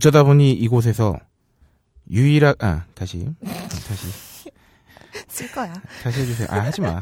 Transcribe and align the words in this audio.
어쩌다 0.00 0.22
보니 0.24 0.52
이곳에서 0.52 1.18
유일한 2.10 2.54
아 2.60 2.86
다시 2.94 3.28
다시 3.44 4.06
쓸 5.28 5.52
거야. 5.52 5.74
다시 6.02 6.22
해주세요. 6.22 6.48
아 6.50 6.60
하지 6.60 6.80
마. 6.80 6.98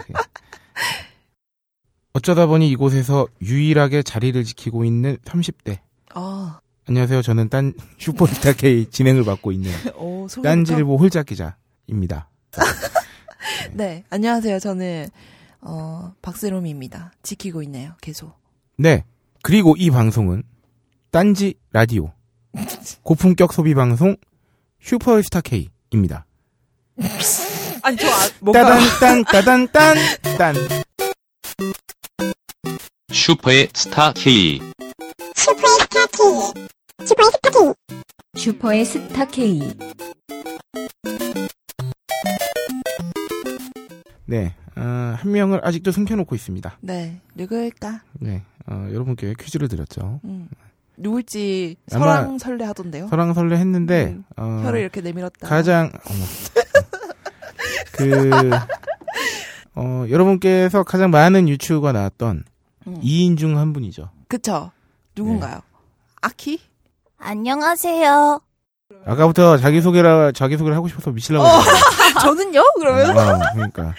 어쩌다 2.12 2.46
보니 2.46 2.68
이곳에서 2.70 3.28
유일하게 3.40 4.02
자리를 4.02 4.42
지키고 4.42 4.84
있는 4.84 5.16
30대. 5.18 5.78
어, 6.16 6.58
안녕하세요. 6.88 7.22
저는 7.22 7.48
딴 7.50 7.72
슈퍼스타 7.98 8.54
K 8.54 8.86
진행을 8.90 9.22
맡고 9.22 9.52
있는 9.52 9.70
오? 9.94 10.26
딴지일보 10.26 10.96
홀짝 10.96 11.26
기자입니다. 11.26 12.28
네, 13.74 14.02
안녕하세요. 14.10 14.58
저는 14.58 15.06
어, 15.60 16.14
박세롬입니다. 16.20 17.12
지키고 17.22 17.62
있네요. 17.62 17.92
계속. 18.00 18.34
네. 18.76 19.04
그리고 19.44 19.76
이 19.78 19.88
방송은 19.88 20.42
딴지 21.12 21.54
라디오 21.70 22.12
고품격 23.02 23.52
소비 23.52 23.74
방송 23.74 24.16
슈퍼스타 24.80 25.40
K입니다. 25.40 26.26
아니 27.82 27.96
저 27.96 28.08
아, 28.08 28.28
뭔가 28.40 28.62
따단 28.64 29.24
딴 29.24 29.24
따단 29.24 29.68
딴 29.72 29.96
딴. 30.38 30.54
슈퍼의 33.12 33.68
스타 33.74 34.12
K. 34.12 34.60
슈퍼의 38.36 38.84
스타 38.84 39.26
K. 39.26 39.60
네. 44.26 44.54
어, 44.76 44.80
한 44.80 45.32
명을 45.32 45.60
아직도 45.66 45.90
숨겨놓고 45.90 46.34
있습니다. 46.34 46.78
네, 46.82 47.20
누구일까? 47.34 48.02
네. 48.20 48.42
어, 48.66 48.88
여러분께 48.92 49.34
퀴즈를 49.38 49.68
드렸죠. 49.68 50.20
음. 50.24 50.48
누굴지 50.98 51.76
아마 51.92 52.16
설왕설래 52.16 52.64
하던데요. 52.64 53.08
설왕설래 53.08 53.56
했는데 53.56 54.04
음, 54.16 54.24
어, 54.36 54.62
혀를 54.64 54.80
이렇게 54.80 55.00
내밀었다. 55.00 55.46
가장 55.48 55.90
어머. 56.04 56.24
그 57.92 58.50
어, 59.74 60.04
여러분께서 60.08 60.82
가장 60.82 61.10
많은 61.10 61.48
유추가 61.48 61.92
나왔던 61.92 62.44
음. 62.86 63.00
2인 63.00 63.38
중 63.38 63.56
한 63.56 63.72
분이죠. 63.72 64.10
그쵸? 64.28 64.70
누군가요? 65.16 65.54
네. 65.54 65.60
아키? 66.22 66.60
안녕하세요. 67.18 68.40
아까부터 69.04 69.56
자기 69.58 69.80
소개라 69.80 70.32
자기 70.32 70.56
소개를 70.56 70.76
하고 70.76 70.88
싶어서 70.88 71.10
미치려고. 71.10 71.44
어. 71.46 71.60
저는요? 72.22 72.62
그러면? 72.78 73.10
어, 73.16 73.38
그러니까. 73.54 73.94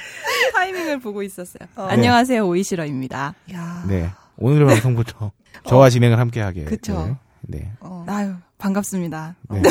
타이밍을 0.54 1.00
보고 1.00 1.22
있었어요. 1.24 1.68
어. 1.76 1.84
안녕하세요, 1.90 2.46
오이시러입니다. 2.46 3.36
야. 3.54 3.84
네. 3.88 4.10
오늘 4.42 4.66
방송부터 4.66 5.32
저와 5.68 5.90
진행을 5.90 6.18
함께 6.18 6.40
하게. 6.42 6.64
그쵸. 6.64 7.18
네. 7.42 7.60
네. 7.60 7.72
어. 7.82 8.06
아유, 8.08 8.36
반갑습니다. 8.58 9.36
네. 9.50 9.62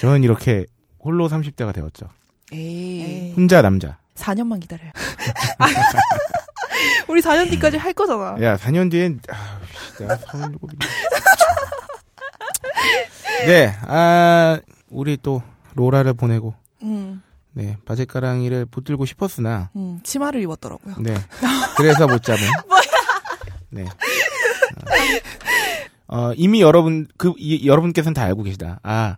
저는 0.00 0.22
이렇게 0.24 0.64
홀로 1.00 1.28
30대가 1.28 1.74
되었죠. 1.74 2.08
에이. 2.52 3.32
혼자 3.36 3.62
남자. 3.62 3.98
4년만 4.14 4.60
기다려요. 4.60 4.90
우리 7.08 7.20
4년 7.20 7.50
뒤까지 7.50 7.76
할 7.76 7.92
거잖아. 7.92 8.36
야, 8.42 8.56
4년 8.56 8.90
뒤엔, 8.90 9.20
아, 9.30 9.60
내가 9.98 10.16
37이네. 10.16 10.78
네, 13.46 13.74
아, 13.82 14.58
우리 14.88 15.16
또, 15.20 15.42
로라를 15.74 16.14
보내고, 16.14 16.54
음, 16.82 17.22
네, 17.52 17.76
바제가랑이를 17.84 18.66
붙들고 18.66 19.06
싶었으나, 19.06 19.70
음, 19.76 20.00
치마를 20.02 20.40
입었더라고요. 20.42 20.96
네, 21.00 21.14
그래서 21.76 22.06
못 22.06 22.22
잡은. 22.22 22.42
네. 23.70 23.84
어, 26.08 26.32
이미 26.36 26.60
여러분, 26.60 27.06
그, 27.16 27.32
이, 27.36 27.66
여러분께서는 27.66 28.14
다 28.14 28.22
알고 28.22 28.44
계시다. 28.44 28.78
아, 28.82 29.16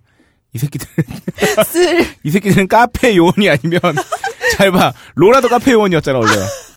이 0.54 0.58
새끼들, 0.58 0.86
쓸. 1.66 2.06
이 2.24 2.30
새끼들은 2.30 2.68
카페 2.68 3.16
요원이 3.16 3.48
아니면, 3.48 3.80
잘 4.56 4.72
봐. 4.72 4.92
로라도 5.14 5.48
카페 5.48 5.72
요원이었잖아, 5.72 6.18
원래. 6.18 6.32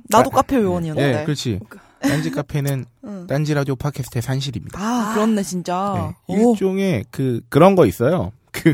나도 0.09 0.29
아, 0.34 0.35
카페 0.35 0.57
요원이었는데. 0.57 1.18
네, 1.19 1.23
그렇지. 1.23 1.59
딴지 2.01 2.31
카페는 2.31 2.85
응. 3.06 3.28
딴지 3.28 3.53
라디오 3.53 3.75
팟캐스트의 3.75 4.22
산실입니다. 4.22 4.79
아, 4.79 5.13
그렇네, 5.13 5.44
진짜. 5.44 6.13
네, 6.28 6.35
오, 6.35 6.53
일종의 6.53 7.06
그 7.12 7.41
그런 7.47 7.75
거 7.75 7.85
있어요. 7.85 8.31
그 8.51 8.73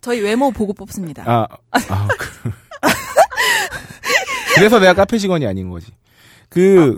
저희 0.00 0.20
외모 0.20 0.50
보고 0.50 0.72
뽑습니다. 0.74 1.24
아, 1.26 1.46
아 1.70 2.08
그. 2.18 2.50
그래서 4.54 4.78
내가 4.78 4.92
카페 4.94 5.18
직원이 5.18 5.46
아닌 5.46 5.70
거지. 5.70 5.88
그 6.48 6.96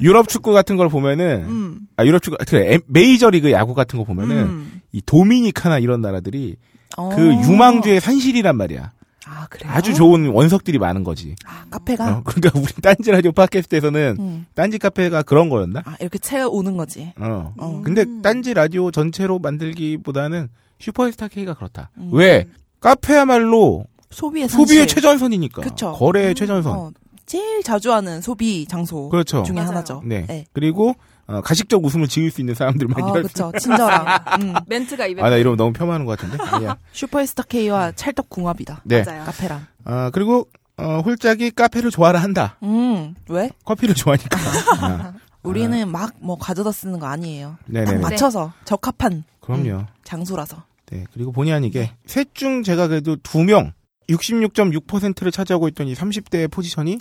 유럽 0.00 0.28
축구 0.28 0.52
같은 0.52 0.76
걸 0.76 0.88
보면은 0.88 1.44
음. 1.48 1.78
아 1.96 2.04
유럽 2.04 2.22
축구 2.22 2.36
그래 2.46 2.74
엠- 2.74 2.80
메이저 2.86 3.30
리그 3.30 3.50
야구 3.52 3.74
같은 3.74 3.98
거 3.98 4.04
보면은 4.04 4.36
음. 4.36 4.80
이 4.92 5.00
도미니카나 5.04 5.78
이런 5.78 6.00
나라들이 6.00 6.56
어. 6.96 7.10
그 7.14 7.22
유망주의 7.34 8.00
산실이란 8.00 8.56
말이야. 8.56 8.92
아, 9.30 9.46
그래요? 9.50 9.70
아주 9.74 9.92
좋은 9.92 10.28
원석들이 10.28 10.78
많은 10.78 11.04
거지. 11.04 11.34
아, 11.44 11.64
카페가? 11.70 12.16
어, 12.18 12.22
그러니까 12.24 12.58
우리 12.58 12.72
딴지 12.80 13.10
라디오 13.10 13.30
팟캐스트에서는 13.32 14.16
음. 14.18 14.46
딴지 14.54 14.78
카페가 14.78 15.22
그런 15.24 15.50
거였나? 15.50 15.82
아, 15.84 15.96
이렇게 16.00 16.18
채워 16.18 16.48
오는 16.48 16.78
거지. 16.78 17.12
어. 17.18 17.52
어. 17.58 17.82
근데 17.84 18.06
딴지 18.22 18.54
라디오 18.54 18.90
전체로 18.90 19.38
만들기보다는 19.38 20.48
슈퍼스타 20.78 21.28
K가 21.28 21.52
그렇다. 21.54 21.90
음. 21.98 22.08
왜? 22.12 22.46
카페야말로 22.80 23.84
소비의. 24.10 24.48
소비의 24.48 24.86
최전선이니까. 24.86 25.60
그쵸. 25.62 25.92
거래의 25.92 26.34
최전선. 26.34 26.72
어, 26.72 26.90
제일 27.28 27.62
자주 27.62 27.92
하는 27.92 28.20
소비 28.20 28.66
장소 28.66 29.08
그렇죠. 29.10 29.42
중에 29.44 29.56
맞아요. 29.56 29.68
하나죠. 29.68 30.02
네. 30.04 30.24
네. 30.26 30.46
그리고 30.52 30.94
어, 31.26 31.42
가식적 31.42 31.84
웃음을 31.84 32.08
지을 32.08 32.30
수 32.30 32.40
있는 32.40 32.54
사람들 32.54 32.88
많이 32.88 33.02
아, 33.10 33.12
할 33.14 33.22
그쵸. 33.22 33.52
친절함. 33.60 34.06
음. 34.42 34.54
멘트가 34.66 35.06
입에 35.06 35.22
아, 35.22 35.28
나 35.28 35.36
이러면 35.36 35.58
너무 35.58 35.72
폄하하는 35.74 36.06
것 36.06 36.18
같은데? 36.18 36.42
아니야. 36.42 36.78
슈퍼스타 36.92 37.42
K와 37.44 37.92
찰떡궁합이다. 37.92 38.80
네. 38.84 39.02
맞아요. 39.04 39.24
카페랑. 39.24 39.66
어, 39.84 40.10
그리고, 40.12 40.48
어, 40.78 41.00
홀짝이 41.04 41.50
카페를 41.50 41.90
좋아라 41.90 42.18
한다. 42.20 42.56
음, 42.62 43.14
왜? 43.28 43.50
커피를 43.66 43.94
좋아하니까. 43.94 44.38
아, 44.80 45.12
우리는 45.42 45.86
막뭐 45.90 46.38
가져다 46.40 46.72
쓰는 46.72 46.98
거 46.98 47.06
아니에요. 47.06 47.56
딱 47.60 47.64
네네네. 47.66 47.98
맞춰서 47.98 48.52
적합한 48.64 49.24
그럼요. 49.40 49.84
장소라서. 50.04 50.62
네. 50.90 51.04
그리고 51.12 51.32
본의 51.32 51.52
아니게, 51.52 51.92
셋 52.06 52.34
중 52.34 52.62
제가 52.62 52.88
그래도 52.88 53.16
두 53.16 53.44
명, 53.44 53.72
66.6%를 54.08 55.30
차지하고 55.32 55.68
있던 55.68 55.86
이 55.88 55.94
30대의 55.94 56.50
포지션이, 56.50 56.98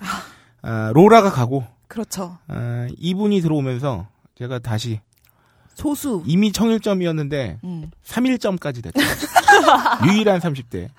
아, 0.62 0.92
로라가 0.94 1.32
가고, 1.32 1.66
그렇죠. 1.88 2.38
아, 2.48 2.88
이분이 2.98 3.42
들어오면서 3.42 4.08
제가 4.38 4.60
다시 4.60 5.00
소수. 5.74 6.24
이미 6.26 6.52
청일점이었는데 6.52 7.60
음. 7.64 7.92
3일점까지 8.06 8.84
됐죠. 8.84 9.00
유일한 10.08 10.40
30대. 10.40 10.90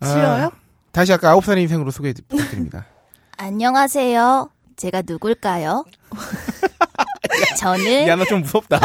아, 0.00 0.06
싫어요? 0.06 0.50
다시 0.92 1.12
아까 1.12 1.34
9살 1.36 1.58
인생으로 1.58 1.90
소개 1.90 2.12
부탁드립니다. 2.28 2.84
안녕하세요. 3.38 4.50
제가 4.76 5.02
누굴까요? 5.06 5.84
저는 7.58 8.08
야, 8.08 8.16
너 8.16 8.24
좀 8.24 8.40
무섭다. 8.42 8.78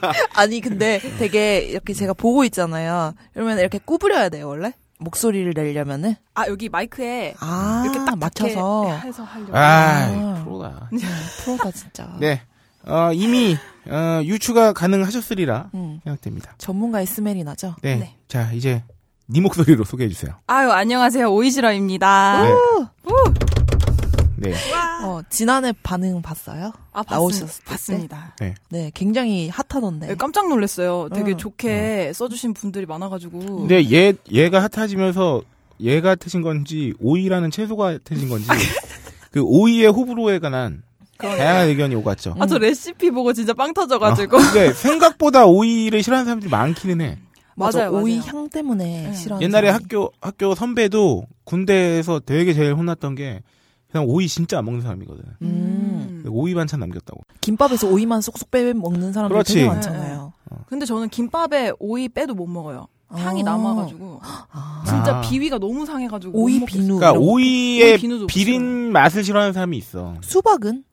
아니 0.34 0.60
근데 0.60 1.00
되게 1.18 1.58
이렇게 1.58 1.92
제가 1.92 2.14
보고 2.14 2.44
있잖아요. 2.44 3.14
그러면 3.32 3.58
이렇게 3.58 3.78
구부려야 3.78 4.28
돼요 4.28 4.48
원래 4.48 4.72
목소리를 4.98 5.52
내려면은. 5.54 6.14
아, 6.34 6.46
여기 6.46 6.68
마이크에 6.68 7.34
아 7.40 7.82
이렇게 7.84 7.98
딱 8.04 8.18
맞춰서. 8.18 8.88
이렇게 8.88 9.08
해서 9.08 9.22
하려고. 9.24 9.56
아, 9.56 9.60
아. 9.60 10.42
프로다. 10.44 10.88
음, 10.92 10.98
프로다 11.44 11.70
진짜. 11.72 12.16
네. 12.20 12.42
어, 12.84 13.12
이미 13.12 13.56
어, 13.88 14.20
유추가 14.24 14.72
가능하셨으리라 14.72 15.70
음, 15.74 16.00
생각됩니다. 16.04 16.54
전문가의 16.58 17.06
스멜이 17.06 17.44
나죠. 17.44 17.76
네. 17.82 17.96
네. 17.96 18.16
자, 18.28 18.50
이제 18.52 18.82
네 19.26 19.40
목소리로 19.40 19.84
소개해 19.84 20.08
주세요. 20.08 20.34
아유, 20.46 20.70
안녕하세요, 20.70 21.32
오이시러입니다. 21.32 22.42
네. 22.44 22.52
네. 24.42 24.54
어 25.04 25.20
지난해 25.30 25.72
반응 25.82 26.20
봤어요? 26.20 26.72
아, 26.92 27.02
때? 27.02 27.46
봤습니다. 27.64 28.36
네, 28.70 28.90
굉장히 28.92 29.48
핫하던데. 29.48 30.08
네, 30.08 30.14
깜짝 30.16 30.48
놀랐어요. 30.48 31.08
되게 31.14 31.32
응. 31.32 31.38
좋게 31.38 32.12
써주신 32.14 32.52
분들이 32.54 32.84
많아가지고. 32.86 33.38
근데 33.38 33.90
얘 33.92 34.14
얘가 34.30 34.68
핫해지면서 34.72 35.42
얘가 35.80 36.10
핫해진 36.10 36.42
건지 36.42 36.92
오이라는 37.00 37.50
채소가 37.50 37.98
핫해진 38.08 38.28
건지 38.28 38.48
그 39.30 39.40
오이의 39.42 39.88
호불호에 39.88 40.38
관한 40.40 40.82
다양한 41.18 41.68
의견이 41.68 41.94
오갔죠. 41.94 42.34
아, 42.38 42.46
저 42.46 42.58
레시피 42.58 43.10
보고 43.12 43.32
진짜 43.32 43.52
빵 43.54 43.72
터져가지고. 43.72 44.36
어, 44.36 44.40
근데 44.40 44.72
생각보다 44.72 45.46
오이를 45.46 46.02
싫어하는 46.02 46.24
사람들이 46.24 46.50
많기는 46.50 47.00
해. 47.00 47.18
맞아, 47.54 47.78
맞아요, 47.90 47.92
오이 48.02 48.16
맞아요. 48.18 48.30
향 48.38 48.48
때문에 48.48 48.84
네. 49.08 49.12
싫어하는 49.14 49.44
옛날에 49.44 49.68
사람이. 49.68 49.82
학교 49.84 50.10
학교 50.20 50.54
선배도 50.54 51.26
군대에서 51.44 52.20
되게 52.20 52.54
제일 52.54 52.74
혼났던 52.74 53.14
게 53.14 53.42
그냥 53.92 54.06
오이 54.08 54.26
진짜 54.26 54.58
안 54.58 54.64
먹는 54.64 54.80
사람이거든. 54.80 55.22
음, 55.42 56.24
오이 56.28 56.54
반찬 56.54 56.80
남겼다고. 56.80 57.20
김밥에서 57.42 57.88
오이만 57.88 58.22
쏙쏙 58.22 58.50
빼 58.50 58.72
먹는 58.72 59.12
사람들 59.12 59.34
그렇지. 59.34 59.54
되게 59.54 59.66
많잖아요. 59.68 60.32
근데 60.66 60.86
저는 60.86 61.08
김밥에 61.10 61.72
오이 61.78 62.08
빼도 62.08 62.34
못 62.34 62.46
먹어요. 62.46 62.88
향이 63.10 63.42
아. 63.42 63.44
남아가지고. 63.44 64.20
아. 64.22 64.84
진짜 64.86 65.18
아. 65.18 65.20
비위가 65.20 65.58
너무 65.58 65.84
상해가지고. 65.84 66.38
오이. 66.38 66.64
비누. 66.64 66.96
그러니까. 66.98 67.12
오이의 67.20 67.92
오이 67.92 67.98
비누도 67.98 68.26
비린 68.26 68.90
맛을 68.92 69.22
싫어하는 69.22 69.52
사람이 69.52 69.76
있어. 69.76 70.14
수박은 70.22 70.84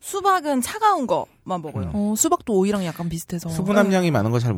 수박은 0.00 0.60
차가운 0.60 1.06
거 1.06 1.26
먹어요. 1.44 1.90
어, 1.94 2.14
수박도 2.16 2.54
오이랑 2.58 2.84
약간 2.84 3.08
비슷해서. 3.08 3.48
수분 3.50 3.76
함량이 3.76 4.10
많은 4.10 4.30
거 4.32 4.38
잘 4.40 4.56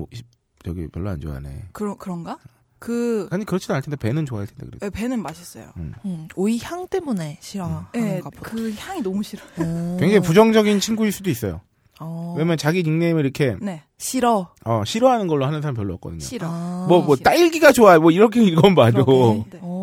저기 0.65 0.89
별로 0.89 1.11
안 1.11 1.21
좋아하네. 1.21 1.69
그런 1.73 1.97
그런가? 1.99 2.39
그 2.81 3.29
아니 3.31 3.45
그렇지도 3.45 3.75
않을 3.75 3.83
텐데 3.83 3.97
배는 3.97 4.25
좋아할 4.27 4.47
텐데 4.47 4.67
그래. 4.67 4.79
예, 4.83 4.91
배는 4.91 5.23
맛있어요. 5.23 5.71
음, 5.77 6.27
오이 6.35 6.59
향 6.63 6.89
때문에 6.89 7.37
싫어하는가 7.41 7.91
예, 7.97 8.21
보다. 8.25 8.41
그 8.43 8.73
향이 8.77 9.03
너무 9.03 9.23
싫어. 9.23 9.43
어. 9.59 9.97
굉장히 10.01 10.21
부정적인 10.21 10.81
친구일 10.81 11.13
수도 11.13 11.29
있어요. 11.31 11.61
어. 12.01 12.35
왜냐면 12.39 12.57
자기 12.57 12.83
닉네임을 12.83 13.23
이렇게 13.23 13.55
네. 13.61 13.83
싫어. 13.99 14.55
어, 14.65 14.83
싫어하는 14.87 15.27
걸로 15.27 15.45
하는 15.45 15.61
사람 15.61 15.75
별로 15.75 15.93
없거든요. 15.95 16.21
싫어. 16.21 16.49
아. 16.51 16.87
뭐 16.89 17.03
뭐. 17.03 17.17
딸기가 17.17 17.73
좋아 17.73 17.99
뭐 17.99 18.11
이렇게 18.11 18.41
읽으면 18.43 18.75
봐도. 18.75 19.45
네. 19.51 19.59
어, 19.61 19.80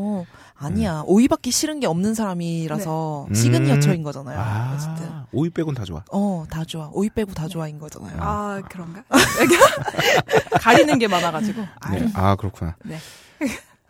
아니야. 0.59 1.03
오이밖에 1.05 1.51
싫은 1.51 1.79
게 1.79 1.87
없는 1.87 2.13
사람이라서 2.15 3.27
네. 3.29 3.35
시그니처인 3.35 4.01
음. 4.01 4.03
거잖아요. 4.03 4.39
아, 4.39 4.73
어쨌든. 4.75 5.09
오이 5.31 5.49
빼곤 5.49 5.75
다 5.75 5.85
좋아. 5.85 6.03
어, 6.11 6.45
다 6.49 6.63
좋아. 6.65 6.89
오이 6.93 7.09
빼고 7.09 7.33
다 7.33 7.47
좋아인 7.47 7.79
거잖아요. 7.79 8.17
아 8.19 8.61
그런가? 8.69 9.03
가리는 10.59 10.97
게 10.99 11.07
많아가지고. 11.07 11.63
아, 11.79 11.91
네. 11.91 12.09
아 12.13 12.35
그렇구나. 12.35 12.75
네. 12.83 12.97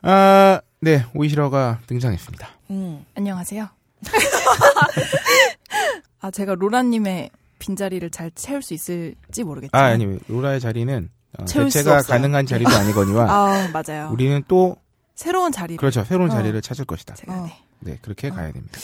아, 0.01 0.61
네 0.81 1.05
오이시러가 1.15 1.79
등장했습니다. 1.87 2.47
음. 2.71 3.05
안녕하세요. 3.15 3.67
아 6.19 6.31
제가 6.31 6.55
로라님의 6.55 7.29
빈자리를 7.59 8.09
잘 8.11 8.29
채울 8.31 8.61
수 8.61 8.73
있을지 8.73 9.43
모르겠지만. 9.43 9.81
아 9.83 9.87
아니 9.87 10.05
로라의 10.27 10.59
자리는 10.59 11.09
어, 11.39 11.45
채울 11.45 11.67
없어요. 11.67 12.01
가능한 12.01 12.45
자리도 12.45 12.69
아니거니와 12.69 13.25
아 13.29 13.69
맞아요. 13.71 14.09
우리는 14.11 14.43
또 14.47 14.75
새로운 15.17 15.51
자리를 15.51 15.77
그렇죠 15.77 16.03
새로운 16.03 16.29
어. 16.29 16.33
자리를 16.33 16.61
찾을 16.61 16.85
것이다. 16.85 17.15
제가 17.15 17.33
어. 17.41 17.45
네. 17.45 17.53
네 17.79 17.97
그렇게 18.01 18.29
가야 18.29 18.51
됩니다. 18.51 18.79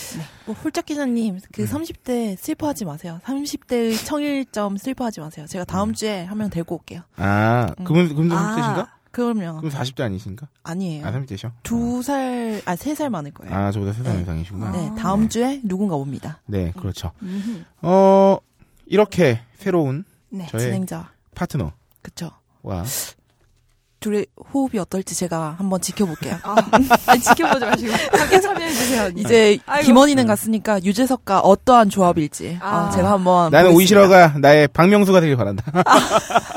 뭐 0.46 0.56
홀짝 0.56 0.86
기자님, 0.86 1.40
그 1.52 1.62
음. 1.62 1.68
30대 1.68 2.36
슬퍼하지 2.38 2.86
마세요. 2.86 3.20
30대의 3.24 4.04
청일점 4.06 4.78
슬퍼하지 4.78 5.20
마세요. 5.22 5.46
제가 5.48 5.64
다음 5.66 5.90
음. 5.90 5.94
주에 5.94 6.24
한 6.26 6.38
명 6.40 6.50
데리고 6.50 6.76
올게요. 6.76 7.02
아 7.18 7.72
음. 7.80 7.84
그분 7.86 8.10
그분 8.10 8.32
아. 8.32 8.56
30대신가? 8.56 8.88
그럼요. 9.12 9.58
그럼 9.62 9.72
40대 9.72 10.02
아니신가? 10.02 10.48
아니에요. 10.64 11.06
아 11.06 11.12
30대셔. 11.12 11.52
두 11.62 12.02
살, 12.02 12.62
아, 12.66 12.76
세 12.76 12.96
살 12.96 13.12
많을 13.12 13.32
거예요. 13.32 13.54
아 13.56 13.72
저보다 13.72 13.94
세살 13.94 14.16
네. 14.16 14.22
이상이시구나. 14.24 14.72
네, 14.72 14.90
아. 14.90 14.96
다음 14.96 15.30
주에 15.30 15.62
누군가 15.64 15.96
옵니다. 15.96 16.42
네 16.48 16.72
그렇죠. 16.76 17.12
어 17.84 18.38
이렇게 18.88 19.40
새로운 19.58 20.04
네. 20.30 20.48
저의 20.48 20.64
진행자. 20.66 21.12
파트너와 21.36 21.74
그쵸. 22.02 22.32
둘의 24.04 24.26
호흡이 24.54 24.80
어떨지 24.80 25.16
제가 25.16 25.56
한번 25.58 25.80
지켜볼게요. 25.80 26.38
아, 26.44 26.56
아니, 27.08 27.22
지켜보지 27.22 27.66
마시고 27.66 27.94
함께 28.18 28.42
참여해주세요. 28.42 29.12
이제 29.16 29.58
아이고. 29.66 29.86
김원희는 29.86 30.28
갔으니까 30.28 30.84
유재석과 30.84 31.40
어떠한 31.40 31.90
조합일지 31.90 32.60
아. 32.62 32.88
어, 32.88 32.90
제가 32.92 33.12
한번 33.12 33.50
나는 33.52 33.72
보겠습니다. 33.72 33.78
오이시러가 33.78 34.40
나의 34.40 34.68
박명수가 34.68 35.22
되길 35.22 35.38
바란다. 35.38 35.64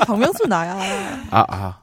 박명수 0.05 0.45
나야. 0.47 0.77
아 1.31 1.45
아. 1.47 1.79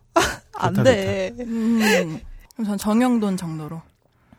안 0.56 0.74
좋다, 0.74 0.84
돼. 0.84 1.32
음. 1.40 2.20
그럼 2.52 2.66
전 2.66 2.76
정영돈 2.78 3.38
정도로 3.38 3.80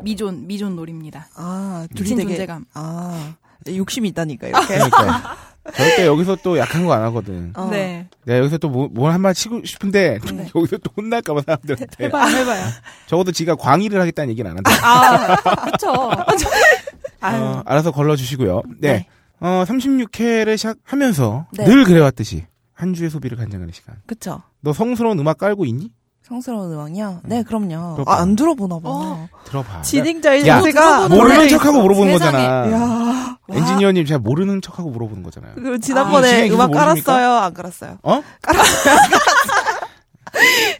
미존 0.03 0.45
미존 0.45 0.75
놀입니다. 0.75 1.27
아, 1.35 1.87
둘이 1.95 2.03
미친 2.03 2.17
되게 2.17 2.29
존재감. 2.29 2.65
아, 2.75 3.33
욕심이 3.67 4.09
있다니까 4.09 4.47
이렇게. 4.47 4.67
그러니까 4.75 5.37
절대 5.73 6.05
여기서 6.05 6.37
또 6.43 6.57
약한 6.57 6.85
거 6.85 6.93
안 6.93 7.01
하거든. 7.03 7.51
어. 7.55 7.67
네. 7.71 8.07
내가 8.25 8.39
여기서 8.39 8.57
또 8.59 8.69
뭘 8.69 9.11
한마디 9.13 9.41
치고 9.41 9.63
싶은데 9.65 10.19
네. 10.31 10.47
여기서 10.55 10.77
또 10.77 10.91
혼날까봐 10.95 11.41
사람들한테 11.45 12.05
해봐요, 12.05 12.35
해봐요. 12.37 12.65
적어도 13.07 13.31
지가 13.31 13.55
광의를 13.55 13.99
하겠다는 14.01 14.29
얘기는 14.31 14.49
안 14.49 14.57
한다. 14.57 14.71
아, 14.83 15.35
그렇죠. 15.65 15.91
어, 17.21 17.63
알아서 17.65 17.91
걸러주시고요. 17.91 18.61
네. 18.79 18.91
네. 18.93 19.07
어, 19.39 19.63
36회를 19.67 20.57
시작하면서 20.57 21.47
네. 21.53 21.65
늘 21.65 21.83
그래왔듯이 21.83 22.45
한 22.73 22.93
주의 22.93 23.09
소비를 23.09 23.37
간증하는 23.37 23.73
시간. 23.73 23.95
그쵸. 24.05 24.41
너 24.61 24.73
성스러운 24.73 25.17
음악 25.19 25.37
깔고 25.37 25.65
있니? 25.65 25.89
성스러운 26.27 26.71
음악이요? 26.73 27.21
네, 27.25 27.43
그럼요. 27.43 27.93
그렇구나. 27.95 28.03
아, 28.07 28.21
안 28.21 28.35
들어보나 28.35 28.75
봐. 28.79 28.81
어. 28.89 29.29
들어봐. 29.45 29.83
진행자의 29.83 30.47
야, 30.47 30.57
자세가 30.57 31.07
모르는 31.09 31.47
척하고 31.49 31.81
물어보는. 31.83 32.13
거잖아. 32.13 32.71
야. 32.71 33.37
엔지니어님 33.51 34.05
잘 34.07 34.17
모르는 34.17 34.61
척하고 34.61 34.89
물어보는 34.89 35.21
거잖아요. 35.21 35.51
그리고 35.55 35.75
아, 35.75 35.77
지난번에 35.77 36.43
기술 36.43 36.55
음악? 36.55 36.71
깔았어요? 36.71 37.31
안 37.31 37.53
깔았어요? 37.53 37.97
어? 38.01 38.23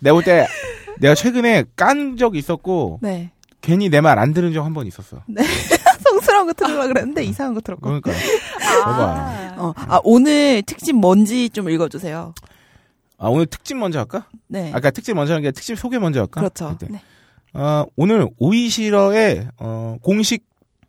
내가 0.01 0.13
볼 0.15 0.23
때 0.23 0.47
내가 0.99 1.13
최근에 1.13 1.65
깐 1.75 2.17
적 2.17 2.35
있었고 2.35 2.99
네. 3.01 3.31
괜히 3.61 3.89
내 3.89 3.99
말 4.01 4.17
안 4.17 4.33
들은 4.33 4.51
적 4.53 4.63
한 4.63 4.73
번 4.73 4.87
있었어. 4.87 5.17
성스러운 6.03 6.47
거 6.47 6.53
들으려고 6.53 6.87
그랬는데 6.87 7.23
이상한 7.23 7.53
거 7.53 7.61
들었고. 7.61 7.81
그러니까 8.01 8.11
봐봐. 8.83 9.03
아. 9.03 9.53
어, 9.57 9.73
아, 9.75 9.99
오늘 10.03 10.63
특집 10.63 10.93
뭔지 10.95 11.49
좀 11.49 11.69
읽어주세요. 11.69 12.33
아 13.17 13.27
오늘 13.29 13.45
특집 13.45 13.75
먼저 13.77 13.99
할까? 13.99 14.27
네. 14.47 14.71
아까 14.73 14.91
특집 14.91 15.13
먼저 15.13 15.33
하는 15.33 15.43
게 15.43 15.51
특집 15.51 15.77
소개 15.77 15.99
먼저 15.99 16.19
할까? 16.21 16.41
그렇죠. 16.41 16.77
네. 16.81 16.87
네. 16.89 17.01
어, 17.53 17.85
오늘 17.95 18.27
오이시러의 18.37 19.47
어, 19.57 19.97
공식 20.01 20.45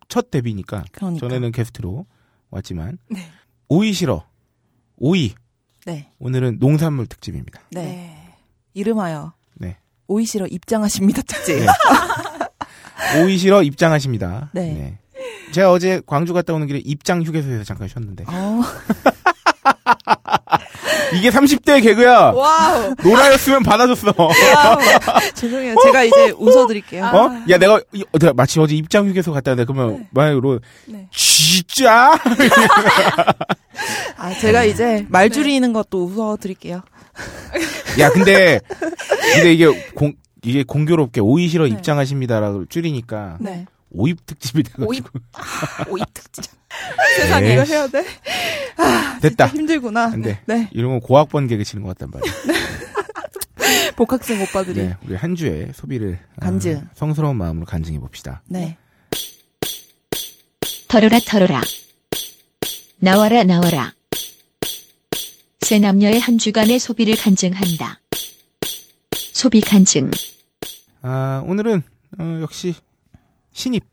첫 0.09 0.31
데뷔니까 0.31 0.85
그러니까. 0.93 1.29
전에는 1.29 1.53
게스트로 1.53 2.07
왔지만 2.51 2.99
네. 3.09 3.21
오이시러 3.69 4.25
오이 4.97 5.35
네. 5.85 6.11
오늘은 6.19 6.59
농산물 6.59 7.07
특집입니다. 7.07 7.61
네. 7.71 7.83
네. 7.83 8.35
이름하여. 8.75 9.33
네. 9.55 9.77
오이시러 10.09 10.47
입장하십니다 10.49 11.23
특집. 11.23 11.61
네. 11.61 11.67
오이시러 13.23 13.63
입장하십니다. 13.63 14.51
네. 14.53 14.99
제가 15.53 15.71
어제 15.71 16.03
광주 16.07 16.35
갔다 16.35 16.53
오는 16.53 16.67
길에 16.67 16.81
입장 16.85 17.23
휴게소에서 17.23 17.63
잠깐 17.65 17.89
쉬었는데 17.89 18.25
어. 18.27 18.63
이게 21.17 21.31
30대 21.31 21.83
개그야. 21.83 22.31
와우. 22.33 22.95
노라였으면 23.03 23.63
받아줬어. 23.63 24.13
죄송해요. 25.35 25.75
제가 25.83 26.05
이제 26.05 26.33
웃어드릴게요. 26.39 27.05
어? 27.07 27.31
야 27.51 27.59
내가 27.59 27.81
이- 27.93 28.03
어, 28.03 28.33
마치 28.35 28.61
어제 28.61 28.75
입장 28.75 29.07
휴게소 29.09 29.33
갔다 29.33 29.53
왔는데 29.53 29.73
그러면 29.73 30.07
만약으로 30.11 30.61
네. 30.87 31.09
진짜 31.13 32.19
아, 34.17 34.31
제가 34.41 34.65
이제 34.65 35.05
말 35.09 35.31
줄이는 35.31 35.73
것도 35.73 36.05
웃어드릴게요. 36.05 36.83
야 37.99 38.11
근데 38.11 38.61
근데 39.35 39.53
이게 39.53 39.67
공 39.95 40.13
이게 40.43 40.63
공교롭게 40.63 41.21
오이시러 41.21 41.65
네. 41.65 41.71
입장하십니다라고 41.71 42.67
줄이니까 42.67 43.37
네. 43.41 43.67
오입 43.91 44.27
특집이 44.27 44.63
돼가지고 44.63 44.89
오입. 44.91 45.05
오이 45.89 46.03
특집. 46.13 46.45
세상에. 47.17 47.53
이거 47.55 47.63
해야 47.63 47.87
돼? 47.89 48.05
됐다. 49.23 49.49
힘들구나. 49.49 50.11
근데 50.11 50.41
네. 50.47 50.69
이런 50.73 50.91
건 50.93 51.01
고학번 51.01 51.47
개그 51.47 51.65
치는 51.65 51.83
것 51.85 51.97
같단 51.97 52.11
말이야. 52.11 52.33
복학생 53.97 54.41
오빠들이. 54.43 54.81
네, 54.83 54.97
우리 55.07 55.15
한 55.15 55.35
주에 55.35 55.71
소비를 55.75 56.19
어, 56.37 56.41
간증. 56.41 56.87
성스러운 56.95 57.37
마음으로 57.37 57.65
간증해 57.65 57.99
봅시다. 57.99 58.43
네. 58.47 58.77
털어라 60.89 61.19
털어라. 61.27 61.63
나와라 62.99 63.43
나와라. 63.45 63.93
새 65.61 65.79
남녀의 65.79 66.21
한 66.21 66.39
주간의 66.39 66.79
소비를 66.79 67.17
간증한다. 67.17 68.01
소비 69.33 69.61
간증. 69.61 70.11
아 71.03 71.43
오늘은 71.47 71.83
어, 72.19 72.39
역시 72.43 72.75
신입 73.57 73.85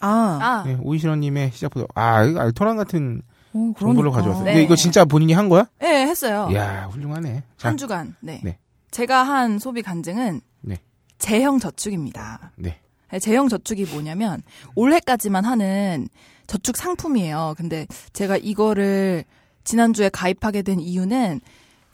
아. 0.00 0.38
아. 0.42 0.64
네, 0.66 0.76
오이시러님의 0.82 1.52
시작부터 1.52 1.86
아 1.94 2.24
이거 2.24 2.40
알토란 2.40 2.76
같은 2.76 3.22
어, 3.52 3.72
정보를 3.78 4.10
그러니까. 4.10 4.16
가져왔어. 4.16 4.44
네. 4.44 4.52
근데 4.52 4.64
이거 4.64 4.74
진짜 4.74 5.04
본인이 5.04 5.32
한 5.32 5.48
거야? 5.48 5.66
네, 5.78 6.06
했어요. 6.06 6.48
이야 6.50 6.88
훌륭하네. 6.90 7.44
자, 7.56 7.68
한 7.68 7.76
주간. 7.76 8.16
네. 8.20 8.40
네. 8.42 8.58
제가 8.90 9.22
한 9.22 9.58
소비 9.60 9.82
간증은 9.82 10.40
네. 10.62 10.78
제형 11.18 11.60
저축입니다. 11.60 12.50
네. 12.56 12.80
네, 13.10 13.18
제형 13.20 13.48
저축이 13.48 13.84
뭐냐면 13.92 14.42
올해까지만 14.74 15.44
하는 15.44 16.08
저축 16.48 16.76
상품이에요. 16.76 17.54
근데 17.56 17.86
제가 18.12 18.36
이거를 18.38 19.24
지난주에 19.62 20.08
가입하게 20.08 20.62
된 20.62 20.80
이유는 20.80 21.40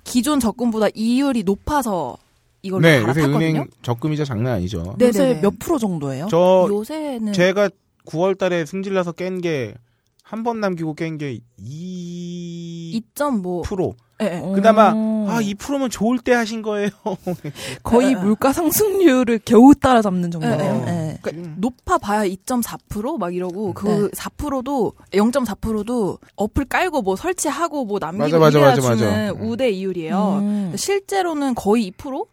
기존 0.04 0.40
적금보다 0.40 0.86
이율이 0.94 1.42
높아서 1.42 2.16
이걸 2.62 2.82
네, 2.82 3.00
요새. 3.02 3.22
은행 3.22 3.66
적금이자 3.82 4.24
장난 4.24 4.54
아니죠. 4.54 4.94
네, 4.98 5.08
요새. 5.08 5.38
몇 5.42 5.58
프로 5.58 5.78
정도예요? 5.78 6.26
저 6.30 6.66
요새는 6.68 7.32
제가 7.32 7.70
9월 8.06 8.36
달에 8.38 8.64
승질나서 8.66 9.12
깬 9.12 9.40
게 9.40 9.74
한 10.30 10.42
번 10.44 10.60
남기고 10.60 10.92
깬 10.94 11.16
게 11.16 11.40
2%. 11.58 13.02
2.뭐 13.16 13.62
예, 14.20 14.42
예. 14.44 14.52
그나마 14.54 14.92
음. 14.92 15.26
아 15.28 15.40
2%면 15.40 15.88
좋을 15.90 16.18
때 16.18 16.32
하신 16.34 16.60
거예요. 16.62 16.90
거의 17.84 18.08
에, 18.08 18.10
에. 18.10 18.14
물가 18.16 18.52
상승률을 18.52 19.40
겨우 19.44 19.74
따라잡는 19.74 20.30
정도네요. 20.30 20.60
에, 20.60 20.66
에. 20.66 20.84
네. 20.84 21.18
그러니까 21.22 21.52
높아 21.56 21.98
봐야 21.98 22.24
2.4%막 22.26 23.34
이러고 23.34 23.72
그 23.74 24.10
4%도 24.10 24.92
0.4%도 25.12 26.18
어플 26.36 26.64
깔고 26.66 27.02
뭐 27.02 27.16
설치하고 27.16 27.84
뭐 27.84 27.98
남기고 28.00 28.22
맞아, 28.24 28.38
맞아, 28.38 28.58
이래야 28.58 28.70
맞아, 28.74 28.88
맞아. 28.88 29.32
음. 29.32 29.48
우대 29.48 29.70
이율이에요. 29.70 30.38
음. 30.42 30.72
실제로는 30.76 31.54
거의 31.54 31.90
2% 31.92 32.26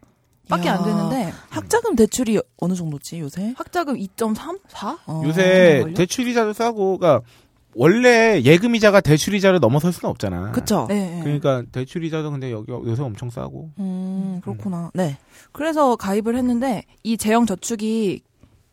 밖에 0.48 0.68
안 0.68 0.80
야. 0.80 0.84
되는데 0.84 1.32
학자금 1.50 1.96
대출이 1.96 2.40
어느 2.58 2.74
정도지 2.74 3.20
요새? 3.20 3.54
학자금 3.56 3.94
2.3, 3.96 4.60
4? 4.68 4.98
어, 5.06 5.22
요새 5.24 5.80
걸요? 5.82 5.94
대출 5.94 6.28
이자도 6.28 6.52
싸고 6.52 6.98
그러니까 6.98 7.26
원래 7.74 8.40
예금이자가 8.42 9.00
대출이자를 9.02 9.60
넘어설 9.60 9.92
수는 9.92 10.08
없잖아. 10.10 10.52
그쵸? 10.52 10.86
네. 10.88 11.20
그러니까 11.22 11.62
대출이자도 11.72 12.30
근데 12.30 12.50
여기 12.50 12.72
요새 12.72 13.02
엄청 13.02 13.28
싸고. 13.28 13.70
음, 13.78 14.40
그렇구나. 14.42 14.90
네. 14.94 15.18
그래서 15.52 15.94
가입을 15.96 16.36
했는데 16.36 16.84
이 17.02 17.18
제형 17.18 17.44
저축이 17.44 18.22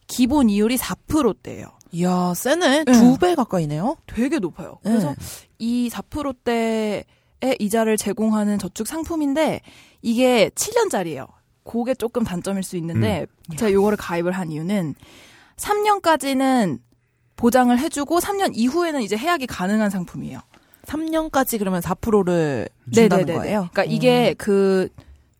기본 0.07 0.49
이율이 0.49 0.77
4%대예요. 0.77 1.67
이야, 1.91 2.33
세네. 2.33 2.85
네. 2.85 2.91
두배 2.91 3.35
가까이네요. 3.35 3.97
되게 4.07 4.39
높아요. 4.39 4.79
네. 4.83 4.91
그래서 4.91 5.13
이 5.59 5.89
4%대의 5.91 7.03
이자를 7.59 7.97
제공하는 7.97 8.57
저축 8.57 8.87
상품인데 8.87 9.61
이게 10.01 10.49
7년짜리예요. 10.55 11.27
그게 11.63 11.93
조금 11.93 12.23
단점일 12.23 12.63
수 12.63 12.77
있는데 12.77 13.25
제가 13.57 13.71
요거를 13.71 13.97
가입을 13.97 14.31
한 14.31 14.51
이유는 14.51 14.95
3년까지는 15.57 16.79
보장을 17.35 17.77
해주고 17.77 18.19
3년 18.19 18.51
이후에는 18.53 19.01
이제 19.01 19.17
해약이 19.17 19.47
가능한 19.47 19.89
상품이에요. 19.89 20.39
3년까지 20.85 21.59
그러면 21.59 21.81
4%를 21.81 22.69
준다는 22.93 23.25
네네네네. 23.25 23.33
거예요? 23.39 23.69
그러니까 23.71 23.83
이게 23.85 24.33
그 24.37 24.89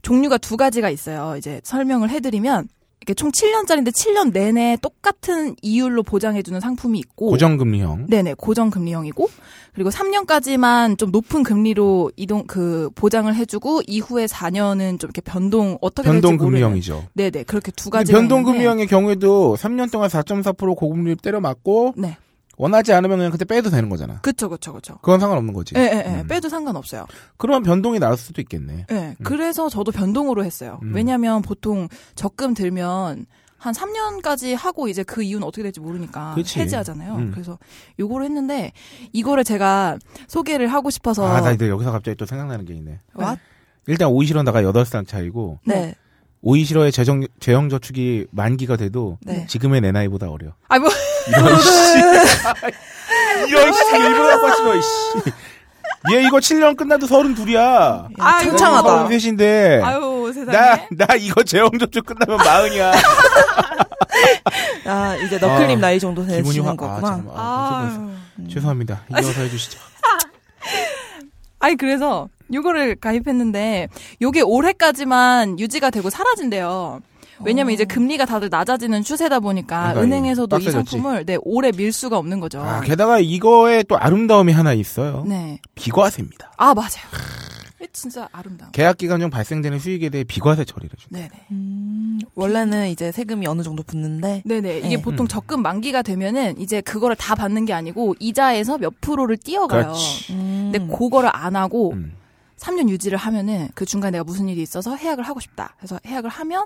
종류가 0.01 0.37
두 0.37 0.57
가지가 0.57 0.89
있어요. 0.89 1.35
이제 1.37 1.61
설명을 1.63 2.09
해드리면 2.09 2.67
이게 3.03 3.13
총 3.13 3.31
7년짜리인데 3.31 3.91
7년 3.91 4.31
내내 4.31 4.77
똑같은 4.81 5.57
이율로 5.61 6.03
보장해주는 6.03 6.57
상품이 6.61 6.97
있고 6.99 7.31
고정금리형. 7.31 8.05
네네 8.07 8.35
고정금리형이고 8.35 9.29
그리고 9.73 9.89
3년까지만 9.89 10.97
좀 10.97 11.11
높은 11.11 11.43
금리로 11.43 12.11
이동 12.15 12.45
그 12.47 12.89
보장을 12.95 13.33
해주고 13.35 13.81
이후에 13.87 14.25
4년은 14.25 15.01
좀 15.01 15.09
이렇게 15.09 15.19
변동 15.19 15.77
어떻게 15.81 16.09
변동금리형이죠. 16.09 17.09
네네 17.11 17.43
그렇게 17.43 17.73
두 17.73 17.89
가지가 17.89 18.17
변동금리형의 18.17 18.87
경우에도 18.87 19.57
3년 19.59 19.91
동안 19.91 20.09
4.4% 20.09 20.73
고금리 20.77 21.17
때려 21.17 21.41
맞고 21.41 21.95
네 21.97 22.15
원하지 22.57 22.93
않으면 22.93 23.17
그냥 23.17 23.31
그때 23.31 23.45
빼도 23.45 23.69
되는 23.69 23.89
거잖아. 23.89 24.19
그쵸 24.21 24.47
그쵸 24.49 24.73
그쵸 24.73 24.95
그건 25.01 25.19
상관없는 25.19 25.53
거지. 25.53 25.75
예 25.75 25.79
예 25.81 26.03
예 26.05 26.21
음. 26.21 26.27
빼도 26.27 26.49
상관없어요. 26.49 27.07
그러면 27.37 27.63
변동이 27.63 27.99
나올 27.99 28.15
수도 28.17 28.41
있겠네. 28.41 28.85
예. 28.91 29.15
그래서 29.23 29.69
저도 29.69 29.91
변동으로 29.91 30.45
했어요. 30.45 30.79
음. 30.83 30.93
왜냐면 30.93 31.41
보통 31.41 31.87
적금 32.15 32.53
들면 32.53 33.25
한 33.57 33.73
3년까지 33.73 34.55
하고 34.55 34.87
이제 34.89 35.03
그 35.03 35.23
이유는 35.23 35.47
어떻게 35.47 35.63
될지 35.63 35.79
모르니까 35.79 36.33
그치. 36.35 36.59
해지하잖아요. 36.59 37.15
음. 37.15 37.31
그래서 37.31 37.57
요거를 37.97 38.25
했는데 38.25 38.71
이거를 39.13 39.43
제가 39.45 39.97
소개를 40.27 40.67
하고 40.67 40.89
싶어서 40.89 41.25
아, 41.25 41.39
나 41.41 41.51
이제 41.53 41.69
여기서 41.69 41.91
갑자기 41.91 42.17
또 42.17 42.25
생각나는 42.25 42.65
게 42.65 42.73
있네. 42.73 42.99
와? 43.13 43.37
일단 43.87 44.09
오이시러다가 44.09 44.61
8살 44.61 45.07
차이고 45.07 45.59
네. 45.65 45.95
오이시러의 46.41 46.91
재정, 46.91 47.25
재형 47.39 47.69
저축이 47.69 48.27
만기가 48.31 48.75
돼도 48.75 49.17
네. 49.21 49.45
지금의 49.47 49.79
내 49.81 49.91
나이보다 49.93 50.29
어려. 50.29 50.53
아 50.67 50.77
뭐. 50.77 50.89
이런 51.27 51.59
씨. 51.59 51.69
이런 53.47 53.73
씨 53.73 53.95
일부러 53.97 54.37
너, 54.37 54.81
씨. 54.81 55.31
얘 56.13 56.23
이거 56.23 56.37
7년 56.37 56.75
끝나도 56.75 57.07
서른 57.07 57.33
둘이야. 57.33 58.07
아이고. 58.19 58.49
창창하다. 58.57 59.07
셋인데. 59.07 59.81
아유 59.83 60.31
세상에. 60.33 60.57
나, 60.57 61.05
나 61.07 61.15
이거 61.15 61.43
재형 61.43 61.69
저축 61.79 62.05
끝나면 62.05 62.37
마흔이야. 62.37 62.91
아, 64.85 65.15
이제 65.15 65.37
너클님 65.37 65.77
아, 65.77 65.81
나이 65.81 65.99
정도 65.99 66.25
되시는 66.25 66.65
확, 66.65 66.73
아, 66.73 66.75
거구나. 66.75 67.07
참, 67.07 67.29
아, 67.33 67.79
놀랐어. 67.81 68.01
아유. 68.01 68.49
죄송합니다. 68.49 69.03
이어서 69.11 69.41
해주시죠. 69.41 69.79
아니 71.59 71.77
그래서 71.77 72.27
요거를 72.53 72.97
가입했는데 72.97 73.87
요게 74.21 74.41
올해까지만 74.41 75.59
유지가 75.59 75.89
되고 75.89 76.09
사라진대요. 76.09 76.99
왜냐면 77.41 77.73
이제 77.73 77.85
금리가 77.85 78.25
다들 78.25 78.49
낮아지는 78.49 79.03
추세다 79.03 79.39
보니까 79.39 79.93
그러니까 79.93 80.01
은행에서도 80.01 80.55
이 80.55 80.59
빡세졌지. 80.59 80.91
상품을 80.91 81.25
네 81.25 81.37
오래 81.41 81.71
밀 81.71 81.91
수가 81.91 82.17
없는 82.17 82.39
거죠. 82.39 82.61
아, 82.61 82.81
게다가 82.81 83.19
이거에 83.19 83.83
또 83.83 83.97
아름다움이 83.97 84.53
하나 84.53 84.73
있어요. 84.73 85.23
네. 85.27 85.59
비과세입니다. 85.75 86.53
아 86.57 86.73
맞아요. 86.73 87.03
진짜 87.93 88.27
아름다워. 88.31 88.71
계약 88.71 88.97
기간 88.97 89.19
중 89.19 89.29
발생되는 89.29 89.77
수익에 89.77 90.09
대해 90.09 90.23
비과세 90.23 90.65
처리를 90.65 90.97
해준다. 90.97 91.15
네네. 91.17 91.45
음, 91.51 92.19
원래는 92.33 92.89
이제 92.89 93.11
세금이 93.11 93.45
어느 93.45 93.61
정도 93.61 93.83
붙는데. 93.83 94.41
네네. 94.45 94.79
이게 94.79 94.95
네. 94.97 95.01
보통 95.01 95.25
음. 95.25 95.27
적금 95.27 95.61
만기가 95.61 96.01
되면은 96.01 96.59
이제 96.59 96.81
그거를 96.81 97.15
다 97.15 97.35
받는 97.35 97.65
게 97.65 97.73
아니고 97.73 98.15
이자에서 98.19 98.79
몇 98.79 98.99
프로를 98.99 99.37
띄어가요. 99.37 99.83
그렇지. 99.83 100.33
음. 100.33 100.71
근데 100.73 100.93
그거를 100.93 101.29
안 101.31 101.55
하고 101.55 101.91
음. 101.93 102.13
3년 102.57 102.89
유지를 102.89 103.17
하면은 103.17 103.69
그 103.75 103.85
중간에 103.85 104.11
내가 104.11 104.23
무슨 104.23 104.49
일이 104.49 104.61
있어서 104.61 104.95
해약을 104.95 105.23
하고 105.23 105.39
싶다. 105.39 105.75
그래서 105.77 105.99
해약을 106.05 106.29
하면 106.29 106.65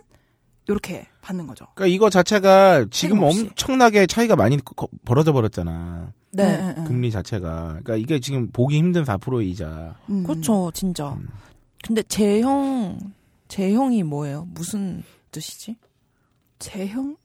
요렇게 0.70 1.08
받는 1.22 1.48
거죠. 1.48 1.66
그러니까 1.76 1.94
이거 1.96 2.10
자체가 2.10 2.86
지금. 2.92 3.24
엄청나게 3.24 4.06
차이가 4.08 4.36
많이 4.36 4.58
거- 4.64 4.88
벌어져 5.06 5.32
버렸잖아. 5.34 6.12
네. 6.32 6.58
네, 6.58 6.74
네. 6.74 6.84
금리 6.84 7.10
자체가. 7.12 7.68
그러니까 7.84 7.96
이게 7.96 8.20
지금 8.20 8.50
보기 8.52 8.78
힘든 8.78 9.04
4%의 9.04 9.50
이자. 9.50 9.96
음. 10.10 10.24
그렇죠, 10.24 10.70
진짜. 10.74 11.10
음. 11.14 11.28
근데 11.84 12.04
제형, 12.04 12.98
제형이 13.48 14.04
뭐예요? 14.04 14.46
무슨 14.54 15.04
뜻이지? 15.32 15.78
제형? 16.60 17.16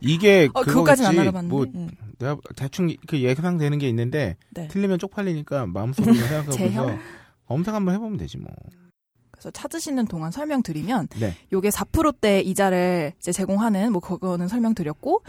이게 0.00 0.48
어. 0.54 0.62
그거까지는 0.62 1.10
안 1.10 1.18
알아봤는데. 1.18 1.52
뭐 1.54 1.66
음. 1.74 1.90
내가 2.18 2.36
대충 2.54 2.94
그 3.08 3.18
예상되는 3.20 3.78
게 3.78 3.88
있는데 3.88 4.36
네. 4.50 4.68
틀리면 4.68 4.98
쪽팔리니까 5.00 5.66
마음속으로 5.66 6.14
생각하고서 6.14 6.56
제형? 6.56 6.98
검색 7.46 7.74
한번 7.74 7.94
해보면 7.94 8.18
되지 8.18 8.38
뭐. 8.38 8.50
그래서 9.44 9.50
찾으시는 9.50 10.06
동안 10.06 10.30
설명드리면 10.30 11.08
네. 11.20 11.34
요게 11.52 11.68
4%대 11.68 12.40
이자를 12.40 13.12
이제 13.18 13.30
제공하는 13.30 13.92
뭐 13.92 14.00
그거는 14.00 14.48
설명드렸고 14.48 15.22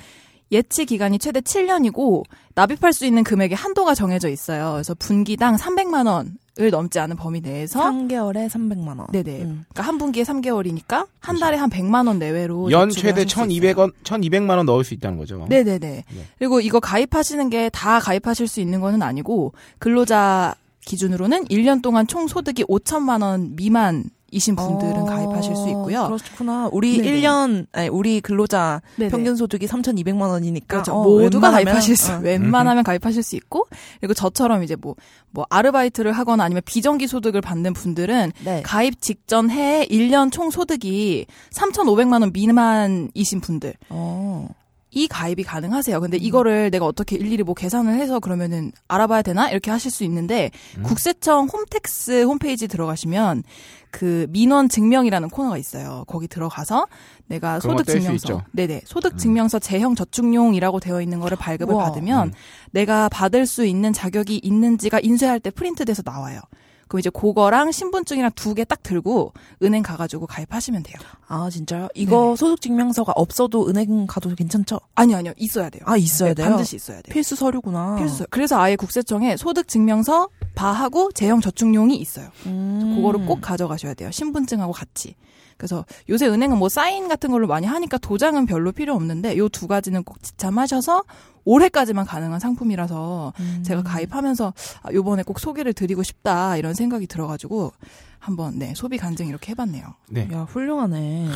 예치 0.52 0.86
기간이 0.86 1.20
최대 1.20 1.42
7년이고 1.42 2.24
납입할 2.54 2.94
수 2.94 3.06
있는 3.06 3.24
금액의 3.24 3.58
한도가 3.58 3.94
정해져 3.96 4.30
있어요. 4.30 4.74
그래서 4.74 4.94
분기당 4.94 5.56
300만 5.58 6.08
원을 6.08 6.70
넘지 6.72 7.00
않은 7.00 7.18
범위 7.18 7.42
내에서 7.42 7.82
3개월에 7.84 8.48
300만 8.48 9.00
원. 9.00 9.08
네네. 9.12 9.42
음. 9.42 9.66
그러니까 9.68 9.82
한 9.82 9.98
분기에 9.98 10.24
3개월이니까 10.24 11.08
한 11.20 11.40
달에 11.40 11.58
한 11.58 11.70
100만 11.70 12.08
원 12.08 12.20
내외로 12.20 12.72
연 12.72 12.90
최대 12.92 13.10
하실 13.24 13.28
수 13.30 13.36
있어요. 13.42 13.74
1,200원, 13.74 13.92
1,200만 14.04 14.56
원 14.58 14.66
넣을 14.68 14.84
수 14.86 14.94
있다는 14.94 15.18
거죠. 15.18 15.46
네네네. 15.50 15.80
네. 15.80 16.06
그리고 16.38 16.62
이거 16.62 16.80
가입하시는 16.80 17.50
게 17.50 17.70
다 17.74 18.00
가입하실 18.00 18.48
수 18.48 18.62
있는 18.62 18.80
거는 18.80 19.02
아니고 19.02 19.54
근로자 19.80 20.56
기준으로는 20.86 21.46
1년 21.46 21.82
동안 21.82 22.08
총 22.08 22.28
소득이 22.28 22.64
5천만 22.66 23.22
원 23.22 23.56
미만 23.56 24.06
이신 24.32 24.56
분들은 24.56 25.04
어, 25.04 25.06
가입하실 25.06 25.56
수 25.56 25.70
있고요. 25.70 26.08
그렇구나. 26.08 26.68
우리 26.74 26.98
네네. 26.98 27.22
1년, 27.22 27.68
아니, 27.72 27.88
우리 27.88 28.20
근로자 28.20 28.82
네네. 28.98 29.10
평균 29.10 29.36
소득이 29.36 29.66
3,200만 29.66 30.30
원이니까. 30.30 30.68
그렇죠. 30.68 30.94
어, 30.94 31.04
모두가 31.04 31.52
가입하실 31.52 31.96
수, 31.96 32.12
어. 32.12 32.20
웬만하면 32.20 32.84
가입하실 32.84 33.24
수 33.24 33.38
있고, 33.38 33.68
그리고 34.02 34.14
저처럼 34.14 34.64
이제 34.64 34.76
뭐, 34.76 34.96
뭐, 35.32 35.46
아르바이트를 35.50 36.12
하거나 36.12 36.44
아니면 36.44 36.64
비정기 36.66 37.08
소득을 37.08 37.40
받는 37.40 37.74
분들은 37.74 38.34
네. 38.44 38.62
가입 38.64 39.00
직전 39.00 39.50
해에 39.50 39.86
1년 39.86 40.32
총 40.34 40.50
소득이 40.52 41.28
3,500만 41.52 42.20
원 42.22 42.34
미만이신 42.34 43.40
분들, 43.40 43.76
어. 43.90 44.50
이 44.96 45.08
가입이 45.08 45.44
가능하세요. 45.44 45.98
음. 45.98 46.02
근데 46.02 46.18
이거를 46.18 46.72
내가 46.72 46.86
어떻게 46.86 47.18
일일이 47.18 47.44
뭐 47.44 47.54
계산을 47.54 47.94
해서 48.00 48.20
그러면은 48.20 48.72
알아봐야 48.88 49.22
되나? 49.22 49.52
이렇게 49.52 49.70
하실 49.70 49.92
수 49.92 50.06
있는데, 50.06 50.52
음. 50.78 50.84
국세청 50.84 51.48
홈택스 51.52 52.24
홈페이지 52.24 52.68
들어가시면 52.70 53.44
그 53.92 54.26
민원 54.30 54.70
증명이라는 54.70 55.30
코너가 55.30 55.58
있어요. 55.58 56.06
거기 56.08 56.28
들어가서 56.30 56.88
내가 57.28 57.60
소득 57.60 57.86
증명서. 57.86 58.38
음. 58.38 58.42
네네 58.54 58.82
소득 58.86 59.18
증명서 59.18 59.60
제형 59.60 59.96
저축용이라고 59.96 60.80
되어 60.80 61.02
있는 61.02 61.20
거를 61.20 61.38
발급을 61.38 61.74
우와. 61.76 61.86
받으면 61.86 62.30
음. 62.30 62.34
내가 62.72 63.10
받을 63.10 63.46
수 63.46 63.66
있는 63.66 63.92
자격이 63.92 64.40
있는지가 64.44 65.02
인쇄할 65.02 65.42
때 65.42 65.50
프린트돼서 65.50 66.04
나와요. 66.06 66.40
그럼 66.88 67.00
이제 67.00 67.10
그거랑 67.10 67.72
신분증이랑 67.72 68.32
두 68.36 68.54
개 68.54 68.64
딱 68.66 68.82
들고 68.84 69.34
은행 69.64 69.84
가가지고 69.84 70.28
가입하시면 70.28 70.84
돼요. 70.84 70.96
아, 71.28 71.50
진짜요? 71.50 71.88
이거 71.96 72.22
네네. 72.22 72.36
소득 72.36 72.62
증명서가 72.62 73.12
없어도 73.16 73.68
은행 73.70 74.06
가도 74.08 74.34
괜찮죠? 74.36 74.80
아니요, 74.96 75.18
아니요, 75.18 75.34
있어야 75.38 75.70
돼요. 75.70 75.84
아, 75.86 75.98
있어야 75.98 76.30
네, 76.30 76.36
돼요? 76.36 76.48
반드시 76.50 76.76
있어야 76.76 77.02
돼요. 77.02 77.12
필수 77.14 77.36
서류구나. 77.36 77.96
필수. 77.98 78.26
그래서 78.30 78.60
아예 78.60 78.76
국세청에 78.76 79.36
소득 79.38 79.68
증명서 79.68 80.30
바하고 80.56 81.12
제형 81.12 81.42
저축용이 81.42 81.96
있어요. 81.98 82.30
음. 82.46 82.94
그거를 82.96 83.26
꼭 83.26 83.42
가져가셔야 83.42 83.94
돼요. 83.94 84.10
신분증하고 84.12 84.72
같이. 84.74 85.16
그래서 85.58 85.86
요새 86.10 86.28
은행은 86.28 86.58
뭐 86.58 86.68
사인 86.70 87.08
같은 87.08 87.32
걸로 87.32 87.48
많이 87.48 87.66
하니까 87.68 87.98
도장은 87.98 88.46
별로 88.46 88.72
필요 88.72 88.94
없는데 88.96 89.38
요 89.38 89.48
두 89.50 89.68
가지는 89.68 90.04
꼭 90.04 90.22
지참하셔서 90.22 91.04
올해까지만 91.46 92.06
가능한 92.06 92.40
상품이라서 92.40 93.34
음. 93.40 93.64
제가 93.64 93.84
가입하면서 93.84 94.54
아, 94.84 94.92
요번에 94.94 95.24
꼭 95.24 95.40
소개를 95.40 95.74
드리고 95.74 96.04
싶다 96.04 96.58
이런 96.58 96.74
생각이 96.74 97.08
들어가지고 97.08 97.72
한번 98.20 98.58
네 98.58 98.74
소비 98.76 98.98
간증 98.98 99.28
이렇게 99.28 99.52
해봤네요. 99.52 99.86
네. 100.10 100.28
야, 100.34 100.42
훌륭하네. 100.50 101.30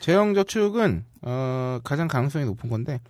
재형 0.00 0.34
저축은 0.34 1.04
어, 1.22 1.80
가장 1.82 2.06
가능성이 2.06 2.44
높은 2.44 2.68
건데 2.68 3.00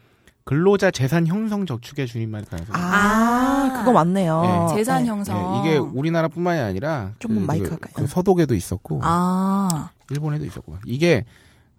근로자 0.45 0.91
재산 0.91 1.27
형성 1.27 1.65
저축의 1.65 2.07
줄임말이 2.07 2.45
가능성이 2.45 2.79
아, 2.79 3.73
아. 3.73 3.79
그거 3.79 3.93
맞네요. 3.93 4.69
네. 4.69 4.77
재산 4.77 5.03
네. 5.03 5.09
형성. 5.09 5.63
네, 5.65 5.71
이게 5.71 5.79
우리나라뿐만이 5.79 6.61
아니라 6.61 7.13
좀 7.19 7.35
그, 7.35 7.41
마이크 7.41 7.65
그, 7.65 7.71
가까이. 7.71 7.93
그 7.95 8.07
서독에도 8.07 8.55
있었고 8.55 9.01
아 9.03 9.91
일본에도 10.11 10.45
있었고 10.45 10.77
이게 10.85 11.25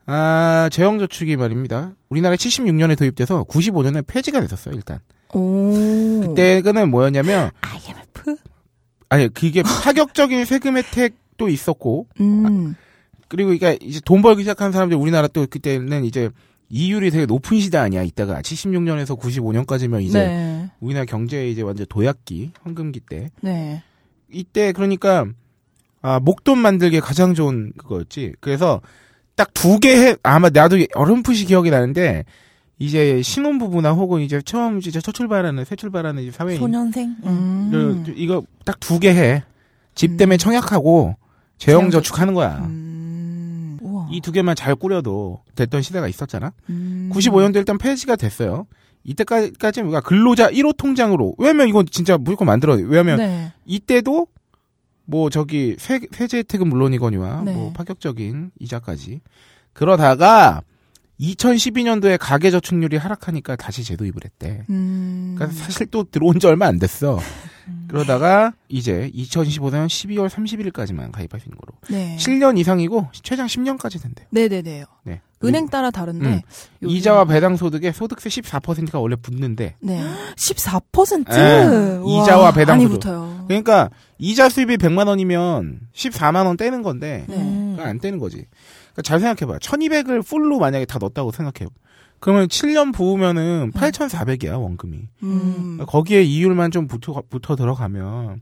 아, 0.07 0.69
재형 0.71 0.99
저축이 0.99 1.35
말입니다. 1.35 1.93
우리나라에 2.09 2.37
76년에 2.37 2.97
도입돼서 2.97 3.43
95년에 3.43 4.05
폐지가 4.05 4.41
됐었어요 4.41 4.75
일단. 4.75 4.99
오. 5.33 6.21
그때는 6.21 6.89
뭐였냐면 6.89 7.51
IMF? 7.61 8.37
아니 9.09 9.27
그게 9.33 9.61
파격적인 9.61 10.45
세금 10.45 10.77
혜택도 10.77 11.49
있었고 11.49 12.07
음. 12.19 12.75
그리고 13.27 13.51
그러니까 13.57 13.77
이제 13.85 13.99
돈 14.03 14.21
벌기 14.21 14.43
시작한 14.43 14.71
사람들 14.71 14.97
우리나라 14.97 15.27
또 15.27 15.45
그때는 15.47 16.03
이제 16.05 16.29
이율이 16.69 17.11
되게 17.11 17.25
높은 17.25 17.59
시대 17.59 17.77
아니야. 17.77 18.01
이따가 18.03 18.41
76년에서 18.41 19.17
95년까지면 19.19 20.01
이제 20.01 20.19
네. 20.27 20.69
우리나라 20.79 21.05
경제 21.05 21.47
이제 21.49 21.61
완전 21.61 21.85
도약기 21.87 22.51
황금기 22.63 23.01
때 23.01 23.29
네. 23.41 23.83
이때 24.31 24.71
그러니까 24.71 25.25
아 26.01 26.19
목돈 26.19 26.57
만들기 26.57 26.99
가장 26.99 27.33
좋은 27.33 27.71
그거였지. 27.77 28.33
그래서 28.39 28.81
딱 29.35 29.53
두 29.53 29.79
개 29.79 29.95
해 29.95 30.15
아마 30.23 30.49
나도 30.49 30.77
어렴풋이 30.95 31.45
기억이 31.45 31.69
나는데 31.69 32.23
이제 32.79 33.21
신혼부부나 33.21 33.91
혹은 33.93 34.21
이제 34.21 34.41
처음 34.43 34.79
이제 34.79 34.99
첫 35.01 35.13
출발하는 35.13 35.63
새 35.65 35.75
출발하는 35.75 36.23
이제 36.23 36.31
사회인 36.31 36.57
소년생? 36.59 37.15
응. 37.25 37.29
음. 37.73 38.03
그, 38.05 38.13
이거 38.15 38.43
딱 38.65 38.79
두 38.79 38.99
개 38.99 39.09
해. 39.13 39.43
집 39.93 40.17
때문에 40.17 40.37
청약하고 40.37 41.15
재형 41.57 41.89
저축하는 41.91 42.33
거야. 42.33 42.57
음. 42.65 42.84
우와. 44.05 44.09
이두 44.11 44.31
개만 44.31 44.55
잘 44.55 44.75
꾸려도 44.75 45.41
됐던 45.55 45.81
시대가 45.81 46.07
있었잖아. 46.07 46.53
음. 46.69 47.09
95년도 47.13 47.57
일단 47.57 47.77
폐지가 47.77 48.15
됐어요. 48.15 48.67
이때까지는 49.03 49.87
우리가 49.89 50.01
근로자 50.01 50.49
1호 50.49 50.75
통장으로 50.75 51.35
왜냐면 51.37 51.67
이건 51.67 51.85
진짜 51.85 52.17
무조건 52.17 52.47
만들어요. 52.47 52.85
왜냐면 52.87 53.17
네. 53.17 53.53
이때도 53.65 54.27
뭐 55.05 55.29
저기 55.29 55.75
세, 55.77 55.99
세제 56.11 56.39
혜택은 56.39 56.67
물론이거니와 56.67 57.43
네. 57.43 57.53
뭐 57.53 57.71
파격적인 57.73 58.51
이자까지 58.59 59.21
그러다가 59.73 60.61
2012년도에 61.19 62.17
가계 62.19 62.51
저축률이 62.51 62.97
하락하니까 62.97 63.55
다시 63.55 63.83
재도입을 63.83 64.21
했대. 64.25 64.63
음. 64.69 65.35
그러니까 65.37 65.57
사실 65.57 65.85
또 65.87 66.03
들어온 66.03 66.39
지 66.39 66.47
얼마 66.47 66.65
안 66.65 66.79
됐어. 66.79 67.19
그러다가 67.87 68.53
이제 68.69 69.09
2025년 69.15 69.87
12월 69.87 70.29
31일까지만 70.29 71.11
가입할 71.11 71.39
수 71.39 71.47
있는 71.47 71.57
거로. 71.57 71.73
네. 71.89 72.15
7년 72.19 72.57
이상이고 72.57 73.07
최장 73.23 73.47
10년까지 73.47 74.01
된대. 74.01 74.25
네네네. 74.29 74.85
네. 75.03 75.21
은행 75.43 75.67
따라 75.67 75.91
다른데. 75.91 76.25
음. 76.27 76.41
요즘- 76.81 76.95
이자와 76.97 77.25
배당 77.25 77.55
소득에 77.55 77.91
소득세 77.91 78.29
14%가 78.29 78.99
원래 78.99 79.15
붙는데 79.15 79.75
네. 79.79 80.03
14%? 80.37 81.25
예. 81.33 81.97
우와. 81.97 82.23
이자와 82.23 82.51
배당 82.53 82.79
소득. 82.81 82.93
붙어요. 82.93 83.45
그러니까 83.47 83.89
이자 84.17 84.49
수입이 84.49 84.77
100만 84.77 85.07
원이면 85.07 85.81
14만 85.93 86.45
원 86.45 86.57
떼는 86.57 86.81
건데 86.81 87.25
네. 87.27 87.35
음. 87.37 87.77
안 87.79 87.99
떼는 87.99 88.17
거지. 88.19 88.45
그러니까 88.93 89.01
잘 89.03 89.19
생각해 89.19 89.45
봐요. 89.47 89.59
1200을 89.59 90.25
풀로 90.25 90.57
만약에 90.57 90.85
다 90.85 90.97
넣었다고 90.99 91.31
생각해요. 91.31 91.69
그러면 92.19 92.47
7년 92.47 92.93
부으면은 92.93 93.71
8,400이야, 93.73 94.59
원금이. 94.59 95.07
음. 95.23 95.79
거기에 95.87 96.23
이율만 96.23 96.71
좀 96.71 96.87
붙어, 96.87 97.21
붙어 97.29 97.55
들어가면 97.55 98.41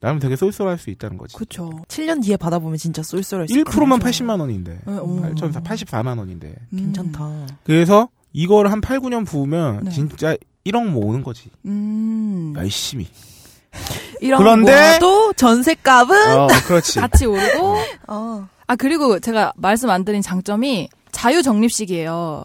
나름 0.00 0.18
되게 0.18 0.34
쏠쏠할 0.34 0.78
수 0.78 0.90
있다는 0.90 1.16
거지. 1.18 1.36
그쵸. 1.36 1.70
7년 1.88 2.22
뒤에 2.22 2.36
받아보면 2.36 2.76
진짜 2.78 3.02
쏠쏠할 3.02 3.46
수 3.48 3.54
1%만 3.54 3.98
있겠네요. 3.98 3.98
80만 3.98 4.40
원인데. 4.40 4.80
네, 4.86 4.92
오. 4.98 5.20
8,400, 5.20 5.62
84만 5.64 6.18
원인데. 6.18 6.54
음. 6.72 6.76
괜찮다. 6.78 7.46
그래서 7.64 8.08
이거를 8.32 8.72
한 8.72 8.80
8, 8.80 8.98
9년 9.00 9.26
부으면 9.26 9.84
네. 9.84 9.90
진짜 9.90 10.36
1억 10.64 10.88
모으는 10.88 11.22
거지. 11.22 11.50
음. 11.66 12.54
열심히. 12.56 13.06
그런데- 14.20 14.98
또 15.00 15.32
전세값은 15.34 16.38
어, 16.38 16.46
그렇지. 16.66 16.98
같이 17.00 17.26
오르고. 17.26 17.76
어. 18.08 18.48
아, 18.66 18.76
그리고 18.76 19.18
제가 19.20 19.52
말씀 19.56 19.90
안 19.90 20.04
드린 20.04 20.22
장점이 20.22 20.88
자유 21.12 21.42
적립식이에요. 21.42 22.44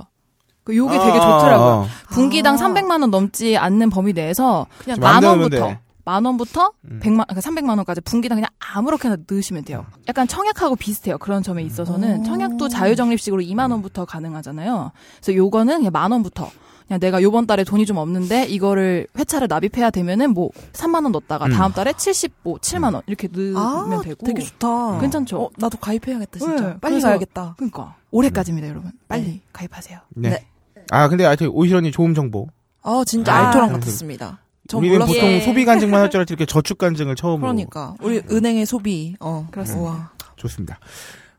그 0.66 0.76
요게 0.76 0.98
되게 0.98 1.18
어, 1.18 1.22
좋더라고요. 1.22 1.68
어, 1.68 1.82
어. 1.84 1.88
분기당 2.10 2.56
아. 2.56 2.58
300만 2.58 3.02
원 3.02 3.12
넘지 3.12 3.56
않는 3.56 3.90
범위 3.92 4.12
내에서 4.14 4.66
그냥 4.80 5.00
만 5.00 5.24
원부터 5.24 5.68
돼. 5.68 5.80
만 6.04 6.26
원부터 6.26 6.72
음. 6.86 7.00
100만 7.02 7.28
그러니까 7.28 7.36
300만 7.36 7.70
원까지 7.78 8.02
분기당 8.02 8.38
그냥 8.38 8.50
아무렇게나 8.60 9.18
넣으시면 9.30 9.64
돼요. 9.64 9.86
약간 10.10 10.28
청약하고 10.28 10.76
비슷해요. 10.76 11.18
그런 11.20 11.44
점에 11.44 11.62
있어서는 11.64 12.22
오. 12.22 12.24
청약도 12.24 12.68
자유적립식으로 12.68 13.42
2만 13.44 13.72
원부터 13.72 14.06
가능하잖아요. 14.06 14.92
그래서 15.22 15.36
요거는 15.36 15.78
그냥 15.78 15.92
만 15.92 16.12
원부터 16.12 16.50
그냥 16.88 17.00
내가 17.00 17.22
요번 17.22 17.48
달에 17.48 17.64
돈이 17.64 17.86
좀 17.86 17.98
없는데 17.98 18.46
이거를 18.46 19.08
회차를 19.18 19.48
납입해야 19.48 19.90
되면은 19.90 20.34
뭐 20.34 20.50
3만 20.74 21.04
원 21.04 21.12
넣었다가 21.12 21.46
음. 21.46 21.52
다음 21.52 21.72
달에 21.74 21.94
75, 21.94 22.58
7만 22.60 22.94
원 22.94 23.02
이렇게 23.08 23.28
넣으면 23.28 24.00
아, 24.00 24.02
되고 24.02 24.26
되게 24.26 24.42
좋다. 24.42 25.00
괜찮죠? 25.00 25.42
어, 25.42 25.50
나도 25.58 25.78
가입해야겠다, 25.80 26.40
진짜. 26.40 26.68
네, 26.70 26.78
빨리 26.80 27.02
가야겠다. 27.02 27.56
그러니까 27.58 27.96
올해까지입니다, 28.12 28.68
여러분. 28.70 28.92
빨리 29.08 29.24
네. 29.24 29.42
가입하세요. 29.52 30.00
네. 30.16 30.30
네. 30.30 30.46
아, 30.92 31.08
근데 31.08 31.26
하여튼 31.26 31.48
오희련이 31.50 31.92
좋은 31.92 32.14
정보. 32.14 32.48
아, 32.82 33.04
진짜 33.06 33.34
아. 33.34 33.48
알토랑 33.48 33.74
같았습니다. 33.74 34.40
저 34.68 34.78
우리는 34.78 34.96
몰랐어요. 34.96 35.16
보통 35.16 35.30
예. 35.30 35.42
소비 35.42 35.66
간증만 35.66 36.00
할 36.02 36.10
줄 36.10 36.20
알았지 36.20 36.34
이렇게 36.34 36.46
저축 36.46 36.78
간증을 36.78 37.16
처음으로. 37.16 37.42
그러니까. 37.42 37.96
우리 38.02 38.22
은행의 38.32 38.66
소비. 38.66 39.16
어. 39.20 39.48
그렇습니다. 39.52 39.82
우와. 39.92 40.12
좋습니다. 40.36 40.80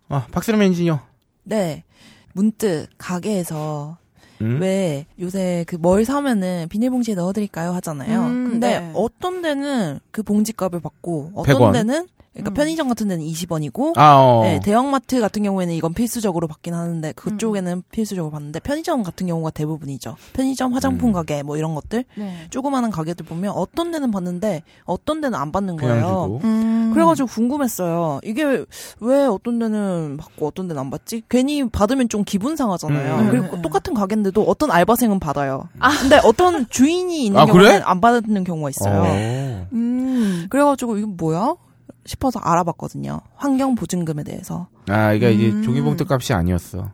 어, 0.09 0.23
박스름 0.31 0.63
엔지니어. 0.63 1.01
네. 1.45 1.85
문득 2.33 2.87
가게에서 2.99 3.99
음? 4.43 4.59
왜 4.61 5.07
요새 5.19 5.65
그 5.67 5.77
뭘 5.79 6.05
사면은 6.05 6.67
비닐봉지에 6.69 7.15
넣어드릴까요 7.15 7.73
하잖아요. 7.75 8.23
음, 8.27 8.51
근데 8.51 8.81
네. 8.81 8.93
어떤 8.95 9.41
데는 9.43 9.99
그 10.11 10.23
봉지값을 10.23 10.81
받고 10.81 11.33
어떤 11.35 11.57
100원. 11.57 11.73
데는 11.73 12.07
그러니까 12.37 12.51
음. 12.51 12.55
편의점 12.55 12.89
같은 12.89 13.09
데는 13.09 13.25
20원이고 13.25 13.97
아, 13.97 14.17
어. 14.17 14.43
네, 14.43 14.61
대형마트 14.61 15.21
같은 15.21 15.43
경우에는 15.43 15.73
이건 15.75 15.95
필수적으로 15.95 16.47
받긴 16.47 16.75
하는데 16.75 17.09
음. 17.09 17.13
그쪽에는 17.17 17.83
필수적으로 17.91 18.31
받는데 18.31 18.61
편의점 18.61 19.03
같은 19.03 19.27
경우가 19.27 19.51
대부분이죠. 19.51 20.17
편의점, 20.35 20.75
화장품 20.75 21.11
음. 21.11 21.13
가게 21.13 21.43
뭐 21.43 21.57
이런 21.57 21.75
것들 21.75 22.05
네. 22.17 22.47
조그마한 22.51 22.91
가게들 22.91 23.25
보면 23.25 23.53
어떤 23.53 23.91
데는 23.91 24.11
받는데 24.11 24.63
어떤 24.85 25.21
데는 25.21 25.39
안 25.39 25.51
받는 25.51 25.77
거예요. 25.77 26.41
음. 26.45 26.91
그래가지고 26.93 27.29
궁금했어요. 27.29 28.21
이게 28.25 28.65
왜 29.01 29.25
어떤 29.25 29.59
데는 29.59 30.17
받고 30.19 30.47
어떤 30.47 30.69
데는 30.69 30.81
안 30.81 30.91
받지? 30.91 31.23
괜히 31.29 31.67
받으면 31.69 32.09
좀 32.09 32.25
기분 32.25 32.57
상하잖아요. 32.57 33.19
음. 33.19 33.31
그리고 33.31 33.57
음. 33.57 33.63
똑같은 33.63 33.95
가게인데도 33.95 34.43
어떤 34.43 34.71
알바생은 34.71 35.21
받아요. 35.21 35.69
근데 36.01 36.21
어떤 36.23 36.69
주인이 36.69 37.25
있는 37.25 37.41
아, 37.41 37.47
경우는 37.47 37.67
그래? 37.67 37.83
안 37.85 38.01
받는 38.01 38.45
경우가 38.45 38.71
있어요. 38.71 39.03
어. 39.03 39.69
음. 39.73 40.47
그래가지고 40.51 40.99
이거 40.99 41.07
뭐야? 41.07 41.55
싶어서 42.07 42.39
알아봤거든요. 42.41 43.21
환경 43.35 43.75
보증금에 43.75 44.23
대해서. 44.25 44.69
아, 44.89 45.13
이게 45.13 45.33
이제 45.33 45.51
음. 45.51 45.63
종이봉투 45.63 46.05
값이 46.09 46.33
아니었어. 46.33 46.91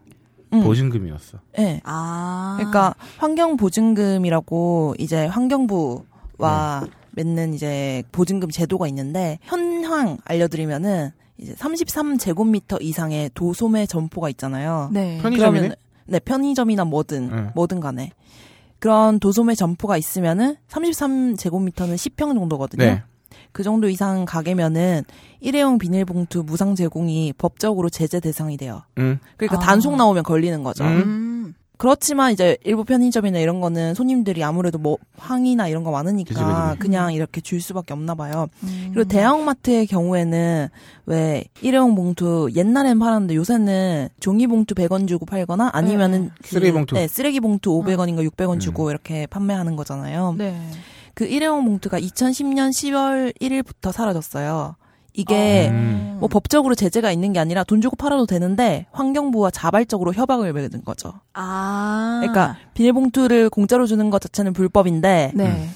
음. 0.54 0.62
보증금이었어. 0.64 1.38
네. 1.56 1.80
아. 1.84 2.54
그러니까 2.58 2.94
환경 3.18 3.56
보증금이라고 3.56 4.94
이제 4.98 5.26
환경부와 5.26 6.86
맺는 7.12 7.54
이제 7.54 8.02
보증금 8.12 8.50
제도가 8.50 8.88
있는데 8.88 9.38
현황 9.42 10.18
알려드리면은 10.24 11.10
이제 11.38 11.54
33제곱미터 11.54 12.80
이상의 12.82 13.30
도소매 13.34 13.86
점포가 13.86 14.28
있잖아요. 14.30 14.90
네. 14.92 15.18
편의점이네? 15.22 15.38
그러면- 15.60 15.76
네, 16.06 16.18
편의점이나 16.18 16.84
뭐든, 16.84 17.30
응. 17.32 17.50
뭐든 17.54 17.80
간에. 17.80 18.10
그런 18.78 19.20
도소매 19.20 19.54
점포가 19.54 19.96
있으면은 19.96 20.56
33제곱미터는 20.68 21.94
10평 21.94 22.34
정도거든요. 22.34 22.84
네. 22.84 23.02
그 23.52 23.62
정도 23.62 23.88
이상 23.88 24.24
가게면은 24.24 25.02
일회용 25.40 25.78
비닐봉투 25.78 26.42
무상 26.44 26.74
제공이 26.74 27.34
법적으로 27.38 27.90
제재 27.90 28.18
대상이 28.20 28.56
돼요. 28.56 28.82
응. 28.98 29.18
그러니까 29.36 29.58
아. 29.58 29.60
단속 29.60 29.96
나오면 29.96 30.22
걸리는 30.22 30.62
거죠. 30.62 30.84
음. 30.84 30.88
음. 30.88 31.54
그렇지만 31.78 32.32
이제 32.32 32.56
일부 32.62 32.84
편의점이나 32.84 33.40
이런 33.40 33.60
거는 33.60 33.94
손님들이 33.94 34.44
아무래도 34.44 34.78
뭐 34.78 34.98
항이나 35.18 35.66
이런 35.66 35.82
거 35.82 35.90
많으니까 35.90 36.28
그치, 36.28 36.40
그치, 36.40 36.54
그치. 36.68 36.78
그냥 36.78 37.12
이렇게 37.12 37.40
줄 37.40 37.60
수밖에 37.60 37.92
없나 37.92 38.14
봐요. 38.14 38.46
음. 38.62 38.90
그리고 38.94 39.08
대형마트의 39.08 39.86
경우에는 39.88 40.68
왜 41.06 41.44
일회용 41.60 41.96
봉투 41.96 42.48
옛날엔 42.54 43.00
팔았는데 43.00 43.34
요새는 43.34 44.10
종이 44.20 44.46
봉투 44.46 44.76
100원 44.76 45.08
주고 45.08 45.26
팔거나 45.26 45.70
아니면은 45.72 46.30
그- 46.40 46.50
쓰레기 46.50 46.70
봉투. 46.72 46.94
네, 46.94 47.08
쓰레기 47.08 47.40
봉투 47.40 47.70
500원인가 47.70 48.24
600원 48.30 48.60
주고 48.60 48.88
이렇게 48.90 49.26
판매하는 49.26 49.74
거잖아요. 49.74 50.36
네. 50.38 50.56
그 51.14 51.24
일회용 51.24 51.64
봉투가 51.64 52.00
2010년 52.00 52.70
10월 52.70 53.34
1일부터 53.40 53.92
사라졌어요. 53.92 54.76
이게 55.14 55.68
음. 55.70 56.16
뭐 56.20 56.28
법적으로 56.28 56.74
제재가 56.74 57.12
있는 57.12 57.32
게 57.32 57.38
아니라 57.38 57.64
돈 57.64 57.80
주고 57.82 57.96
팔아도 57.96 58.24
되는데 58.26 58.86
환경부와 58.92 59.50
자발적으로 59.50 60.14
협약을 60.14 60.52
맺은 60.52 60.84
거죠. 60.84 61.12
아. 61.34 62.20
그러니까 62.22 62.56
비닐봉투를 62.74 63.50
공짜로 63.50 63.86
주는 63.86 64.08
것 64.08 64.22
자체는 64.22 64.54
불법인데 64.54 65.32
네. 65.34 65.68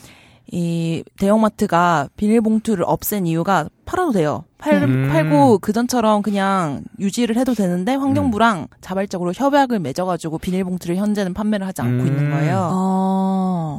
이 0.52 1.02
대형마트가 1.18 2.08
비닐봉투를 2.16 2.84
없앤 2.86 3.26
이유가 3.26 3.68
팔아도 3.84 4.12
돼요. 4.12 4.44
팔, 4.58 4.82
음. 4.84 5.08
팔고 5.10 5.58
그전처럼 5.58 6.22
그냥 6.22 6.84
유지를 6.98 7.36
해도 7.36 7.52
되는데 7.52 7.94
환경부랑 7.94 8.68
자발적으로 8.80 9.32
협약을 9.34 9.80
맺어가지고 9.80 10.38
비닐봉투를 10.38 10.96
현재는 10.96 11.34
판매를 11.34 11.66
하지 11.66 11.82
않고 11.82 12.04
음. 12.04 12.06
있는 12.06 12.30
거예요. 12.30 12.70
어. 12.72 13.78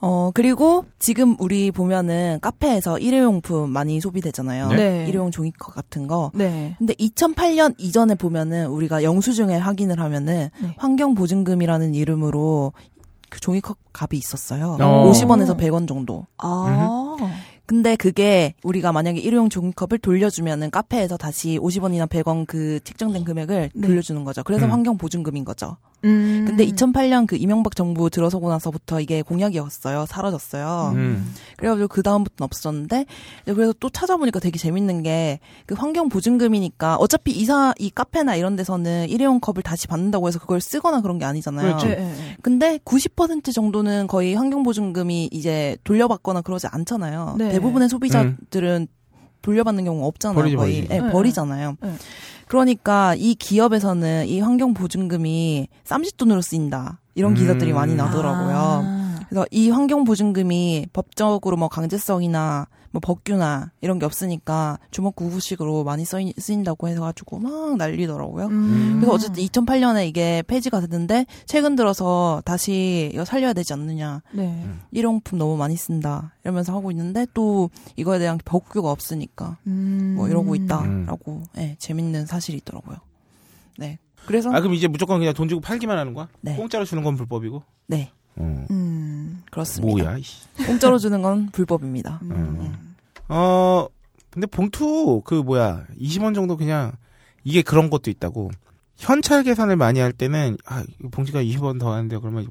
어 0.00 0.30
그리고 0.34 0.84
지금 0.98 1.36
우리 1.38 1.70
보면은 1.70 2.38
카페에서 2.42 2.98
일회용품 2.98 3.70
많이 3.70 4.00
소비되잖아요. 4.00 4.68
네. 4.68 5.06
일회용 5.08 5.30
종이컵 5.30 5.74
같은 5.74 6.06
거. 6.06 6.30
네. 6.34 6.74
근데 6.78 6.94
2008년 6.94 7.74
이전에 7.78 8.14
보면은 8.14 8.66
우리가 8.68 9.02
영수증에 9.02 9.56
확인을 9.56 9.98
하면은 10.00 10.50
네. 10.60 10.74
환경보증금이라는 10.76 11.94
이름으로 11.94 12.72
그 13.30 13.40
종이컵 13.40 13.78
값이 13.92 14.16
있었어요. 14.16 14.76
어. 14.80 15.10
50원에서 15.10 15.56
100원 15.56 15.88
정도. 15.88 16.26
아. 16.38 17.16
근데 17.66 17.96
그게 17.96 18.54
우리가 18.62 18.92
만약에 18.92 19.18
일회용 19.18 19.48
종이컵을 19.48 19.98
돌려주면은 19.98 20.70
카페에서 20.70 21.16
다시 21.16 21.58
50원이나 21.58 22.08
100원 22.08 22.46
그 22.46 22.78
책정된 22.84 23.24
금액을 23.24 23.70
네. 23.74 23.86
돌려주는 23.86 24.22
거죠. 24.22 24.44
그래서 24.44 24.66
음. 24.66 24.72
환경 24.72 24.96
보증금인 24.96 25.44
거죠. 25.44 25.76
음. 26.06 26.44
근데 26.46 26.66
2008년 26.66 27.26
그 27.26 27.36
이명박 27.36 27.76
정부 27.76 28.08
들어서고 28.10 28.48
나서부터 28.48 29.00
이게 29.00 29.22
공약이었어요. 29.22 30.06
사라졌어요. 30.06 30.92
음. 30.94 31.34
그래가지고 31.56 31.88
그 31.88 32.02
다음부터는 32.02 32.44
없었는데 32.44 33.06
이제 33.42 33.54
그래서 33.54 33.74
또 33.78 33.90
찾아보니까 33.90 34.40
되게 34.40 34.58
재밌는 34.58 35.02
게 35.02 35.40
그 35.66 35.74
환경 35.74 36.08
보증금이니까 36.08 36.96
어차피 36.96 37.32
이사 37.32 37.74
이 37.78 37.90
카페나 37.90 38.36
이런 38.36 38.56
데서는 38.56 39.08
일회용 39.08 39.40
컵을 39.40 39.62
다시 39.62 39.86
받는다고 39.86 40.28
해서 40.28 40.38
그걸 40.38 40.60
쓰거나 40.60 41.00
그런 41.00 41.18
게 41.18 41.24
아니잖아요. 41.24 41.66
그렇죠. 41.66 41.88
네, 41.88 41.96
네, 41.96 42.04
네. 42.04 42.36
근데 42.42 42.78
90% 42.84 43.52
정도는 43.52 44.06
거의 44.06 44.34
환경 44.34 44.62
보증금이 44.62 45.30
이제 45.32 45.76
돌려받거나 45.84 46.42
그러지 46.42 46.68
않잖아요. 46.70 47.36
네. 47.38 47.50
대부분의 47.50 47.88
소비자들은 47.88 48.86
돌려받는 49.42 49.84
경우가 49.84 50.06
없잖아요. 50.06 50.36
버리지, 50.36 50.56
거의 50.56 50.74
버리지. 50.82 50.88
네, 50.88 51.00
네. 51.00 51.10
버리잖아요. 51.12 51.76
네. 51.80 51.92
그러니까 52.46 53.14
이 53.16 53.34
기업에서는 53.34 54.26
이 54.26 54.40
환경 54.40 54.74
보증금이 54.74 55.68
쌈짓돈으로 55.84 56.40
쓰인다. 56.40 57.00
이런 57.14 57.34
기사들이 57.34 57.72
음. 57.72 57.76
많이 57.76 57.94
나더라고요. 57.94 58.56
아. 58.56 58.95
그래서 59.28 59.46
이 59.50 59.70
환경 59.70 60.04
보증금이 60.04 60.86
법적으로 60.92 61.56
뭐 61.56 61.68
강제성이나 61.68 62.68
뭐 62.96 63.00
법규나 63.00 63.72
이런 63.82 63.98
게 63.98 64.06
없으니까 64.06 64.78
주먹구구식으로 64.90 65.84
많이 65.84 66.06
쓰인, 66.06 66.32
쓰인다고 66.38 66.88
해가지고 66.88 67.38
막 67.38 67.76
난리더라고요. 67.76 68.46
음. 68.46 68.96
그래서 68.96 69.12
어쨌든 69.12 69.42
2008년에 69.44 70.08
이게 70.08 70.42
폐지가 70.46 70.80
됐는데 70.80 71.26
최근 71.44 71.76
들어서 71.76 72.40
다시 72.46 73.10
이거 73.12 73.26
살려야 73.26 73.52
되지 73.52 73.74
않느냐. 73.74 74.22
네. 74.32 74.64
일용품 74.92 75.38
너무 75.38 75.58
많이 75.58 75.76
쓴다. 75.76 76.32
이러면서 76.44 76.74
하고 76.74 76.90
있는데 76.90 77.26
또 77.34 77.68
이거에 77.96 78.18
대한 78.18 78.38
법규가 78.42 78.90
없으니까 78.90 79.58
음. 79.66 80.14
뭐 80.16 80.28
이러고 80.28 80.54
있다라고 80.54 81.42
예, 81.58 81.76
재밌는 81.78 82.24
사실이 82.24 82.58
있더라고요. 82.58 82.96
네. 83.76 83.98
그래서 84.24 84.50
아 84.50 84.60
그럼 84.60 84.74
이제 84.74 84.88
무조건 84.88 85.18
그냥 85.18 85.34
돈 85.34 85.48
주고 85.48 85.60
팔기만 85.60 85.98
하는 85.98 86.14
거야? 86.14 86.28
네. 86.40 86.56
공짜로 86.56 86.86
주는 86.86 87.02
건 87.02 87.16
불법이고? 87.16 87.62
네. 87.88 88.10
어. 88.36 88.66
음. 88.70 89.42
그렇습니다. 89.50 90.04
뭐야? 90.04 90.18
이씨. 90.18 90.46
공짜로 90.66 90.98
주는 90.98 91.22
건 91.22 91.48
불법입니다. 91.50 92.20
음. 92.22 92.94
어 93.28 93.86
근데 94.30 94.46
봉투 94.46 95.22
그 95.24 95.34
뭐야 95.34 95.84
20원 96.00 96.34
정도 96.34 96.56
그냥 96.56 96.92
이게 97.42 97.62
그런 97.62 97.90
것도 97.90 98.10
있다고 98.10 98.50
현찰 98.96 99.42
계산을 99.42 99.76
많이 99.76 100.00
할 100.00 100.12
때는 100.12 100.56
아 100.66 100.84
봉지가 101.10 101.42
20원 101.42 101.80
더 101.80 101.92
하는데 101.92 102.18
그러면 102.18 102.48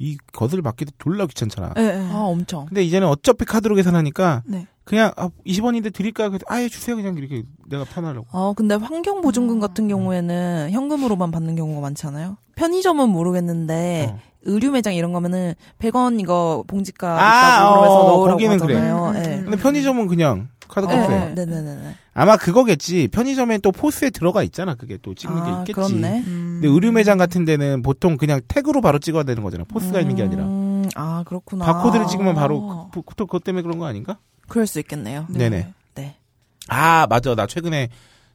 이 0.00 0.16
거들 0.32 0.60
받기도 0.60 0.92
졸라 0.98 1.26
귀찮잖아. 1.26 1.74
네, 1.74 1.96
네. 1.98 2.10
아 2.10 2.18
엄청. 2.18 2.66
근데 2.66 2.82
이제는 2.82 3.06
어차피 3.06 3.44
카드로 3.44 3.74
계산하니까 3.76 4.42
네. 4.44 4.66
그냥 4.84 5.12
아 5.16 5.30
20원인데 5.46 5.92
드릴까요? 5.92 6.30
그래서 6.30 6.44
아예 6.48 6.68
주세요 6.68 6.96
그냥 6.96 7.16
이렇게 7.16 7.44
내가 7.68 7.84
편하려고. 7.84 8.26
아, 8.32 8.52
근데 8.56 8.74
환경 8.74 9.22
보증금 9.22 9.60
같은 9.60 9.88
경우에는 9.88 10.70
현금으로만 10.72 11.30
받는 11.30 11.54
경우가 11.56 11.80
많지 11.80 12.06
않아요? 12.08 12.36
편의점은 12.56 13.08
모르겠는데 13.08 14.10
어. 14.12 14.20
의류 14.44 14.70
매장 14.70 14.94
이런 14.94 15.12
거면은 15.12 15.54
100원 15.78 16.20
이거 16.20 16.64
봉지가 16.66 17.08
아, 17.08 17.54
있다고 17.56 17.70
그러면서 17.72 17.94
어, 18.00 18.08
넣으라고 18.10 18.30
거기는 18.38 18.58
그래. 18.58 18.74
하잖아요. 18.74 19.08
음, 19.10 19.16
예. 19.16 19.34
음, 19.38 19.42
근데 19.44 19.56
편의점은 19.56 20.06
그냥 20.08 20.48
카드 20.68 20.86
네, 20.86 20.96
값에 20.96 21.34
네, 21.34 21.44
네, 21.46 21.60
네, 21.62 21.74
네. 21.76 21.94
아마 22.14 22.36
그거겠지. 22.36 23.08
편의점엔 23.08 23.60
또 23.60 23.70
포스에 23.72 24.10
들어가 24.10 24.42
있잖아. 24.42 24.74
그게 24.74 24.98
또 25.02 25.14
찍는 25.14 25.42
아, 25.42 25.44
게 25.44 25.50
있겠지. 25.72 25.72
그렇네. 25.72 26.20
음. 26.26 26.58
근데 26.60 26.68
의류 26.68 26.90
매장 26.92 27.18
같은 27.18 27.44
데는 27.44 27.82
보통 27.82 28.16
그냥 28.16 28.40
태그로 28.48 28.80
바로 28.80 28.98
찍어야 28.98 29.22
되는 29.24 29.42
거잖아. 29.42 29.64
포스가 29.64 30.00
있는 30.00 30.14
게 30.16 30.22
아니라. 30.22 30.44
음, 30.44 30.88
아, 30.94 31.22
그렇구나. 31.26 31.64
바코드를 31.64 32.06
찍으면 32.06 32.36
아. 32.36 32.40
바로 32.40 32.88
그, 32.92 33.02
그, 33.02 33.14
그것 33.14 33.44
때문에 33.44 33.62
그런 33.62 33.78
거 33.78 33.86
아닌가? 33.86 34.18
그럴 34.48 34.66
수 34.66 34.78
있겠네요. 34.80 35.26
네. 35.28 35.38
네네. 35.50 35.72
네. 35.96 36.16
아 36.68 37.06
맞아. 37.08 37.34
나 37.34 37.46
최근에 37.46 37.88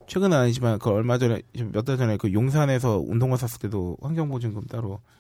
최근은 0.08 0.36
아니지만 0.38 0.80
그 0.80 0.89
얼마 0.89 1.17
전에 1.17 1.41
몇 1.72 1.84
달 1.86 1.98
전에 1.98 2.17
그 2.17 2.32
용산에서 2.34 3.04
운동화 3.06 3.38
샀을 3.38 3.60
때도 3.62 3.98
환경보증금 4.02 4.63
따로 4.69 5.00
아, 5.04 5.18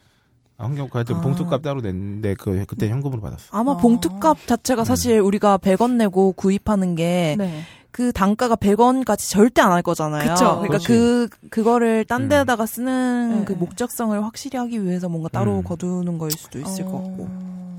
환경 0.59 0.87
하여튼 0.91 1.15
아. 1.15 1.21
봉투값 1.21 1.61
따로 1.61 1.81
냈는데 1.81 2.35
그 2.35 2.65
그때 2.67 2.89
현금으로 2.89 3.21
받았어. 3.21 3.45
아마 3.51 3.71
아. 3.73 3.77
봉투값 3.77 4.45
자체가 4.45 4.83
사실 4.83 5.19
우리가 5.19 5.57
100원 5.57 5.93
내고 5.93 6.33
구입하는 6.33 6.95
게 6.95 7.35
네. 7.37 7.63
그 7.91 8.11
단가가 8.11 8.55
100원까지 8.55 9.29
절대 9.31 9.61
안 9.61 9.71
할 9.71 9.81
거잖아요. 9.81 10.29
그쵸. 10.33 10.45
그러니까 10.61 10.67
그렇지. 10.67 10.87
그 10.87 11.29
그거를 11.49 12.05
딴 12.05 12.23
음. 12.23 12.29
데다가 12.29 12.65
쓰는 12.65 13.39
네. 13.39 13.45
그 13.45 13.53
목적성을 13.53 14.23
확실히 14.23 14.57
하기 14.59 14.83
위해서 14.85 15.09
뭔가 15.09 15.29
따로 15.29 15.57
음. 15.57 15.63
거두는 15.63 16.17
거일 16.17 16.31
수도 16.33 16.59
있을 16.59 16.83
어. 16.83 16.91
것 16.91 16.91
같고. 17.03 17.29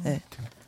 네. 0.05 0.21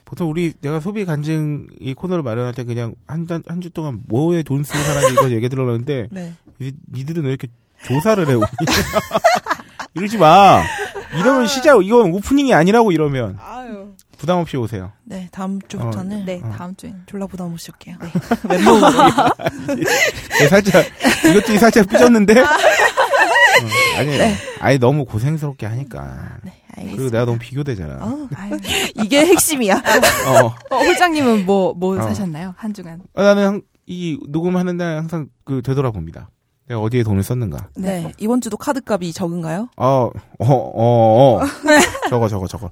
보통 0.04 0.28
우리 0.30 0.52
내가 0.60 0.78
소비 0.78 1.06
간증 1.06 1.66
이 1.80 1.94
코너를 1.94 2.22
마련할 2.22 2.52
때 2.52 2.64
그냥 2.64 2.94
한한 3.06 3.42
주 3.62 3.70
동안 3.70 4.02
뭐에 4.06 4.42
돈 4.42 4.62
쓰는 4.62 4.84
사람이 4.84 5.12
이거 5.14 5.30
얘기 5.30 5.48
들어봤는데 5.48 6.08
네. 6.10 6.34
이- 6.60 6.72
니들은 6.92 7.22
왜 7.24 7.30
이렇게 7.30 7.48
조사를 7.86 8.28
해? 8.28 8.34
이러지 9.94 10.18
마. 10.18 10.62
이러면 11.14 11.46
시작 11.46 11.84
이건 11.84 12.12
오프닝이 12.12 12.52
아니라고 12.54 12.92
이러면 12.92 13.38
아유. 13.40 13.92
부담 14.18 14.38
없이 14.38 14.56
오세요. 14.56 14.92
네, 15.04 15.28
다음 15.32 15.58
주부터는 15.66 16.24
네, 16.24 16.40
어. 16.44 16.50
다음 16.56 16.76
주에. 16.76 16.94
졸라 17.06 17.26
부담 17.26 17.52
없이 17.52 17.70
올게요. 17.72 17.96
네. 18.00 18.08
네, 20.38 20.48
살짝 20.48 20.84
이것도 21.28 21.58
살짝 21.58 21.88
삐졌는데. 21.88 22.38
어, 22.42 22.46
아니, 23.98 24.18
아니 24.60 24.78
너무 24.78 25.04
고생스럽게 25.04 25.66
하니까. 25.66 26.38
네, 26.42 26.52
그리고 26.74 26.80
알겠습니다. 26.90 27.10
내가 27.12 27.24
너무 27.26 27.38
비교되잖아. 27.38 28.28
아유. 28.36 28.56
이게 28.94 29.26
핵심이야. 29.26 29.74
어. 30.40 30.54
어, 30.74 30.78
홀장님은 30.78 31.44
뭐, 31.44 31.74
뭐 31.74 31.98
어. 31.98 32.02
사셨나요? 32.02 32.54
한 32.56 32.72
주간. 32.72 33.02
아, 33.14 33.22
나는 33.22 33.44
항- 33.46 33.62
이 33.86 34.18
녹음하는 34.28 34.76
날 34.76 34.98
항상 34.98 35.26
그 35.44 35.60
되돌아봅니다. 35.62 36.30
내가 36.68 36.80
어디에 36.80 37.02
돈을 37.02 37.22
썼는가. 37.22 37.68
네. 37.76 38.12
이번 38.18 38.40
주도 38.40 38.56
카드값이 38.56 39.12
적은가요? 39.12 39.68
어, 39.76 39.86
어, 39.86 40.10
어, 40.38 41.36
어. 41.36 41.40
저거, 42.08 42.28
저거, 42.28 42.46
저거. 42.46 42.70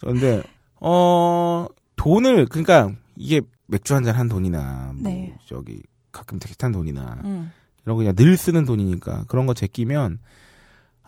그런데, 0.00 0.42
어, 0.80 1.66
돈을, 1.96 2.46
그러니까, 2.46 2.90
이게 3.16 3.40
맥주 3.66 3.94
한 3.94 4.04
잔 4.04 4.14
한 4.14 4.28
돈이나, 4.28 4.92
뭐, 4.94 5.10
네. 5.12 5.34
저기, 5.46 5.82
가끔 6.12 6.38
택시 6.38 6.56
탄 6.56 6.72
돈이나, 6.72 7.18
음. 7.24 7.52
이런 7.84 7.96
거 7.96 7.98
그냥 7.98 8.14
늘 8.16 8.36
쓰는 8.36 8.64
돈이니까, 8.64 9.24
그런 9.28 9.46
거 9.46 9.54
제끼면, 9.54 10.18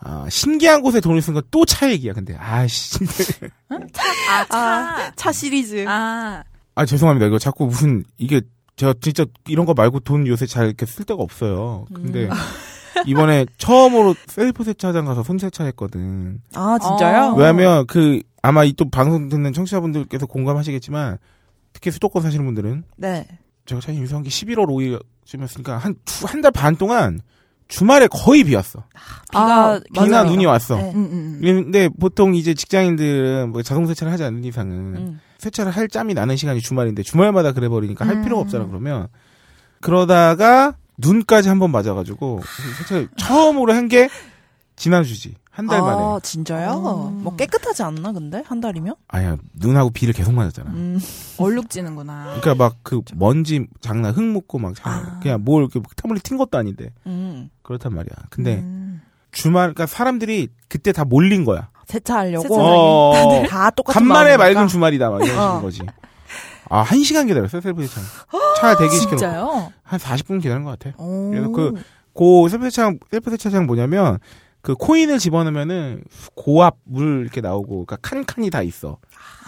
아, 0.03 0.27
신기한 0.29 0.81
곳에 0.81 0.99
돈을 0.99 1.21
쓴 1.21 1.33
건 1.33 1.43
또 1.51 1.65
차 1.65 1.89
얘기야, 1.91 2.13
근데. 2.13 2.35
아씨. 2.35 2.99
아, 4.29 4.45
아, 4.57 5.11
차 5.15 5.31
시리즈. 5.31 5.85
아. 5.87 6.43
아, 6.75 6.85
죄송합니다. 6.85 7.27
이거 7.27 7.37
자꾸 7.39 7.65
무슨, 7.65 8.03
이게, 8.17 8.41
제가 8.81 8.95
진짜 8.99 9.25
이런 9.47 9.67
거 9.67 9.75
말고 9.75 9.99
돈 9.99 10.25
요새 10.25 10.47
잘 10.47 10.65
이렇게 10.65 10.87
쓸 10.87 11.05
데가 11.05 11.21
없어요. 11.21 11.85
근데, 11.93 12.25
음. 12.25 12.29
이번에 13.05 13.45
처음으로 13.59 14.15
셀프 14.27 14.63
세차장 14.63 15.05
가서 15.05 15.21
손 15.21 15.37
세차 15.37 15.63
했거든. 15.65 16.41
아, 16.55 16.77
진짜요? 16.81 17.33
어. 17.33 17.35
왜냐하면 17.35 17.85
그 17.85 18.21
아마 18.41 18.63
이 18.63 18.73
또 18.73 18.89
방송 18.89 19.29
듣는 19.29 19.53
청취자분들께서 19.53 20.25
공감하시겠지만 20.25 21.19
특히 21.73 21.91
수도권 21.91 22.23
사시는 22.23 22.43
분들은 22.45 22.83
네. 22.97 23.27
제가 23.67 23.81
사실 23.81 24.01
유성한 24.01 24.23
게 24.23 24.29
11월 24.29 24.65
5일쯤이었으니까 25.25 25.77
한 25.77 25.95
한 26.25 26.41
달 26.41 26.51
반 26.51 26.75
동안 26.75 27.21
주말에 27.67 28.07
거의 28.07 28.43
비 28.43 28.55
왔어. 28.55 28.83
비가 29.31 29.73
아, 29.75 29.79
비나 29.93 30.23
맞아요. 30.23 30.29
눈이 30.31 30.45
왔어. 30.47 30.75
네. 30.75 30.91
음, 30.95 31.05
음. 31.11 31.39
근데 31.41 31.87
보통 31.87 32.33
이제 32.35 32.53
직장인들은 32.55 33.51
뭐 33.51 33.61
자동 33.61 33.85
세차를 33.85 34.11
하지 34.11 34.23
않는 34.23 34.43
이상은 34.43 34.77
음. 34.97 35.19
세차를 35.41 35.71
할 35.71 35.87
짬이 35.87 36.13
나는 36.13 36.35
시간이 36.37 36.61
주말인데 36.61 37.01
주말마다 37.03 37.51
그래 37.51 37.67
버리니까 37.67 38.05
할 38.07 38.17
음. 38.17 38.23
필요가 38.23 38.41
없잖아 38.43 38.67
그러면 38.67 39.07
그러다가 39.79 40.75
눈까지 40.97 41.49
한 41.49 41.57
번 41.59 41.71
맞아가지고 41.71 42.41
세차를 42.79 43.09
처음으로 43.17 43.73
한 43.73 43.87
게 43.87 44.07
지난주지 44.75 45.35
한달 45.51 45.79
아, 45.79 45.83
만에 45.83 46.19
진짜요? 46.23 46.69
어. 46.71 47.09
뭐 47.11 47.35
깨끗하지 47.35 47.83
않나 47.83 48.11
근데 48.13 48.41
한 48.45 48.61
달이면? 48.61 48.95
아야 49.09 49.35
눈하고 49.53 49.89
비를 49.91 50.13
계속 50.13 50.33
맞았잖아. 50.33 50.71
음. 50.71 50.99
얼룩지는구나. 51.37 52.37
그러니까 52.39 52.55
막 52.55 52.77
그 52.83 53.01
먼지 53.15 53.67
장난 53.81 54.13
흙 54.13 54.23
묻고 54.23 54.59
막 54.59 54.73
장- 54.75 54.91
아. 54.93 55.19
그냥 55.21 55.43
뭘 55.43 55.63
이렇게 55.63 55.79
틈을 55.97 56.17
튄 56.17 56.37
것도 56.37 56.57
아닌데 56.57 56.91
음. 57.05 57.49
그렇단 57.63 57.93
말이야. 57.93 58.13
근데 58.29 58.59
음. 58.59 59.01
주말 59.31 59.73
그러니까 59.73 59.85
사람들이 59.87 60.47
그때 60.67 60.91
다 60.93 61.03
몰린 61.05 61.45
거야. 61.45 61.69
세차하려고. 61.87 62.55
어, 62.59 63.13
다들 63.15 63.47
다 63.47 63.69
똑같은 63.71 63.99
간만에. 64.01 64.37
맑은 64.37 64.67
주말이다 64.67 65.09
막 65.09 65.25
이런 65.25 65.39
어. 65.39 65.61
거지. 65.61 65.81
아, 66.69 66.81
한 66.81 67.03
시간 67.03 67.27
기다렸어요, 67.27 67.61
셀프 67.61 67.85
세차. 67.85 67.99
차 68.61 68.77
대기시켜놓고. 68.77 69.17
진짜요? 69.17 69.73
한 69.83 69.99
40분 69.99 70.41
기다린 70.41 70.63
것 70.63 70.79
같아. 70.79 70.95
오. 70.97 71.29
그래서 71.31 71.49
그, 71.49 71.73
고 72.13 72.47
셀프 72.47 72.63
세차장, 72.65 72.97
셀프 73.11 73.29
세차장 73.31 73.65
뭐냐면, 73.65 74.19
그 74.61 74.75
코인을 74.75 75.17
집어넣으면은 75.19 76.03
고압 76.35 76.75
물 76.85 77.21
이렇게 77.23 77.41
나오고, 77.41 77.85
그러니까 77.85 77.97
칸칸이 77.97 78.49
다 78.51 78.61
있어. 78.61 78.99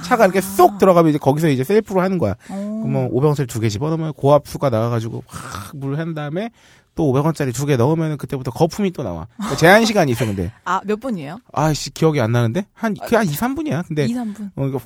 차가 0.03 0.25
이렇게 0.25 0.41
쏙 0.41 0.79
들어가면 0.79 1.11
이제 1.11 1.19
거기서 1.19 1.47
이제 1.49 1.63
셀프로 1.63 2.01
하는 2.01 2.17
거야. 2.17 2.33
오. 2.49 2.81
그러면 2.81 3.07
오병셀 3.11 3.45
두 3.47 3.59
개 3.61 3.69
집어넣으면 3.69 4.13
고압수가 4.13 4.69
나와가지고 4.69 5.23
확 5.27 5.75
물 5.75 5.97
한 5.99 6.13
다음에 6.15 6.49
또 6.95 7.11
500원짜리 7.11 7.53
두 7.53 7.65
개 7.65 7.75
넣으면 7.77 8.17
그때부터 8.17 8.51
거품이 8.51 8.91
또 8.91 9.03
나와. 9.03 9.27
그러니까 9.37 9.57
제한 9.57 9.85
시간이 9.85 10.11
있어 10.11 10.25
근데. 10.25 10.51
아, 10.65 10.81
몇 10.85 10.99
분이에요? 10.99 11.39
아씨 11.53 11.89
기억이 11.91 12.19
안 12.21 12.31
나는데 12.31 12.65
한 12.73 12.93
그 12.93 13.15
한 13.15 13.25
2, 13.25 13.31
3분이야. 13.31 13.87
근데 13.87 14.05
2, 14.05 14.13
3분. 14.13 14.51
어 14.55 14.67
이거 14.67 14.79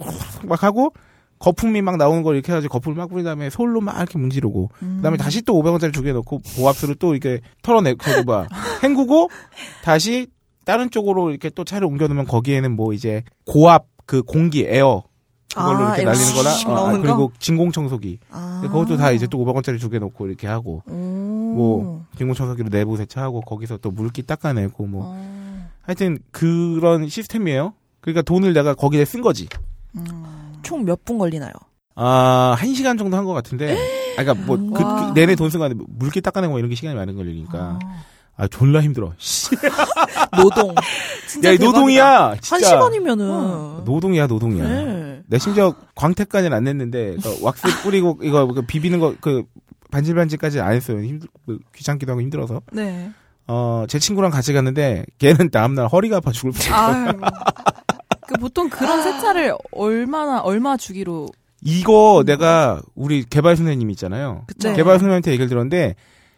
막 0.44 0.64
하고 0.64 0.94
거품이 1.40 1.82
막 1.84 1.98
나오는 1.98 2.24
걸 2.24 2.36
이렇게 2.36 2.52
해가지고 2.52 2.72
거품을 2.72 2.98
막 2.98 3.10
뿌린 3.10 3.24
다음에 3.26 3.50
솔로 3.52 3.80
막 3.82 3.96
이렇게 3.98 4.18
문지르고 4.18 4.70
그다음에 4.80 5.18
다시 5.18 5.42
또 5.44 5.54
500원짜리 5.62 5.94
두 5.94 6.02
개 6.04 6.12
넣고 6.14 6.40
보압수를 6.58 6.96
또 6.96 7.14
이렇게 7.14 7.42
털어내고 7.62 8.24
뭐야 8.26 8.48
헹구고 8.84 9.30
다시 9.84 10.28
다른 10.66 10.90
쪽으로 10.90 11.30
이렇게 11.30 11.50
또 11.52 11.64
차를 11.64 11.86
옮겨놓으면 11.88 12.26
거기에는 12.26 12.76
뭐 12.76 12.92
이제 12.94 13.24
고압 13.46 13.86
그 14.08 14.24
공기 14.24 14.66
에어 14.66 15.04
그걸로 15.54 15.78
아, 15.86 15.96
이렇게 15.98 16.04
날리는 16.04 16.34
거나 16.36 16.50
슉 16.52 16.68
어, 16.68 16.72
아, 16.72 16.76
나오는 16.76 17.02
그리고 17.02 17.32
진공 17.40 17.72
청소기 17.72 18.20
아. 18.32 18.60
그것도 18.64 18.98
다 18.98 19.12
이제 19.12 19.28
또 19.28 19.38
500원짜리 19.40 19.80
두 19.80 19.90
개 19.90 19.98
넣고 20.00 20.28
이렇게 20.28 20.46
하고 20.48 20.84
오. 20.88 20.92
뭐 20.94 22.06
진공 22.18 22.36
청소기로 22.36 22.70
내부 22.70 22.98
세차하고 22.98 23.42
거기서 23.42 23.78
또 23.78 23.90
물기 23.92 24.22
닦아내고 24.24 24.86
뭐 24.86 25.04
어. 25.08 25.68
하여튼 25.82 26.20
그런 26.32 27.08
시스템이에요. 27.08 27.74
그러니까 28.02 28.22
돈을 28.22 28.54
내가 28.54 28.74
거기에 28.74 29.06
쓴 29.06 29.22
거지. 29.22 29.48
총몇 30.64 31.06
분 31.06 31.18
걸리나요? 31.18 31.52
아, 31.96 32.56
한 32.58 32.74
시간 32.74 32.98
정도 32.98 33.18
한 33.18 33.26
것 33.26 33.34
같은데. 33.34 33.76
아, 34.18 34.24
그니까 34.24 34.34
뭐, 34.46 34.58
그, 34.74 34.84
와. 34.84 35.08
그 35.14 35.20
내내 35.20 35.36
돈 35.36 35.50
쓴 35.50 35.60
거 35.60 35.66
아닌데, 35.66 35.84
물기 35.88 36.22
닦아내고 36.22 36.52
뭐 36.52 36.60
이런 36.60 36.70
게 36.70 36.76
시간이 36.76 36.96
많은 36.96 37.16
걸리니까. 37.16 37.58
아, 37.58 37.80
졸라 38.48 38.82
힘들어. 38.82 39.14
씨. 39.18 39.50
노동. 40.38 40.76
진짜 41.28 41.50
야, 41.50 41.54
이 41.54 41.58
노동이야! 41.58 42.30
한 42.30 42.38
진짜. 42.42 42.68
시간이면은. 42.68 43.84
노동이야, 43.84 44.28
노동이야. 44.28 44.68
네. 44.68 45.22
내 45.26 45.40
심지어 45.40 45.74
광택까지는 45.96 46.56
안 46.56 46.64
냈는데, 46.64 47.16
그 47.24 47.40
왁스 47.42 47.82
뿌리고, 47.84 48.20
이거 48.22 48.46
그 48.48 48.62
비비는 48.62 49.00
거, 49.00 49.16
그, 49.20 49.44
반질반질까지 49.90 50.60
안 50.60 50.74
했어요. 50.74 51.02
힘들, 51.02 51.28
그 51.46 51.58
귀찮기도 51.76 52.12
하고 52.12 52.22
힘들어서. 52.22 52.62
네. 52.72 53.10
어, 53.48 53.86
제 53.88 53.98
친구랑 53.98 54.30
같이 54.30 54.54
갔는데, 54.54 55.06
걔는 55.18 55.50
다음날 55.50 55.88
허리가 55.88 56.18
아파 56.18 56.32
죽을 56.32 56.52
뻔했어. 56.52 56.76
아유. 56.76 57.12
그 58.28 58.36
보통 58.36 58.70
그런 58.70 59.02
세차를 59.02 59.56
얼마나 59.72 60.42
얼마 60.42 60.76
주기로 60.76 61.30
이거 61.64 62.24
내가 62.26 62.82
우리 62.94 63.24
개발 63.24 63.56
선생님 63.56 63.90
있잖아요. 63.92 64.44
그쵸? 64.48 64.74
개발 64.74 64.96
선생님한테 64.96 65.32
얘기를 65.32 65.48
들었는데 65.48 65.96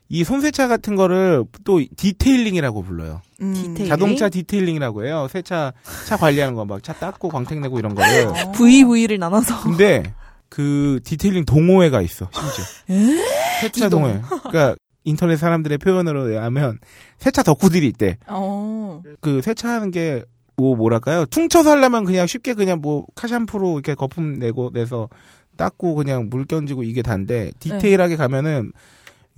이 0.09 0.23
손세차 0.23 0.67
같은 0.67 0.95
거를 0.95 1.45
또 1.63 1.79
detailing이라고 1.95 2.81
불러요. 2.81 3.21
음. 3.41 3.53
디테일. 3.53 3.89
자동차 3.89 4.27
detailing이라고 4.29 5.05
해요. 5.05 5.27
세차 5.29 5.71
차 6.07 6.17
관리하는 6.17 6.55
거 6.55 6.65
막 6.65 6.81
차 6.81 6.93
닦고 6.93 7.29
광택 7.29 7.59
내고 7.59 7.77
이런 7.79 7.93
거를. 7.95 8.27
어. 8.27 8.51
부위를 8.53 9.19
나눠서. 9.19 9.61
근데 9.61 10.03
그 10.49 10.99
detailing 11.03 11.45
동호회가 11.45 12.01
있어. 12.01 12.27
심지어. 12.33 12.65
세차 13.61 13.89
동호회. 13.89 14.21
그러니까 14.49 14.75
인터넷 15.03 15.37
사람들의 15.37 15.77
표현으로 15.77 16.41
하면 16.41 16.79
세차 17.19 17.43
덕후들이 17.43 17.85
있대. 17.87 18.17
어. 18.27 19.01
그 19.21 19.41
세차하는 19.41 19.91
게 19.91 20.23
뭐 20.59 20.75
뭐랄까요? 20.75 21.25
퉁쳐서 21.27 21.71
하려면 21.71 22.03
그냥 22.03 22.27
쉽게 22.27 22.53
그냥 22.53 22.81
뭐 22.81 23.05
car 23.15 23.32
샴푸로 23.32 23.75
이렇게 23.75 23.95
거품 23.95 24.39
내고 24.39 24.71
내서 24.73 25.07
닦고 25.55 25.95
그냥 25.95 26.27
물 26.29 26.43
견지고 26.43 26.83
이게 26.83 27.01
단데 27.01 27.51
디테일하게 27.59 28.17
가면은 28.17 28.73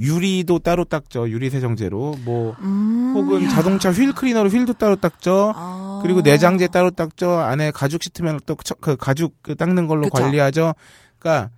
유리도 0.02 0.60
따로 0.60 0.84
닦죠. 0.84 1.30
유리 1.30 1.50
세정제로 1.52 2.16
뭐 2.26 2.56
음. 2.62 3.14
혹은 3.16 3.48
자동차 3.50 3.92
휠 3.92 4.12
클리너로 4.14 4.50
휠도 4.50 4.74
따로 4.74 4.96
닦죠. 4.96 5.54
아. 5.56 6.00
그리고 6.02 6.22
내장재 6.22 6.68
따로 6.68 6.90
닦죠. 6.92 7.30
안에 7.32 7.70
가죽 7.72 8.02
씻으면 8.04 8.40
또 8.46 8.56
그 8.56 8.96
가죽 8.98 9.36
그 9.44 9.56
닦는 9.56 9.86
걸로 9.88 10.04
그쵸. 10.10 10.24
관리하죠. 10.24 10.74
그러니까 11.20 11.52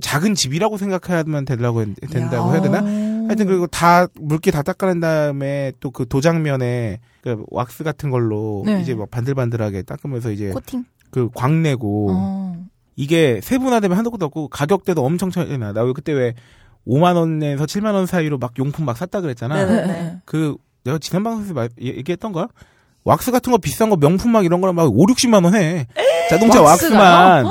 작은 0.00 0.34
집이라고 0.34 0.76
생각하면 0.78 1.44
되려고 1.44 1.82
했- 1.82 1.94
된다고 2.08 2.48
야. 2.48 2.52
해야 2.52 2.62
되나? 2.62 2.78
하여튼 3.26 3.46
그리고 3.46 3.66
다 3.66 4.06
물기 4.14 4.50
다 4.52 4.62
닦아낸 4.62 5.00
다음에 5.00 5.72
또 5.80 5.90
그 5.90 6.06
도장면에 6.06 7.00
그 7.22 7.44
왁스 7.50 7.82
같은 7.84 8.10
걸로 8.10 8.62
네. 8.64 8.80
이제 8.80 8.94
막 8.94 9.10
반들반들하게 9.10 9.82
닦으면서 9.82 10.30
이제 10.30 10.50
코팅. 10.50 10.84
그 11.10 11.28
광 11.30 11.62
내고 11.62 12.08
어. 12.12 12.64
이게 12.96 13.40
세분화되면 13.42 13.96
한도 13.96 14.10
끝도 14.10 14.26
없고 14.26 14.48
가격대도 14.48 15.04
엄청 15.04 15.30
차이 15.30 15.56
나. 15.58 15.72
나 15.72 15.84
그때 15.92 16.12
왜 16.12 16.34
5만 16.86 17.16
원에서 17.16 17.64
7만 17.64 17.94
원 17.94 18.06
사이로 18.06 18.38
막 18.38 18.52
용품 18.58 18.84
막 18.84 18.96
샀다 18.96 19.20
그랬잖아. 19.20 19.54
네네. 19.66 19.86
네. 19.86 20.16
그 20.24 20.56
내가 20.84 20.98
지난 20.98 21.22
방송에서 21.22 21.54
말, 21.54 21.68
얘- 21.82 21.96
얘기했던가? 21.96 22.48
왁스 23.04 23.30
같은 23.32 23.50
거 23.52 23.58
비싼 23.58 23.90
거 23.90 23.96
명품 23.96 24.32
막 24.32 24.44
이런 24.44 24.60
거랑 24.60 24.74
막 24.74 24.84
5, 24.92 25.06
60만 25.06 25.44
원 25.44 25.54
해. 25.54 25.86
자동차 26.30 26.60
왁스가요? 26.62 26.98
왁스만. 26.98 27.46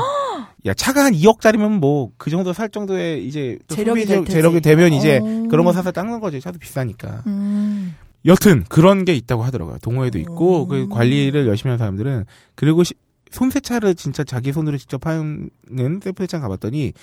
야, 0.65 0.73
차가 0.75 1.05
한 1.05 1.13
2억짜리면 1.13 1.79
뭐 1.79 2.11
그 2.17 2.29
정도 2.29 2.53
살 2.53 2.69
정도의 2.69 3.25
이제 3.27 3.57
또 3.67 3.75
재력이 3.75 4.05
테지. 4.05 4.31
재력이 4.31 4.61
되면 4.61 4.93
이제 4.93 5.17
어. 5.21 5.47
그런 5.49 5.65
거 5.65 5.73
사서 5.73 5.91
닦는 5.91 6.19
거지. 6.19 6.39
차도 6.39 6.59
비싸니까. 6.59 7.23
음. 7.27 7.95
여튼 8.25 8.63
그런 8.69 9.03
게 9.05 9.13
있다고 9.15 9.41
하더라고요. 9.43 9.77
동호회도 9.81 10.19
있고 10.19 10.61
오. 10.61 10.67
그 10.67 10.87
관리를 10.89 11.47
열심히 11.47 11.69
하는 11.69 11.79
사람들은 11.79 12.25
그리고 12.55 12.83
시- 12.83 12.93
손세차를 13.31 13.95
진짜 13.95 14.23
자기 14.23 14.51
손으로 14.53 14.77
직접 14.77 15.07
하는 15.07 15.49
셀프 16.03 16.21
세차 16.23 16.39
가봤더니 16.39 16.93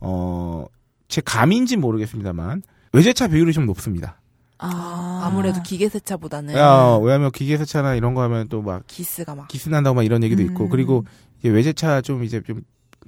어 0.00 0.66
제 1.10 1.20
감인지 1.20 1.76
모르겠습니다만 1.76 2.62
외제차 2.94 3.28
비율이 3.28 3.52
좀 3.52 3.66
높습니다. 3.66 4.16
아, 4.58 5.22
아무래도 5.24 5.62
기계 5.62 5.88
세차보다는 5.88 6.54
야, 6.56 6.98
왜냐면 7.02 7.30
기계 7.32 7.56
세차나 7.58 7.94
이런 7.94 8.14
거 8.14 8.22
하면 8.22 8.48
또 8.48 8.62
막 8.62 8.82
기스가 8.86 9.34
막 9.34 9.48
기스 9.48 9.68
난다고 9.68 9.94
막 9.96 10.04
이런 10.04 10.22
얘기도 10.22 10.42
있고 10.42 10.64
음. 10.64 10.68
그리고 10.70 11.04
이제 11.40 11.48
외제차 11.48 12.00
좀 12.02 12.24
이제 12.24 12.42
좀 12.46 12.62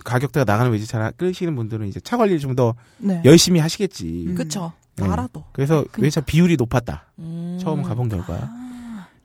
가격대가 0.04 0.44
나가는 0.50 0.72
외제차 0.72 1.12
끄시는 1.12 1.54
분들은 1.54 1.86
이제 1.88 2.00
차 2.00 2.16
관리를 2.16 2.40
좀더 2.40 2.74
네. 2.98 3.20
열심히 3.24 3.60
하시겠지. 3.60 4.26
음. 4.28 4.34
그쵸 4.34 4.72
네. 4.96 5.06
알아도 5.08 5.44
그래서 5.52 5.84
외제차 5.98 6.22
비율이 6.22 6.56
높았다. 6.56 7.04
음. 7.18 7.58
처음 7.62 7.82
가본 7.82 8.08
결과야. 8.08 8.50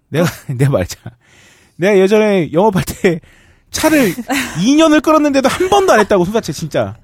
내가 0.10 0.26
내가 0.56 0.72
말했잖아. 0.72 1.16
내가 1.78 1.98
예전에 1.98 2.52
영업할 2.52 2.84
때 2.86 3.22
차를 3.72 4.14
2년을 4.60 5.02
끌었는데도 5.02 5.48
한 5.50 5.70
번도 5.70 5.94
안 5.94 6.00
했다고 6.02 6.26
손사채 6.26 6.52
진짜. 6.54 6.96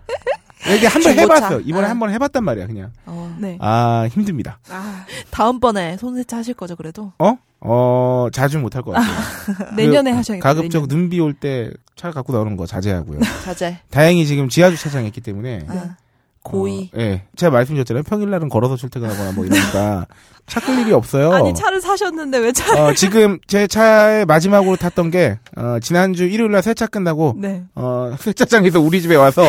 이게 0.76 0.88
한 0.88 1.02
번. 1.02 1.18
해봤어. 1.18 1.60
이번에 1.62 1.88
아. 1.88 1.90
한번 1.90 2.12
해봤단 2.12 2.44
말이야 2.44 2.68
그냥. 2.68 2.92
어. 3.06 3.36
네. 3.40 3.58
아 3.62 4.08
힘듭니다. 4.12 4.60
아. 4.70 5.06
다음번에 5.32 5.98
손세차 5.98 6.38
하실 6.38 6.54
거죠 6.54 6.76
그래도 6.76 7.12
어? 7.20 7.38
어 7.60 8.28
자주 8.32 8.60
못 8.60 8.76
할 8.76 8.84
것 8.84 8.92
같아요. 8.92 9.16
내년에 9.76 10.12
그 10.12 10.18
하셔야겠다. 10.18 10.48
가급적. 10.54 10.88
눈비 10.88 11.20
올 11.20 11.34
때 11.34 11.72
차 11.96 12.12
갖고 12.12 12.34
나오는 12.34 12.58
거 12.58 12.66
자제하고요. 12.66 13.20
자제 13.46 13.78
다행히 13.92 14.26
지금 14.26 14.50
지하 14.50 14.70
주차장에 14.72 15.08
있기 15.08 15.22
때문에 15.22 15.66
아, 15.70 15.96
고의 16.42 16.90
어, 16.94 17.00
예. 17.00 17.22
제가 17.36 17.52
말씀드렸잖아요. 17.52 18.04
평일날은 18.04 18.50
걸어서 18.50 18.76
출퇴근하거나 18.76 19.32
뭐 19.34 19.46
이러니까 19.46 20.08
차 20.48 20.60
끌 20.60 20.78
일이 20.80 20.92
없어요. 20.92 21.32
아니 21.32 21.54
차를 21.54 21.80
사셨는데 21.80 22.38
왜 22.40 22.52
차? 22.52 22.84
어, 22.84 22.94
지금 22.94 23.38
제 23.48 23.66
차에 23.68 24.26
마지막으로 24.26 24.76
탔던 24.76 25.12
게 25.12 25.38
어, 25.56 25.78
지난주 25.82 26.26
일요일날 26.26 26.62
세차 26.64 26.88
끝나고 26.88 27.36
네. 27.38 27.64
어, 27.76 28.14
세차장에서 28.20 28.82
우리 28.82 29.02
집에 29.02 29.16
와서 29.16 29.44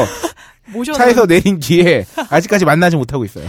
모셔. 0.72 0.92
차에서 0.92 1.26
내린 1.26 1.58
뒤에 1.60 2.06
아직까지 2.30 2.64
만나지 2.64 2.96
못하고 2.96 3.24
있어요. 3.24 3.46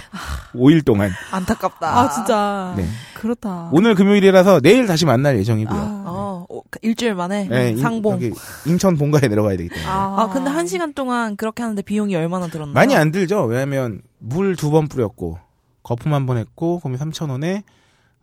5일 0.54 0.84
동안. 0.86 1.12
안타깝다 1.32 2.00
아 2.00 2.10
진짜. 2.10 2.74
네. 2.78 2.86
그렇다. 3.14 3.70
오늘 3.72 3.96
금요일이라서 3.96 4.60
내일 4.62 4.86
다시 4.88 5.06
만날 5.06 5.38
예정이고요. 5.40 5.80
아. 5.80 6.04
어, 6.08 6.46
어, 6.50 6.62
일주일 6.82 7.16
만에 7.16 7.48
네, 7.48 7.70
인- 7.72 7.78
상봉 7.78 8.14
여기 8.14 8.32
인천 8.66 8.98
본가에 8.98 9.28
내려가야 9.28 9.58
되기 9.58 9.70
때문에. 9.70 9.88
아, 9.90 10.30
근데 10.32 10.50
한 10.50 10.68
시간 10.68 10.94
동안 10.94 11.36
그렇게 11.36 11.64
하는데 11.64 11.82
비용이 11.82 12.16
얼마나 12.16 12.48
들었나요? 12.48 12.74
많이 12.74 12.96
안 12.96 13.12
들죠. 13.12 13.44
왜냐하면 13.46 14.02
물 14.20 14.56
두 14.56 14.70
번 14.72 14.88
뿌렸고 14.88 15.40
거품 15.84 16.14
한 16.14 16.26
번 16.26 16.38
했고 16.38 16.80
그러면 16.80 17.00
3천 17.00 17.30
원에 17.30 17.64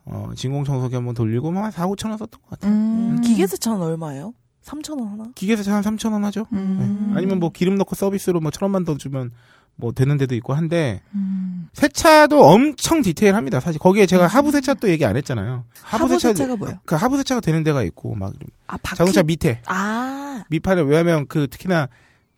어, 0.05 0.31
진공 0.37 0.64
청소기 0.64 0.94
한 0.96 1.05
번 1.05 1.14
돌리고 1.14 1.50
뭐한 1.52 1.70
4, 1.70 1.87
5천 1.87 2.09
원 2.11 2.18
썼던 2.18 2.40
것 2.42 2.50
같아요. 2.50 2.72
음, 2.72 3.16
음. 3.16 3.20
기계 3.22 3.46
세차는 3.46 3.81
얼마예요? 3.81 4.35
3,000원 4.64 5.11
하나? 5.11 5.25
기계세차 5.35 5.75
한 5.75 5.83
3천 5.83 6.12
원 6.12 6.25
하죠. 6.27 6.46
음. 6.53 7.09
네. 7.11 7.16
아니면 7.18 7.38
뭐 7.40 7.51
기름 7.51 7.75
넣고 7.77 7.94
서비스로 7.96 8.40
뭐 8.40 8.51
천 8.51 8.64
원만 8.66 8.85
더 8.85 8.96
주면 8.96 9.31
뭐 9.75 9.90
되는 9.92 10.16
데도 10.18 10.35
있고 10.37 10.53
한데 10.55 11.01
음. 11.14 11.68
세차도 11.72 12.44
엄청 12.44 13.01
디테일합니다. 13.03 13.59
사실 13.61 13.79
거기에 13.81 14.07
제가 14.07 14.27
하부 14.27 14.53
세차 14.53 14.75
또 14.75 14.88
얘기 14.88 15.05
안 15.05 15.16
했잖아요. 15.16 15.64
하부, 15.83 16.05
하부 16.05 16.14
세차 16.14 16.29
세차가 16.29 16.57
뭐예요? 16.57 16.79
그 16.85 16.94
하부 16.94 17.16
세차가 17.16 17.40
되는 17.40 17.62
데가 17.64 17.83
있고 17.85 18.14
막 18.14 18.33
아? 18.66 18.77
자동차 18.83 19.22
밑에 19.22 19.61
아, 19.66 20.44
밑판에 20.51 20.83
왜냐하면 20.83 21.27
그 21.27 21.48
특히나 21.48 21.88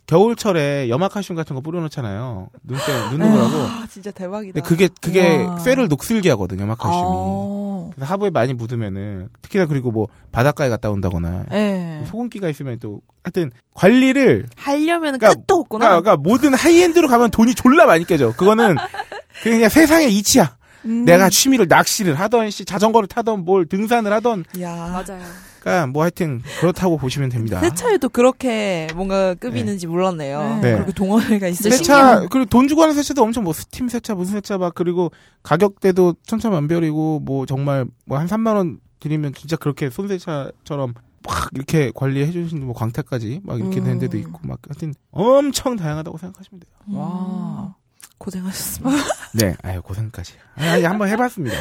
겨울철에 0.07 0.89
염화칼슘 0.91 1.35
같은 1.35 1.55
거 1.55 1.63
뿌려놓잖아요. 1.63 2.49
눈 2.63 2.79
때, 2.79 3.11
눈 3.11 3.21
녹으라고. 3.21 3.57
아, 3.57 3.87
진짜 3.91 4.11
대박이다. 4.11 4.53
근데 4.53 4.61
그게, 4.69 4.89
그게 5.01 5.45
와. 5.45 5.59
쇠를 5.59 5.89
녹슬게 5.89 6.29
하거든, 6.31 6.61
염화칼슘이. 6.61 7.03
어. 7.05 7.91
그래서 7.95 8.13
하부에 8.13 8.31
많이 8.31 8.53
묻으면은, 8.53 9.29
특히나 9.43 9.67
그리고 9.67 9.91
뭐, 9.91 10.09
바닷가에 10.31 10.69
갔다 10.69 10.91
온다거나, 10.91 11.47
예. 11.53 12.03
소금기가 12.07 12.49
있으면 12.51 12.79
또, 12.81 13.01
하여튼, 13.23 13.51
관리를, 13.75 14.47
하려면 14.57 15.19
그러니까- 15.19 15.29
끝도 15.41 15.57
없구나. 15.61 15.87
그러니까, 15.87 16.17
그러니까 16.17 16.29
모든 16.29 16.55
high-end로 16.55 17.09
가면 17.09 17.31
돈이 17.31 17.55
졸라 17.55 17.87
많이 17.87 18.05
깨져. 18.05 18.33
그거는, 18.33 18.77
그냥 19.43 19.69
세상의 19.71 20.15
이치야. 20.17 20.57
음. 20.85 21.05
내가 21.07 21.31
취미를 21.31 21.67
낚시를 21.67 22.15
하던, 22.15 22.51
씨, 22.51 22.67
자전거를 22.67 23.09
타던, 23.09 23.45
뭘 23.47 23.65
등산을 23.67 24.13
하던, 24.13 24.45
야 24.61 24.71
맞아요. 24.77 25.23
그러니까 25.65 25.87
뭐 25.87 26.03
하여튼 26.03 26.43
그렇다고 26.61 26.99
보시면 26.99 27.31
됩니다. 27.31 27.59
세차에도 27.61 28.11
그렇게 28.11 28.87
뭔가 28.95 29.33
급이 29.35 29.55
네. 29.55 29.61
있는지 29.61 29.87
몰랐네요. 29.87 30.59
네. 30.61 30.73
그렇게 30.75 30.93
동아리가 30.93 31.49
있어. 31.49 31.71
세차 31.71 32.27
그리고 32.29 32.45
돈 32.45 32.69
주고 32.69 32.83
하는 32.83 32.95
세차도 32.95 33.23
엄청 33.23 33.45
뭐 33.45 33.55
스팀 33.55 33.89
세차 33.89 34.15
무슨 34.15 34.35
세차 34.35 34.59
막 34.59 34.75
그리고 34.75 35.11
가격대도 35.43 36.17
천차만별이고 36.27 37.21
뭐 37.21 37.47
정말 37.47 37.87
뭐 38.05 38.19
한 38.19 38.27
3만 38.27 38.55
원 38.57 38.79
드리면 39.01 39.33
진짜 39.35 39.57
그렇게 39.57 39.89
손세차처럼 39.91 40.93
막 41.27 41.49
이렇게 41.55 41.91
관리해 41.95 42.31
주시는 42.31 42.65
뭐 42.67 42.75
광택까지 42.75 43.41
막 43.43 43.59
이렇게 43.59 43.81
음. 43.81 43.85
되는 43.85 43.99
데도 43.99 44.19
있고 44.19 44.41
막 44.43 44.59
하여튼 44.69 44.93
엄청 45.13 45.77
다양하다고 45.77 46.19
생각하시면 46.19 46.61
돼요. 46.61 46.71
음. 46.89 46.97
와 46.97 47.75
고생하셨습니다. 48.19 48.97
네, 49.35 49.57
아유 49.63 49.81
고생까지. 49.83 50.35
아니 50.57 50.85
한번 50.85 51.09
해봤습니다. 51.09 51.57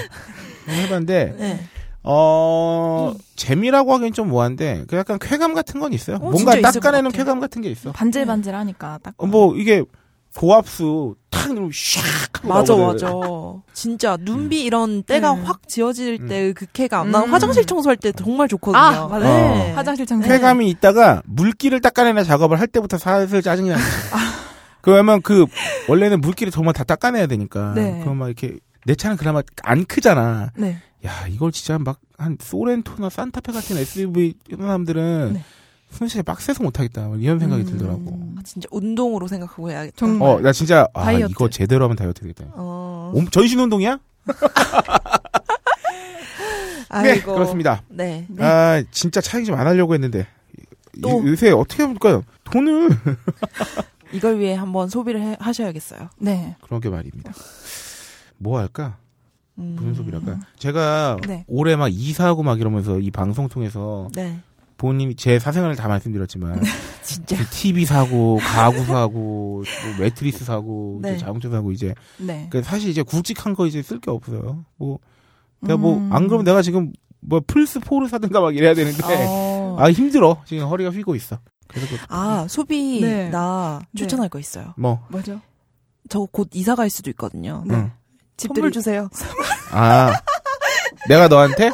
한번 0.66 0.76
해봤는데 0.86 1.36
네. 1.40 1.60
어 2.04 3.14
재미라고 3.36 3.94
하기엔 3.94 4.14
좀 4.14 4.30
뭐한데 4.30 4.84
그 4.88 4.98
약간 4.98 5.18
쾌감 5.20 5.54
같은 5.54 5.80
건 5.80 5.94
있어요. 5.94 6.18
어, 6.18 6.30
뭔가 6.32 6.60
닦아내는. 6.60 7.12
쾌감 7.12 7.40
같은 7.40 7.62
게 7.62 7.70
있어. 7.70 7.92
반질반질 7.94 8.54
하니까 8.54 9.00
딱. 9.02 9.14
어, 9.18 9.26
뭐 9.26 9.56
이게 9.56 9.84
고압수 10.36 11.16
탁 11.30 11.50
누르면 11.50 11.70
샥 11.70 12.00
하고 12.42 12.48
맞아 12.48 12.76
나오거든. 12.76 13.08
맞아. 13.08 13.18
진짜 13.74 14.18
눈비 14.20 14.64
이런 14.64 15.04
때가 15.04 15.34
음. 15.34 15.44
확 15.44 15.68
지워질 15.68 16.20
음. 16.22 16.54
때그안 16.74 17.12
나고 17.12 17.28
음. 17.28 17.34
화장실 17.34 17.66
청소할 17.66 17.98
때 17.98 18.12
정말 18.12 18.48
좋거든요. 18.48 18.82
아, 18.82 19.08
맞아요. 19.08 19.72
어. 19.72 19.74
화장실 19.76 20.06
청소. 20.06 20.28
쾌감이 20.28 20.70
있다가 20.72 21.22
물기를 21.26 21.80
닦아내는 21.82 22.24
작업을 22.24 22.60
할 22.60 22.68
때부터 22.68 22.98
슬슬 22.98 23.42
짜증이 23.42 23.70
나죠. 23.70 23.84
그러면 24.82 25.22
그 25.22 25.46
원래는 25.88 26.20
물기를 26.20 26.52
정말 26.52 26.74
다 26.74 26.84
닦아내야 26.84 27.28
되니까. 27.28 27.74
네. 27.76 28.00
그럼 28.02 28.18
막 28.18 28.26
이렇게 28.28 28.58
내 28.86 28.96
차는 28.96 29.16
그나마 29.18 29.42
안 29.64 29.86
크잖아. 29.86 30.50
네. 30.58 30.78
야 31.06 31.28
이걸 31.28 31.52
진짜 31.52 31.78
막 31.80 32.00
한 32.18 32.38
소렌토나 32.40 33.10
산타페 33.10 33.52
같은 33.52 33.76
SUV 33.76 34.36
사람들은 34.58 35.34
네. 35.34 35.44
손실에 35.90 36.22
빡세서 36.22 36.64
못하겠다 36.64 37.10
막 37.10 37.22
이런 37.22 37.38
생각이 37.38 37.64
음. 37.64 37.66
들더라고. 37.66 38.34
아, 38.38 38.42
진짜 38.46 38.68
운동으로 38.72 39.28
생각하고 39.28 39.70
해야겠다. 39.72 40.06
어 40.06 40.40
나 40.40 40.54
진짜 40.54 40.88
아 40.94 41.04
다이어트. 41.04 41.32
이거 41.32 41.50
제대로 41.50 41.84
하면 41.86 41.98
다이어트 41.98 42.22
되겠다. 42.22 42.46
어. 42.54 43.12
옴- 43.14 43.28
전신 43.30 43.60
운동이야? 43.60 44.00
네 47.04 47.12
아이고. 47.12 47.34
그렇습니다. 47.34 47.82
네. 47.90 48.26
아 48.40 48.82
진짜 48.92 49.20
차이 49.20 49.44
좀안 49.44 49.66
하려고 49.68 49.94
했는데 49.96 50.28
또. 51.02 51.22
이- 51.24 51.28
요새 51.30 51.52
어떻게 51.52 51.84
합니까? 51.84 52.22
돈을 52.46 52.90
이걸 54.14 54.40
위해 54.40 54.54
한번 54.54 54.88
소비를 54.90 55.22
해- 55.22 55.38
하셔야겠어요. 55.40 56.10
네. 56.20 56.56
그런 56.62 56.80
게 56.80 56.90
말입니다. 56.90 57.34
뭐 58.38 58.60
할까? 58.60 58.98
음. 59.58 59.76
무슨 59.78 59.94
소비랄까? 59.94 60.40
제가 60.58 61.18
네. 61.28 61.46
올해 61.48 61.76
막 61.76 61.90
이사하고 61.92 62.44
막 62.44 62.60
이러면서 62.60 63.00
이 63.00 63.12
방송 63.12 63.48
통해서 63.48 64.08
네. 64.16 64.40
본인이 64.78 65.16
제 65.16 65.38
사생활을 65.40 65.76
다 65.76 65.88
말씀드렸지만 65.88 66.60
진짜. 67.04 67.38
TV 67.52 67.86
사고 67.86 68.40
가구 68.42 68.84
사고 68.86 69.64
뭐 69.64 69.64
매트리스 70.00 70.44
사고 70.46 71.00
네. 71.02 71.12
이제 71.12 71.20
자동차 71.20 71.50
사고 71.50 71.72
이제 71.72 71.94
네. 72.18 72.48
그 72.50 72.62
사실 72.64 72.90
이제 72.90 73.04
굵직한 73.04 73.54
거 73.54 73.68
이제 73.68 73.82
쓸 73.82 74.00
게 74.00 74.10
없어요. 74.12 74.66
뭐 74.78 75.00
내가 75.62 75.78
뭐 75.78 75.98
음. 75.98 76.12
안 76.12 76.28
그러면 76.28 76.44
내가 76.46 76.62
지금 76.62 76.92
뭐 77.22 77.42
플스 77.46 77.80
4를 77.80 78.10
사든가 78.10 78.42
막 78.42 78.56
이래야 78.56 78.74
되는데 78.74 79.02
어. 79.30 79.78
아 79.80 79.90
힘들어 79.92 80.42
지금 80.46 80.66
허리가 80.68 80.90
휘고 80.90 81.16
있어. 81.16 81.40
그래서 81.68 81.88
그- 81.96 81.98
아, 82.10 82.46
소비 82.50 83.00
네. 83.02 83.30
나 83.30 83.80
네. 83.94 84.00
추천할 84.00 84.28
거 84.30 84.40
있어요. 84.40 84.74
뭐 84.78 85.06
뭐죠? 85.10 85.40
저 86.10 86.28
곧 86.32 86.50
이사 86.54 86.76
갈 86.76 86.90
수도 86.90 87.10
있거든요. 87.12 87.64
응. 87.70 87.92
집들이 88.38 88.56
선물 88.56 88.72
주세요. 88.72 89.10
아 89.72 90.14
내가 91.08 91.28
너한테 91.28 91.72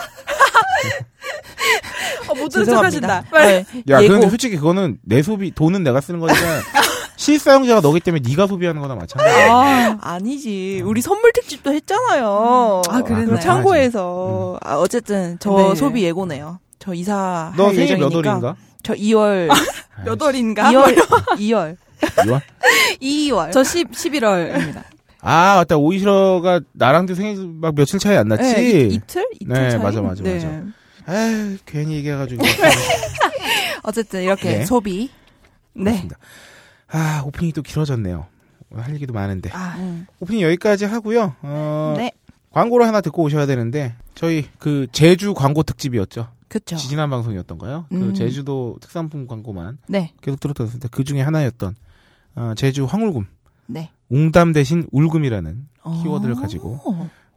어, 2.28 2.36
못 2.36 2.50
들은 2.50 2.66
척 2.66 2.84
하신다. 2.84 3.24
네. 3.34 3.66
야 3.90 3.98
예고. 4.02 4.08
그런데 4.08 4.30
솔직히 4.30 4.58
그거는 4.58 4.98
내 5.04 5.22
소비 5.24 5.52
돈은 5.52 5.84
내가 5.84 6.00
쓰는 6.02 6.20
거니까 6.20 6.40
실사용자가 7.18 7.82
너기 7.82 8.00
때문에 8.00 8.24
네가 8.28 8.48
소비하는 8.48 8.82
거나 8.82 8.96
마찬가지야. 8.96 9.52
아, 9.54 9.98
아니지. 10.02 10.82
우리 10.86 11.02
선물 11.02 11.34
특집도 11.34 11.74
했잖아요. 11.74 12.82
아, 12.88 13.02
그랬나요? 13.02 13.36
그 13.36 13.40
창고에서. 13.42 14.58
아, 14.64 14.76
어쨌든 14.78 15.38
저 15.40 15.52
네. 15.52 15.76
소비 15.76 16.04
예고네요. 16.04 16.60
저 16.80 16.94
이사 16.94 17.52
너할 17.58 17.76
생일 17.76 17.98
몇 17.98 18.06
예정이니까. 18.06 18.30
월인가? 18.30 18.56
저 18.84 18.94
2월 18.94 19.50
몇 20.06 20.22
월인가? 20.22 20.72
2월 20.72 20.96
2월 21.38 21.76
2월? 22.00 22.42
2월. 23.02 23.52
저 23.52 23.64
10, 23.66 23.92
11월입니다. 23.92 24.84
아 25.22 25.56
맞다 25.56 25.78
오이시러가 25.78 26.62
나랑도 26.74 27.16
생일 27.16 27.48
막 27.48 27.76
며칠 27.76 28.00
차이 28.00 28.16
안 28.16 28.28
났지? 28.28 28.54
네, 28.54 28.62
이, 28.62 28.94
이틀? 28.94 29.28
이틀 29.40 29.48
네, 29.54 29.70
차이? 29.72 29.82
맞아, 29.82 30.02
맞아, 30.02 30.24
맞아. 30.24 30.64
에이 31.08 31.58
괜히 31.66 31.96
얘기해가지고 31.96 32.44
어쨌든 33.84 34.24
이렇게 34.24 34.60
네. 34.60 34.66
소비. 34.66 35.10
네. 35.74 35.84
그렇습니다. 35.84 36.18
아 36.88 37.24
오프닝이 37.26 37.54
또 37.54 37.62
길어졌네요. 37.62 38.28
할 38.76 38.94
얘기도 38.94 39.14
많은데 39.14 39.50
아, 39.52 39.76
음. 39.78 40.06
오프닝 40.20 40.42
여기까지 40.42 40.86
하고요. 40.86 41.36
어, 41.42 41.96
네. 41.98 42.12
광고를 42.52 42.86
하나 42.88 43.02
듣고 43.02 43.24
오셔야 43.24 43.46
되는데 43.46 43.96
저희 44.16 44.48
그 44.60 44.88
제주 44.92 45.34
광고 45.34 45.64
특집이었죠. 45.64 46.30
그쵸. 46.48 46.76
지지난 46.76 47.10
방송이었던가요? 47.10 47.86
그 47.90 47.96
음. 47.96 48.14
제주도 48.14 48.78
특산품 48.82 49.28
광고만 49.28 49.78
네. 49.88 50.14
계속 50.22 50.40
들었던 50.40 50.70
그 50.92 51.04
중에 51.04 51.22
하나였던 51.22 51.76
어, 52.36 52.54
제주 52.56 52.86
황울금 52.86 53.26
네. 53.68 53.92
웅담 54.10 54.54
대신 54.54 54.88
울금이라는 54.92 55.68
어. 55.84 56.00
키워드를 56.04 56.36
가지고 56.36 56.80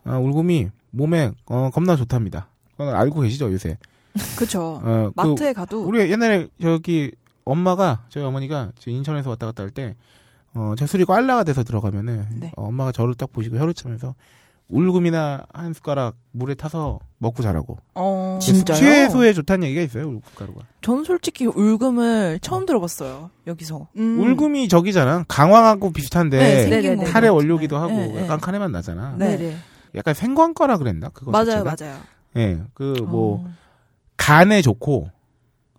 아, 0.04 0.16
울금이 0.18 0.68
몸에 0.90 1.32
어, 1.46 1.70
겁나 1.72 1.96
좋답니다. 1.96 2.48
그건 2.76 2.94
알고 2.94 3.20
계시죠 3.20 3.52
요새? 3.52 3.78
그쵸. 4.36 4.80
어, 4.82 5.10
그 5.10 5.12
마트에 5.14 5.52
가도. 5.52 5.84
우리 5.84 6.10
옛날에 6.10 6.48
저기 6.60 7.12
엄마가 7.44 8.04
저희 8.08 8.24
어머니가 8.24 8.72
저 8.78 8.90
인천에서 8.90 9.30
왔다 9.30 9.46
갔다 9.46 9.62
할 9.62 9.70
때 9.70 9.96
어, 10.54 10.74
제 10.76 10.86
술이 10.86 11.04
꽐라가 11.06 11.44
돼서 11.44 11.62
들어가면은 11.64 12.26
네. 12.40 12.52
어, 12.56 12.66
엄마가 12.68 12.92
저를 12.92 13.14
딱 13.14 13.32
보시고 13.32 13.56
혀를 13.58 13.72
차면서 13.74 14.14
울금이나 14.72 15.44
한 15.52 15.72
숟가락 15.74 16.16
물에 16.32 16.54
타서 16.54 16.98
먹고 17.18 17.42
자라고. 17.42 17.76
어, 17.94 18.38
진짜요? 18.40 18.76
최소에 18.78 19.32
좋다는 19.34 19.68
얘기가 19.68 19.82
있어요 19.82 20.08
울금가루가. 20.08 20.62
저는 20.80 21.04
솔직히 21.04 21.46
울금을 21.46 22.38
처음 22.40 22.64
들어봤어요. 22.66 23.30
여기서. 23.46 23.88
음. 23.98 24.18
울금이 24.20 24.68
저기잖아. 24.68 25.26
강황하고 25.28 25.92
비슷한데 25.92 26.38
네, 26.38 26.62
생긴 26.62 26.80
네네네. 26.82 27.04
거. 27.04 27.10
탈의 27.10 27.30
원료기도 27.30 27.76
하고 27.76 27.92
네, 27.92 28.06
네. 28.08 28.22
약간 28.22 28.40
카레만 28.40 28.72
나잖아. 28.72 29.14
네. 29.18 29.36
네네. 29.36 29.56
약간 29.94 30.14
생광거라 30.14 30.78
그랬나 30.78 31.10
그거 31.10 31.30
맞아요, 31.30 31.62
자체가? 31.64 31.76
맞아요. 31.78 32.00
예, 32.38 32.60
그뭐 32.72 33.44
어. 33.44 33.52
간에 34.16 34.62
좋고 34.62 35.10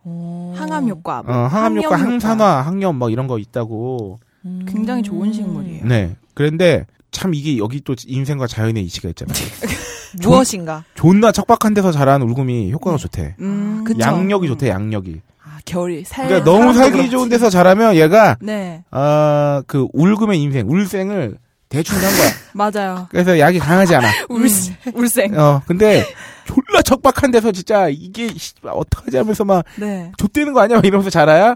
어. 0.03 0.53
항암 0.55 0.87
효과. 0.87 1.23
뭐 1.23 1.33
어, 1.33 1.37
항암 1.47 1.77
효과, 1.81 1.95
항산화, 1.95 2.61
항염 2.61 2.97
뭐 2.97 3.09
이런 3.09 3.25
거 3.27 3.39
있다고. 3.39 4.19
음. 4.45 4.65
굉장히 4.67 5.01
좋은 5.01 5.33
식물이에요. 5.33 5.85
네. 5.85 6.15
그런데 6.35 6.85
참 7.13 7.33
이게 7.33 7.57
여기 7.57 7.79
또 7.79 7.95
인생과 8.05 8.47
자연의 8.47 8.83
이치가 8.83 9.07
있잖아요. 9.09 9.37
무엇인가? 10.21 10.83
존나 10.95 11.31
척박한 11.31 11.73
데서 11.73 11.91
자란 11.91 12.21
울금이 12.21 12.71
효과가 12.73 12.97
좋대. 12.97 13.35
음, 13.39 13.83
그쵸. 13.85 13.99
양력이 14.01 14.47
좋대, 14.47 14.67
양력이. 14.69 15.21
아, 15.43 15.57
겨울이 15.65 16.03
살. 16.03 16.27
그러니까 16.27 16.49
너무 16.51 16.73
살기 16.73 16.91
그렇지. 16.91 17.09
좋은 17.11 17.29
데서 17.29 17.49
자라면 17.49 17.95
얘가 17.95 18.35
네. 18.41 18.83
아, 18.91 19.63
그 19.67 19.87
울금의 19.93 20.41
인생, 20.41 20.69
울생을 20.69 21.37
대충 21.69 21.97
산 21.99 22.11
거야. 22.11 22.29
맞아요. 22.53 23.07
그래서 23.09 23.39
약이 23.39 23.59
강하지 23.59 23.95
않아. 23.95 24.07
울생. 24.29 24.75
울생. 24.93 25.39
어, 25.39 25.61
근데 25.65 26.05
졸라 26.45 26.81
척박한 26.83 27.31
데서 27.31 27.51
진짜 27.51 27.87
이게 27.89 28.27
씨, 28.37 28.53
어떡하지 28.63 29.17
하면서 29.17 29.45
막 29.45 29.63
네. 29.77 30.11
좆되는 30.17 30.53
거 30.53 30.61
아니야? 30.61 30.77
막 30.77 30.85
이러면서 30.85 31.09
자라야 31.09 31.55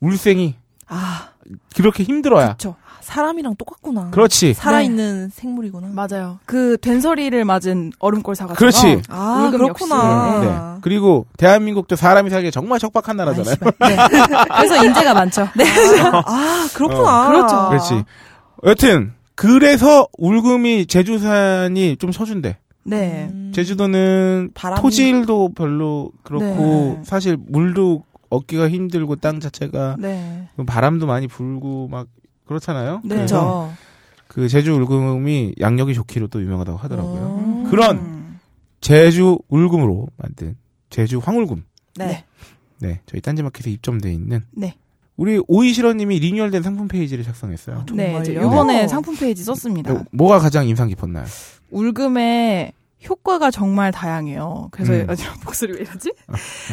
울생이 0.00 0.54
아, 0.88 1.30
그렇게 1.74 2.04
힘들어야. 2.04 2.52
그쵸. 2.52 2.76
사람이랑 3.06 3.54
똑같구나. 3.56 4.10
그렇지. 4.10 4.52
살아있는 4.54 5.28
생물이구나. 5.30 5.88
맞아요. 5.92 6.40
그 6.44 6.76
된소리를 6.80 7.44
맞은 7.44 7.92
얼음골 8.00 8.34
사과. 8.34 8.54
그렇지. 8.54 9.00
아, 9.08 9.48
그렇구나. 9.52 10.40
네. 10.40 10.80
그리고 10.82 11.26
대한민국도 11.38 11.94
사람이 11.94 12.30
살기 12.30 12.50
정말 12.50 12.80
척박한 12.80 13.16
나라잖아요. 13.16 13.54
네. 13.80 13.96
그래서 14.56 14.84
인재가 14.84 15.14
많죠. 15.14 15.48
네. 15.56 15.64
아, 16.12 16.66
그렇구나. 16.74 17.28
그렇죠. 17.28 17.68
그렇지. 17.68 18.04
여튼 18.64 19.12
그래서 19.36 20.08
울금이 20.18 20.86
제주산이 20.86 21.96
좀 21.98 22.10
서준대. 22.10 22.58
네. 22.84 23.28
음. 23.32 23.52
제주도는 23.54 24.50
바람이- 24.54 24.80
토질도 24.80 25.50
별로 25.54 26.10
그렇고 26.24 26.96
네. 26.98 27.00
사실 27.04 27.36
물도 27.48 28.02
얻기가 28.30 28.68
힘들고 28.68 29.16
땅 29.16 29.38
자체가 29.38 29.96
네. 30.00 30.48
바람도 30.66 31.06
많이 31.06 31.28
불고 31.28 31.86
막 31.88 32.08
그렇잖아요. 32.46 33.00
네. 33.04 33.16
그래서 33.16 33.70
그 34.28 34.48
제주 34.48 34.72
울금이 34.74 35.54
양력이 35.60 35.94
좋기로 35.94 36.28
또 36.28 36.42
유명하다고 36.42 36.78
하더라고요. 36.78 37.44
음. 37.44 37.70
그런 37.70 37.96
음. 37.98 38.40
제주 38.80 39.38
울금으로 39.48 40.08
만든 40.16 40.56
제주 40.90 41.18
황울금. 41.18 41.64
네. 41.96 42.24
네, 42.78 43.00
저희 43.06 43.20
딴지마켓에 43.20 43.70
입점돼 43.70 44.12
있는 44.12 44.42
네. 44.52 44.74
우리 45.16 45.40
오이시러님이 45.48 46.18
renewal된 46.18 46.62
상품 46.62 46.88
페이지를 46.88 47.24
작성했어요. 47.24 47.86
네. 47.94 48.18
이제 48.20 48.34
정말요? 48.34 48.46
요번에 48.46 48.86
상품 48.86 49.16
페이지 49.16 49.42
썼습니다. 49.44 49.94
어, 49.94 50.04
뭐가 50.12 50.38
가장 50.38 50.68
인상 50.68 50.88
깊었나요? 50.88 51.24
울금의 51.70 52.72
효과가 53.08 53.50
정말 53.50 53.92
다양해요. 53.92 54.68
그래서 54.72 54.92
음. 54.92 55.06
아, 55.08 55.14
목소리 55.44 55.72
왜 55.72 55.80
이러지? 55.80 56.12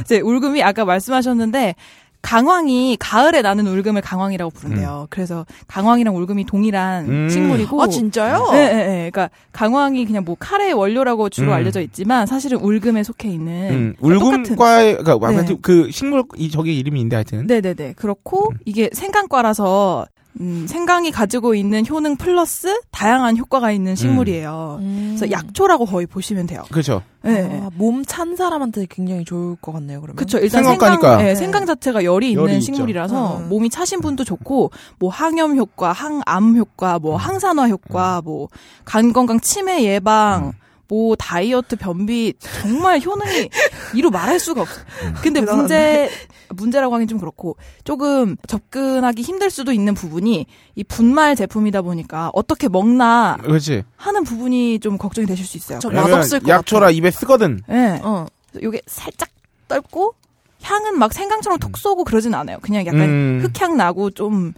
이제 0.01 0.19
울금이 0.19 0.61
아까 0.61 0.83
말씀하셨는데 0.83 1.75
강황이 2.23 2.95
가을에 2.99 3.41
나는 3.41 3.67
울금을 3.67 4.01
강황이라고 4.01 4.49
부른대요. 4.51 5.07
그래서 5.09 5.45
강황이랑 5.67 6.15
울금이 6.15 6.45
동일한 6.45 7.05
음. 7.07 7.29
식물이고 7.29 7.83
아 7.83 7.87
진짜요? 7.87 8.49
네, 8.53 8.65
네, 8.67 8.73
네. 8.73 9.11
그러니까 9.11 9.29
강황이 9.51 10.05
그냥 10.05 10.23
뭐 10.23 10.35
카레의 10.39 10.73
원료라고 10.73 11.29
주로 11.29 11.51
음. 11.51 11.53
알려져 11.53 11.81
있지만 11.81 12.25
사실은 12.25 12.59
울금에 12.59 13.03
속해 13.03 13.27
있는 13.29 13.69
음, 13.71 13.95
똑같은. 14.01 14.37
울금과의 14.37 14.97
그러니까 15.03 15.41
네. 15.43 15.57
그 15.61 15.91
식물 15.91 16.23
이 16.37 16.49
저게 16.49 16.71
이름이 16.73 16.97
있는데 17.01 17.17
하여튼 17.17 17.45
네 17.45 17.59
네 17.61 17.73
네. 17.73 17.93
그렇고 17.95 18.49
음. 18.51 18.57
이게 18.65 18.89
생강과라서 18.93 20.05
음, 20.41 20.65
생강이 20.67 21.11
가지고 21.11 21.53
있는 21.53 21.85
효능 21.87 22.15
플러스 22.17 22.79
다양한 22.91 23.37
효과가 23.37 23.71
있는 23.71 23.95
식물이에요. 23.95 24.77
음. 24.81 25.15
그래서 25.17 25.31
약초라고 25.31 25.85
거의 25.85 26.07
보시면 26.07 26.47
돼요. 26.47 26.63
그렇죠. 26.71 27.03
네. 27.21 27.61
아, 27.63 27.69
몸찬 27.77 28.35
사람한테 28.35 28.87
굉장히 28.89 29.23
좋을 29.25 29.55
것 29.57 29.71
같네요. 29.73 30.01
그러면. 30.01 30.15
그쵸. 30.17 30.39
일단 30.39 30.63
생강가니까. 30.63 31.01
생강, 31.01 31.17
네, 31.19 31.23
네. 31.25 31.35
생강 31.35 31.65
자체가 31.65 32.03
열이 32.03 32.31
있는 32.31 32.41
열이 32.43 32.53
있죠. 32.57 32.65
식물이라서 32.73 33.37
음. 33.37 33.49
몸이 33.49 33.69
차신 33.69 34.01
분도 34.01 34.23
좋고, 34.23 34.71
뭐 34.99 35.09
항염 35.09 35.55
효과, 35.55 35.91
항암 35.93 36.57
효과, 36.57 36.97
음. 36.97 37.01
뭐 37.03 37.15
항산화 37.15 37.69
효과, 37.69 38.21
뭐 38.21 38.47
간 38.85 39.13
건강 39.13 39.39
치매 39.39 39.83
예방, 39.83 40.47
음. 40.47 40.51
뭐 40.87 41.15
다이어트 41.15 41.75
변비 41.75 42.33
정말 42.39 42.99
효능이 43.01 43.49
이루 43.95 44.09
말할 44.11 44.39
수가 44.39 44.61
없어. 44.61 44.81
음. 45.03 45.13
근데 45.21 45.39
대단한데? 45.39 46.09
문제 46.09 46.09
문제라고 46.49 46.93
하긴 46.95 47.07
좀 47.07 47.19
그렇고 47.19 47.55
조금 47.83 48.35
접근하기 48.47 49.21
힘들 49.21 49.49
수도 49.49 49.71
있는 49.71 49.93
부분이 49.93 50.45
이 50.75 50.83
분말 50.83 51.35
제품이다 51.35 51.81
보니까 51.81 52.29
어떻게 52.33 52.67
먹나 52.67 53.37
그렇지. 53.41 53.83
하는 53.95 54.23
부분이 54.23 54.79
좀 54.79 54.97
걱정이 54.97 55.25
되실 55.25 55.45
수 55.45 55.57
있어요. 55.57 55.79
맛없을 55.91 56.41
것 56.41 56.47
약초라 56.49 56.87
같아요. 56.87 56.97
입에 56.97 57.11
쓰거든. 57.11 57.61
예. 57.69 57.99
어. 58.03 58.25
요게 58.61 58.81
살짝 58.85 59.29
떫고 59.67 60.13
향은 60.61 60.99
막 60.99 61.11
생강처럼 61.13 61.59
톡 61.59 61.77
쏘고 61.77 62.03
그러진 62.03 62.33
않아요. 62.35 62.57
그냥 62.61 62.85
약간 62.85 63.01
음. 63.01 63.41
흑향 63.43 63.75
나고 63.77 64.11
좀 64.11 64.53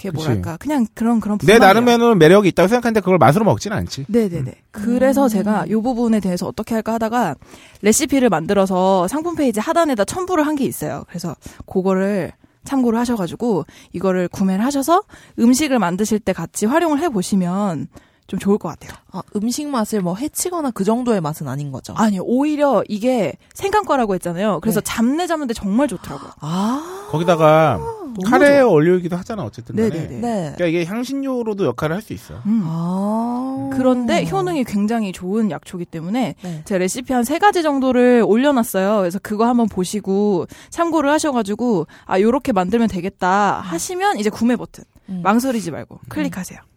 이렇게 0.00 0.10
그치. 0.10 0.26
뭐랄까 0.26 0.56
그냥 0.56 0.86
그런 0.94 1.20
그런 1.20 1.38
내. 1.38 1.58
나름에는 1.58 2.18
매력이 2.18 2.48
있다고 2.48 2.68
생각하는데 2.68 3.00
그걸 3.00 3.18
맛으로 3.18 3.44
먹지는 3.44 3.76
않지. 3.76 4.06
네네네. 4.08 4.52
그래서 4.70 5.24
음. 5.24 5.28
제가 5.28 5.66
이 5.66 5.72
부분에 5.74 6.20
대해서 6.20 6.46
어떻게 6.46 6.74
할까 6.74 6.94
하다가 6.94 7.34
레시피를 7.82 8.28
만들어서 8.30 9.06
상품 9.08 9.34
페이지 9.36 9.60
하단에다 9.60 10.04
첨부를 10.04 10.46
한 10.46 10.56
게 10.56 10.64
있어요. 10.64 11.04
그래서 11.08 11.36
그거를 11.64 12.32
참고를 12.64 12.98
하셔가지고 12.98 13.64
이거를 13.92 14.28
구매를 14.28 14.62
하셔서 14.64 15.02
음식을 15.38 15.78
만드실 15.78 16.18
때 16.20 16.32
같이 16.34 16.66
활용을 16.66 16.98
해보시면 17.00 17.86
좀 18.30 18.38
좋을 18.38 18.58
것 18.58 18.68
같아요. 18.68 18.92
아, 19.10 19.22
음식 19.34 19.66
맛을 19.66 20.00
뭐 20.02 20.14
해치거나 20.14 20.70
그 20.70 20.84
정도의 20.84 21.20
맛은 21.20 21.48
아닌 21.48 21.72
거죠. 21.72 21.94
아니요, 21.96 22.22
오히려 22.24 22.84
이게 22.88 23.32
생강과라고 23.54 24.14
했잖아요. 24.14 24.60
그래서 24.60 24.80
네. 24.80 24.84
잡내 24.84 25.26
잡는데 25.26 25.52
정말 25.52 25.88
좋더라고요. 25.88 26.30
아. 26.40 27.08
거기다가 27.10 27.80
카레에 28.26 28.60
좋아. 28.60 28.70
올리기도 28.70 29.16
하잖아 29.16 29.42
어쨌든 29.44 29.74
간에. 29.74 29.88
네네네. 29.88 30.20
네. 30.20 30.52
그러니까 30.54 30.66
이게 30.66 30.84
향신료로도 30.84 31.64
역할을 31.66 31.96
할 31.96 32.02
수 32.02 32.12
있어. 32.12 32.34
음. 32.46 32.62
아. 32.64 33.70
그런데 33.72 34.24
효능이 34.30 34.62
굉장히 34.64 35.10
좋은 35.12 35.50
약초기 35.50 35.84
때문에 35.86 36.36
네. 36.40 36.62
제 36.64 36.78
레시피 36.78 37.12
한 37.12 37.24
세 37.24 37.38
가지 37.38 37.62
정도를 37.62 38.24
올려놨어요. 38.26 38.98
그래서 38.98 39.18
그거 39.20 39.46
한번 39.46 39.68
보시고 39.68 40.46
참고를 40.70 41.10
하셔가지고 41.10 41.86
아 42.06 42.20
요렇게 42.20 42.52
만들면 42.52 42.88
되겠다 42.88 43.60
하시면 43.60 44.18
이제 44.18 44.30
구매 44.30 44.54
버튼 44.56 44.84
음. 45.08 45.20
망설이지 45.24 45.70
말고 45.72 45.98
클릭하세요. 46.08 46.60
어. 46.60 46.70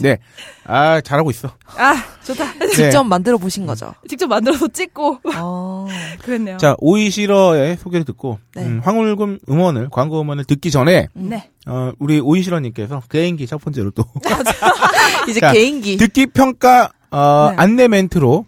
네. 0.00 0.18
아 0.64 1.00
잘하고 1.00 1.30
있어. 1.30 1.48
아 1.76 1.94
좋다. 2.24 2.52
네. 2.58 2.68
직접 2.68 3.02
만들어 3.02 3.36
보신 3.38 3.66
거죠. 3.66 3.94
직접 4.08 4.26
만들어서 4.28 4.68
찍고 4.68 5.18
어. 5.36 5.86
그랬네요. 6.22 6.56
자 6.58 6.76
오이시러의 6.78 7.76
소개를 7.78 8.04
듣고 8.04 8.38
네. 8.54 8.62
음, 8.64 8.80
황울금 8.84 9.40
음원을 9.48 9.88
광고 9.90 10.20
음원을 10.20 10.44
듣기 10.44 10.70
전에 10.70 11.08
네. 11.14 11.50
어, 11.66 11.92
우리 11.98 12.20
오이시러님께서 12.20 13.02
개인기 13.10 13.46
첫 13.46 13.60
번째로 13.60 13.90
또 13.90 14.04
이제 15.28 15.40
자, 15.40 15.52
개인기. 15.52 15.96
듣기 15.96 16.26
평가 16.26 16.90
어, 17.10 17.48
네. 17.50 17.56
안내 17.58 17.88
멘트로 17.88 18.46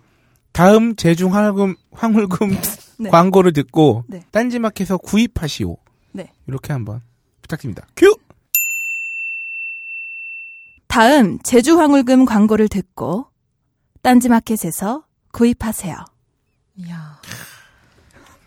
다음 0.52 0.94
제중 0.96 1.34
황울금 1.34 1.74
황울금 1.92 2.56
네. 3.00 3.10
광고를 3.10 3.52
듣고 3.52 4.04
네. 4.08 4.22
딴지마켓에서 4.30 4.98
구입하시오. 4.98 5.76
네. 6.12 6.30
이렇게 6.46 6.72
한번 6.72 7.00
부탁드립니다. 7.42 7.86
큐. 7.96 8.14
다음 10.90 11.38
제주 11.44 11.78
황울금 11.78 12.24
광고를 12.24 12.68
듣고 12.68 13.26
딴지마켓에서 14.02 15.04
구입하세요. 15.32 15.96
이야. 16.76 17.20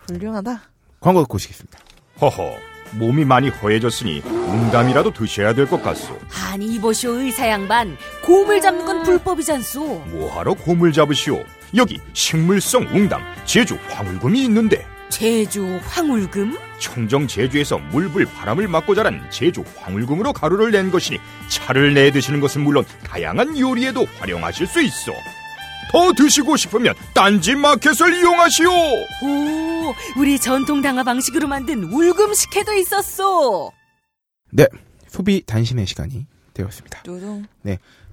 훌륭하다. 0.07 0.61
광고 0.99 1.21
듣고 1.21 1.35
오시겠습니다. 1.35 1.79
허허, 2.19 2.55
몸이 2.97 3.23
많이 3.25 3.47
허해졌으니 3.49 4.19
웅담이라도 4.25 5.13
드셔야 5.13 5.53
될 5.53 5.67
것 5.67 5.81
같소. 5.81 6.17
아니 6.51 6.67
이보시오 6.75 7.11
의사 7.13 7.47
양반 7.49 7.95
곰을 8.25 8.59
잡는 8.61 8.85
건 8.85 9.03
불법이잖소 9.03 9.83
뭐하러 10.09 10.53
곰을 10.55 10.91
잡으시오? 10.91 11.43
여기 11.75 11.99
식물성 12.13 12.83
웅담 12.83 13.21
제주 13.45 13.77
황울금이 13.89 14.43
있는데 14.45 14.85
제주 15.14 15.80
황울금 15.84 16.57
청정 16.80 17.28
제주에서 17.28 17.78
물불 17.78 18.26
바람을 18.26 18.68
맞고 18.68 18.95
자란 18.95 19.24
제주 19.30 19.64
황울금으로 19.78 20.34
가루를 20.34 20.72
낸 20.72 20.89
것이니 20.89 21.20
차를 21.49 21.93
내 21.93 22.09
드시는 22.09 22.39
것은 22.39 22.61
물론 22.61 22.84
다양한 23.03 23.57
요리에도 23.57 24.05
활용하실 24.18 24.66
수 24.66 24.82
있어. 24.82 25.14
더 25.91 26.11
드시고 26.14 26.57
싶으면 26.57 26.95
딴지 27.14 27.53
마켓을 27.55 28.11
이용하시오. 28.11 28.72
오 28.72 29.93
우리 30.18 30.39
전통 30.39 30.82
당화 30.82 31.03
방식으로 31.03 31.47
만든 31.47 31.84
울금 31.84 32.34
식혜도 32.34 32.74
있었소 32.74 33.72
네. 34.49 34.66
소비 35.07 35.43
단신의 35.45 35.86
시간이 35.86 36.26
되었습니다. 36.55 37.03
뚜둥. 37.03 37.45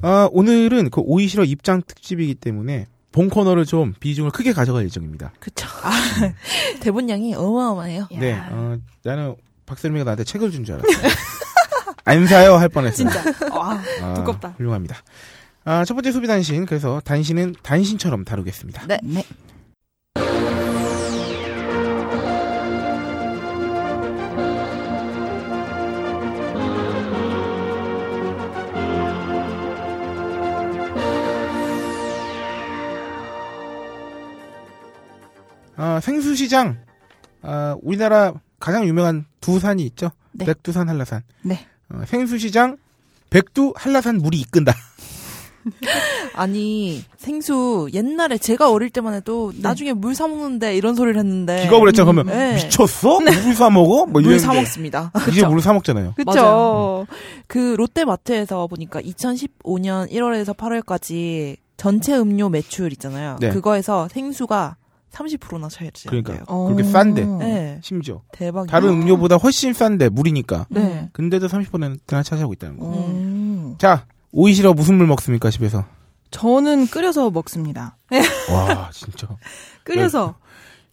어, 0.02 0.28
오늘은 0.32 0.90
그 0.90 1.00
오이시러 1.00 1.44
입장 1.44 1.80
특집이기 1.80 2.34
때문에 2.34 2.88
본 3.12 3.28
코너를 3.28 3.64
좀 3.66 3.92
비중을 3.98 4.30
크게 4.30 4.52
가져갈 4.52 4.84
예정입니다. 4.84 5.32
그쵸. 5.40 5.66
아, 5.82 5.90
대본량이 6.80 7.34
어마어마해요. 7.34 8.06
네. 8.12 8.34
어, 8.50 8.76
나는 9.02 9.34
박세림이가 9.66 10.04
나한테 10.04 10.24
책을 10.24 10.50
준 10.52 10.64
줄 10.64 10.74
알았어. 10.76 10.88
안 12.04 12.26
사요 12.26 12.54
할 12.54 12.68
뻔했어요. 12.68 13.10
진짜. 13.10 13.22
와, 13.54 13.80
아, 14.02 14.14
두껍다. 14.14 14.54
훌륭합니다. 14.56 14.96
아, 15.64 15.84
첫 15.84 15.94
번째 15.94 16.12
소비 16.12 16.26
단신. 16.26 16.66
그래서 16.66 17.00
단신은 17.04 17.56
단신처럼 17.62 18.24
다루겠습니다. 18.24 18.86
네. 18.86 18.98
네. 19.02 19.24
아, 35.82 35.98
생수시장. 36.00 36.76
아, 37.42 37.74
우리나라 37.80 38.34
가장 38.58 38.86
유명한 38.86 39.24
두 39.40 39.58
산이 39.58 39.82
있죠. 39.86 40.10
네. 40.32 40.44
백두산, 40.44 40.90
한라산. 40.90 41.22
네. 41.40 41.66
어, 41.88 42.02
생수시장 42.06 42.76
백두 43.30 43.72
한라산 43.76 44.18
물이 44.18 44.38
이끈다. 44.40 44.74
아니, 46.34 47.02
생수, 47.16 47.88
옛날에 47.94 48.36
제가 48.38 48.70
어릴 48.70 48.90
때만 48.90 49.14
해도 49.14 49.52
나중에 49.56 49.92
물 49.94 50.14
사 50.14 50.28
먹는데 50.28 50.76
이런 50.76 50.94
소리를 50.94 51.18
했는데. 51.18 51.62
기겁을 51.62 51.88
했잖아. 51.88 52.10
그러면 52.12 52.26
네. 52.34 52.54
미쳤어? 52.56 53.20
물 53.20 53.54
사 53.54 53.70
먹어? 53.70 54.04
뭐물 54.04 54.22
이랬는데 54.32 54.38
사먹습니다. 54.44 55.12
이제 55.30 55.46
물사 55.46 55.72
먹잖아요. 55.72 56.12
그쵸. 56.16 56.30
맞아요. 56.30 57.06
그 57.46 57.74
롯데마트에서 57.78 58.66
보니까 58.66 59.00
2015년 59.00 60.10
1월에서 60.10 60.54
8월까지 60.56 61.56
전체 61.78 62.16
음료 62.18 62.50
매출 62.50 62.92
있잖아요. 62.92 63.36
네. 63.40 63.48
그거에서 63.50 64.08
생수가 64.08 64.76
30%나 65.12 65.68
차이를 65.68 65.92
그러니까 66.06 66.36
요 66.36 66.64
그렇게 66.66 66.84
싼데 66.84 67.24
네. 67.24 67.78
심지어 67.82 68.22
대박. 68.32 68.66
다른 68.66 68.90
음료보다 68.90 69.36
훨씬 69.36 69.72
싼데 69.72 70.08
물이니까. 70.10 70.66
네. 70.70 71.08
근데도 71.12 71.48
30%나 71.48 72.22
차지하고 72.22 72.52
있다는 72.52 72.78
거. 72.78 72.86
음. 72.86 73.74
자, 73.78 74.06
오이시러 74.32 74.72
무슨 74.74 74.96
물 74.98 75.06
먹습니까 75.06 75.50
집에서? 75.50 75.84
저는 76.30 76.86
끓여서 76.86 77.30
먹습니다. 77.30 77.96
와 78.52 78.90
진짜. 78.92 79.26
끓여서 79.84 80.36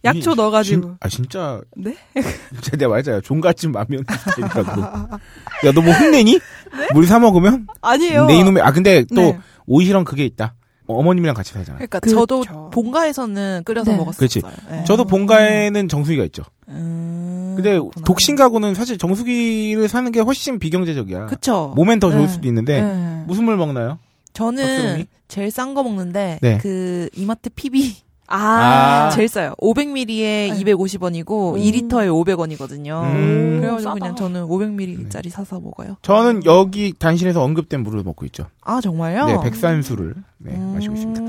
약초 0.04 0.32
이- 0.32 0.34
넣어가지고. 0.34 0.80
진, 0.82 0.96
아 1.00 1.08
진짜. 1.08 1.60
네? 1.76 1.94
진짜 2.60 2.76
내가 2.76 2.88
말했잖아. 2.90 3.20
종갓집 3.20 3.70
라면 3.72 4.04
스타일이라고. 4.08 4.82
야너 5.64 5.80
뭐 5.80 5.92
혼내니? 5.92 6.40
물사 6.92 7.18
먹으면? 7.20 7.68
아니에요. 7.80 8.26
내 8.26 8.36
이놈의 8.38 8.62
아 8.62 8.72
근데 8.72 9.04
또 9.14 9.20
네. 9.20 9.38
오이시랑 9.66 10.04
그게 10.04 10.24
있다. 10.24 10.54
어머님이랑 10.88 11.34
같이 11.34 11.52
살잖아. 11.52 11.78
그러니까 11.78 12.00
그렇죠. 12.00 12.20
저도 12.20 12.70
본가에서는 12.70 13.62
끓여서 13.64 13.90
네. 13.92 13.96
먹었어요. 13.96 14.18
그렇지. 14.18 14.40
네. 14.70 14.84
저도 14.84 15.04
본가에는 15.04 15.88
정수기가 15.88 16.24
있죠. 16.24 16.42
음, 16.68 17.54
근데 17.56 17.72
그렇구나. 17.72 18.04
독신 18.04 18.36
가구는 18.36 18.74
사실 18.74 18.98
정수기를 18.98 19.88
사는 19.88 20.10
게 20.10 20.20
훨씬 20.20 20.58
비경제적이야. 20.58 21.26
그쵸. 21.26 21.72
몸엔 21.76 22.00
더 22.00 22.10
좋을 22.10 22.22
네. 22.22 22.28
수도 22.28 22.48
있는데 22.48 22.80
네. 22.82 23.24
무슨 23.26 23.44
물 23.44 23.56
먹나요? 23.56 23.98
저는 24.32 24.62
박스롱이? 24.64 25.06
제일 25.28 25.50
싼 25.50 25.74
거 25.74 25.82
먹는데 25.82 26.38
네. 26.40 26.58
그 26.58 27.08
이마트 27.14 27.50
PB 27.50 27.96
아. 28.28 29.10
제일 29.12 29.28
싸요. 29.28 29.54
500ml에 29.60 30.06
네. 30.06 30.50
250원이고 30.50 31.54
음. 31.54 31.60
2리터에 31.60 32.08
500원이거든요. 32.08 33.02
음. 33.04 33.58
그래가지고 33.60 33.80
싸다. 33.90 33.94
그냥 33.94 34.16
저는 34.16 34.44
500ml짜리 34.46 35.30
사서 35.30 35.60
먹어요. 35.60 35.96
저는 36.02 36.44
여기 36.44 36.92
단신에서 36.98 37.42
언급된 37.42 37.82
물을 37.82 38.02
먹고 38.02 38.24
있죠. 38.26 38.46
아 38.62 38.80
정말요? 38.80 39.26
네, 39.26 39.38
백산수를 39.42 40.14
네, 40.38 40.52
음. 40.54 40.74
마시고 40.74 40.94
있습니다. 40.94 41.22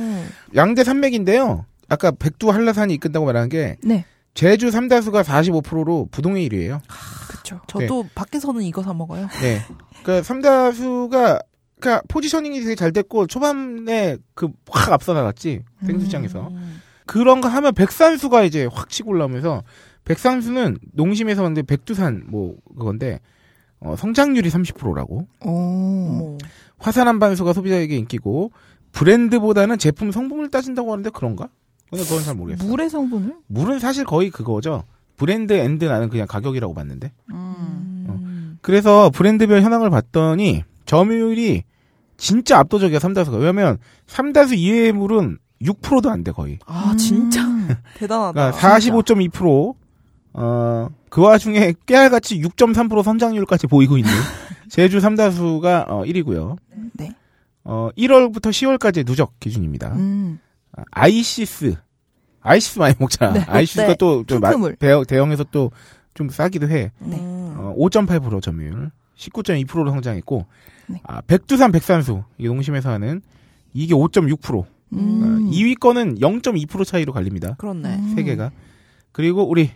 양대 0.55 0.83
산맥인데요. 0.83 1.65
아까 1.87 2.11
백두 2.11 2.49
한라산이 2.51 2.93
이끈다고 2.95 3.25
말한 3.25 3.49
게 3.49 3.77
네. 3.83 4.05
제주 4.33 4.69
삼다수가 4.69 5.23
45%로 5.23 6.07
부동의 6.11 6.47
1위예요. 6.49 6.81
그쵸. 7.27 7.59
저도 7.67 8.05
밖에서는 8.13 8.61
이거 8.61 8.83
사 8.83 8.93
먹어요. 8.93 9.27
네. 9.41 9.61
그러니까 10.03 10.23
삼다수가 10.23 11.39
그러니까 11.79 12.03
포지셔닝이 12.09 12.59
되게 12.59 12.75
잘 12.75 12.91
됐고 12.91 13.25
초반에 13.27 14.17
그 14.35 14.49
확 14.69 14.91
앞서 14.93 15.13
나갔지 15.13 15.61
생수장에서 15.85 16.49
음. 16.49 16.81
그런 17.09 17.41
거 17.41 17.47
하면 17.47 17.73
백산수가 17.73 18.43
이제 18.43 18.69
확 18.71 18.87
치고 18.87 19.09
올라오면서 19.09 19.63
백산수는 20.05 20.77
농심에서 20.93 21.41
만든 21.41 21.65
백두산 21.65 22.23
뭐 22.27 22.55
그건데 22.77 23.19
어, 23.79 23.95
성장률이 23.95 24.47
30%라고 24.51 25.27
오. 25.43 25.49
어머. 25.49 26.37
화산 26.77 27.17
암반수가 27.17 27.53
소비자에게 27.53 27.97
인기고 27.97 28.51
브랜드보다는 28.91 29.79
제품 29.79 30.11
성분을 30.11 30.51
따진다고 30.51 30.91
하는데 30.91 31.09
그런가? 31.09 31.49
근데 31.89 32.03
그건 32.03 32.23
잘 32.23 32.35
모르겠어요. 32.35 32.69
물의 32.69 32.91
성분을? 32.91 33.37
물은 33.47 33.79
사실 33.79 34.05
거의 34.05 34.29
그거죠. 34.29 34.83
브랜드 35.17 35.53
and 35.53 35.85
나는 35.85 36.09
그냥 36.09 36.27
가격이라고 36.27 36.75
봤는데. 36.75 37.11
음. 37.31 38.05
음. 38.07 38.59
그래서 38.61 39.09
브랜드별 39.09 39.63
현황을 39.63 39.89
봤더니 39.89 40.63
점유율이 40.85 41.63
진짜 42.17 42.59
압도적이야 42.59 42.99
삼다수가. 42.99 43.37
왜냐면 43.37 43.79
삼다수 44.05 44.53
이외의 44.53 44.91
물은 44.91 45.39
6%도 45.61 46.09
안 46.09 46.23
돼 46.23 46.31
거의. 46.31 46.59
아 46.65 46.95
진짜 46.97 47.43
음. 47.45 47.67
대단하다. 47.97 48.51
그러니까 48.51 48.57
45.2% 48.77 49.75
어, 50.33 50.89
그 51.09 51.21
와중에 51.21 51.73
깨알같이 51.85 52.39
6.3% 52.41 53.03
성장률까지 53.03 53.67
보이고 53.67 53.97
있는 53.97 54.11
제주 54.69 54.99
삼다수가 54.99 55.85
어, 55.89 56.03
1위고요. 56.03 56.57
네. 56.93 57.13
어, 57.63 57.89
1월부터 57.97 58.49
10월까지 58.51 59.05
누적 59.05 59.39
기준입니다. 59.39 59.93
음. 59.95 60.39
아, 60.77 60.83
아이시스. 60.91 61.75
아이시스 62.41 62.79
많이 62.79 62.95
먹잖아. 62.99 63.33
네. 63.33 63.39
아이시스가 63.47 63.87
네. 63.87 63.95
또, 63.99 64.23
좀 64.25 64.39
마-. 64.39 64.51
대형, 64.79 65.03
대형에서 65.05 65.43
또 65.45 65.71
좀 66.19 66.27
싸기도 66.27 66.67
해. 66.67 66.91
네. 66.99 67.17
음. 67.17 67.55
어, 67.57 67.73
5.8% 67.77 68.41
점유율, 68.41 68.91
19.2%로 69.15 69.89
성장했고, 69.91 70.45
네. 70.87 70.99
아, 71.03 71.21
백두산 71.21 71.71
백산수, 71.71 72.23
이게 72.37 72.49
농심에서 72.49 72.89
하는, 72.89 73.21
이게 73.73 73.93
5.6%. 73.93 74.65
음. 74.93 75.49
2위 75.51 75.79
거는 75.79 76.19
0.2% 76.19 76.85
차이로 76.85 77.13
갈립니다. 77.13 77.55
그렇네. 77.57 77.95
음. 77.95 78.13
세 78.15 78.23
개가. 78.23 78.51
그리고 79.11 79.43
우리, 79.47 79.69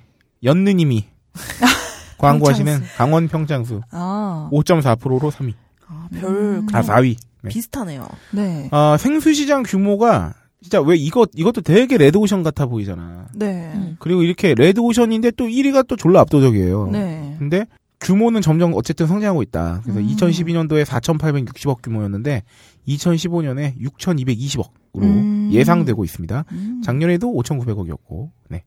연느님이 0.43 1.05
광고하시는. 2.17 2.81
강원 2.97 3.27
평창수, 3.27 3.81
아. 3.91 4.49
5.4%로 4.51 5.29
3위. 5.31 5.53
아, 5.87 6.07
별 6.13 6.29
음. 6.29 6.67
아, 6.71 6.81
그냥 6.81 6.83
4위. 6.83 7.15
네. 7.41 7.49
비슷하네요. 7.49 8.07
네. 8.31 8.69
아, 8.71 8.95
생수 8.97 9.33
시장 9.33 9.63
규모가, 9.63 10.33
진짜 10.61 10.79
왜 10.81 10.95
이것, 10.95 11.29
이것도 11.35 11.61
되게 11.61 11.97
red 11.97 12.17
ocean 12.17 12.41
같아 12.43 12.65
보이잖아. 12.65 13.27
네. 13.35 13.71
음. 13.75 13.97
그리고 13.99 14.23
이렇게 14.23 14.55
red 14.55 14.79
ocean인데 14.79 15.31
또 15.31 15.45
1위가 15.45 15.85
또 15.87 15.97
졸라 15.97 16.21
압도적이에요. 16.21 16.89
네. 16.91 17.35
근데 17.37 17.65
규모는 18.03 18.41
점점 18.41 18.73
어쨌든 18.75 19.07
성장하고 19.07 19.41
있다. 19.43 19.81
그래서 19.83 19.99
음. 19.99 20.07
2012년도에 20.07 20.85
4,860억 20.85 21.81
규모였는데 21.81 22.43
2015년에 22.87 23.79
6,220억으로 23.79 25.01
음. 25.01 25.49
예상되고 25.51 26.03
있습니다. 26.03 26.45
음. 26.51 26.81
작년에도 26.83 27.33
5,900억이었고. 27.33 28.29
네. 28.49 28.63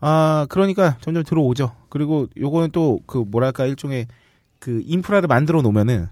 아, 0.00 0.46
그러니까 0.48 0.96
점점 1.00 1.22
들어오죠. 1.24 1.72
그리고 1.88 2.28
요거는 2.36 2.70
또 2.72 2.98
그 3.06 3.18
뭐랄까 3.18 3.66
일종의 3.66 4.06
그 4.58 4.80
인프라를 4.84 5.26
만들어 5.26 5.60
놓으면은 5.62 6.06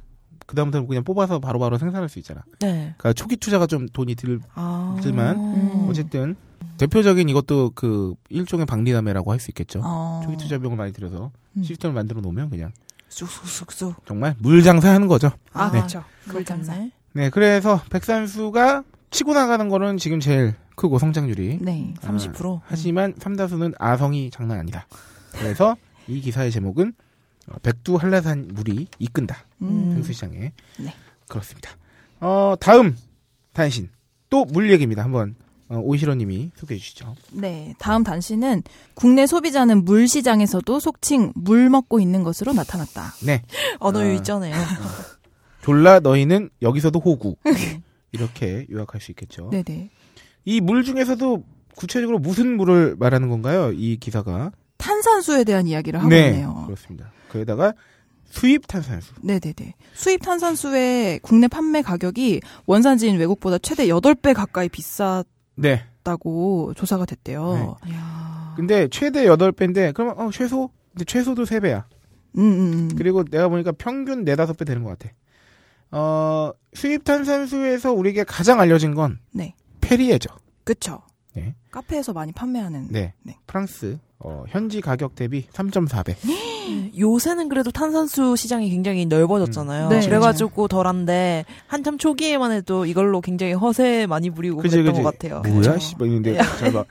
그 0.47 0.57
다음부터 0.57 0.85
그냥 0.87 1.05
뽑아서 1.05 1.39
바로 1.39 1.61
바로 1.61 1.79
생산할 1.79 2.09
수 2.09 2.19
있잖아. 2.19 2.43
네. 2.61 2.95
그러니까 2.99 3.13
초기 3.13 3.37
투자가 3.37 3.67
좀 3.69 3.89
돈이 3.89 4.17
들 4.17 4.41
아. 4.55 4.95
하지만 4.97 5.37
음. 5.37 5.87
어쨌든 5.89 6.35
대표적인 6.81 7.29
이것도 7.29 7.73
그 7.75 8.15
일종의 8.29 8.67
박리담회라고 8.67 9.33
할 9.33 9.41
수 9.41 9.51
있겠죠. 9.51 9.81
어. 9.85 10.21
초기 10.25 10.37
투자 10.37 10.59
비용을 10.59 10.77
많이 10.77 10.93
들여서 10.93 11.31
음. 11.57 11.63
시스템을 11.63 11.95
만들어 11.95 12.21
놓으면 12.21 12.51
그냥 12.51 12.73
쑥쑥쑥쑥. 13.09 14.07
정말 14.07 14.35
물 14.39 14.63
장사하는 14.63 15.07
거죠. 15.09 15.31
아, 15.53 15.67
네. 15.71 15.79
그렇죠. 15.79 16.05
물 16.27 16.45
장사. 16.45 16.73
그렇겠네. 16.73 16.93
네, 17.13 17.31
그래서 17.31 17.83
백산수가 17.91 18.85
치고 19.11 19.35
나가는 19.35 19.69
거는 19.69 19.97
지금 19.99 20.21
제일 20.21 20.55
크고 20.77 20.99
성장률이. 20.99 21.59
네. 21.61 21.95
30%. 22.01 22.61
하지만 22.65 23.15
삼다수는 23.19 23.75
아성이 23.79 24.31
장난 24.31 24.59
아니다. 24.61 24.87
그래서 25.33 25.77
이 26.07 26.21
기사의 26.21 26.51
제목은 26.53 26.93
어, 27.49 27.57
백두 27.63 27.97
한라산 27.97 28.49
물이 28.53 28.87
이끈다. 29.01 29.37
음. 29.63 29.93
생수시장에. 29.95 30.53
네. 30.79 30.95
그렇습니다. 31.29 31.73
어, 32.21 32.55
다음 32.61 32.97
단신 33.55 33.91
또 34.29 34.45
물 34.45 34.71
얘기입니다. 34.71 35.03
한번 35.03 35.35
어, 35.41 35.50
오이시러님이 35.79 36.51
소개해 36.57 36.79
주시죠. 36.81 37.15
네. 37.33 37.75
다음 37.79 38.03
단신은 38.05 38.63
국내 38.95 39.27
소비자는 39.27 39.85
물 39.85 40.09
시장에서도 40.09 40.81
속칭 40.81 41.33
물 41.37 41.71
먹고 41.71 42.01
있는 42.01 42.23
것으로 42.25 42.53
나타났다. 42.53 43.13
네, 43.25 43.43
언어유 43.79 44.11
아. 44.11 44.15
있잖아요. 44.15 44.55
졸라 45.63 46.01
너희는 46.01 46.51
여기서도 46.63 46.99
호구 47.01 47.37
이렇게 48.13 48.67
요약할 48.71 49.01
수 49.01 49.13
있겠죠. 49.13 49.51
네네. 49.51 49.91
이 50.47 50.61
물 50.61 50.83
중에서도 50.85 51.45
구체적으로 51.77 52.19
무슨 52.19 52.57
물을 52.57 52.97
말하는 52.99 53.29
건가요? 53.29 53.73
이 53.73 53.97
기사가 53.99 54.51
탄산수에 54.79 55.45
대한 55.45 55.67
이야기를 55.67 56.01
하고 56.01 56.09
네, 56.09 56.29
있네요. 56.31 56.63
그렇습니다. 56.67 57.13
거기다가 57.31 57.75
수입 58.31 58.67
탄산수. 58.67 59.13
네네네. 59.23 59.75
수입 59.93 60.23
탄산수의 60.23 61.21
국내 61.21 61.47
판매 61.49 61.83
가격이 61.83 62.41
원산지인 62.67 63.19
외국보다 63.19 63.59
최대 63.59 63.87
8배 63.87 64.35
가까이 64.35 64.69
비 64.69 64.81
네. 65.61 65.85
조사가 66.75 67.05
됐대요. 67.05 67.79
네. 67.87 67.93
근데 68.57 68.89
최대 68.89 69.27
8배인데 69.27 69.95
그러면 69.95 70.19
어, 70.19 70.31
최소 70.33 70.71
근데 70.93 71.05
최소도 71.05 71.45
3배야. 71.45 71.85
음, 72.39 72.43
음, 72.43 72.73
음. 72.73 72.91
그리고 72.97 73.25
내가 73.25 73.49
보니까 73.49 73.73
평균 73.73 74.25
4, 74.25 74.35
5배 74.47 74.67
되는 74.67 74.83
것 74.83 74.99
같아. 74.99 75.13
어, 75.93 76.53
수입 76.75 77.05
탄산수에서 77.05 77.93
우리에게 77.93 78.25
가장 78.25 78.61
알려진 78.61 78.95
건 78.95 79.19
네. 79.33 79.55
페리에죠. 79.81 80.31
그쵸. 80.65 81.03
네. 81.35 81.55
카페에서 81.71 82.13
많이 82.13 82.33
판매하는. 82.33 82.89
네. 82.91 83.15
네. 83.23 83.39
프랑스 83.47 83.99
어, 84.19 84.45
현지 84.49 84.81
가격 84.81 85.15
대비 85.15 85.47
3.4배. 85.49 86.17
요새는 86.99 87.49
그래도 87.49 87.71
탄산수 87.71 88.37
시장이 88.37 88.71
굉장히 88.71 89.07
넓어졌잖아요. 89.07 89.87
음. 89.87 89.89
네. 89.91 90.01
그래가지고 90.01 90.69
덜한데 90.69 91.45
한참 91.67 91.99
초기에만 91.99 92.53
해도 92.53 92.87
이걸로 92.87 93.21
굉장히 93.21 93.53
허세 93.53 94.07
많이 94.07 94.31
부리고 94.31 94.59
그지, 94.59 94.77
그랬던 94.77 94.95
그지. 94.95 95.03
것 95.03 95.19
같아요. 95.19 95.43
뭐야? 95.53 95.79
씨발 95.79 96.07
있는데 96.09 96.37
잘 96.59 96.73
봐. 96.73 96.85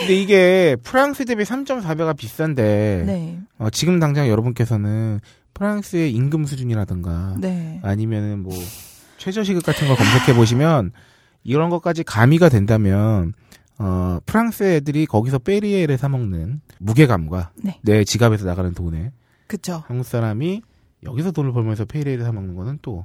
근데 0.00 0.14
이게 0.14 0.76
프랑스 0.82 1.24
대비 1.24 1.44
3.4배가 1.44 2.16
비싼데 2.16 3.04
네. 3.06 3.38
어, 3.58 3.70
지금 3.70 4.00
당장 4.00 4.28
여러분께서는 4.28 5.20
프랑스의 5.54 6.12
임금 6.12 6.46
수준이라든가 6.46 7.36
네. 7.38 7.80
아니면은 7.82 8.42
뭐 8.42 8.52
최저시급 9.18 9.64
같은 9.64 9.86
거 9.88 9.94
검색해 9.94 10.34
보시면 10.36 10.92
이런 11.44 11.70
것까지 11.70 12.02
가미가 12.02 12.48
된다면 12.48 13.34
어 13.78 14.18
프랑스 14.24 14.62
애들이 14.62 15.06
거기서 15.06 15.38
페리에를 15.38 15.98
사 15.98 16.08
먹는 16.08 16.60
무게감과 16.78 17.50
네. 17.56 17.80
내 17.82 18.04
지갑에서 18.04 18.46
나가는 18.46 18.72
돈에 18.72 19.12
그쵸. 19.46 19.82
한국 19.86 20.04
사람이 20.04 20.62
여기서 21.02 21.32
돈을 21.32 21.52
벌면서 21.52 21.84
페리에를 21.84 22.24
사 22.24 22.32
먹는 22.32 22.54
거는 22.54 22.78
또 22.82 23.04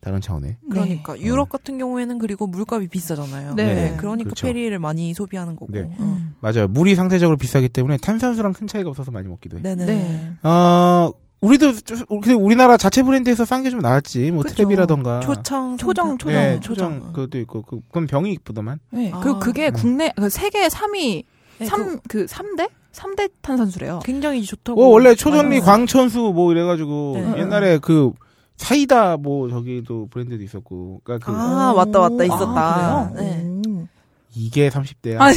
다른 0.00 0.20
차원의 0.20 0.56
그러니까 0.68 1.14
네. 1.14 1.20
유럽 1.22 1.48
같은 1.48 1.78
경우에는 1.78 2.18
그리고 2.18 2.46
물값이 2.48 2.88
비싸잖아요. 2.88 3.54
네. 3.54 3.96
그러니까 3.98 4.30
그렇죠. 4.30 4.46
페리를 4.46 4.76
많이 4.80 5.14
소비하는 5.14 5.54
거고. 5.54 5.72
네. 5.72 5.80
음. 5.82 5.94
음. 6.00 6.34
맞아요 6.40 6.66
물이 6.68 6.96
상대적으로 6.96 7.36
비싸기 7.36 7.68
때문에 7.68 7.98
탄산수랑 7.98 8.52
큰 8.52 8.66
차이가 8.66 8.90
없어서 8.90 9.12
많이 9.12 9.28
먹기도 9.28 9.58
해. 9.58 9.62
네네. 9.62 9.86
네. 9.86 10.32
어 10.42 11.12
우리도 11.42 11.72
좀- 11.80 12.06
근데 12.08 12.32
우리나라 12.34 12.76
자체 12.76 13.02
브랜드에서 13.02 13.44
싼 13.44 13.62
게 13.62 13.70
좀 13.70 13.80
나았지 13.80 14.30
뭐 14.30 14.42
그쵸. 14.44 14.54
트랩이라던가 14.64 15.20
초청, 15.22 15.76
초정, 15.76 16.16
초정. 16.16 16.34
네, 16.34 16.60
초정. 16.60 17.00
초정 17.00 17.12
그것도 17.12 17.38
있고 17.40 17.62
그, 17.62 17.80
그건 17.88 18.06
병이 18.06 18.32
이쁘더만 18.32 18.78
네. 18.90 19.10
아. 19.12 19.20
그리고 19.20 19.38
그게 19.40 19.68
음. 19.68 19.72
국내, 19.74 20.12
그 20.16 20.30
세계 20.30 20.68
3위, 20.68 21.24
네, 21.58 21.66
삼그 21.66 22.26
3대? 22.26 22.70
3대 22.92 23.30
탄산수래요. 23.42 24.00
굉장히 24.04 24.42
좋다고. 24.44 24.82
어 24.84 24.88
원래 24.88 25.14
초전리 25.14 25.48
많이 25.48 25.60
광천수 25.60 26.32
뭐 26.34 26.52
이래 26.52 26.62
가지고 26.62 27.14
네. 27.16 27.40
옛날에 27.40 27.78
그 27.78 28.12
사이다 28.56 29.16
뭐 29.16 29.48
저기도 29.48 30.06
브랜드도 30.10 30.42
있었고 30.44 31.00
그러니까 31.02 31.26
그 31.32 31.36
아, 31.36 31.72
맞다, 31.74 31.98
맞다, 32.00 32.22
있었다. 32.24 32.44
아, 32.54 33.10
그래요? 33.12 33.26
네. 33.28 33.70
오. 33.70 33.88
이게 34.34 34.68
30대야 34.68 35.20
아, 35.20 35.32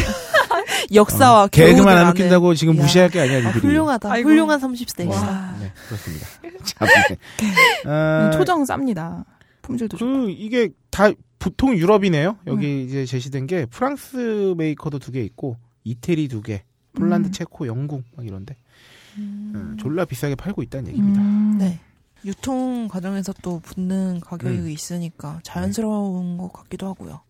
역사와 0.94 1.48
개그만 1.48 1.84
교훈을 1.84 1.98
안 1.98 2.10
웃긴다고 2.10 2.54
지금 2.56 2.78
야. 2.78 2.82
무시할 2.82 3.10
게 3.10 3.20
아니야 3.22 3.48
아, 3.48 3.52
훌륭하다. 3.52 4.12
아이고. 4.12 4.30
훌륭한 4.30 4.60
30대. 4.60 5.08
와. 5.10 5.56
네 5.60 5.72
그렇습니다 5.88 6.28
참, 6.66 6.88
네. 7.10 7.18
아, 7.90 8.26
음, 8.26 8.32
초정 8.38 8.64
쌉니다. 8.64 9.24
품질도 9.62 9.98
좋고. 9.98 10.12
그 10.12 10.30
이게 10.32 10.70
다 10.92 11.10
보통 11.40 11.76
유럽이네요. 11.76 12.38
여기 12.48 12.84
이제 12.84 13.06
제시된 13.06 13.48
게 13.48 13.66
프랑스 13.66 14.54
메이커도 14.58 15.00
두 15.00 15.12
개 15.12 15.22
있고 15.22 15.58
이태리 15.84 16.28
두 16.28 16.42
개, 16.42 16.64
폴란드, 16.94 17.28
음. 17.28 17.32
체코, 17.32 17.68
영국 17.68 18.04
막 18.16 18.26
이런데 18.26 18.56
어, 19.20 19.76
졸라 19.80 20.06
비싸게 20.06 20.36
팔고 20.36 20.62
있다는 20.64 20.90
얘기입니다. 20.90 21.22
음. 21.22 21.58
네. 21.60 21.80
유통 22.26 22.88
과정에서 22.88 23.34
또 23.44 23.60
붙는 23.60 24.20
가격이 24.22 24.58
음. 24.58 24.70
있으니까 24.70 25.40
자연스러운 25.44 26.38
것 26.38 26.52
같기도 26.52 26.88
하고요. 26.88 27.22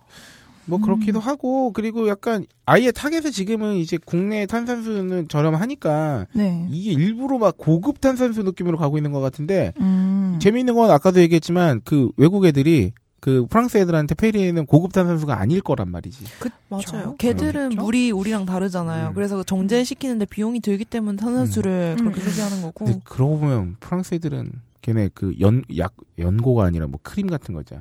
뭐 0.65 0.79
그렇기도 0.79 1.19
하고 1.19 1.71
그리고 1.71 2.07
약간 2.07 2.45
아예 2.65 2.91
타겟에 2.91 3.31
지금은 3.31 3.75
이제 3.75 3.97
국내 4.03 4.45
탄산수는 4.45 5.27
저렴하니까 5.27 6.27
네. 6.33 6.67
이게 6.71 6.91
일부러 6.91 7.37
막 7.37 7.55
고급 7.57 8.01
탄산수 8.01 8.43
느낌으로 8.43 8.77
가고 8.77 8.97
있는 8.97 9.11
것 9.11 9.19
같은데 9.19 9.73
음. 9.79 10.39
재미있는 10.41 10.73
건 10.75 10.89
아까도 10.91 11.19
얘기했지만 11.21 11.81
그 11.85 12.09
외국 12.17 12.45
애들이 12.45 12.93
그 13.19 13.47
프랑스 13.49 13.77
애들한테 13.77 14.13
페리에는 14.15 14.65
고급 14.67 14.93
탄산수가 14.93 15.39
아닐 15.39 15.61
거란 15.61 15.89
말이지. 15.89 16.25
맞아요. 16.69 17.15
걔들은 17.17 17.69
그렇죠? 17.69 17.81
물이 17.83 18.11
우리랑 18.11 18.45
다르잖아요. 18.45 19.09
음. 19.09 19.13
그래서 19.15 19.41
정제시키는데 19.43 20.25
비용이 20.25 20.59
들기 20.59 20.85
때문에 20.85 21.17
탄산수를 21.17 21.95
음. 21.99 22.03
그렇게 22.05 22.21
음. 22.21 22.29
소비하는 22.29 22.61
거고. 22.61 22.85
그러고 23.03 23.39
보면 23.39 23.77
프랑스 23.79 24.13
애들은 24.15 24.51
걔네 24.81 25.09
그 25.15 25.33
연 25.39 25.63
약 25.77 25.95
연고가 26.19 26.65
아니라 26.65 26.85
뭐 26.85 26.99
크림 27.01 27.25
같은 27.27 27.55
거죠. 27.55 27.77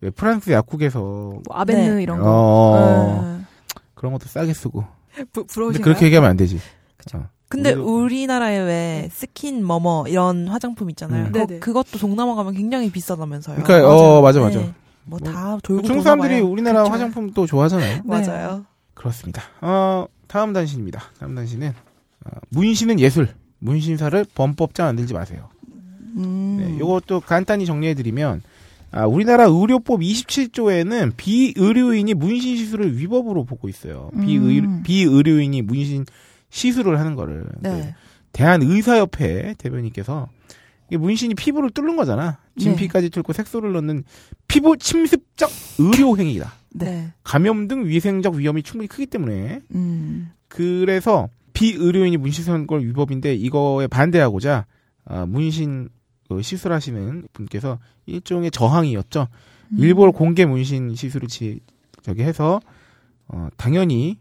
왜 0.00 0.10
프랑스 0.10 0.50
약국에서 0.50 0.98
뭐 1.00 1.42
아벤느 1.50 1.96
네. 1.96 2.02
이런 2.02 2.20
어, 2.20 2.22
거. 2.22 2.30
어, 2.30 3.38
네. 3.38 3.44
그런 3.94 4.12
것도 4.12 4.26
싸게 4.26 4.52
쓰고. 4.52 4.84
부, 5.32 5.44
부러우신가요? 5.46 5.84
그렇게 5.84 6.06
얘기하면 6.06 6.30
안 6.30 6.36
되지. 6.36 6.60
어. 7.14 7.28
근데 7.48 7.72
우리나라에 7.72 8.58
왜 8.58 9.08
스킨 9.10 9.64
뭐뭐 9.64 10.08
이런 10.08 10.48
화장품 10.48 10.90
있잖아요. 10.90 11.26
음. 11.26 11.32
네네. 11.32 11.58
그것도 11.60 11.98
동남아 11.98 12.34
가면 12.34 12.54
굉장히 12.54 12.90
비싸다면서요. 12.90 13.62
그러니까 13.62 13.88
어 13.88 14.20
맞아 14.20 14.40
맞아. 14.40 14.58
뭐 14.58 14.72
뭐, 15.04 15.18
다 15.18 15.58
돌고 15.62 15.86
중국 15.86 16.02
사람들이. 16.02 16.40
우리나라 16.40 16.82
그쵸. 16.82 16.92
화장품 16.92 17.32
또 17.32 17.46
좋아하잖아요. 17.46 18.02
맞아요. 18.04 18.66
그렇습니다. 18.92 19.42
어, 19.62 20.06
다음 20.26 20.52
단신입니다. 20.52 21.02
다음 21.18 21.34
단신은 21.34 21.72
어, 22.26 22.30
문신은 22.50 23.00
예술. 23.00 23.28
문신사를 23.60 24.26
범법자 24.34 24.84
만들지 24.84 25.14
마세요. 25.14 25.48
음. 26.16 26.58
네, 26.60 26.76
이것도 26.76 27.20
간단히 27.20 27.64
정리해드리면 27.66 28.42
아, 28.90 29.06
우리나라 29.06 29.44
의료법 29.44 30.00
27조에는 30.00 31.12
비의료인이 31.16 32.14
문신 32.14 32.56
시술을 32.56 32.98
위법으로 32.98 33.44
보고 33.44 33.68
있어요. 33.68 34.10
비의, 34.20 34.60
음. 34.60 34.82
비의료인이 34.82 35.62
문신 35.62 36.06
시술을 36.50 36.98
하는 36.98 37.14
거를 37.14 37.46
네. 37.60 37.94
대한의사협회 38.32 39.54
대변인께서 39.58 40.28
문신이 40.90 41.34
피부를 41.34 41.70
뚫는 41.70 41.96
거잖아. 41.96 42.38
진피까지 42.58 43.10
뚫고 43.10 43.32
색소를 43.34 43.72
넣는 43.72 44.04
피부 44.46 44.76
침습적 44.76 45.50
의료 45.78 46.16
행위다. 46.16 46.52
네. 46.70 47.12
감염 47.24 47.68
등 47.68 47.86
위생적 47.86 48.34
위험이 48.34 48.62
충분히 48.62 48.88
크기 48.88 49.06
때문에 49.06 49.60
음. 49.74 50.30
그래서 50.48 51.28
비의료인이 51.52 52.16
문신 52.16 52.44
쓰는 52.44 52.66
걸 52.66 52.82
위법인데 52.84 53.34
이거에 53.34 53.86
반대하고자 53.86 54.66
아, 55.04 55.26
문신 55.26 55.88
그 55.88 55.97
시술하시는 56.40 57.28
분께서 57.32 57.78
일종의 58.06 58.50
저항이었죠. 58.50 59.28
음. 59.72 59.78
일부러 59.78 60.12
공개 60.12 60.44
문신 60.46 60.94
시술을 60.94 61.28
지, 61.28 61.60
저기 62.02 62.22
해서 62.22 62.60
어, 63.28 63.48
당연히 63.56 64.18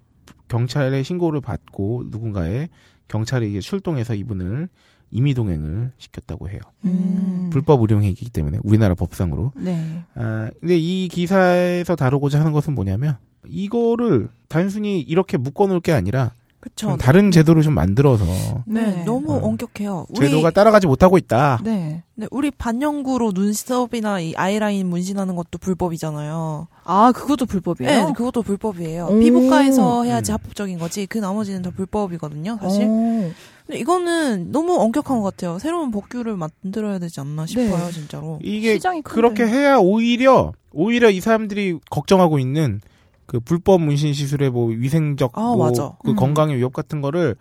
경찰에 0.48 1.04
신고를 1.04 1.42
받고 1.42 2.06
누군가의 2.08 2.70
경찰이 3.08 3.50
이게 3.50 3.60
출동해서 3.60 4.16
이분을 4.16 4.70
임의 5.12 5.34
동행을 5.34 5.92
시켰다고 5.98 6.50
해요. 6.50 6.60
음. 6.86 7.50
불법 7.52 7.82
의료행위이기 7.82 8.30
때문에 8.30 8.60
우리나라 8.64 8.94
법상으로. 8.96 9.54
네. 9.56 10.04
아, 10.16 10.50
근데 10.60 10.78
이 10.78 11.08
기사에서 11.08 11.96
다루고자 11.96 12.40
하는 12.40 12.52
것은 12.52 12.76
뭐냐면 12.76 13.18
이거를 13.48 14.30
단순히 14.50 15.00
이렇게 15.00 15.38
묶어놓을 15.38 15.80
게 15.80 15.94
아니라 15.94 16.34
그쵸. 16.68 16.88
좀 16.88 16.98
다른 16.98 17.32
제도를 17.32 17.62
좀 17.62 17.74
만들어서 17.74 18.26
네, 18.66 18.82
네. 18.82 19.04
너무 19.06 19.34
어. 19.34 19.38
엄격해요. 19.38 20.08
우리 20.10 20.28
제도가 20.28 20.52
따라가지 20.52 20.86
못하고 20.88 21.18
있다. 21.18 21.60
네. 21.64 22.04
네, 22.16 22.28
우리 22.32 22.52
반영구로 22.52 23.32
눈썹이나 23.34 24.20
이 24.20 24.34
아이라인 24.36 24.88
문신하는 24.88 25.36
것도 25.36 25.60
불법이잖아요. 25.60 26.68
아, 26.84 27.12
그것도 27.14 27.46
불법이에요? 27.46 28.08
네, 28.08 28.14
그것도 28.14 28.42
불법이에요. 28.42 29.08
오. 29.12 29.20
피부과에서 29.20 30.04
해야지 30.04 30.32
음. 30.32 30.34
합법적인 30.34 30.80
거지. 30.80 31.06
그 31.06 31.18
나머지는 31.20 31.62
다 31.62 31.72
불법이거든요, 31.76 32.58
사실. 32.62 32.86
오. 32.86 33.32
근데 33.66 33.80
이거는 33.80 34.52
너무 34.52 34.76
엄격한 34.80 35.20
것 35.20 35.24
같아요. 35.24 35.60
새로운 35.60 35.92
법규를 35.92 36.38
만들어야 36.38 37.00
되지 37.00 37.20
않나 37.20 37.46
싶어요, 37.46 37.78
네. 37.78 37.92
진짜로. 37.92 38.40
이게 38.42 38.74
시장이 38.76 39.02
큰데. 39.02 39.16
그렇게 39.16 39.46
해야 39.46 39.78
오히려 39.78 40.54
오히려 40.72 41.10
이 41.10 41.20
사람들이 41.20 41.80
걱정하고 41.90 42.40
있는 42.40 42.82
그 43.28 43.40
불법 43.40 43.82
문신 43.82 44.14
시술의 44.14 44.50
뭐 44.50 44.68
위생적 44.70 45.38
아, 45.38 45.42
뭐 45.42 45.68
맞아. 45.68 45.96
그 46.04 46.12
음. 46.12 46.16
건강의 46.16 46.58
위협 46.58 46.74
같은 46.74 47.02
거를 47.02 47.36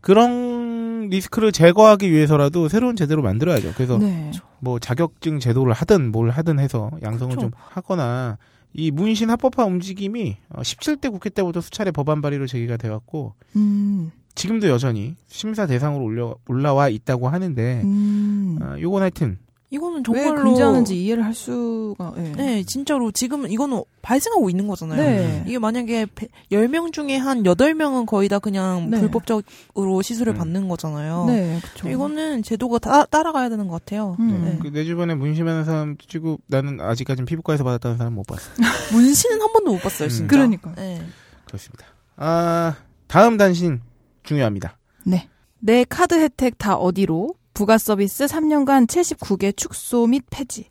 그런 0.00 1.08
리스크를 1.08 1.50
제거하기 1.50 2.10
위해서라도 2.10 2.68
새로운 2.68 2.94
제도를 2.94 3.22
만들어야죠. 3.22 3.72
그래서 3.74 3.98
네. 3.98 4.30
뭐 4.60 4.78
자격증 4.78 5.40
제도를 5.40 5.72
하든 5.72 6.12
뭘 6.12 6.30
하든 6.30 6.58
해서 6.58 6.90
양성을 7.02 7.34
그쵸. 7.34 7.40
좀 7.40 7.50
하거나 7.54 8.38
이 8.72 8.90
문신 8.90 9.30
합법화 9.30 9.64
움직임이 9.64 10.36
어, 10.50 10.60
17대 10.60 11.10
국회 11.10 11.30
때부터 11.30 11.60
수차례 11.60 11.90
법안 11.90 12.22
발의로 12.22 12.46
제기가 12.46 12.76
되었고 12.76 13.34
음. 13.56 14.12
지금도 14.34 14.68
여전히 14.68 15.16
심사 15.26 15.66
대상으로 15.66 16.04
올려 16.04 16.36
올라와 16.48 16.88
있다고 16.88 17.28
하는데 17.28 17.82
음. 17.82 18.58
어, 18.62 18.76
요건 18.80 19.02
하여튼 19.02 19.38
이거는 19.70 20.02
왜 20.12 20.24
정말로 20.24 20.42
금지하는지 20.42 21.04
이해를 21.04 21.24
할 21.24 21.32
수가. 21.32 22.12
네. 22.16 22.32
네, 22.32 22.62
진짜로 22.64 23.12
지금 23.12 23.46
이거는 23.48 23.82
발생하고 24.02 24.50
있는 24.50 24.66
거잖아요. 24.66 25.00
네. 25.00 25.44
이게 25.46 25.58
만약에 25.58 26.06
10명 26.50 26.92
중에 26.92 27.16
한 27.16 27.44
8명은 27.44 28.06
거의 28.06 28.28
다 28.28 28.40
그냥 28.40 28.90
네. 28.90 28.98
불법적으로 28.98 30.02
시술을 30.02 30.34
음. 30.34 30.38
받는 30.38 30.68
거잖아요. 30.68 31.26
네, 31.26 31.60
그렇죠. 31.62 31.88
이거는 31.88 32.42
제도가 32.42 32.80
다, 32.80 33.04
따라가야 33.06 33.48
되는 33.48 33.68
것 33.68 33.74
같아요. 33.74 34.16
음. 34.18 34.42
네. 34.44 34.58
그내 34.60 34.84
주변에 34.84 35.14
문신하는 35.14 35.64
사람 35.64 35.96
치고 35.96 36.40
나는 36.48 36.80
아직까지는 36.80 37.26
피부과에서 37.26 37.62
받았다는 37.62 37.96
사람 37.96 38.14
못 38.14 38.26
봤어. 38.26 38.50
문신은 38.92 39.40
한 39.40 39.52
번도 39.52 39.72
못 39.72 39.82
봤어요, 39.82 40.08
음. 40.08 40.10
진짜. 40.10 40.26
그러니까. 40.26 40.74
네. 40.74 41.00
그렇습니다. 41.44 41.86
아 42.16 42.74
다음 43.06 43.36
단신 43.36 43.80
중요합니다. 44.24 44.76
네. 45.04 45.28
내 45.60 45.84
카드 45.84 46.14
혜택 46.14 46.58
다 46.58 46.74
어디로? 46.74 47.34
부가 47.54 47.78
서비스 47.78 48.26
3년간 48.26 48.86
79개 48.86 49.56
축소 49.56 50.06
및 50.06 50.24
폐지. 50.30 50.66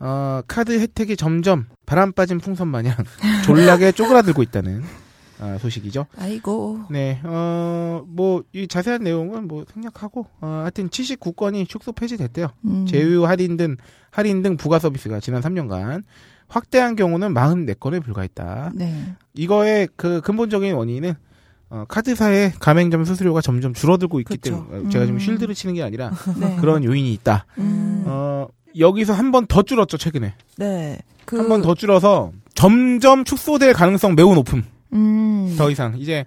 어, 0.00 0.42
카드 0.46 0.78
혜택이 0.78 1.16
점점 1.16 1.66
바람 1.86 2.12
빠진 2.12 2.38
풍선 2.38 2.68
마냥 2.68 2.94
졸라게 3.44 3.92
쪼그라들고 3.92 4.42
있다는 4.42 4.82
아, 5.40 5.58
소식이죠. 5.58 6.06
아이고. 6.16 6.80
네, 6.90 7.20
어, 7.24 8.04
뭐, 8.06 8.44
이 8.52 8.68
자세한 8.68 9.02
내용은 9.02 9.48
뭐 9.48 9.64
생략하고, 9.72 10.26
어, 10.40 10.46
하여튼 10.62 10.88
79건이 10.88 11.68
축소 11.68 11.92
폐지됐대요. 11.92 12.48
음. 12.66 12.86
제휴 12.86 13.26
할인 13.26 13.56
등, 13.56 13.76
할인 14.10 14.42
등 14.42 14.56
부가 14.56 14.78
서비스가 14.78 15.18
지난 15.20 15.42
3년간 15.42 16.04
확대한 16.46 16.94
경우는 16.94 17.34
44건에 17.34 18.02
불과했다. 18.02 18.72
네. 18.74 19.16
이거의 19.34 19.88
그 19.96 20.20
근본적인 20.20 20.72
원인은 20.74 21.14
어, 21.70 21.84
카드사의 21.88 22.52
가맹점 22.60 23.04
수수료가 23.04 23.40
점점 23.40 23.74
줄어들고 23.74 24.20
있기 24.20 24.36
그쵸. 24.36 24.66
때문에 24.68 24.86
어, 24.86 24.90
제가 24.90 25.06
지금 25.06 25.16
음. 25.16 25.18
쉴드를 25.18 25.54
치는 25.54 25.74
게 25.74 25.82
아니라 25.82 26.10
네. 26.38 26.56
그런 26.60 26.84
요인이 26.84 27.12
있다. 27.12 27.46
음. 27.58 28.04
어, 28.06 28.46
여기서 28.78 29.12
한 29.12 29.30
번 29.32 29.46
더 29.46 29.62
줄었죠 29.62 29.96
최근에 29.98 30.34
네. 30.58 30.98
그 31.24 31.38
한번 31.38 31.62
더 31.62 31.74
줄어서 31.74 32.32
점점 32.54 33.24
축소될 33.24 33.72
가능성 33.72 34.14
매우 34.14 34.34
높음. 34.34 34.64
음. 34.92 35.54
더 35.58 35.70
이상 35.70 35.96
이제 35.98 36.24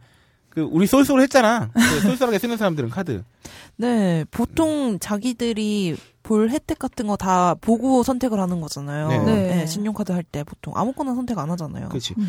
그 0.49 0.61
우리 0.61 0.87
쏠쏠 0.87 1.21
했잖아. 1.21 1.69
그 1.73 1.99
쏠쏠하게 2.01 2.39
쓰는 2.39 2.57
사람들은 2.57 2.89
카드. 2.89 3.23
네, 3.77 4.25
보통 4.31 4.97
자기들이 4.99 5.95
볼 6.23 6.49
혜택 6.49 6.79
같은 6.79 7.05
거 7.07 7.15
다 7.15 7.53
보고 7.61 8.01
선택을 8.03 8.39
하는 8.39 8.59
거잖아요. 8.59 9.07
네. 9.09 9.19
네. 9.19 9.55
네, 9.57 9.65
신용카드 9.67 10.11
할 10.11 10.23
때 10.23 10.43
보통 10.43 10.73
아무거나 10.75 11.13
선택 11.13 11.37
안 11.37 11.49
하잖아요. 11.51 11.89
그렇지. 11.89 12.15
음. 12.17 12.27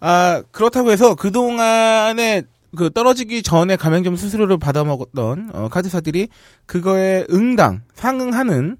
아 0.00 0.42
그렇다고 0.50 0.90
해서 0.90 1.14
그 1.14 1.32
동안에 1.32 2.42
그 2.76 2.90
떨어지기 2.90 3.42
전에 3.42 3.76
가맹점 3.76 4.16
수수료를 4.16 4.58
받아먹었던 4.58 5.50
어, 5.54 5.68
카드사들이 5.68 6.28
그거에 6.66 7.26
응당 7.30 7.82
상응하는 7.94 8.76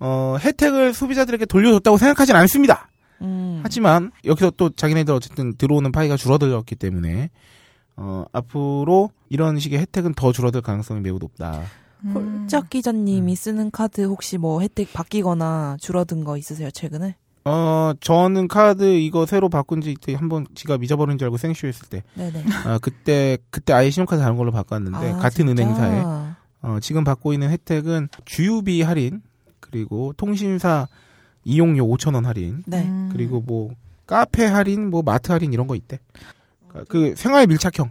어, 0.00 0.36
혜택을 0.40 0.94
소비자들에게 0.94 1.46
돌려줬다고 1.46 1.96
생각하진 1.96 2.36
않습니다. 2.36 2.88
음. 3.22 3.60
하지만 3.62 4.12
여기서 4.24 4.50
또 4.56 4.70
자기네들 4.70 5.14
어쨌든 5.14 5.56
들어오는 5.56 5.90
파이가 5.92 6.16
줄어들었기 6.16 6.76
때문에 6.76 7.30
어, 7.96 8.24
앞으로 8.32 9.10
이런 9.28 9.58
식의 9.58 9.78
혜택은 9.80 10.14
더 10.14 10.32
줄어들 10.32 10.60
가능성이 10.60 11.00
매우 11.00 11.18
높다. 11.18 11.62
음. 12.04 12.40
홀짝 12.42 12.70
기자님이 12.70 13.32
음. 13.32 13.34
쓰는 13.34 13.70
카드 13.70 14.02
혹시 14.02 14.36
뭐 14.36 14.60
혜택 14.60 14.92
바뀌거나 14.92 15.78
줄어든 15.80 16.24
거 16.24 16.36
있으세요 16.36 16.70
최근에? 16.70 17.16
어, 17.46 17.92
저는 18.00 18.48
카드 18.48 18.84
이거 18.96 19.26
새로 19.26 19.48
바꾼 19.50 19.80
지 19.82 19.94
한 20.14 20.28
번 20.30 20.46
지갑 20.54 20.82
잊어버린 20.82 21.18
줄 21.18 21.26
알고 21.26 21.36
생쇼했을 21.36 21.88
때, 21.88 22.02
네네. 22.14 22.44
아, 22.64 22.78
그때, 22.80 23.36
그때 23.50 23.72
아예 23.74 23.90
신용카드 23.90 24.20
다른 24.22 24.36
걸로 24.36 24.50
바꿨는데, 24.50 25.12
아, 25.12 25.16
같은 25.18 25.46
진짜? 25.46 25.62
은행사에, 25.62 26.02
어, 26.62 26.78
지금 26.80 27.04
받고 27.04 27.32
있는 27.34 27.50
혜택은 27.50 28.08
주유비 28.24 28.80
할인, 28.82 29.20
그리고 29.60 30.14
통신사 30.16 30.88
이용료 31.44 31.86
5천 31.86 32.14
원 32.14 32.24
할인 32.24 32.62
네. 32.66 32.82
음. 32.84 33.10
그리고 33.12 33.42
뭐 33.42 33.70
카페 34.06 34.46
할인, 34.46 34.88
뭐 34.88 35.02
마트 35.02 35.30
할인 35.32 35.52
이런 35.52 35.66
거 35.66 35.74
있대. 35.74 35.98
그 36.88 37.14
생활 37.16 37.46
밀착형. 37.46 37.90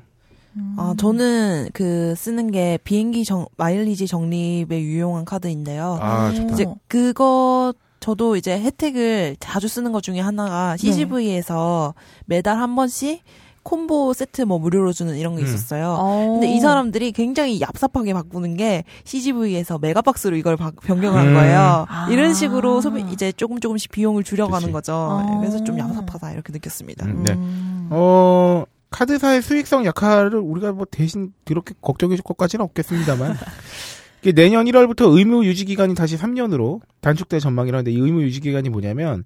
아, 0.77 0.93
저는 0.97 1.69
그 1.73 2.13
쓰는 2.15 2.51
게 2.51 2.77
비행기 2.83 3.23
정, 3.25 3.45
마일리지 3.57 4.07
적립에 4.07 4.81
유용한 4.81 5.25
카드인데요. 5.25 5.97
아 6.01 6.29
오. 6.29 6.33
좋다. 6.35 6.53
이제 6.53 6.65
그거 6.87 7.73
저도 8.03 8.35
이제 8.35 8.59
혜택을 8.59 9.37
자주 9.39 9.69
쓰는 9.69 9.93
것 9.93 10.03
중에 10.03 10.19
하나가 10.19 10.75
CGV에서 10.75 11.93
매달 12.25 12.57
한 12.57 12.75
번씩 12.75 13.23
콤보 13.63 14.11
세트 14.11 14.41
뭐 14.41 14.59
무료로 14.59 14.91
주는 14.91 15.15
이런 15.15 15.37
게 15.37 15.41
음. 15.43 15.45
있었어요. 15.47 15.95
어. 15.97 16.31
근데 16.33 16.53
이 16.53 16.59
사람들이 16.59 17.13
굉장히 17.13 17.61
yap삽하게 17.61 18.13
바꾸는 18.13 18.57
게 18.57 18.83
CGV에서 19.05 19.77
메가박스로 19.77 20.35
이걸 20.35 20.57
바- 20.57 20.71
변경을 20.83 21.17
한 21.17 21.27
음. 21.29 21.33
거예요. 21.33 21.85
아. 21.87 22.09
이런 22.11 22.33
식으로 22.33 22.81
소비 22.81 23.05
이제 23.09 23.31
조금 23.31 23.61
조금씩 23.61 23.89
비용을 23.93 24.25
줄여가는 24.25 24.59
그치. 24.59 24.71
거죠. 24.73 24.93
어. 24.93 25.37
그래서 25.39 25.63
좀 25.63 25.77
얍삽하다 25.77 26.33
이렇게 26.33 26.51
느꼈습니다. 26.51 27.05
음, 27.05 27.23
네. 27.23 27.31
음. 27.31 27.87
어 27.89 28.65
카드사의 28.89 29.41
수익성 29.41 29.85
약화를 29.85 30.39
우리가 30.39 30.73
뭐 30.73 30.85
대신 30.91 31.31
그렇게 31.45 31.73
걱정해 31.81 32.17
줄 32.17 32.23
것까지는 32.23 32.65
없겠습니다만. 32.65 33.37
이게 34.24 34.32
내년 34.32 34.65
1월부터 34.65 35.17
의무 35.17 35.45
유지 35.45 35.65
기간이 35.65 35.95
다시 35.95 36.15
3년으로 36.17 36.80
단축될 37.01 37.41
전망이라는데 37.41 37.91
이 37.91 37.99
의무 37.99 38.24
유지 38.24 38.39
기간이 38.39 38.69
뭐냐면 38.69 39.26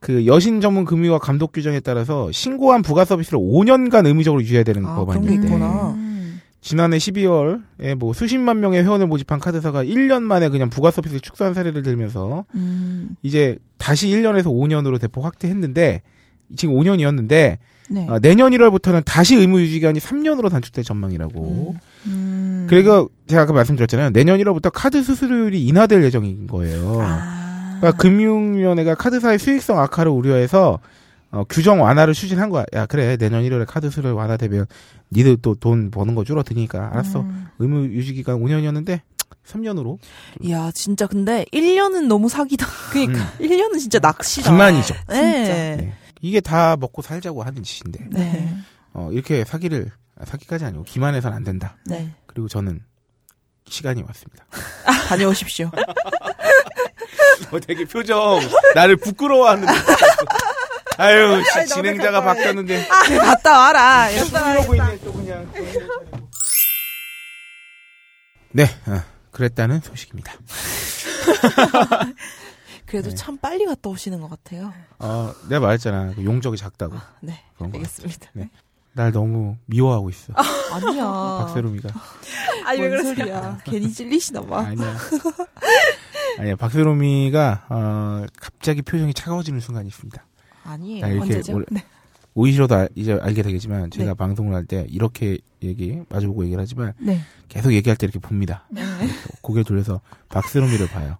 그 0.00 0.24
여신 0.24 0.62
전문 0.62 0.86
금융과 0.86 1.18
감독 1.18 1.52
규정에 1.52 1.80
따라서 1.80 2.32
신고한 2.32 2.80
부가 2.80 3.04
서비스를 3.04 3.38
5년간 3.38 4.06
의무적으로 4.06 4.40
유지해야 4.40 4.64
되는 4.64 4.86
아. 4.86 5.04
있구나. 5.34 5.90
음. 5.90 6.40
지난해 6.62 6.96
12월에 6.96 7.94
뭐 7.96 8.14
수십만 8.14 8.60
명의 8.60 8.82
회원을 8.82 9.06
모집한 9.06 9.40
카드사가 9.40 9.84
1년 9.84 10.22
만에 10.22 10.48
그냥 10.48 10.70
부가 10.70 10.90
서비스를 10.90 11.20
축소한 11.20 11.52
사례를 11.52 11.82
들면서 11.82 12.46
음. 12.54 13.16
이제 13.22 13.58
다시 13.76 14.08
1년에서 14.08 14.44
5년으로 14.44 14.98
대폭 14.98 15.26
확대했는데 15.26 16.00
지금 16.56 16.74
5년이었는데 16.76 17.58
네. 17.90 18.06
어, 18.08 18.18
내년 18.18 18.50
1월부터는 18.52 19.04
다시 19.04 19.36
의무 19.36 19.60
유지 19.60 19.74
기간이 19.74 19.98
3년으로 20.00 20.50
단축될 20.50 20.84
전망이라고. 20.84 21.74
음. 22.06 22.66
그리고 22.68 23.10
제가 23.26 23.42
아까 23.42 23.52
말씀드렸잖아요. 23.52 24.10
내년 24.10 24.38
1월부터 24.38 24.70
카드 24.72 25.02
수수료율이 25.02 25.64
인하될 25.66 26.02
예정인 26.04 26.46
거예요. 26.46 26.98
아. 27.02 27.76
그러니까 27.80 27.98
금융위원회가 28.02 28.94
카드사의 28.94 29.38
수익성 29.38 29.78
악화를 29.78 30.10
우려해서 30.10 30.78
어, 31.30 31.44
규정 31.48 31.82
완화를 31.82 32.14
추진한 32.14 32.48
거야. 32.48 32.64
야 32.74 32.86
그래 32.86 33.16
내년 33.16 33.42
1월에 33.42 33.66
카드 33.66 33.90
수수료 33.90 34.14
완화되면 34.14 34.66
니들 35.12 35.36
또 35.42 35.54
돈 35.54 35.90
버는 35.90 36.14
거 36.14 36.24
줄어드니까 36.24 36.90
알았어. 36.92 37.20
음. 37.20 37.46
의무 37.58 37.86
유지 37.86 38.14
기간 38.14 38.40
5년이었는데 38.40 39.00
3년으로. 39.46 39.98
이야, 40.40 40.70
진짜 40.74 41.06
근데 41.06 41.44
1년은 41.52 42.06
너무 42.06 42.28
사기다. 42.30 42.66
그러니까 42.92 43.18
1년은 43.40 43.78
진짜 43.78 43.98
낚시다. 43.98 44.50
기만이죠. 44.50 44.94
네. 45.08 45.76
네. 45.76 45.92
이게 46.24 46.40
다 46.40 46.74
먹고 46.76 47.02
살자고 47.02 47.42
하는 47.42 47.62
짓인데 47.62 48.06
네. 48.10 48.56
어, 48.94 49.10
이렇게 49.12 49.44
사기를 49.44 49.90
아, 50.18 50.24
사기까지 50.24 50.64
아니고 50.64 50.84
기만해서는 50.84 51.36
안 51.36 51.44
된다. 51.44 51.76
네. 51.84 52.10
그리고 52.26 52.48
저는 52.48 52.80
시간이 53.68 54.02
왔습니다. 54.02 54.46
다녀오십시오. 55.08 55.70
어, 57.50 57.60
되게 57.60 57.84
표정 57.84 58.40
나를 58.74 58.96
부끄러워하는 58.96 59.66
듯. 59.66 59.74
아유 60.96 61.42
지- 61.52 61.66
진행자가 61.74 62.22
바뀌었는데 62.22 62.86
갔다 62.86 63.58
와라. 63.58 64.08
이러고 64.08 64.74
있네 64.76 64.98
또 65.04 65.12
그냥. 65.12 65.52
네, 68.52 68.64
어, 68.86 69.02
그랬다는 69.30 69.80
소식입니다. 69.82 70.32
그래도 72.94 73.10
네. 73.10 73.16
참 73.16 73.36
빨리 73.38 73.66
갔다 73.66 73.90
오시는 73.90 74.20
것 74.20 74.30
같아요. 74.30 74.72
어, 75.00 75.32
내가 75.48 75.66
말했잖아. 75.66 76.12
그 76.14 76.24
용적이 76.24 76.56
작다고. 76.56 76.94
네. 77.20 77.40
그런 77.56 77.72
거. 77.72 77.78
알겠습니다. 77.78 78.30
네. 78.34 78.48
날 78.92 79.10
너무 79.10 79.56
미워하고 79.66 80.10
있어. 80.10 80.32
아니야. 80.72 81.04
박세롬이가. 81.44 81.88
아니, 82.64 82.80
왜 82.80 82.88
그러세요? 82.90 83.58
괜히 83.64 83.90
찔리시나 83.92 84.42
봐. 84.42 84.60
아니야. 84.60 84.96
아니야. 86.38 86.54
박세롬이가 86.54 87.66
어, 87.68 88.26
갑자기 88.40 88.82
표정이 88.82 89.12
차가워지는 89.12 89.58
순간이 89.58 89.88
있습니다. 89.88 90.24
아니에요. 90.62 91.00
나 91.00 91.08
이렇게 91.08 91.34
언제죠? 91.34 91.62
네. 91.70 91.84
오이시로도 92.34 92.74
알- 92.76 92.88
이제 92.94 93.12
알게 93.20 93.42
되겠지만 93.42 93.90
제가 93.90 94.10
네. 94.12 94.14
방송을 94.14 94.54
할 94.54 94.66
때 94.66 94.86
이렇게 94.88 95.38
얘기 95.62 96.00
마주보고 96.08 96.44
얘기를 96.44 96.60
하지만 96.62 96.92
네. 96.98 97.20
계속 97.48 97.72
얘기할 97.72 97.96
때 97.96 98.06
이렇게 98.06 98.20
봅니다. 98.20 98.66
네. 98.70 98.82
고개를 99.40 99.64
돌려서 99.64 100.00
박세롬이를 100.28 100.88
봐요. 100.88 101.18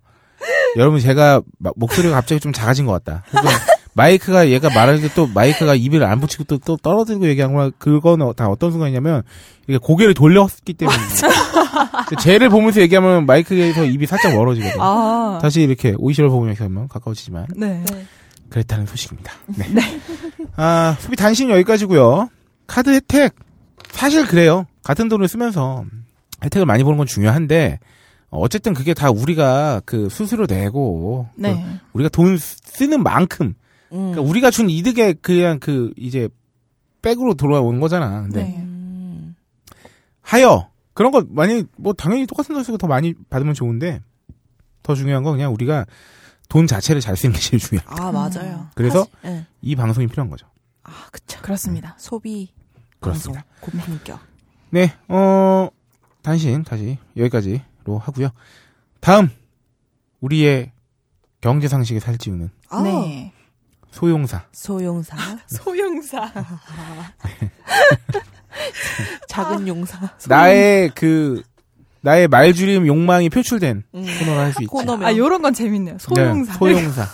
여러분 0.77 1.01
제가 1.01 1.41
마- 1.59 1.71
목소리가 1.77 2.15
갑자기 2.15 2.41
좀 2.41 2.53
작아진 2.53 2.87
것 2.87 2.93
같다. 3.05 3.23
마이크가 3.97 4.49
얘가 4.49 4.71
말할 4.71 5.01
때 5.01 5.09
또 5.15 5.29
마이크가 5.29 5.77
입을 5.77 6.03
안 6.03 6.19
붙이고 6.21 6.43
또, 6.45 6.59
또 6.59 6.77
떨어지고 6.77 7.29
얘기한 7.29 7.53
거나 7.55 7.71
그거는 7.79 8.33
다 8.37 8.49
어떤 8.49 8.73
순간이냐면 8.73 9.23
이게 9.69 9.79
고개를 9.79 10.15
돌렸기 10.15 10.75
때문입니다. 10.75 11.29
쟤를 12.21 12.49
보면서 12.49 12.81
얘기하면 12.81 13.25
마이크에서 13.27 13.85
입이 13.85 14.07
살짝 14.07 14.35
멀어지거든요. 14.35 14.83
아. 14.83 15.39
다시 15.41 15.63
이렇게 15.63 15.95
오이시를 15.97 16.29
보면서 16.29 16.65
하면 16.65 16.89
가까워지지만 16.89 17.47
네. 17.57 17.85
그랬다는 18.51 18.87
소식입니다. 18.87 19.33
네. 19.47 19.67
아, 20.57 20.97
소비 20.99 21.15
단신 21.17 21.51
여기까지고요. 21.51 22.29
카드 22.67 22.91
혜택 22.91 23.35
사실 23.93 24.27
그래요. 24.27 24.67
같은 24.83 25.09
돈을 25.09 25.29
쓰면서 25.29 25.85
혜택을 26.43 26.67
많이 26.67 26.83
보는 26.83 26.99
건 26.99 27.07
중요한데 27.07 27.79
어, 28.35 28.41
어쨌든 28.41 28.75
그게 28.75 28.95
다 28.95 29.11
우리가 29.11 29.81
그 29.85 30.09
수수료 30.09 30.47
내고 30.47 31.29
네. 31.37 31.55
그 31.55 31.81
우리가 31.95 32.09
돈 32.09 32.37
쓰는 32.37 33.03
만큼 33.03 33.55
음. 33.93 34.11
그러니까 34.11 34.23
우리가 34.23 34.51
준 34.51 34.69
이득에 34.69 35.13
그냥 35.15 35.61
그 35.61 35.93
이제 35.97 36.29
백으로 37.01 37.35
돌아오는 37.35 37.79
거잖아. 37.81 38.23
근데 38.23 38.43
네. 38.43 38.57
음. 38.59 39.37
하여 40.21 40.69
그런 40.95 41.13
거 41.13 41.25
많이 41.29 41.63
뭐 41.77 41.93
당연히 41.93 42.27
똑같은 42.27 42.55
돈 42.55 42.65
쓰고 42.65 42.77
더 42.79 42.87
많이 42.89 43.15
받으면 43.31 43.55
좋은데 43.55 44.01
더 44.83 44.95
중요한 44.95 45.23
건 45.23 45.35
그냥 45.35 45.53
우리가 45.55 45.87
돈 46.49 46.67
자체를 46.67 47.01
잘 47.01 47.17
쓰는 47.17 47.35
게 47.35 47.41
제일 47.41 47.61
중요해. 47.61 47.85
아, 47.89 48.11
맞아요. 48.13 48.67
그래서 48.75 49.07
사실- 49.23 49.37
네. 49.39 49.47
이 49.63 49.77
방송이 49.77 50.07
필요한 50.09 50.29
거죠. 50.29 50.47
아, 50.83 50.91
그쵸. 51.13 51.41
그렇습니다. 51.41 51.95
소비. 51.99 52.53
그렇습니다. 53.01 53.45
고품격. 53.61 54.19
네, 54.71 54.93
어, 55.09 55.69
단신 56.23 56.65
다시 56.65 56.99
여기까지 57.17 57.63
로 57.85 57.99
하고요. 57.99 58.29
다음 59.01 59.29
우리의 60.21 60.73
경제 61.41 61.69
상식에 61.69 62.01
살찌우는 62.01 62.51
아, 62.71 62.83
네. 62.83 63.33
소용사. 63.91 64.45
소용사. 64.53 65.17
소용사. 65.47 66.33
작은 69.29 69.69
용사. 69.69 69.99
나의 70.29 70.91
그 70.95 71.43
나의 72.01 72.29
말줄임 72.29 72.87
욕망이 72.87 73.29
표출된 73.31 73.83
음. 73.95 74.05
코너를 74.19 74.39
할 74.41 74.53
수 74.53 74.63
있지. 74.63 74.67
코너면. 74.69 75.07
아, 75.09 75.17
요런 75.17 75.43
건 75.43 75.53
재밌네요. 75.55 75.99
소용사. 75.99 76.53
네, 76.53 76.59
소용사. 76.59 77.03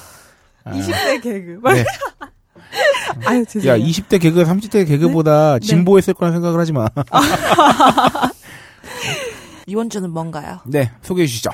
아, 0.65 0.73
20대 0.73 1.23
개그. 1.23 1.61
막. 1.63 1.73
네. 1.75 1.85
아유, 3.25 3.41
야, 3.41 3.45
죄송해요. 3.45 3.85
20대 3.85 4.21
개그, 4.21 4.45
30대 4.45 4.87
개그보다 4.87 5.59
네. 5.59 5.67
진보했을 5.67 6.15
거란 6.15 6.33
생각을 6.35 6.61
하지 6.61 6.73
마. 6.73 6.87
이번 9.71 9.89
주는 9.89 10.11
뭔가요? 10.11 10.59
네, 10.67 10.91
소개해 11.03 11.29
주시죠. 11.29 11.51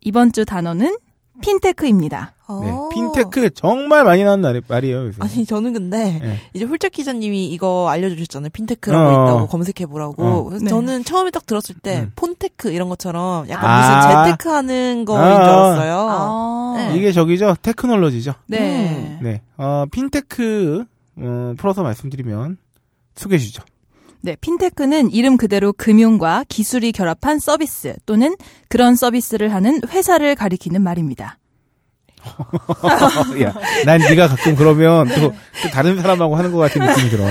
이번 0.00 0.32
주 0.32 0.44
단어는 0.44 0.96
fintech입니다. 1.42 2.32
네, 2.62 2.70
어. 2.70 2.88
핀테크 2.92 3.50
정말 3.50 4.02
많이 4.04 4.24
나오는 4.24 4.40
말- 4.42 4.62
말이에요. 4.66 5.06
요새. 5.06 5.18
아니 5.20 5.44
저는 5.44 5.72
근데 5.74 6.18
네. 6.20 6.38
이제 6.54 6.64
훌쩍 6.64 6.90
기자님이 6.90 7.46
이거 7.50 7.88
알려주셨잖아요. 7.88 8.50
fintech라고 8.52 9.04
어. 9.08 9.12
있다고 9.12 9.46
검색해 9.48 9.86
보라고. 9.86 10.24
어. 10.24 10.42
그래서 10.44 10.64
네. 10.64 10.70
저는 10.70 11.04
처음에 11.04 11.30
딱 11.30 11.46
들었을 11.46 11.76
때 11.82 12.00
음. 12.00 12.12
폰테크 12.16 12.72
이런 12.72 12.88
것처럼 12.88 13.48
약간 13.48 13.70
아. 13.70 13.78
무슨 14.16 14.24
재테크하는 14.30 15.04
거인 15.04 15.20
아. 15.20 15.34
줄 15.34 15.42
알았어요. 15.44 16.06
아. 16.10 16.74
네. 16.78 16.96
이게 16.96 17.12
저기죠, 17.12 17.54
테크놀로지죠. 17.62 18.32
네. 18.48 19.18
네, 19.22 19.42
어, 19.56 19.84
핀테크 19.92 20.84
어, 21.18 21.54
풀어서 21.58 21.82
말씀드리면 21.82 22.56
소개해 23.14 23.38
주시죠. 23.38 23.62
네, 24.20 24.36
fintech는 24.40 25.10
이름 25.10 25.36
그대로 25.36 25.72
금융과 25.72 26.44
기술이 26.48 26.92
결합한 26.92 27.38
서비스 27.38 27.94
또는 28.06 28.36
그런 28.68 28.94
서비스를 28.94 29.52
하는 29.52 29.80
회사를 29.88 30.34
가리키는 30.34 30.82
말입니다. 30.82 31.38
야, 33.42 33.54
난 33.84 34.00
네가 34.00 34.28
가끔 34.28 34.56
그러면 34.56 35.06
또, 35.08 35.32
또 35.62 35.68
다른 35.72 36.00
사람하고 36.00 36.34
하는 36.36 36.50
것 36.50 36.58
같은 36.58 36.84
느낌이 36.84 37.10
들어. 37.10 37.24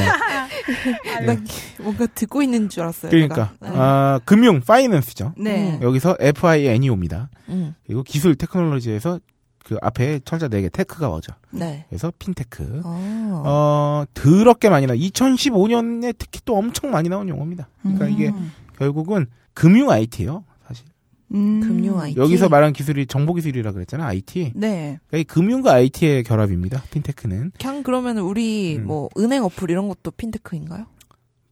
난 1.25 1.45
뭔가 1.79 2.05
듣고 2.07 2.41
있는 2.41 2.69
줄 2.69 2.83
알았어요. 2.83 3.11
그러니까. 3.11 3.51
네. 3.59 3.69
아, 3.73 4.19
금융, 4.25 4.61
finance죠. 4.61 5.33
네. 5.37 5.79
여기서 5.81 6.15
FIN이 6.19 6.59
옵니다. 6.59 7.29
음. 7.49 7.75
그리고 7.85 8.03
기술 8.03 8.35
테크놀로지에서 8.35 9.19
그 9.65 9.77
앞에 9.81 10.19
철자 10.25 10.47
4개 10.47 10.71
tech가 10.71 11.09
오죠. 11.09 11.33
네. 11.49 11.85
그래서 11.89 12.13
핀테크. 12.19 12.81
어. 12.85 13.43
어, 13.43 14.05
더럽게 14.13 14.69
많이 14.69 14.85
나. 14.85 14.93
2015년에 14.93 16.13
특히 16.19 16.39
또 16.45 16.55
엄청 16.55 16.91
많이 16.91 17.09
나온 17.09 17.27
용어입니다. 17.27 17.67
그러니까 17.81 18.07
이게 18.07 18.29
음. 18.29 18.51
결국은 18.77 19.25
금융 19.55 19.89
IT예요, 19.89 20.43
사실. 20.67 20.85
음. 21.33 21.61
금융 21.61 21.99
IT. 21.99 22.19
여기서 22.19 22.47
말한 22.47 22.73
기술이 22.73 23.07
정보 23.07 23.33
기술이라 23.33 23.71
그랬잖아, 23.71 24.05
IT. 24.05 24.51
네. 24.53 24.99
그러니까 25.07 25.17
이 25.17 25.23
금융과 25.23 25.73
IT의 25.73 26.23
결합입니다, 26.23 26.83
핀테크는. 26.91 27.53
그냥 27.59 27.81
그러면 27.81 28.19
우리 28.19 28.77
음. 28.77 28.85
뭐 28.85 29.09
은행 29.17 29.43
어플 29.43 29.71
이런 29.71 29.87
것도 29.87 30.11
핀테크인가요? 30.11 30.85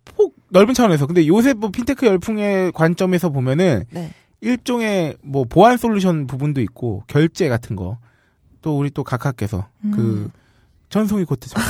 폭 0.05 0.35
넓은 0.49 0.75
차원에서. 0.75 1.07
근데 1.07 1.25
요새 1.25 1.53
뭐 1.53 1.71
핀테크 1.71 2.05
열풍의 2.05 2.73
관점에서 2.73 3.31
보면은 3.31 3.85
네. 3.89 4.11
일종의 4.43 5.15
뭐 5.23 5.45
보안 5.45 5.77
솔루션 5.77 6.27
부분도 6.27 6.61
있고 6.61 7.03
결제 7.07 7.49
같은 7.49 7.75
거. 7.75 7.97
또 8.61 8.77
우리 8.77 8.89
또 8.91 9.03
각하께서 9.03 9.67
그 9.93 10.29
천송이 10.89 11.25
코트 11.25 11.49
주시나. 11.49 11.61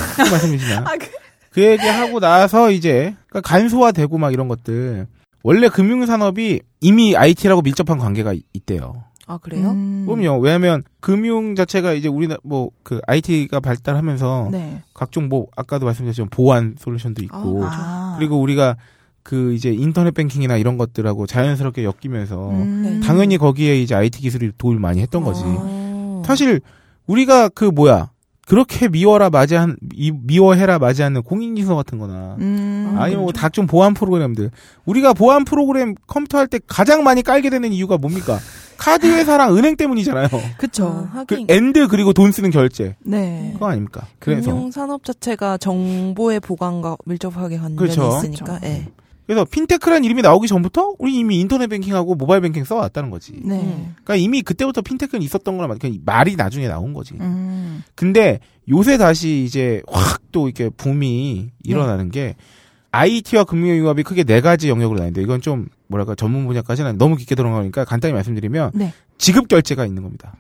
아, 0.85 0.95
그- 0.97 1.07
그 1.51 1.61
얘기 1.63 1.87
하고 1.87 2.19
나서 2.19 2.71
이제 2.71 3.15
그러니까 3.27 3.41
간소화되고 3.41 4.17
막 4.17 4.33
이런 4.33 4.47
것들. 4.47 5.07
원래 5.43 5.69
금융산업이 5.69 6.61
이미 6.81 7.15
IT라고 7.15 7.61
밀접한 7.61 7.97
관계가 7.99 8.33
이- 8.33 8.43
있대요. 8.53 9.03
아 9.25 9.37
그래요? 9.37 9.71
음. 9.71 10.05
그럼요. 10.05 10.39
왜냐하면 10.39 10.83
금융 10.99 11.55
자체가 11.55 11.93
이제 11.93 12.07
우리나 12.09 12.37
뭐 12.43 12.69
그 12.83 12.99
IT가 13.07 13.59
발달하면서 13.59 14.49
네. 14.51 14.81
각종 14.93 15.29
뭐 15.29 15.47
아까도 15.55 15.85
말씀드렸지만 15.85 16.29
보안 16.29 16.75
솔루션도 16.77 17.23
있고 17.23 17.61
아. 17.65 18.15
그리고 18.19 18.39
우리가 18.41 18.75
그 19.23 19.53
이제 19.53 19.71
인터넷 19.71 20.13
뱅킹이나 20.13 20.57
이런 20.57 20.77
것들하고 20.77 21.25
자연스럽게 21.27 21.83
엮이면서 21.85 22.49
음. 22.51 22.81
네. 22.83 22.99
당연히 23.07 23.37
거기에 23.37 23.81
이제 23.81 23.95
IT 23.95 24.19
기술이 24.21 24.51
도움을 24.57 24.79
많이 24.79 25.01
했던 25.01 25.23
거지. 25.23 25.41
아. 25.45 26.21
사실 26.25 26.59
우리가 27.07 27.49
그 27.49 27.65
뭐야 27.65 28.11
그렇게 28.45 28.89
미워 28.89 29.29
마지않는 29.29 29.77
이- 29.93 30.11
미워해 30.11 30.77
마지않는 30.77 31.21
공인인증서 31.23 31.75
같은 31.75 31.97
거나 31.97 32.35
음. 32.41 32.95
아니면 32.97 33.23
뭐 33.23 33.31
각종 33.33 33.65
보안 33.67 33.93
프로그램들 33.93 34.51
우리가 34.85 35.13
보안 35.13 35.45
프로그램 35.45 35.95
컴퓨터 36.07 36.37
할 36.37 36.47
때 36.47 36.59
가장 36.67 37.03
많이 37.05 37.21
깔게 37.21 37.49
되는 37.49 37.71
이유가 37.71 37.97
뭡니까? 37.97 38.37
카드 38.77 39.05
회사랑 39.05 39.55
은행 39.55 39.77
때문이잖아요. 39.77 40.27
그쵸. 40.57 41.07
아, 41.13 41.23
그 41.25 41.45
and 41.47 41.87
그리고 41.87 42.11
돈 42.11 42.33
쓰는 42.33 42.49
결제 42.51 42.97
네. 42.99 43.51
그거 43.53 43.67
아닙니까? 43.67 44.05
그래서 44.19 44.51
금융 44.51 44.71
산업 44.71 45.05
자체가 45.05 45.57
정보의 45.57 46.41
보관과 46.41 46.97
밀접하게 47.05 47.55
관련이 47.57 47.77
그렇죠. 47.77 48.17
있으니까. 48.17 48.59
예. 48.63 48.87
그래서 49.25 49.45
핀테크라는 49.45 50.03
이름이 50.03 50.21
나오기 50.21 50.47
전부터 50.47 50.95
우리 50.99 51.15
이미 51.15 51.39
인터넷 51.39 51.67
뱅킹하고 51.67 52.15
모바일 52.15 52.41
뱅킹 52.41 52.63
써왔다는 52.65 53.09
거지. 53.09 53.33
네. 53.43 53.55
음. 53.61 53.95
그러니까 54.03 54.15
이미 54.15 54.41
그때부터 54.41 54.81
핀테크는 54.81 55.21
있었던 55.23 55.55
거란 55.55 55.69
말이야. 55.69 55.79
그냥 55.79 55.99
말이 56.05 56.35
나중에 56.35 56.67
나온 56.67 56.93
거지. 56.93 57.13
음. 57.19 57.83
근데 57.95 58.39
요새 58.69 58.97
다시 58.97 59.43
이제 59.43 59.81
확 59.87 60.23
또 60.33 60.49
이렇게 60.49 60.67
붐이 60.69 61.51
일어나는 61.63 62.11
게 62.11 62.35
IT와 62.91 63.45
금융융합이 63.45 64.03
크게 64.03 64.25
네 64.25 64.41
가지 64.41 64.67
영역으로 64.67 64.99
나뉘는데 64.99 65.21
이건 65.21 65.39
좀 65.39 65.67
뭐랄까 65.87 66.15
전문 66.15 66.45
분야까지는 66.45 66.97
너무 66.97 67.15
깊게 67.15 67.35
들어가니까 67.35 67.85
간단히 67.85 68.13
말씀드리면 68.13 68.71
네. 68.73 68.93
지급 69.17 69.47
결제가 69.47 69.85
있는 69.85 70.03
겁니다. 70.03 70.35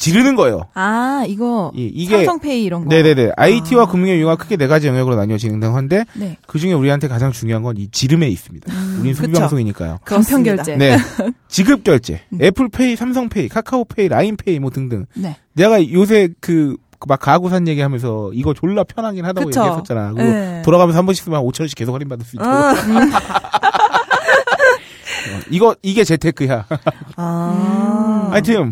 지르는 0.00 0.34
거예요. 0.34 0.62
아, 0.74 1.24
이거 1.28 1.70
이, 1.74 1.84
이게 1.94 2.16
삼성페이 2.16 2.64
이런 2.64 2.84
거. 2.84 2.88
네네네 2.88 3.32
IT와 3.36 3.82
아. 3.82 3.86
금융융합 3.86 4.38
크게 4.38 4.56
네 4.56 4.66
가지 4.66 4.88
영역으로 4.88 5.14
나뉘어지는 5.14 5.62
한데 5.74 6.04
네. 6.14 6.38
그 6.46 6.58
중에 6.58 6.72
우리한테 6.72 7.06
가장 7.06 7.32
중요한 7.32 7.62
건 7.62 7.76
이 7.76 7.88
지름에 7.92 8.26
있습니다. 8.28 8.72
우린 9.00 9.14
소비. 9.14 9.32
방송이니까요. 9.32 9.98
간편. 10.04 10.42
결제. 10.42 10.76
네. 10.76 10.96
지급 11.48 11.84
결제, 11.84 12.22
음. 12.32 12.38
애플페이, 12.42 12.96
삼성페이, 12.96 13.48
카카오페이, 13.48 14.08
라인페이 14.08 14.58
뭐 14.58 14.70
등등. 14.70 15.06
네. 15.14 15.36
내가 15.52 15.80
요새 15.92 16.30
그 16.40 16.76
막 17.06 17.18
가구 17.18 17.48
산 17.48 17.66
얘기하면서 17.66 18.32
이거 18.34 18.52
졸라 18.52 18.84
편하긴 18.84 19.24
하다고 19.24 19.46
그쵸. 19.46 19.60
얘기했었잖아. 19.60 20.12
그리고 20.12 20.30
네. 20.30 20.60
돌아가면서 20.62 20.98
한 20.98 21.06
번씩 21.06 21.24
쓰면 21.24 21.40
5천 21.44 21.60
원씩 21.60 21.78
계속 21.78 21.94
할인 21.94 22.10
받을 22.10 22.26
수 22.26 22.36
있고. 22.36 22.44
아, 22.44 22.74
어, 25.30 25.40
이거 25.50 25.74
이게 25.82 26.04
재테크야. 26.04 26.66
아. 27.16 28.28
하여튼 28.30 28.70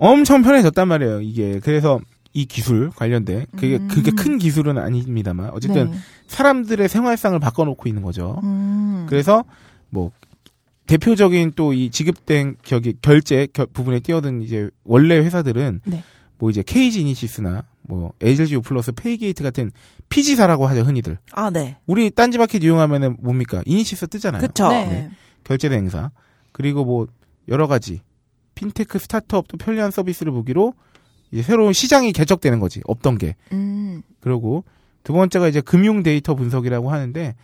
엄청 0.00 0.42
편해졌단 0.42 0.86
말이에요. 0.88 1.20
이게 1.20 1.58
그래서 1.60 2.00
이 2.32 2.44
기술 2.46 2.90
관련된 2.90 3.46
그게 3.52 3.76
음. 3.76 3.88
그게 3.88 4.10
큰 4.12 4.38
기술은 4.38 4.78
아닙니다만 4.78 5.50
어쨌든 5.50 5.90
네. 5.90 5.98
사람들의 6.28 6.88
생활상을 6.88 7.38
바꿔놓고 7.40 7.88
있는 7.88 8.02
거죠. 8.02 8.38
음. 8.44 9.06
그래서 9.08 9.44
뭐 9.90 10.12
대표적인 10.86 11.52
또 11.56 11.72
이 11.72 11.90
지급된 11.90 12.56
저기 12.62 12.94
결제 13.02 13.46
겨- 13.52 13.66
부분에 13.66 14.00
뛰어든 14.00 14.42
이제 14.42 14.70
원래 14.84 15.16
회사들은 15.18 15.80
네. 15.84 16.02
뭐 16.38 16.50
이제 16.50 16.62
KG 16.62 17.00
이니시스나 17.02 17.64
뭐 17.82 18.12
LG 18.20 18.54
U 18.54 18.60
플러스 18.62 18.92
페이게이트 18.92 19.42
같은 19.42 19.70
PG사라고 20.08 20.66
하죠 20.68 20.82
흔히들. 20.82 21.18
아, 21.32 21.50
네. 21.50 21.76
우리 21.86 22.10
딴지마켓 22.10 22.62
이용하면은 22.62 23.16
뭡니까 23.20 23.62
이니시스 23.66 24.06
뜨잖아요. 24.08 24.40
그쵸. 24.40 24.68
네. 24.68 24.86
네. 24.86 25.10
결제 25.44 25.68
대행사 25.70 26.10
그리고 26.52 26.84
뭐 26.84 27.06
여러 27.48 27.66
가지 27.66 28.00
핀테크 28.58 28.98
스타트업도 28.98 29.56
편리한 29.56 29.92
서비스를 29.92 30.32
보기로 30.32 30.74
이제 31.30 31.42
새로운 31.42 31.72
시장이 31.72 32.12
개척되는 32.12 32.58
거지 32.58 32.80
없던 32.86 33.18
게 33.18 33.36
음. 33.52 34.02
그리고 34.20 34.64
두 35.04 35.12
번째가 35.12 35.46
이제 35.46 35.60
금융 35.60 36.02
데이터 36.02 36.34
분석이라고 36.34 36.90
하는데 36.90 37.36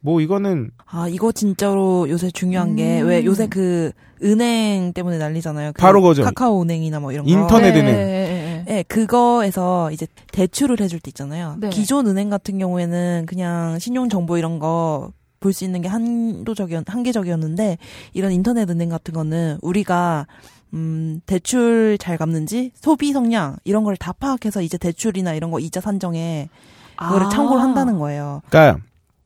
뭐 0.00 0.20
이거는 0.20 0.70
아, 0.86 1.06
이거 1.08 1.30
진짜로 1.30 2.08
요새 2.08 2.30
중요한 2.30 2.76
게, 2.76 3.02
음. 3.02 3.08
왜 3.08 3.24
요새 3.24 3.48
그, 3.48 3.90
은행 4.22 4.92
때문에 4.92 5.18
난리잖아요. 5.18 5.72
그 5.74 5.80
바로 5.80 6.00
그거죠. 6.00 6.22
카카오 6.22 6.62
은행이나 6.62 7.00
뭐 7.00 7.12
이런 7.12 7.24
거. 7.24 7.30
인터넷 7.30 7.72
네. 7.72 7.80
은행. 7.80 7.92
네, 7.92 8.04
네, 8.04 8.64
네. 8.64 8.64
네, 8.66 8.82
그거에서 8.84 9.90
이제 9.92 10.06
대출을 10.32 10.80
해줄 10.80 10.98
때 11.00 11.10
있잖아요. 11.10 11.56
네. 11.58 11.68
기존 11.70 12.06
은행 12.06 12.30
같은 12.30 12.58
경우에는 12.58 13.26
그냥 13.26 13.78
신용 13.78 14.08
정보 14.08 14.36
이런 14.38 14.58
거 14.58 15.12
볼 15.40 15.52
수 15.52 15.64
있는 15.64 15.80
게 15.82 15.88
한도적이었, 15.88 16.84
한계적이었는데, 16.86 17.78
이런 18.12 18.32
인터넷 18.32 18.68
은행 18.70 18.88
같은 18.88 19.14
거는 19.14 19.58
우리가, 19.62 20.26
음, 20.74 21.20
대출 21.26 21.96
잘 21.98 22.16
갚는지, 22.18 22.72
소비 22.74 23.12
성량, 23.12 23.56
이런 23.64 23.84
걸 23.84 23.96
다 23.96 24.12
파악해서 24.12 24.62
이제 24.62 24.76
대출이나 24.78 25.34
이런 25.34 25.50
거 25.50 25.58
이자 25.60 25.80
산정에 25.80 26.48
그거를 26.96 27.26
아. 27.26 27.28
참고를 27.30 27.62
한다는 27.62 27.98
거예요. 27.98 28.42
그러니까 28.50 28.82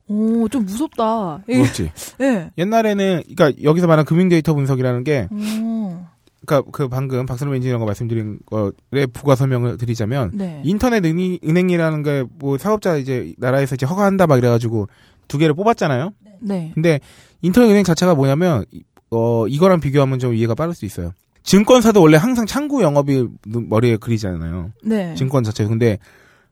오, 0.07 0.47
좀 0.49 0.65
무섭다. 0.65 1.43
이게- 1.47 1.61
그렇지. 1.61 1.91
네. 2.19 2.51
옛날에는 2.57 3.23
그러니까 3.35 3.63
여기서 3.63 3.87
말하는 3.87 4.05
금융 4.05 4.29
데이터 4.29 4.53
분석이라는 4.53 5.03
게 5.03 5.27
오. 5.31 5.97
그러니까 6.45 6.69
그 6.71 6.87
방금 6.89 7.25
박선호 7.25 7.55
엔지니어가 7.55 7.85
말씀드린 7.85 8.37
거에 8.45 9.05
부가 9.07 9.35
설명을 9.35 9.77
드리자면 9.77 10.31
네. 10.33 10.61
인터넷 10.65 11.03
은행, 11.05 11.39
은행이라는 11.43 12.03
게 12.03 12.25
뭐 12.37 12.57
사업자 12.57 12.97
이제 12.97 13.33
나라에서 13.37 13.75
이제 13.75 13.85
허가한다 13.85 14.27
막 14.27 14.37
이래가지고 14.37 14.87
두 15.27 15.37
개를 15.37 15.53
뽑았잖아요. 15.55 16.11
네. 16.41 16.71
근데 16.73 16.99
인터넷 17.41 17.69
은행 17.69 17.83
자체가 17.83 18.15
뭐냐면 18.15 18.65
이- 18.71 18.83
어 19.11 19.47
이거랑 19.47 19.79
비교하면 19.79 20.19
좀 20.19 20.33
이해가 20.35 20.55
빠를 20.55 20.73
수 20.73 20.85
있어요. 20.85 21.13
증권사도 21.43 22.01
원래 22.01 22.17
항상 22.17 22.45
창구 22.45 22.81
영업이 22.83 23.27
머리에 23.45 23.97
그리잖아요. 23.97 24.71
네. 24.83 25.13
증권 25.15 25.43
자체. 25.43 25.65
근데 25.65 25.97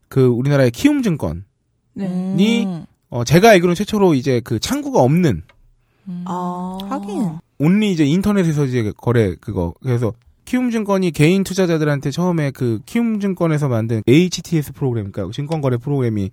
그 0.09 0.25
우리나라의 0.27 0.71
키움증권 0.71 1.45
네. 1.93 2.07
음. 2.07 2.35
니- 2.37 2.67
어 3.09 3.23
제가 3.23 3.49
알기로는 3.51 3.75
최초로 3.75 4.13
이제 4.13 4.41
그 4.43 4.59
창구가 4.59 4.99
없는 5.01 5.43
아. 6.25 6.77
하긴. 6.89 7.39
온리 7.59 7.91
이제 7.91 8.05
인터넷에서 8.05 8.65
이제 8.65 8.91
거래 8.97 9.35
그거 9.39 9.73
그래서 9.83 10.13
키움증권이 10.45 11.11
개인 11.11 11.43
투자자들한테 11.43 12.09
처음에 12.11 12.51
그 12.51 12.79
키움증권에서 12.85 13.67
만든 13.69 14.01
HTS 14.07 14.73
프로그램 14.73 15.11
그러니까 15.11 15.31
증권거래 15.33 15.77
프로그램이 15.77 16.31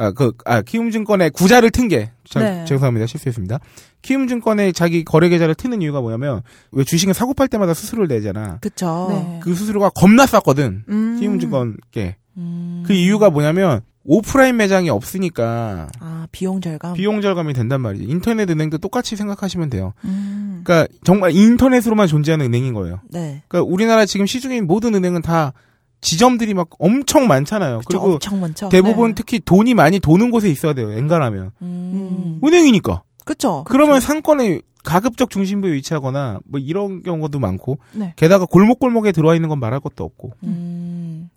아 0.00 0.10
그 0.12 0.32
아 0.44 0.62
키움증권의 0.62 1.30
구자를 1.30 1.70
튼 1.70 1.88
게 1.88 2.10
네. 2.36 2.64
죄송합니다 2.64 3.06
실수했습니다. 3.06 3.58
키움증권에 4.02 4.72
자기 4.72 5.04
거래 5.04 5.28
계좌를 5.28 5.54
트는 5.54 5.82
이유가 5.82 6.00
뭐냐면 6.00 6.42
왜 6.72 6.84
주식은 6.84 7.12
사고 7.14 7.34
팔 7.34 7.48
때마다 7.48 7.74
수수료를 7.74 8.08
내잖아. 8.08 8.58
그쵸. 8.60 9.08
네. 9.10 9.40
그 9.42 9.54
수수료가 9.54 9.90
겁나 9.90 10.26
쌌거든. 10.26 10.84
음. 10.88 11.16
키움증권께 11.20 12.16
음. 12.38 12.84
그 12.86 12.92
이유가 12.92 13.30
뭐냐면 13.30 13.80
오프라인 14.04 14.56
매장이 14.56 14.88
없으니까 14.88 15.88
아, 16.00 16.26
비용 16.32 16.60
절감. 16.60 16.94
비용 16.94 17.20
절감이 17.20 17.52
된단 17.52 17.80
말이지. 17.82 18.04
인터넷 18.04 18.48
은행도 18.48 18.78
똑같이 18.78 19.16
생각하시면 19.16 19.68
돼요. 19.68 19.92
음. 20.04 20.62
그러니까 20.64 20.90
정말 21.04 21.32
인터넷으로만 21.34 22.06
존재하는 22.06 22.46
은행인 22.46 22.72
거예요. 22.74 23.00
네. 23.10 23.42
그러니까 23.48 23.70
우리나라 23.70 24.06
지금 24.06 24.24
시중에 24.26 24.54
있는 24.56 24.66
모든 24.66 24.94
은행은 24.94 25.20
다 25.22 25.52
지점들이 26.00 26.54
막 26.54 26.68
엄청 26.78 27.26
많잖아요. 27.26 27.78
그쵸, 27.78 27.88
그리고 27.88 28.12
엄청 28.14 28.40
많죠. 28.40 28.68
대부분 28.68 29.10
네. 29.10 29.14
특히 29.16 29.40
돈이 29.40 29.74
많이 29.74 30.00
도는 30.00 30.30
곳에 30.30 30.48
있어야 30.50 30.72
돼요. 30.72 30.92
엔간하면 30.92 31.50
음. 31.62 32.40
은행이니까. 32.42 33.02
그쵸. 33.24 33.64
그러면 33.66 34.00
상권의 34.00 34.62
가급적 34.82 35.30
중심부에 35.30 35.72
위치하거나 35.74 36.40
뭐 36.44 36.58
이런 36.58 37.02
경우도 37.02 37.38
많고 37.38 37.78
네. 37.92 38.14
게다가 38.16 38.46
골목골목에 38.46 39.12
들어와 39.12 39.34
있는 39.34 39.48
건 39.48 39.60
말할 39.60 39.80
것도 39.80 40.04
없고 40.04 40.32
음. 40.44 41.28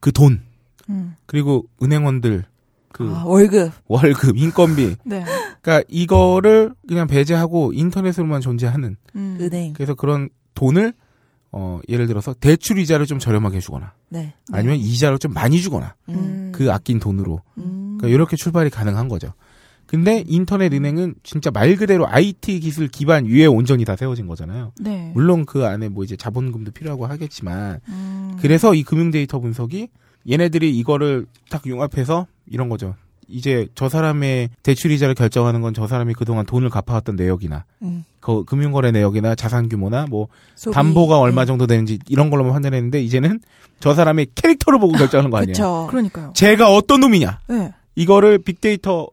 그돈 0.00 0.42
음. 0.90 1.16
그리고 1.26 1.64
은행원들 1.82 2.44
그 2.92 3.10
아, 3.14 3.24
월급. 3.24 3.72
월급 3.86 4.36
인건비 4.36 4.96
네. 5.04 5.24
그러니까 5.62 5.86
이거를 5.88 6.74
그냥 6.86 7.06
배제하고 7.06 7.72
인터넷으로만 7.72 8.40
존재하는 8.40 8.96
음. 9.16 9.38
은행. 9.40 9.72
그래서 9.72 9.94
그런 9.94 10.28
돈을 10.54 10.92
어 11.52 11.80
예를 11.88 12.06
들어서 12.06 12.32
대출 12.34 12.78
이자를 12.78 13.06
좀 13.06 13.18
저렴하게 13.18 13.60
주거나 13.60 13.92
네. 14.08 14.34
아니면 14.52 14.76
이자를 14.76 15.18
좀 15.18 15.32
많이 15.32 15.60
주거나 15.60 15.94
음. 16.08 16.52
그 16.54 16.72
아낀 16.72 17.00
돈으로 17.00 17.42
음. 17.58 17.96
그러니까 17.98 18.08
이렇게 18.14 18.36
출발이 18.36 18.70
가능한 18.70 19.08
거죠. 19.08 19.32
근데 19.86 20.22
인터넷 20.28 20.72
은행은 20.72 21.16
진짜 21.24 21.50
말 21.50 21.74
그대로 21.74 22.06
IT 22.06 22.60
기술 22.60 22.86
기반 22.86 23.26
위에 23.26 23.46
온전히 23.46 23.84
다 23.84 23.96
세워진 23.96 24.28
거잖아요. 24.28 24.72
네. 24.80 25.10
물론 25.14 25.44
그 25.44 25.66
안에 25.66 25.88
뭐 25.88 26.04
이제 26.04 26.14
자본금도 26.14 26.70
필요하고 26.70 27.06
하겠지만 27.06 27.80
음. 27.88 28.36
그래서 28.40 28.72
이 28.72 28.84
금융 28.84 29.10
데이터 29.10 29.40
분석이 29.40 29.88
얘네들이 30.30 30.78
이거를 30.78 31.26
딱 31.50 31.66
융합해서 31.66 32.28
이런 32.46 32.68
거죠. 32.68 32.94
이제 33.30 33.66
저 33.74 33.88
사람의 33.88 34.50
대출 34.62 34.90
이자를 34.90 35.14
결정하는 35.14 35.60
건 35.60 35.72
저 35.74 35.86
사람이 35.86 36.14
그동안 36.14 36.44
돈을 36.46 36.68
갚아왔던 36.70 37.16
내역이나 37.16 37.64
음. 37.82 38.04
그 38.20 38.44
금융거래 38.44 38.90
내역이나 38.90 39.34
자산 39.34 39.68
규모나 39.68 40.06
뭐 40.08 40.28
소비. 40.56 40.74
담보가 40.74 41.18
얼마 41.18 41.42
네. 41.42 41.46
정도 41.46 41.66
되는지 41.66 41.98
이런 42.08 42.28
걸로만 42.30 42.52
판단했는데 42.54 43.00
이제는 43.02 43.40
저 43.78 43.94
사람의 43.94 44.28
캐릭터를 44.34 44.78
보고 44.78 44.92
결정하는 44.94 45.30
거 45.30 45.38
아니에요. 45.38 45.52
그쵸. 45.52 45.86
그러니까요. 45.90 46.32
제가 46.34 46.74
어떤 46.74 47.00
놈이냐 47.00 47.40
네. 47.48 47.72
이거를 47.94 48.38
빅데이터 48.38 49.08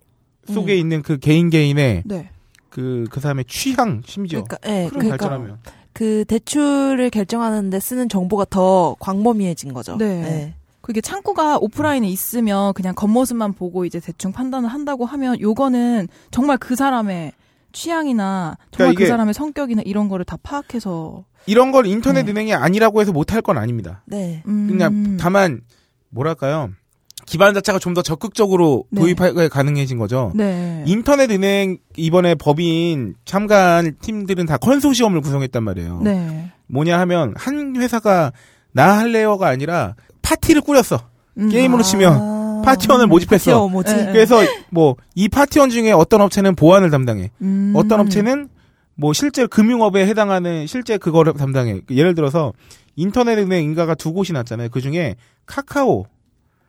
속에 0.52 0.74
음. 0.74 0.80
있는 0.80 1.02
그 1.04 1.18
개인 1.18 1.50
개인의 1.50 2.04
네. 2.06 2.30
그그 2.70 3.20
사람의 3.20 3.46
취향 3.46 4.02
심지어 4.06 4.44
그러니까, 4.44 4.58
예, 4.70 4.88
그런 4.88 5.00
그러니까 5.00 5.18
발전하면 5.18 5.58
그 5.94 6.26
대출을 6.28 7.10
결정하는데 7.10 7.80
쓰는 7.80 8.08
정보가 8.10 8.46
더 8.50 8.96
광범위해진 9.00 9.74
거죠. 9.74 9.98
네. 9.98 10.06
예. 10.06 10.54
그게 10.88 11.02
창구가 11.02 11.58
오프라인에 11.58 12.08
있으면 12.08 12.72
그냥 12.74 12.96
겉모습만 12.96 13.52
보고 13.56 13.84
이제 13.84 14.00
대충 14.00 14.32
판단을 14.32 14.70
한다고 14.70 15.06
하면 15.06 15.38
요거는 15.38 16.08
정말 16.32 16.58
그 16.58 16.78
사람의 16.78 17.34
취향이나 17.74 18.58
정말 18.72 18.94
그러니까 18.94 19.00
그 19.00 19.08
사람의 19.08 19.34
성격이나 19.34 19.82
이런 19.84 20.08
거를 20.08 20.24
다 20.24 20.38
파악해서 20.42 21.26
이런 21.46 21.74
걸 21.74 21.88
인터넷 21.88 22.24
네. 22.24 22.32
은행이 22.32 22.54
아니라고 22.54 23.02
해서 23.02 23.12
못할 23.12 23.42
건 23.42 23.58
아닙니다. 23.58 24.02
네. 24.06 24.42
음. 24.48 24.68
그냥 24.70 25.18
다만 25.18 25.60
뭐랄까요 26.10 26.70
기반 27.26 27.54
자체가 27.54 27.80
좀 27.80 27.94
더 27.94 28.02
적극적으로 28.02 28.86
네. 28.90 29.02
도입하기가 29.02 29.50
가능해진 29.50 29.98
거죠. 29.98 30.32
네. 30.36 30.86
인터넷 30.88 31.30
은행 31.32 31.80
이번에 31.98 32.36
법인 32.36 33.16
참가한 33.26 33.98
팀들은 34.00 34.46
다 34.46 34.56
컨소시엄을 34.56 35.20
구성했단 35.20 35.64
말이에요. 35.66 36.00
네. 36.02 36.50
뭐냐 36.68 36.98
하면 37.02 37.34
한 37.36 37.76
회사가 37.76 38.32
나 38.72 38.98
할래요가 39.00 39.48
아니라 39.50 39.96
파티를 40.28 40.62
꾸렸어. 40.62 41.00
음. 41.38 41.50
게임으로 41.50 41.84
치면 41.84 42.62
파티원을 42.64 43.08
모집했어. 43.08 43.68
뭐지? 43.70 43.94
네, 43.96 44.06
네. 44.08 44.12
그래서 44.12 44.42
뭐 44.72 44.96
이 45.16 45.30
파티원 45.30 45.70
중에 45.70 45.92
어떤 45.92 46.22
업체는 46.22 46.56
보안을 46.56 46.90
담당해. 46.92 47.32
음. 47.42 47.74
어떤 47.76 48.00
업체는 48.02 48.50
뭐 48.96 49.14
실제 49.14 49.46
금융업에 49.48 50.06
해당하는 50.06 50.68
실제 50.68 50.98
그거를 50.98 51.34
담당해. 51.34 51.82
예를 51.90 52.14
들어서 52.16 52.54
인터넷 52.96 53.38
은행 53.38 53.64
인가가 53.64 53.96
두 53.96 54.12
곳이 54.14 54.34
났잖아요. 54.34 54.70
그 54.70 54.82
중에 54.82 55.16
카카오 55.46 56.06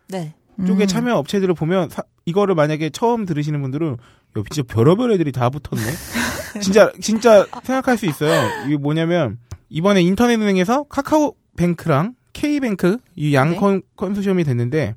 네. 0.08 0.34
쪽에 0.66 0.84
음. 0.84 0.86
참여 0.86 1.14
업체들을 1.16 1.54
보면 1.54 1.88
사- 1.90 2.02
이거를 2.26 2.54
만약에 2.54 2.90
처음 2.90 3.24
들으시는 3.26 3.60
분들은 3.62 3.92
야, 3.92 4.42
진짜 4.50 4.62
별의별 4.72 5.12
애들이 5.12 5.32
다 5.32 5.50
붙었네. 5.50 5.82
진짜 6.60 6.90
진짜 7.00 7.46
생각할 7.64 7.96
수 7.98 8.06
있어요. 8.06 8.48
이게 8.66 8.76
뭐냐면 8.76 9.38
이번에 9.68 10.00
인터넷 10.02 10.34
은행에서 10.34 10.84
카카오 10.84 11.34
뱅크랑 11.56 12.14
K뱅크 12.38 12.98
이양 13.16 13.50
네. 13.50 13.56
컨 13.56 13.82
컨소시엄이 13.96 14.44
됐는데 14.44 14.94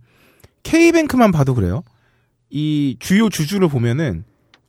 K뱅크만 0.61 1.31
봐도 1.31 1.55
그래요. 1.55 1.83
이 2.51 2.97
주요 2.99 3.29
주주를 3.29 3.67
보면은 3.67 4.25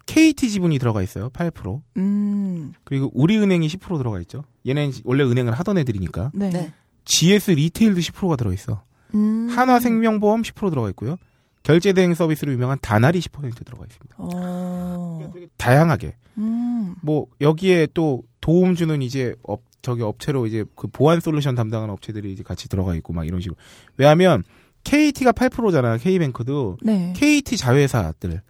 KT 0.06 0.48
지분이 0.50 0.78
들어가 0.78 1.02
있어요. 1.02 1.28
8%. 1.30 1.82
음. 1.98 2.72
그리고 2.84 3.10
우리은행이 3.14 3.68
10% 3.68 3.98
들어가 3.98 4.20
있죠. 4.20 4.44
얘네는 4.66 4.92
원래 5.04 5.22
은행을 5.22 5.52
하던 5.52 5.78
애들이니까. 5.78 6.32
네. 6.34 6.50
네. 6.50 6.72
GS 7.04 7.52
리테일도 7.52 8.00
10%가 8.00 8.36
들어 8.36 8.52
있어. 8.52 8.82
음. 9.14 9.48
한화생명보험 9.50 10.42
10% 10.42 10.70
들어가 10.70 10.88
있고요. 10.90 11.16
결제 11.62 11.92
대행 11.92 12.14
서비스로 12.14 12.52
유명한 12.52 12.78
다날이 12.80 13.20
10% 13.20 13.64
들어가 13.64 13.84
있습니다. 13.84 14.16
어. 14.18 15.30
다양하게. 15.58 16.16
음. 16.38 16.94
뭐 17.02 17.26
여기에 17.40 17.88
또 17.94 18.22
도움 18.40 18.74
주는 18.74 19.00
이제 19.02 19.34
업 19.42 19.62
저기 19.82 20.02
업체로 20.02 20.46
이제 20.46 20.64
그 20.76 20.86
보안 20.86 21.20
솔루션 21.20 21.54
담당하는 21.54 21.92
업체들이 21.92 22.32
이제 22.32 22.42
같이 22.42 22.68
들어가 22.68 22.94
있고 22.94 23.12
막 23.12 23.26
이런 23.26 23.40
식으로. 23.40 23.56
왜냐하면 23.96 24.44
KT가 24.84 25.32
8%잖아. 25.32 25.96
K뱅크도 25.98 26.78
네. 26.82 27.12
KT 27.16 27.56
자회사들 27.56 28.42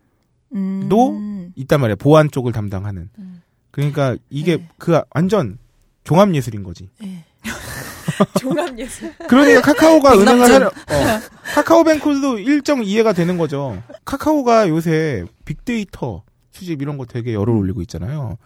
음. 0.55 0.89
도 0.89 1.19
있단 1.57 1.81
말이야. 1.81 1.97
보안 1.97 2.31
쪽을 2.31 2.53
담당하는. 2.53 3.09
음. 3.19 3.43
그러니까 3.71 4.17
이게 4.31 4.59
네. 4.59 4.69
그 4.79 5.01
완전 5.15 5.59
종합 6.05 6.35
예술인 6.35 6.63
거지. 6.63 6.91
예. 7.03 7.25
종합 8.39 8.79
예술. 8.79 9.15
그러니까 9.29 9.63
카카오가 9.63 10.13
은행을. 10.21 10.53
하려, 10.53 10.67
어, 10.67 10.71
카카오뱅크도 11.55 12.39
일정 12.39 12.85
이해가 12.85 13.15
되는 13.15 13.39
거죠. 13.39 13.83
카카오가 14.05 14.69
요새 14.69 15.25
빅데이터 15.45 16.23
수집 16.51 16.83
이런 16.83 16.99
거 16.99 17.07
되게 17.07 17.33
열을 17.33 17.55
올리고 17.55 17.81
있잖아요. 17.83 18.37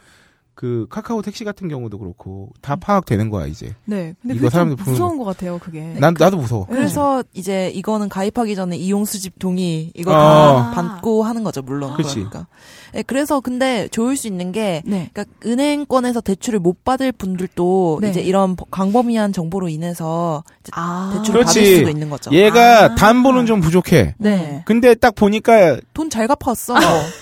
그 0.57 0.87
카카오 0.89 1.21
택시 1.21 1.45
같은 1.45 1.69
경우도 1.69 1.99
그렇고 1.99 2.49
다 2.63 2.77
파악되는 2.77 3.29
거야 3.29 3.45
이제. 3.47 3.75
네. 3.85 4.15
근데 4.23 4.35
이거 4.37 4.39
그게 4.39 4.41
좀 4.41 4.51
사람들 4.51 4.77
무서운 4.87 5.19
것 5.19 5.25
같아요, 5.25 5.59
그게. 5.59 5.81
난 6.01 6.15
나도 6.19 6.39
무서워. 6.39 6.65
그래서 6.67 7.23
이제 7.35 7.71
이거는 7.75 8.09
가입하기 8.09 8.55
전에 8.57 8.75
이용 8.79 9.05
수집 9.05 9.39
동의 9.39 9.93
이거 9.95 10.13
어. 10.13 10.15
다 10.15 10.71
받고 10.75 11.25
하는 11.25 11.45
거죠, 11.45 11.61
물론. 11.61 11.95
그치. 11.95 12.15
그러니까. 12.15 12.47
예, 12.95 13.03
그래서 13.03 13.41
근데 13.41 13.87
좋을 13.89 14.17
수 14.17 14.29
있는 14.29 14.51
게 14.51 14.83
네. 14.87 15.11
그러니까 15.13 15.25
은행권에서 15.45 16.23
대출을 16.23 16.59
못 16.59 16.85
받을 16.85 17.13
분들도 17.13 17.99
네. 18.01 18.09
이제 18.11 18.23
이런 18.23 18.57
광범위한 18.71 19.35
정보로 19.35 19.69
인해서 19.69 20.43
이제 20.63 20.71
아. 20.75 21.13
대출을 21.19 21.41
그렇지. 21.43 21.61
받을 21.61 21.77
수도 21.77 21.91
있는 21.91 22.09
거죠. 22.09 22.31
얘가 22.33 22.85
아. 22.85 22.95
담보는 22.95 23.45
좀 23.45 23.61
부족해. 23.61 24.15
네. 24.17 24.63
근데 24.65 24.95
딱 24.95 25.15
보니까 25.15 25.79
돈 25.93 26.09
잘 26.09 26.27
갚았어. 26.29 26.75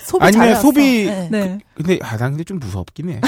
소비 0.05 0.23
아니면. 0.23 0.55
소비- 0.61 1.05
네. 1.05 1.27
네. 1.29 1.57
근데 1.75 1.99
아난 2.01 2.31
근데 2.31 2.45
좀 2.45 2.59
무섭긴 2.59 3.09
해. 3.09 3.19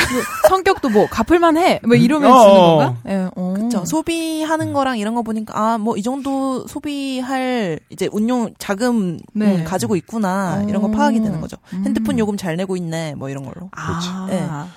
성격도 0.47 0.89
뭐 0.89 1.07
갚을만 1.07 1.57
해. 1.57 1.79
뭐 1.83 1.95
이러면 1.95 2.31
어, 2.31 2.39
주는 2.39 2.55
어. 2.55 2.77
건가? 2.77 2.95
예. 3.07 3.29
어. 3.35 3.53
그쵸. 3.53 3.79
음. 3.79 3.85
소비하는 3.85 4.73
거랑 4.73 4.97
이런 4.97 5.15
거 5.15 5.21
보니까, 5.21 5.53
아, 5.57 5.77
뭐, 5.77 5.97
이 5.97 6.01
정도 6.01 6.65
소비할, 6.67 7.79
이제 7.89 8.09
운용 8.11 8.53
자금 8.59 9.19
네. 9.33 9.57
음, 9.57 9.63
가지고 9.63 9.95
있구나. 9.95 10.63
이런 10.67 10.81
거 10.81 10.87
어. 10.87 10.91
파악이 10.91 11.21
되는 11.21 11.41
거죠. 11.41 11.57
음. 11.73 11.83
핸드폰 11.85 12.17
요금 12.19 12.37
잘 12.37 12.55
내고 12.55 12.77
있네. 12.77 13.15
뭐 13.15 13.29
이런 13.29 13.43
걸로. 13.43 13.69
아. 13.73 14.27
네. 14.29 14.45
아, 14.49 14.67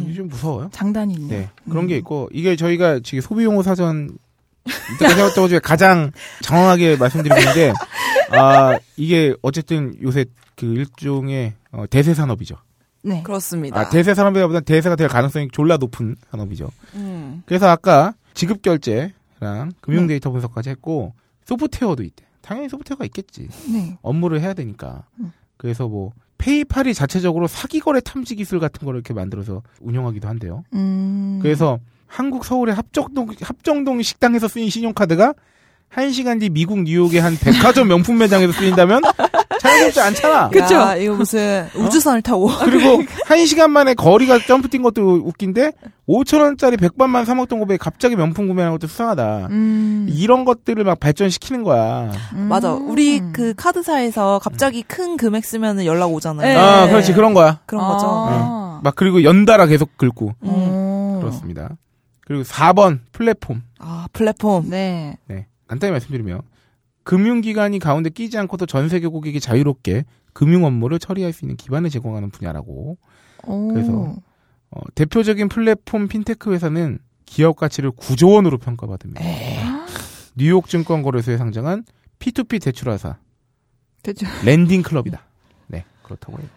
이게 0.00 0.14
좀 0.14 0.28
무서워요. 0.28 0.70
장단이 0.72 1.14
있네. 1.14 1.36
네. 1.36 1.50
그런 1.68 1.84
음. 1.84 1.88
게 1.88 1.96
있고, 1.96 2.28
이게 2.32 2.56
저희가 2.56 3.00
지금 3.02 3.20
소비 3.20 3.44
용어 3.44 3.62
사전, 3.62 4.10
이때까지 4.94 5.18
해왔던 5.18 5.42
것 5.42 5.48
중에 5.48 5.58
가장 5.58 6.12
정확하게 6.42 6.96
말씀드리고 6.96 7.40
있는데, 7.40 7.72
아, 8.30 8.78
이게 8.96 9.34
어쨌든 9.42 9.94
요새 10.02 10.24
그 10.56 10.66
일종의 10.66 11.54
어, 11.72 11.84
대세 11.90 12.14
산업이죠. 12.14 12.56
네. 13.02 13.22
그렇습니다. 13.22 13.78
아, 13.78 13.88
대세 13.88 14.14
산업이라보다 14.14 14.60
대세가 14.60 14.96
될 14.96 15.08
가능성이 15.08 15.48
졸라 15.52 15.76
높은 15.76 16.16
산업이죠. 16.30 16.70
음. 16.94 17.42
그래서 17.46 17.68
아까 17.68 18.14
지급 18.34 18.62
결제랑 18.62 19.72
금융 19.80 20.06
데이터 20.06 20.30
분석까지 20.30 20.70
했고, 20.70 21.14
소프트웨어도 21.44 22.02
있대. 22.04 22.24
당연히 22.40 22.68
소프트웨어가 22.68 23.04
있겠지. 23.04 23.48
네. 23.72 23.98
업무를 24.02 24.40
해야 24.40 24.54
되니까. 24.54 25.04
음. 25.20 25.32
그래서 25.56 25.88
뭐, 25.88 26.12
페이팔이 26.38 26.92
자체적으로 26.94 27.46
사기 27.46 27.78
거래 27.78 28.00
탐지 28.00 28.34
기술 28.34 28.58
같은 28.58 28.84
거를 28.84 28.98
이렇게 28.98 29.14
만들어서 29.14 29.62
운영하기도 29.80 30.26
한대요. 30.28 30.64
음. 30.74 31.38
그래서 31.40 31.78
한국 32.08 32.44
서울의 32.44 32.74
합정동 32.74 33.28
합정동 33.40 34.02
식당에서 34.02 34.48
쓰인 34.48 34.68
신용카드가 34.68 35.34
한 35.92 36.10
시간 36.10 36.38
뒤 36.38 36.48
미국 36.48 36.82
뉴욕의 36.82 37.20
한 37.20 37.36
백화점 37.36 37.88
명품 37.88 38.16
매장에서 38.16 38.52
쓰인다면 38.52 39.02
자연스럽지 39.60 40.00
않잖아. 40.00 40.48
그쵸. 40.48 40.74
야, 40.74 40.96
이거 40.96 41.14
무슨 41.14 41.68
우주선을 41.76 42.22
타고. 42.22 42.50
그리고 42.64 43.02
한 43.26 43.44
시간 43.44 43.70
만에 43.70 43.92
거리가 43.92 44.38
점프 44.46 44.68
뛴 44.68 44.82
것도 44.82 45.22
웃긴데 45.24 45.72
5천 46.08 46.40
원짜리 46.40 46.78
백반만 46.78 47.26
사 47.26 47.34
먹던 47.34 47.64
거에 47.66 47.76
갑자기 47.76 48.16
명품 48.16 48.48
구매하는 48.48 48.72
것도 48.78 48.86
수상하다. 48.86 49.48
음. 49.50 50.06
이런 50.10 50.46
것들을 50.46 50.82
막 50.82 50.98
발전시키는 50.98 51.62
거야. 51.62 52.10
음. 52.34 52.48
맞아. 52.48 52.72
우리 52.72 53.20
그 53.32 53.52
카드사에서 53.54 54.40
갑자기 54.42 54.82
큰 54.82 55.18
금액 55.18 55.44
쓰면 55.44 55.84
연락 55.84 56.06
오잖아요. 56.06 56.46
네. 56.46 56.56
아, 56.56 56.88
그렇지 56.88 57.12
그런 57.12 57.34
거야. 57.34 57.60
그런 57.66 57.86
거죠. 57.86 58.06
아. 58.08 58.80
막 58.82 58.94
그리고 58.96 59.22
연달아 59.22 59.66
계속 59.66 59.96
긁고 59.98 60.28
음. 60.42 60.48
어. 60.48 61.18
그렇습니다. 61.20 61.68
그리고 62.26 62.44
4번 62.44 63.00
플랫폼. 63.12 63.62
아, 63.78 64.06
플랫폼. 64.12 64.70
네. 64.70 65.18
네. 65.28 65.46
간단히 65.72 65.90
말씀드리면 65.92 66.42
금융기관이 67.02 67.78
가운데 67.78 68.10
끼지 68.10 68.36
않고도 68.36 68.66
전 68.66 68.90
세계 68.90 69.06
고객이 69.06 69.40
자유롭게 69.40 70.04
금융 70.34 70.66
업무를 70.66 70.98
처리할 70.98 71.32
수 71.32 71.46
있는 71.46 71.56
기반을 71.56 71.88
제공하는 71.88 72.28
분야라고. 72.28 72.98
오. 73.44 73.68
그래서 73.68 74.14
어, 74.70 74.80
대표적인 74.94 75.48
플랫폼 75.48 76.08
핀테크 76.08 76.52
회사는 76.52 76.98
기업 77.24 77.56
가치를 77.56 77.92
9조 77.92 78.34
원으로 78.34 78.58
평가받습니다. 78.58 79.22
뉴욕 80.36 80.68
증권거래소에 80.68 81.38
상장한 81.38 81.84
P2P 82.18 82.62
대출회사 82.62 83.16
대출. 84.02 84.28
Lending 84.44 84.82
Club이다. 84.82 85.22
네, 85.68 85.86
그렇다고 86.02 86.38
해요. 86.38 86.48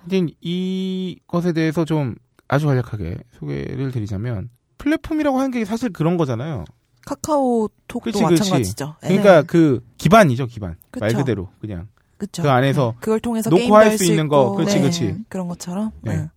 하여튼 0.00 0.28
이것에 0.40 1.52
대해서 1.52 1.84
좀 1.84 2.16
아주 2.48 2.66
간략하게 2.66 3.18
소개를 3.38 3.92
드리자면 3.92 4.50
플랫폼이라고 4.78 5.38
하는 5.38 5.52
게 5.52 5.64
사실 5.64 5.90
그런 5.90 6.16
거잖아요. 6.16 6.64
카카오톡도 7.06 8.00
그치, 8.00 8.22
그치. 8.22 8.22
마찬가지죠. 8.22 8.96
네. 9.02 9.08
그러니까 9.08 9.42
그 9.42 9.84
기반이죠, 9.98 10.46
기반. 10.46 10.76
말 10.98 11.08
그쵸. 11.10 11.18
그대로 11.18 11.48
그냥 11.60 11.88
그쵸. 12.18 12.42
그 12.42 12.50
안에서 12.50 12.94
그걸 13.00 13.20
통해서 13.20 13.48
놓고 13.50 13.58
게임도 13.58 13.74
할할수수 13.74 14.04
있는 14.10 14.24
있고, 14.26 14.50
거, 14.50 14.56
그치, 14.56 14.76
네. 14.76 14.82
그치. 14.82 15.14
그런 15.28 15.48
것처럼. 15.48 15.90
네. 16.02 16.16
네. 16.16 16.28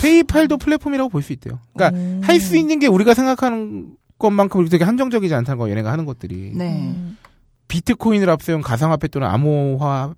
페이팔도 0.00 0.58
플랫폼이라고 0.58 1.10
볼 1.10 1.22
수 1.22 1.32
있대요. 1.32 1.58
그러니까 1.74 1.98
음. 1.98 2.20
할수 2.22 2.56
있는 2.56 2.78
게 2.78 2.86
우리가 2.86 3.14
생각하는 3.14 3.96
것만큼 4.18 4.68
되게 4.68 4.84
한정적이지 4.84 5.34
않다는 5.34 5.58
거 5.58 5.68
얘네가 5.70 5.90
하는 5.90 6.04
것들이 6.06 6.52
네. 6.54 6.78
음. 6.94 7.16
비트코인을 7.68 8.28
앞세운 8.30 8.62
가상화폐 8.62 9.08
또는 9.08 9.28
암호화 9.28 10.14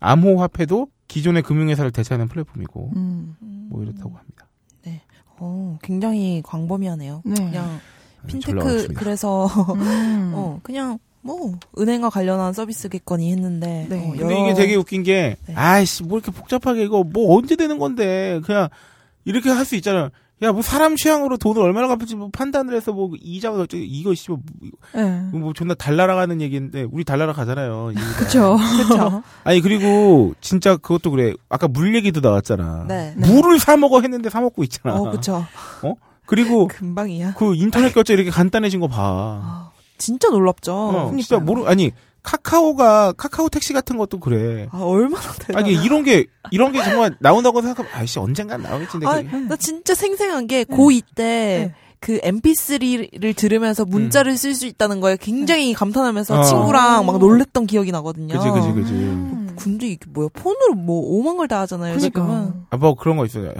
암호화폐도 0.00 0.88
기존의 1.08 1.42
금융회사를 1.42 1.90
대체하는 1.90 2.28
플랫폼이고 2.28 2.90
음. 2.96 3.36
뭐 3.70 3.82
이렇다고 3.82 4.10
합니다. 4.16 4.46
어, 5.38 5.78
굉장히 5.82 6.42
광범위하네요. 6.44 7.22
네. 7.24 7.34
그냥 7.34 7.64
아, 7.64 7.80
핀테크 8.26 8.58
졸라왔습니다. 8.60 9.00
그래서 9.00 9.46
음. 9.46 10.32
어 10.36 10.60
그냥 10.62 10.98
뭐 11.22 11.58
은행과 11.78 12.10
관련한 12.10 12.52
서비스겠거니 12.52 13.32
했는데 13.32 13.86
네. 13.88 14.08
어, 14.08 14.14
근데 14.16 14.40
이게 14.42 14.54
되게 14.54 14.74
웃긴 14.76 15.02
게 15.02 15.36
네. 15.46 15.54
아이씨 15.54 16.02
뭐 16.02 16.18
이렇게 16.18 16.30
복잡하게 16.32 16.84
이거 16.84 17.02
뭐 17.04 17.36
언제 17.38 17.56
되는 17.56 17.78
건데 17.78 18.40
그냥 18.44 18.68
이렇게 19.24 19.48
할 19.50 19.64
수 19.64 19.74
있잖아. 19.76 20.10
야뭐 20.42 20.62
사람 20.62 20.96
취향으로 20.96 21.36
돈을 21.38 21.62
얼마나 21.62 21.86
갚을지 21.86 22.16
뭐 22.16 22.28
판단을 22.30 22.74
해서 22.74 22.92
뭐 22.92 23.12
이자가 23.18 23.60
어쩌고 23.62 23.82
이거 23.86 24.12
씨뭐 24.14 24.38
네. 24.94 25.20
뭐 25.32 25.52
존나 25.54 25.74
달나라 25.74 26.16
가는 26.16 26.40
얘기인데 26.40 26.82
우리 26.90 27.04
달나라 27.04 27.32
가잖아요. 27.32 27.92
그쵸. 28.18 28.58
아니 29.44 29.60
그리고 29.60 30.34
진짜 30.40 30.76
그것도 30.76 31.12
그래. 31.12 31.32
아까 31.48 31.68
물 31.68 31.94
얘기도 31.94 32.20
나왔잖아. 32.20 32.84
네. 32.88 33.14
물을 33.16 33.58
사 33.60 33.76
먹어 33.76 34.00
했는데 34.00 34.28
사 34.28 34.40
먹고 34.40 34.64
있잖아. 34.64 34.96
어 34.96 35.10
그쵸. 35.12 35.46
그리고 36.26 36.68
금방이야. 36.68 37.34
그 37.34 37.54
인터넷 37.54 37.92
결제 37.94 38.14
이렇게 38.14 38.30
간단해진 38.30 38.80
거 38.80 38.88
봐. 38.88 38.96
아, 39.42 39.70
진짜 39.98 40.28
놀랍죠. 40.28 40.74
어, 40.74 41.10
진짜 41.16 41.38
모르 41.38 41.64
아니 41.66 41.92
카카오가 42.22 43.12
카카오 43.12 43.48
택시 43.50 43.72
같은 43.72 43.96
것도 43.98 44.18
그래. 44.18 44.66
아 44.72 44.78
얼마나 44.80 45.30
대단. 45.38 45.56
아니 45.62 45.72
이런 45.74 46.02
게 46.04 46.24
이런 46.50 46.72
게 46.72 46.82
정말 46.82 47.14
나온다고 47.20 47.60
생각하면 47.60 47.92
아이씨 47.94 48.18
언젠간 48.18 48.62
나오겠지. 48.62 48.92
근데 48.92 49.06
아, 49.06 49.16
그게- 49.16 49.36
나 49.40 49.56
진짜 49.56 49.94
생생한 49.94 50.46
게 50.46 50.64
고2 50.64 51.02
때 51.14 51.24
네. 51.72 51.74
그 52.04 52.18
MP3를 52.20 53.34
들으면서 53.34 53.86
문자를 53.86 54.36
쓸수 54.36 54.66
있다는 54.66 55.00
거에 55.00 55.16
굉장히 55.16 55.72
감탄하면서 55.72 56.38
어. 56.40 56.42
친구랑 56.42 57.06
막 57.06 57.16
놀랬던 57.18 57.66
기억이 57.66 57.92
나거든요. 57.92 58.36
그지 58.38 58.50
그지 58.50 58.72
그지. 58.74 58.92
음. 58.92 59.56
근데 59.58 59.86
이게 59.86 60.04
뭐야? 60.10 60.28
폰으로 60.34 60.74
뭐 60.74 61.00
오만 61.00 61.38
걸 61.38 61.48
다 61.48 61.60
하잖아요. 61.60 61.96
그러니까. 61.96 62.52
아뭐 62.68 62.96
그런 62.96 63.16
거 63.16 63.24
있어요. 63.24 63.54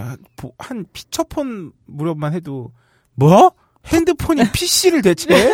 한 0.59 0.85
피처폰 0.93 1.71
무렵만 1.87 2.33
해도 2.33 2.69
뭐 3.15 3.51
핸드폰이 3.87 4.43
PC를 4.53 5.01
대체해? 5.01 5.51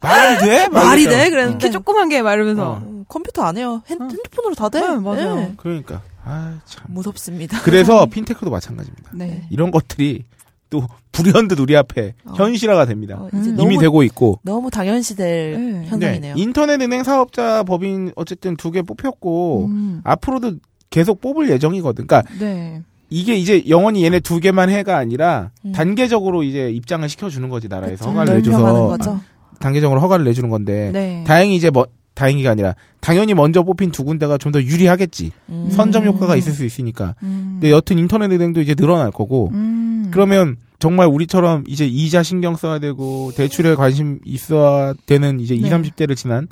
말이 0.00 0.38
돼? 0.38 0.68
막 0.68 0.84
말이. 0.84 1.04
돼? 1.06 1.30
그랬는데 1.30 1.66
이렇게 1.66 1.70
조그만 1.70 2.08
게 2.08 2.22
말하면서. 2.22 2.62
어. 2.70 2.80
어, 2.80 3.04
컴퓨터 3.08 3.42
안 3.42 3.56
해요. 3.58 3.82
핸, 3.88 4.00
어. 4.00 4.06
핸드폰으로 4.06 4.54
다 4.54 4.68
돼. 4.68 4.80
네, 4.80 4.96
맞아요. 4.98 5.34
네. 5.34 5.54
그러니까 5.56 6.02
아 6.24 6.60
참. 6.64 6.84
무섭습니다. 6.88 7.60
그래서 7.62 8.06
핀테크도 8.10 8.50
마찬가지입니다. 8.52 9.10
네. 9.14 9.48
이런 9.50 9.72
것들이 9.72 10.24
또 10.70 10.86
불현듯 11.12 11.58
우리 11.60 11.76
앞에 11.76 12.14
어. 12.26 12.34
현실화가 12.36 12.84
됩니다. 12.86 13.16
어. 13.20 13.28
이미 13.32 13.52
너무, 13.52 13.78
되고 13.78 14.02
있고. 14.02 14.40
너무 14.42 14.70
당연시될 14.70 15.52
네. 15.82 15.86
현상이네요. 15.86 16.34
인터넷 16.36 16.80
은행 16.80 17.02
사업자 17.04 17.62
법인 17.62 18.12
어쨌든 18.16 18.56
두 18.56 18.70
개 18.70 18.82
뽑혔고 18.82 19.66
음. 19.66 20.00
앞으로도 20.04 20.56
계속 20.90 21.20
뽑을 21.20 21.48
예정이거든. 21.50 22.06
그러니까 22.06 22.30
네. 22.38 22.82
이게 23.10 23.34
이제 23.34 23.62
영원히 23.68 24.04
얘네 24.04 24.20
두 24.20 24.38
개만 24.40 24.68
해가 24.68 24.98
아니라 24.98 25.50
음. 25.64 25.72
단계적으로 25.72 26.42
이제 26.42 26.70
입장을 26.70 27.08
시켜주는 27.08 27.48
거지 27.48 27.68
나라에서 27.68 28.04
그쵸. 28.04 28.10
허가를 28.10 28.34
넓혀가는 28.34 28.64
내줘서 28.66 28.88
거죠. 28.88 29.10
아, 29.12 29.20
단계적으로 29.60 30.00
허가를 30.00 30.24
내주는 30.26 30.48
건데 30.50 30.90
네. 30.92 31.24
다행히 31.26 31.56
이제 31.56 31.70
뭐 31.70 31.86
다행히가 32.18 32.50
아니라 32.50 32.74
당연히 33.00 33.32
먼저 33.34 33.62
뽑힌 33.62 33.90
두 33.92 34.02
군데가 34.04 34.36
좀 34.38 34.52
더 34.52 34.60
유리하겠지 34.62 35.30
음. 35.50 35.68
선점 35.70 36.04
효과가 36.06 36.34
있을 36.36 36.52
수 36.52 36.64
있으니까 36.64 37.14
음. 37.22 37.58
근데 37.60 37.70
여튼 37.70 37.98
인터넷 37.98 38.30
은행도 38.32 38.60
이제 38.60 38.74
늘어날 38.74 39.10
거고 39.10 39.50
음. 39.52 40.08
그러면 40.10 40.56
정말 40.78 41.06
우리처럼 41.06 41.64
이제 41.66 41.86
이자 41.86 42.22
신경 42.22 42.56
써야 42.56 42.78
되고 42.78 43.30
대출에 43.36 43.74
관심 43.74 44.18
있어야 44.24 44.94
되는 45.06 45.38
이제 45.40 45.54
20, 45.54 45.68
네. 45.70 45.90
30대를 45.90 46.16
지난 46.16 46.48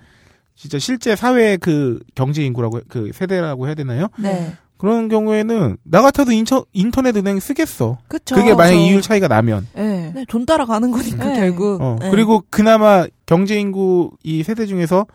진짜 0.54 0.78
실제 0.78 1.16
사회 1.16 1.56
그 1.56 2.00
경제 2.14 2.44
인구라고 2.44 2.78
해- 2.78 2.82
그 2.88 3.10
세대라고 3.14 3.66
해야 3.66 3.74
되나요? 3.74 4.08
네. 4.18 4.52
그런 4.78 5.08
경우에는 5.08 5.78
나 5.84 6.02
같아도 6.02 6.32
인처, 6.32 6.64
인터넷 6.74 7.16
은행 7.16 7.40
쓰겠어. 7.40 7.96
그쵸. 8.08 8.34
그게 8.34 8.54
만약 8.54 8.72
저- 8.74 8.78
이율 8.78 9.00
차이가 9.00 9.26
나면. 9.26 9.66
네. 9.74 10.12
네, 10.14 10.24
돈 10.28 10.44
따라가는 10.44 10.90
거니까 10.90 11.24
네. 11.24 11.36
결국. 11.40 11.80
어. 11.80 11.96
네. 12.00 12.10
그리고 12.10 12.42
그나마 12.50 13.06
경제 13.24 13.58
인구 13.58 14.10
이 14.22 14.42
세대 14.42 14.66
중에서 14.66 15.06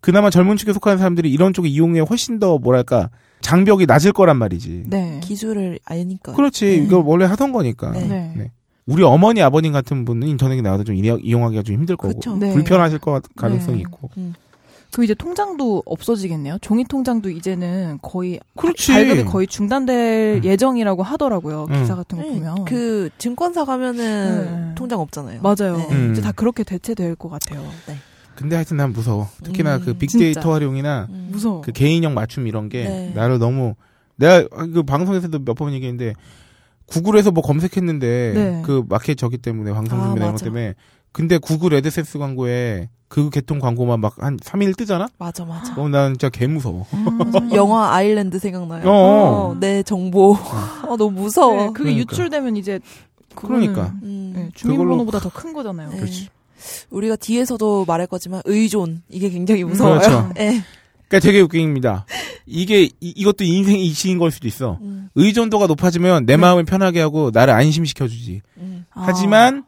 그나마 0.00 0.30
젊은 0.30 0.56
축에 0.56 0.72
속하는 0.72 0.98
사람들이 0.98 1.30
이런 1.30 1.52
쪽에 1.52 1.68
이용에 1.68 2.00
훨씬 2.00 2.38
더 2.38 2.58
뭐랄까 2.58 3.10
장벽이 3.40 3.86
낮을 3.86 4.12
거란 4.12 4.36
말이지. 4.36 4.84
네. 4.86 5.20
기술을 5.22 5.78
아니까. 5.84 6.32
그렇지. 6.32 6.64
네. 6.66 6.74
이거 6.76 7.02
원래 7.04 7.24
하던 7.24 7.52
거니까. 7.52 7.92
네. 7.92 8.06
네. 8.06 8.32
네. 8.36 8.50
우리 8.86 9.02
어머니 9.02 9.42
아버님 9.42 9.72
같은 9.72 10.04
분은 10.04 10.26
인터넷에 10.28 10.62
나와도 10.62 10.84
좀 10.84 10.94
이용- 10.94 11.20
이용하기가 11.22 11.62
좀 11.62 11.74
힘들 11.76 11.96
거고 11.96 12.14
그쵸. 12.14 12.36
네. 12.36 12.52
불편하실 12.52 12.98
것 13.00 13.12
같- 13.12 13.22
가능성이 13.36 13.76
네. 13.76 13.80
있고. 13.82 14.10
그 14.90 15.04
이제 15.04 15.12
통장도 15.12 15.82
없어지겠네요. 15.84 16.56
종이 16.62 16.82
통장도 16.84 17.28
이제는 17.28 17.98
거의 18.00 18.40
그렇지. 18.56 18.90
발급이 18.92 19.24
거의 19.24 19.46
중단될 19.46 20.36
음. 20.38 20.44
예정이라고 20.44 21.02
하더라고요. 21.02 21.66
음. 21.68 21.80
기사 21.82 21.94
같은 21.94 22.16
거 22.16 22.24
네, 22.24 22.32
보면. 22.32 22.64
그 22.64 23.10
증권사 23.18 23.66
가면은 23.66 24.68
네. 24.68 24.74
통장 24.74 25.00
없잖아요. 25.00 25.42
맞아요. 25.42 25.76
네. 25.76 25.88
음. 25.90 26.12
이제 26.12 26.22
다 26.22 26.32
그렇게 26.32 26.64
대체될 26.64 27.16
것 27.16 27.28
같아요. 27.28 27.62
근데 28.38 28.54
하여튼 28.56 28.76
난 28.76 28.92
무서워. 28.92 29.28
특히나 29.42 29.76
음, 29.76 29.80
그 29.84 29.94
빅데이터 29.94 30.40
진짜. 30.40 30.50
활용이나 30.52 31.06
음. 31.10 31.28
무서워. 31.32 31.60
그 31.60 31.72
개인형 31.72 32.14
맞춤 32.14 32.46
이런 32.46 32.68
게 32.68 32.84
네. 32.84 33.12
나를 33.14 33.38
너무 33.38 33.74
내가 34.16 34.46
그 34.48 34.82
방송에서도 34.82 35.38
몇 35.40 35.54
번 35.56 35.72
얘기했는데 35.72 36.14
구글에서 36.86 37.30
뭐 37.32 37.42
검색했는데 37.42 38.32
네. 38.34 38.62
그 38.64 38.84
마켓 38.88 39.16
저기 39.16 39.38
때문에 39.38 39.72
방송 39.72 40.00
아, 40.00 40.04
준비 40.04 40.20
이런 40.20 40.32
것. 40.32 40.42
때문에 40.42 40.74
근데 41.12 41.38
구글 41.38 41.74
애드센스 41.74 42.18
광고에 42.18 42.88
그 43.08 43.30
개통 43.30 43.58
광고만 43.58 44.00
막 44.00 44.14
한 44.18 44.36
3일 44.36 44.76
뜨잖아? 44.76 45.08
맞아, 45.18 45.44
맞아. 45.44 45.74
그럼 45.74 45.90
난 45.90 46.12
진짜 46.12 46.28
개 46.28 46.46
무서워. 46.46 46.86
음. 46.92 47.32
영화 47.54 47.92
아일랜드 47.94 48.38
생각나요. 48.38 48.86
어. 48.88 48.92
어, 49.50 49.56
내 49.58 49.82
정보. 49.82 50.32
어, 50.86 50.96
너무 50.96 51.10
무서워. 51.22 51.54
네, 51.56 51.66
그게 51.68 51.90
그러니까. 51.90 52.00
유출되면 52.12 52.56
이제 52.56 52.80
그거는, 53.34 53.72
그러니까. 53.72 53.94
음. 54.02 54.32
네, 54.34 54.48
주민번호보다 54.54 55.20
더 55.20 55.30
큰 55.30 55.52
거잖아요. 55.52 55.90
네. 55.90 55.96
그렇지. 55.96 56.28
우리가 56.90 57.16
뒤에서도 57.16 57.84
말할 57.86 58.06
거지만 58.06 58.42
의존 58.44 59.02
이게 59.08 59.30
굉장히 59.30 59.64
무서워요. 59.64 60.00
그렇죠. 60.00 60.30
네. 60.36 60.62
그러니까 61.08 61.26
되게 61.26 61.40
웃깁니다. 61.40 62.04
이게 62.46 62.90
이, 63.00 63.24
것도 63.24 63.44
인생의 63.44 63.84
이치인 63.86 64.18
걸 64.18 64.30
수도 64.30 64.46
있어. 64.46 64.78
음, 64.82 65.08
의존도가 65.14 65.66
높아지면 65.66 66.26
내 66.26 66.36
마음을 66.36 66.64
편하게 66.64 67.00
하고 67.00 67.30
나를 67.32 67.54
안심시켜 67.54 68.08
주지. 68.08 68.42
음. 68.58 68.84
하지만 68.90 69.64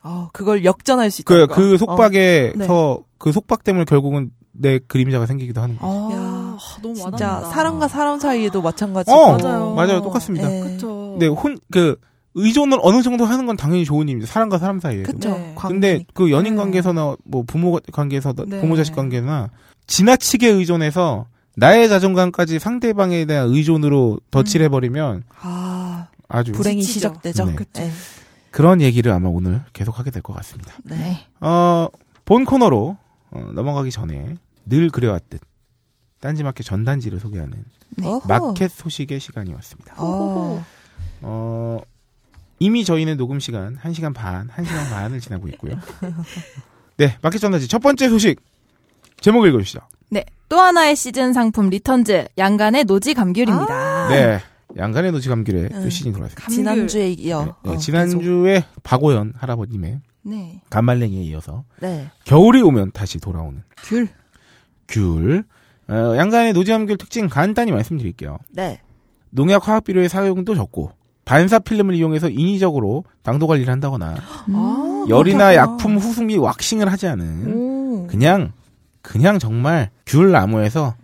아, 0.00 0.28
그걸 0.32 0.64
역전할 0.64 1.10
수 1.10 1.24
그, 1.24 1.44
있다. 1.44 1.54
그 1.54 1.76
속박에서 1.78 2.56
네. 2.56 3.04
그 3.18 3.32
속박 3.32 3.64
때문에 3.64 3.84
결국은 3.84 4.30
내 4.52 4.78
그림자가 4.78 5.26
생기기도 5.26 5.60
하는 5.60 5.76
거야. 5.76 5.90
아, 5.90 6.10
야, 6.12 6.58
너무 6.80 6.94
진짜 6.94 7.10
와닿는다. 7.10 7.50
사람과 7.50 7.88
사람 7.88 8.18
사이에도 8.18 8.62
마찬가지고. 8.62 9.16
어, 9.16 9.36
맞아요. 9.36 9.74
맞아요. 9.74 10.02
똑같습니다. 10.02 10.48
네. 10.48 10.60
그쵸. 10.60 11.10
근데 11.12 11.26
혼, 11.26 11.58
그, 11.70 11.96
의존을 12.38 12.78
어느 12.82 13.02
정도 13.02 13.24
하는 13.24 13.46
건 13.46 13.56
당연히 13.56 13.84
좋은 13.86 14.06
일입니다. 14.08 14.30
사람과 14.30 14.58
사람 14.58 14.78
사이에. 14.78 15.02
그쵸. 15.04 15.30
네. 15.30 15.54
근데 15.58 16.04
그 16.14 16.30
연인 16.30 16.54
네. 16.54 16.60
관계에서나 16.60 17.16
뭐 17.24 17.42
부모 17.46 17.80
관계에서 17.92 18.34
네. 18.46 18.60
부모 18.60 18.76
자식 18.76 18.94
관계나 18.94 19.50
지나치게 19.86 20.46
의존해서 20.48 21.26
나의 21.56 21.88
자존감까지 21.88 22.58
상대방에 22.58 23.24
대한 23.24 23.48
의존으로 23.48 24.20
덧칠해 24.30 24.68
버리면 24.68 25.22
아, 25.40 26.08
아주 26.28 26.52
불행이. 26.52 26.82
시작되죠. 26.82 27.46
네. 27.46 27.56
네. 27.72 27.90
그런 28.50 28.80
얘기를 28.82 29.10
아마 29.12 29.28
오늘 29.30 29.62
계속 29.72 29.98
하게 29.98 30.10
될 30.10 30.20
것 30.22 30.34
같습니다. 30.34 30.74
네. 30.84 31.18
어, 31.40 31.88
본 32.26 32.44
코너로 32.44 32.98
어, 33.30 33.50
넘어가기 33.54 33.90
전에 33.90 34.36
늘 34.66 34.90
그래왔듯 34.90 35.40
딴지마켓 36.20 36.66
전단지를 36.66 37.18
소개하는 37.20 37.64
어허. 38.02 38.28
마켓 38.28 38.70
소식의 38.70 39.20
시간이 39.20 39.52
왔습니다. 39.54 39.94
어. 39.96 40.62
어, 42.56 42.58
이미 42.58 42.84
저희는 42.84 43.16
녹음 43.16 43.38
시간 43.38 43.76
1시간 43.76 44.14
반, 44.14 44.48
1시간 44.48 44.90
반을 44.90 45.20
지나고 45.20 45.48
있고요. 45.48 45.78
네, 46.96 47.16
마켓 47.22 47.38
전단지 47.38 47.68
첫 47.68 47.80
번째 47.80 48.08
소식. 48.08 48.40
제목 49.20 49.46
읽어주시죠. 49.46 49.80
네. 50.10 50.24
또 50.48 50.60
하나의 50.60 50.94
시즌 50.94 51.32
상품 51.32 51.68
returns 51.68 52.28
양가네 52.38 52.84
노지 52.84 53.14
감귤입니다. 53.14 54.08
네. 54.08 54.40
양가네 54.76 55.12
노지 55.12 55.28
감귤의 55.28 55.68
또 55.70 55.76
음. 55.76 55.90
시즌이 55.90 56.12
돌아왔습니다. 56.12 56.50
지난주에 56.50 57.10
이어. 57.12 57.44
네, 57.44 57.52
네, 57.64 57.70
어, 57.70 57.76
지난주에 57.76 58.64
박오연 58.82 59.34
할아버님의 59.36 60.00
네. 60.22 60.62
간말랭이에 60.70 61.22
이어서 61.24 61.64
계속. 61.80 61.92
네. 61.92 62.10
겨울이 62.24 62.60
오면 62.62 62.92
다시 62.92 63.18
돌아오는 63.18 63.62
귤. 63.84 64.08
귤. 64.88 65.44
어, 65.88 66.16
양간의 66.16 66.52
노지 66.52 66.72
감귤 66.72 66.98
특징 66.98 67.28
간단히 67.28 67.72
말씀드릴게요. 67.72 68.38
네. 68.50 68.80
농약 69.30 69.66
화학 69.66 69.84
비료의 69.84 70.08
사용도 70.08 70.54
적고 70.54 70.92
반사 71.26 71.58
필름을 71.58 71.94
이용해서 71.96 72.30
인위적으로 72.30 73.04
당도 73.22 73.46
관리를 73.48 73.70
한다거나 73.70 74.14
아, 74.16 75.04
열이나 75.08 75.50
그렇구나. 75.50 75.54
약품 75.56 75.98
후승 75.98 76.28
및 76.28 76.38
왁싱을 76.38 76.90
하지 76.90 77.08
않은 77.08 77.52
오. 77.52 78.06
그냥 78.06 78.52
그냥 79.02 79.38
정말 79.38 79.90
귤 80.06 80.30
나무에서 80.30 80.94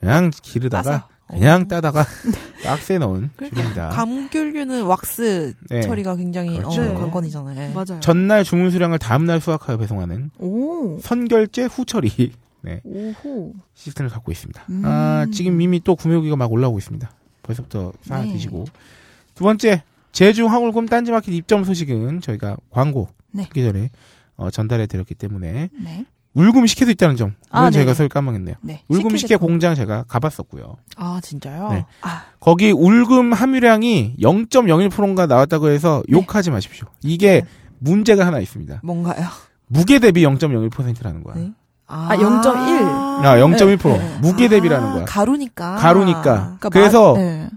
그냥 0.00 0.30
기르다가 0.42 0.82
따서. 0.90 1.08
그냥 1.28 1.62
어. 1.62 1.64
따다가 1.68 2.04
박스에 2.64 2.98
넣은 2.98 3.30
그러니까 3.36 3.56
귤입니다. 3.60 3.88
감귤류는 3.90 4.82
왁스 4.84 5.54
네. 5.70 5.82
처리가 5.82 6.16
굉장히 6.16 6.56
그렇죠. 6.56 6.80
어, 6.82 6.84
네. 6.84 6.94
관건이잖아요. 6.94 7.72
맞아요. 7.74 8.00
전날 8.00 8.42
주문 8.44 8.70
수량을 8.70 8.98
다음날 8.98 9.40
수확하여 9.40 9.76
배송하는 9.76 10.30
오. 10.38 10.98
선결제 11.00 11.64
후처리 11.66 12.32
네, 12.62 12.80
오호. 12.82 13.52
시스템을 13.74 14.10
갖고 14.10 14.32
있습니다. 14.32 14.64
음. 14.70 14.82
아, 14.84 15.26
지금 15.32 15.60
이미 15.60 15.78
또 15.84 15.94
구매 15.94 16.16
후기가 16.16 16.34
막 16.34 16.50
올라오고 16.50 16.78
있습니다. 16.78 17.08
벌써부터 17.44 17.92
사 18.02 18.22
네. 18.22 18.32
드시고. 18.32 18.64
두 19.38 19.44
번째, 19.44 19.84
제주 20.10 20.46
황울금 20.46 20.86
딴지마켓 20.86 21.32
입점 21.32 21.62
소식은 21.62 22.20
저희가 22.22 22.56
광고 22.70 23.06
네. 23.30 23.44
하기 23.44 23.62
전에 23.62 23.88
어, 24.36 24.50
전달해 24.50 24.88
드렸기 24.88 25.14
때문에 25.14 25.70
네. 25.80 26.06
울금 26.34 26.66
식혜도 26.66 26.90
있다는 26.90 27.14
점. 27.14 27.34
아, 27.50 27.60
이건 27.60 27.72
저희가 27.72 27.92
네네. 27.92 27.94
설 27.94 28.08
까먹었네요. 28.08 28.56
네. 28.62 28.82
울금 28.88 29.16
식혜. 29.16 29.36
공장 29.36 29.76
제가 29.76 30.04
가봤었고요. 30.08 30.76
아 30.96 31.20
진짜요? 31.22 31.68
네. 31.70 31.86
아 32.02 32.24
거기 32.40 32.72
울금 32.72 33.32
함유량이 33.32 34.16
0.01%인가 34.20 35.26
나왔다고 35.26 35.68
해서 35.70 36.02
네. 36.08 36.16
욕하지 36.16 36.50
마십시오. 36.50 36.88
이게 37.04 37.44
문제가 37.78 38.26
하나 38.26 38.40
있습니다. 38.40 38.80
뭔가요? 38.82 39.24
무게 39.68 40.00
대비 40.00 40.24
0.01%라는 40.24 41.22
거야. 41.22 41.36
네. 41.36 41.52
아, 41.86 42.08
0.1. 42.16 43.24
아, 43.24 43.36
0.1% 43.36 43.98
네. 43.98 44.18
무게 44.20 44.48
대비라는 44.48 44.88
아, 44.88 44.92
거야. 44.94 45.04
가루니까. 45.04 45.76
가루니까. 45.76 46.22
그러니까 46.22 46.68
그래서 46.70 47.12
마- 47.14 47.18
네. 47.20 47.48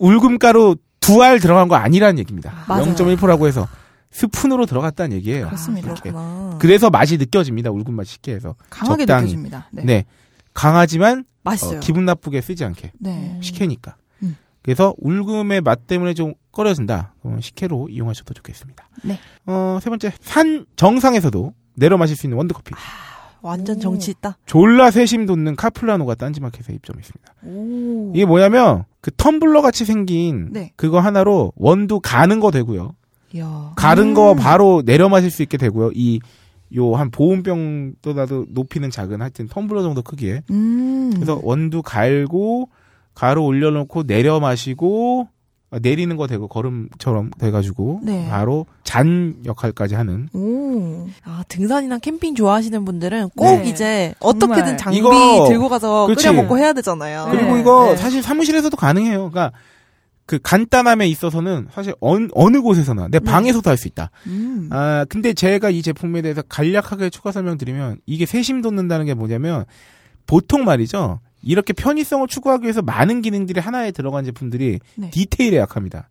울금가루 0.00 0.76
두 1.00 1.22
알 1.22 1.40
들어간 1.40 1.68
거 1.68 1.76
아니라는 1.76 2.18
얘기입니다. 2.18 2.52
맞아요. 2.68 2.84
0.1%라고 2.94 3.46
해서 3.46 3.66
스푼으로 4.10 4.66
들어갔다는 4.66 5.16
얘기예요. 5.16 5.46
그렇습니다. 5.46 5.94
그렇구나. 5.94 6.56
그래서 6.60 6.90
맛이 6.90 7.16
느껴집니다. 7.16 7.70
울금 7.70 7.94
맛이 7.94 8.12
식혜에서. 8.14 8.54
강하게 8.68 9.06
적당히. 9.06 9.22
느껴집니다. 9.26 9.68
네. 9.72 9.82
네. 9.84 10.04
강하지만 10.52 11.24
맛있어요. 11.42 11.78
어, 11.78 11.80
기분 11.80 12.04
나쁘게 12.04 12.40
쓰지 12.42 12.64
않게 12.64 12.92
네. 12.98 13.38
식혜니까. 13.40 13.96
음. 14.22 14.36
그래서 14.62 14.94
울금의 14.98 15.62
맛 15.62 15.86
때문에 15.86 16.12
좀 16.14 16.34
꺼려진다. 16.52 17.14
그러면 17.22 17.40
식혜로 17.40 17.88
이용하셔도 17.88 18.34
좋겠습니다. 18.34 18.88
네. 19.04 19.18
어, 19.46 19.78
세 19.80 19.88
번째 19.90 20.12
산 20.20 20.66
정상에서도 20.76 21.54
내려 21.76 21.96
마실 21.96 22.14
수 22.16 22.26
있는 22.26 22.36
원두커피. 22.36 22.72
완전 23.42 23.76
오. 23.78 23.80
정치 23.80 24.10
있다. 24.10 24.36
졸라 24.44 24.90
세심 24.90 25.24
돋는 25.24 25.56
카플라노가 25.56 26.14
딴지마켓에 26.16 26.74
입점했습니다. 26.74 27.34
오. 27.44 28.12
이게 28.14 28.26
뭐냐면 28.26 28.84
그 29.00 29.10
텀블러 29.12 29.62
같이 29.62 29.84
생긴 29.84 30.48
네. 30.52 30.72
그거 30.76 31.00
하나로 31.00 31.52
원두 31.56 32.00
가는 32.00 32.38
거 32.40 32.50
되고요. 32.50 32.94
이야. 33.32 33.72
가른 33.76 34.08
음. 34.08 34.14
거 34.14 34.34
바로 34.34 34.82
내려 34.84 35.08
마실 35.08 35.30
수 35.30 35.42
있게 35.42 35.56
되고요. 35.56 35.90
이 35.94 36.20
요 36.72 36.94
한 36.94 37.10
보온병보다도 37.10 38.46
높이는 38.50 38.90
작은 38.90 39.20
하여튼 39.20 39.48
텀블러 39.48 39.82
정도 39.82 40.02
크기에 40.02 40.42
음. 40.52 41.10
그래서 41.14 41.40
원두 41.42 41.82
갈고 41.82 42.68
가루 43.14 43.42
올려놓고 43.42 44.04
내려 44.04 44.38
마시고 44.38 45.26
아, 45.28 45.32
내리는 45.80 46.16
거 46.16 46.26
되고 46.26 46.48
걸음처럼 46.48 47.30
돼가지고 47.38 48.00
네. 48.02 48.26
바로 48.28 48.66
잔 48.82 49.36
역할까지 49.44 49.94
하는 49.94 50.28
오. 50.34 51.06
아 51.24 51.44
등산이나 51.48 51.98
캠핑 51.98 52.34
좋아하시는 52.34 52.84
분들은 52.84 53.30
꼭 53.36 53.44
네. 53.62 53.68
이제 53.68 54.14
정말. 54.20 54.56
어떻게든 54.56 54.78
장비 54.78 54.98
이거- 54.98 55.46
들고 55.48 55.68
가서 55.68 56.06
그치. 56.08 56.26
끓여 56.28 56.42
먹고 56.42 56.58
해야 56.58 56.72
되잖아요. 56.72 57.28
그리고 57.30 57.54
네. 57.54 57.60
이거 57.60 57.86
네. 57.90 57.96
사실 57.96 58.20
사무실에서도 58.22 58.76
가능해요. 58.76 59.30
그러니까 59.30 59.52
그 60.26 60.38
간단함에 60.42 61.06
있어서는 61.08 61.68
사실 61.72 61.92
어느, 62.00 62.28
어느 62.34 62.60
곳에서나 62.60 63.08
내 63.08 63.18
네. 63.18 63.24
방에서도 63.24 63.68
할 63.70 63.76
수 63.76 63.86
있다. 63.88 64.10
음. 64.26 64.68
아 64.72 65.04
근데 65.08 65.32
제가 65.34 65.70
이 65.70 65.82
제품에 65.82 66.22
대해서 66.22 66.42
간략하게 66.42 67.10
추가 67.10 67.30
설명드리면 67.32 67.98
이게 68.06 68.26
세심 68.26 68.60
돋는다는 68.62 69.06
게 69.06 69.14
뭐냐면 69.14 69.64
보통 70.26 70.64
말이죠. 70.64 71.20
이렇게 71.42 71.72
편의성을 71.72 72.26
추구하기 72.28 72.64
위해서 72.64 72.82
많은 72.82 73.22
기능들이 73.22 73.60
하나에 73.60 73.90
들어간 73.92 74.24
제품들이 74.24 74.78
네. 74.96 75.10
디테일에 75.10 75.56
약합니다. 75.58 76.08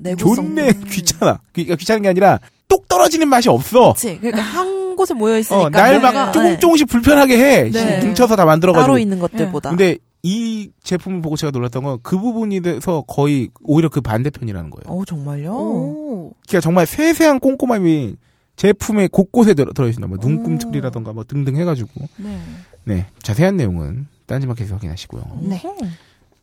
내구성. 0.00 0.34
존내 0.34 0.72
귀찮아. 0.90 1.40
그러니까 1.52 1.76
귀찮은 1.76 2.02
게 2.02 2.08
아니라 2.08 2.38
똑 2.68 2.88
떨어지는 2.88 3.28
맛이 3.28 3.48
없어. 3.48 3.92
그치. 3.92 4.18
그러니까 4.18 4.42
한 4.42 4.96
곳에 4.96 5.14
모여 5.14 5.38
있으니까 5.38 5.66
어, 5.66 5.68
날막 5.70 6.00
뭔가, 6.02 6.32
조금 6.32 6.48
네. 6.48 6.58
조금씩 6.58 6.88
불편하게 6.88 7.36
해. 7.38 7.70
네. 7.70 8.04
뭉쳐서 8.04 8.36
다 8.36 8.44
만들어가지고. 8.44 8.82
따로 8.86 8.98
있는 8.98 9.18
것들보다. 9.18 9.70
근데 9.70 9.96
이 10.22 10.70
제품을 10.84 11.20
보고 11.22 11.36
제가 11.36 11.50
놀랐던 11.50 11.82
건 11.82 11.98
그 12.02 12.18
부분이 12.18 12.60
돼서 12.60 13.02
거의 13.08 13.48
오히려 13.64 13.88
그 13.88 14.00
반대편이라는 14.00 14.70
거예요. 14.70 14.84
어 14.98 15.04
정말요? 15.04 15.52
오. 15.52 16.32
그러니까 16.46 16.60
정말 16.60 16.86
세세한 16.86 17.40
꼼꼼함이 17.40 18.16
제품의 18.56 19.08
곳곳에 19.08 19.54
들어, 19.54 19.72
들어있습니다. 19.72 20.06
뭐 20.08 20.18
눈금처리라던가 20.20 21.12
뭐 21.12 21.24
등등 21.24 21.56
해가지고. 21.56 21.88
네. 22.18 22.38
네. 22.84 23.06
자세한 23.22 23.56
내용은 23.56 24.06
딴지마켓에서 24.32 24.76
확인하시고요. 24.76 25.22
네. 25.42 25.62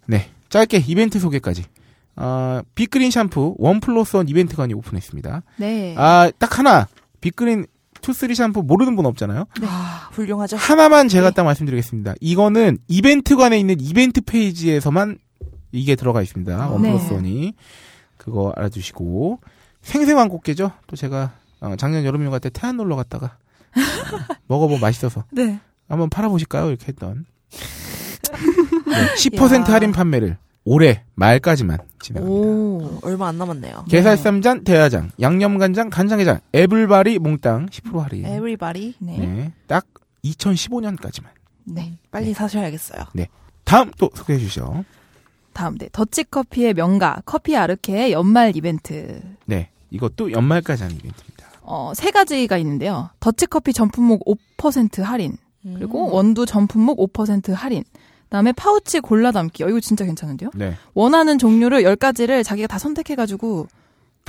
네. 0.05 0.29
짧게 0.49 0.83
이벤트 0.87 1.19
소개까지. 1.19 1.65
아, 2.15 2.61
빅그린 2.75 3.11
샴푸 3.11 3.55
원 3.57 3.79
플러스 3.79 4.15
원 4.15 4.27
이벤트관이 4.29 4.73
오픈했습니다. 4.73 5.41
네. 5.57 5.95
아, 5.97 6.31
딱 6.37 6.59
하나. 6.59 6.87
빅그린 7.21 7.65
투쓰리 8.01 8.35
샴푸 8.35 8.61
모르는 8.63 8.95
분 8.95 9.05
없잖아요. 9.05 9.45
아 9.63 10.09
훌륭하죠. 10.13 10.55
하나만 10.55 11.09
제가 11.09 11.29
네. 11.31 11.35
딱 11.35 11.43
말씀드리겠습니다. 11.43 12.13
이거는 12.21 12.77
이벤트관에 12.87 13.59
있는 13.59 13.75
이벤트 13.79 14.21
페이지에서만 14.21 15.17
이게 15.71 15.95
들어가 15.95 16.21
있습니다. 16.21 16.69
원 16.69 16.81
네. 16.81 16.91
플러스 16.91 17.11
원이. 17.13 17.53
그거 18.17 18.53
알아두시고. 18.55 19.39
생생한 19.81 20.29
꽃게죠? 20.29 20.71
또 20.87 20.95
제가 20.95 21.33
어, 21.61 21.75
작년 21.77 22.05
여름 22.05 22.25
휴가 22.25 22.39
때 22.39 22.49
태안 22.49 22.77
놀러 22.77 22.95
갔다가 22.95 23.37
어, 23.75 24.35
먹어보면 24.47 24.79
맛있어서 24.81 25.25
네. 25.31 25.59
한번 25.89 26.09
팔아보실까요? 26.09 26.69
이렇게 26.69 26.87
했던. 26.87 27.25
네, 28.87 29.15
10% 29.15 29.69
야. 29.69 29.73
할인 29.73 29.91
판매를 29.91 30.37
올해 30.65 31.03
말까지만 31.15 31.79
진행합니다. 32.01 32.39
오 32.47 32.99
얼마 33.01 33.27
안 33.27 33.37
남았네요. 33.37 33.85
게살쌈장, 33.89 34.63
대야장, 34.63 35.11
양념간장, 35.19 35.89
간장게장, 35.89 36.39
애블바리 36.53 37.19
몽땅 37.19 37.67
10% 37.67 37.99
할인. 37.99 38.25
Everybody 38.25 38.93
네. 38.99 39.17
네, 39.17 39.53
딱 39.67 39.85
2015년까지만. 40.23 41.25
네. 41.65 41.97
빨리 42.11 42.33
사셔야겠어요. 42.33 43.05
다음 43.63 43.91
또 43.99 44.09
소개해 44.15 44.39
주시죠. 44.39 44.83
다음 45.53 45.77
네. 45.77 45.89
더치커피의 45.91 46.73
명가 46.73 47.21
커피 47.25 47.55
아르케의 47.55 48.11
연말 48.11 48.55
이벤트. 48.55 49.21
네, 49.45 49.69
이것도 49.91 50.31
연말까지 50.31 50.83
하는 50.83 50.95
이벤트입니다. 50.95 51.47
어, 51.61 51.91
세 51.95 52.09
가지가 52.11 52.57
있는데요. 52.57 53.09
더치커피 53.19 53.73
전품목 53.73 54.25
5% 54.57 55.03
할인. 55.03 55.37
그리고 55.63 56.07
음. 56.07 56.13
원두 56.13 56.45
전 56.45 56.67
품목 56.67 56.97
5% 57.13 57.53
할인. 57.53 57.83
그다음에 58.23 58.51
파우치 58.51 58.99
골라 58.99 59.31
담기. 59.31 59.63
어, 59.63 59.69
이거 59.69 59.79
진짜 59.79 60.05
괜찮은데요? 60.05 60.51
네, 60.53 60.75
원하는 60.93 61.37
종류를 61.37 61.81
10가지를 61.83 62.43
자기가 62.43 62.67
다 62.67 62.77
선택해 62.77 63.15
가지고 63.15 63.67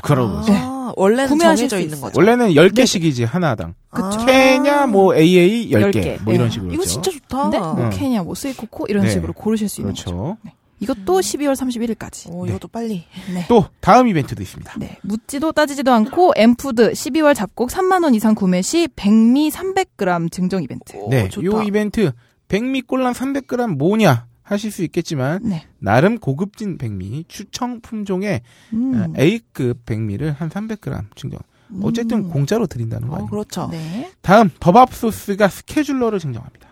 그러고 0.03 0.39
아, 0.49 0.93
원래는 0.97 1.29
구매하실 1.29 1.69
정해져 1.69 1.77
수 1.77 1.83
있는. 1.83 2.01
거죠. 2.01 2.19
원래는 2.19 2.51
10개씩이지 2.55 3.27
하나당. 3.27 3.75
그쵸. 3.91 4.25
케냐 4.25 4.87
뭐 4.87 5.15
AA 5.15 5.71
10개, 5.71 5.93
10개. 5.93 6.23
뭐 6.23 6.33
이런 6.33 6.47
네. 6.49 6.53
식으로 6.53 6.73
이거 6.73 6.81
그렇죠. 6.83 6.93
진짜 7.03 7.11
좋다. 7.11 7.43
근데 7.43 7.59
뭐 7.59 7.75
음. 7.75 7.91
케냐, 7.91 8.23
뭐 8.23 8.35
스이코코 8.35 8.87
이런 8.89 9.05
네. 9.05 9.11
식으로 9.11 9.33
고르실 9.35 9.69
수 9.69 9.83
있는 9.83 9.93
거죠. 9.95 10.05
그렇죠. 10.11 10.39
이것도 10.81 11.21
12월 11.21 11.55
31일까지. 11.55 12.33
오, 12.33 12.45
네. 12.47 12.51
이것도 12.51 12.69
빨리. 12.69 13.05
네. 13.33 13.45
또 13.49 13.67
다음 13.81 14.09
이벤트도 14.09 14.43
있습니다. 14.43 14.75
네. 14.79 14.99
묻지도 15.03 15.53
따지지도 15.53 15.93
않고 15.93 16.33
엠푸드 16.37 16.93
12월 16.93 17.35
잡곡 17.35 17.69
3만 17.71 18.03
원 18.03 18.15
이상 18.15 18.35
구매 18.35 18.63
시 18.63 18.89
백미 18.97 19.51
300g 19.51 20.33
증정 20.33 20.63
이벤트. 20.63 20.97
오, 20.97 21.09
네, 21.11 21.29
좋다. 21.29 21.45
요 21.45 21.63
이벤트 21.63 22.13
백미 22.49 22.83
꼴랑 22.83 23.13
300g 23.13 23.77
뭐냐 23.77 24.27
하실 24.43 24.73
수 24.73 24.83
있겠지만 24.83 25.41
네. 25.45 25.67
나름 25.79 26.19
고급진 26.19 26.77
백미 26.77 27.27
추청 27.29 27.81
품종의 27.81 28.41
음. 28.73 28.95
어, 28.95 29.21
A급 29.21 29.85
백미를 29.87 30.33
한 30.33 30.49
300g 30.49 31.05
증정. 31.15 31.41
어쨌든 31.83 32.25
음. 32.25 32.31
공짜로 32.31 32.67
드린다는 32.67 33.07
거 33.07 33.15
어, 33.15 33.17
아니에요. 33.19 33.31
그렇죠. 33.31 33.69
네. 33.71 34.11
다음 34.23 34.51
버밥소스가 34.59 35.49
스케줄러를 35.49 36.19
증정합니다. 36.19 36.69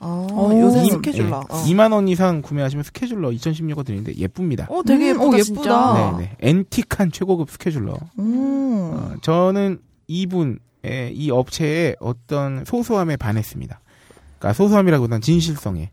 어, 0.00 0.26
오. 0.32 0.58
요새 0.60 0.82
이- 0.82 0.90
스케줄러. 0.90 1.40
네, 1.40 1.54
어. 1.54 1.62
2만 1.66 1.92
원 1.92 2.08
이상 2.08 2.40
구매하시면 2.42 2.84
스케줄러 2.84 3.28
2016거 3.30 3.84
드리는데 3.84 4.16
예쁩니다. 4.16 4.66
어, 4.70 4.82
되게 4.82 5.10
음, 5.12 5.20
예쁘다, 5.20 5.24
오, 5.24 5.38
예쁘다. 5.38 6.16
네, 6.18 6.24
네. 6.40 6.48
앤틱한 6.48 7.12
최고급 7.12 7.50
스케줄러. 7.50 7.92
오. 8.16 8.22
어, 8.94 9.12
저는 9.22 9.78
이분의 10.08 11.12
이 11.12 11.30
업체의 11.30 11.96
어떤 12.00 12.64
소소함에 12.64 13.16
반했습니다. 13.16 13.80
그러니까 14.38 14.54
소소함이라기보다는 14.56 15.20
진실성에 15.20 15.90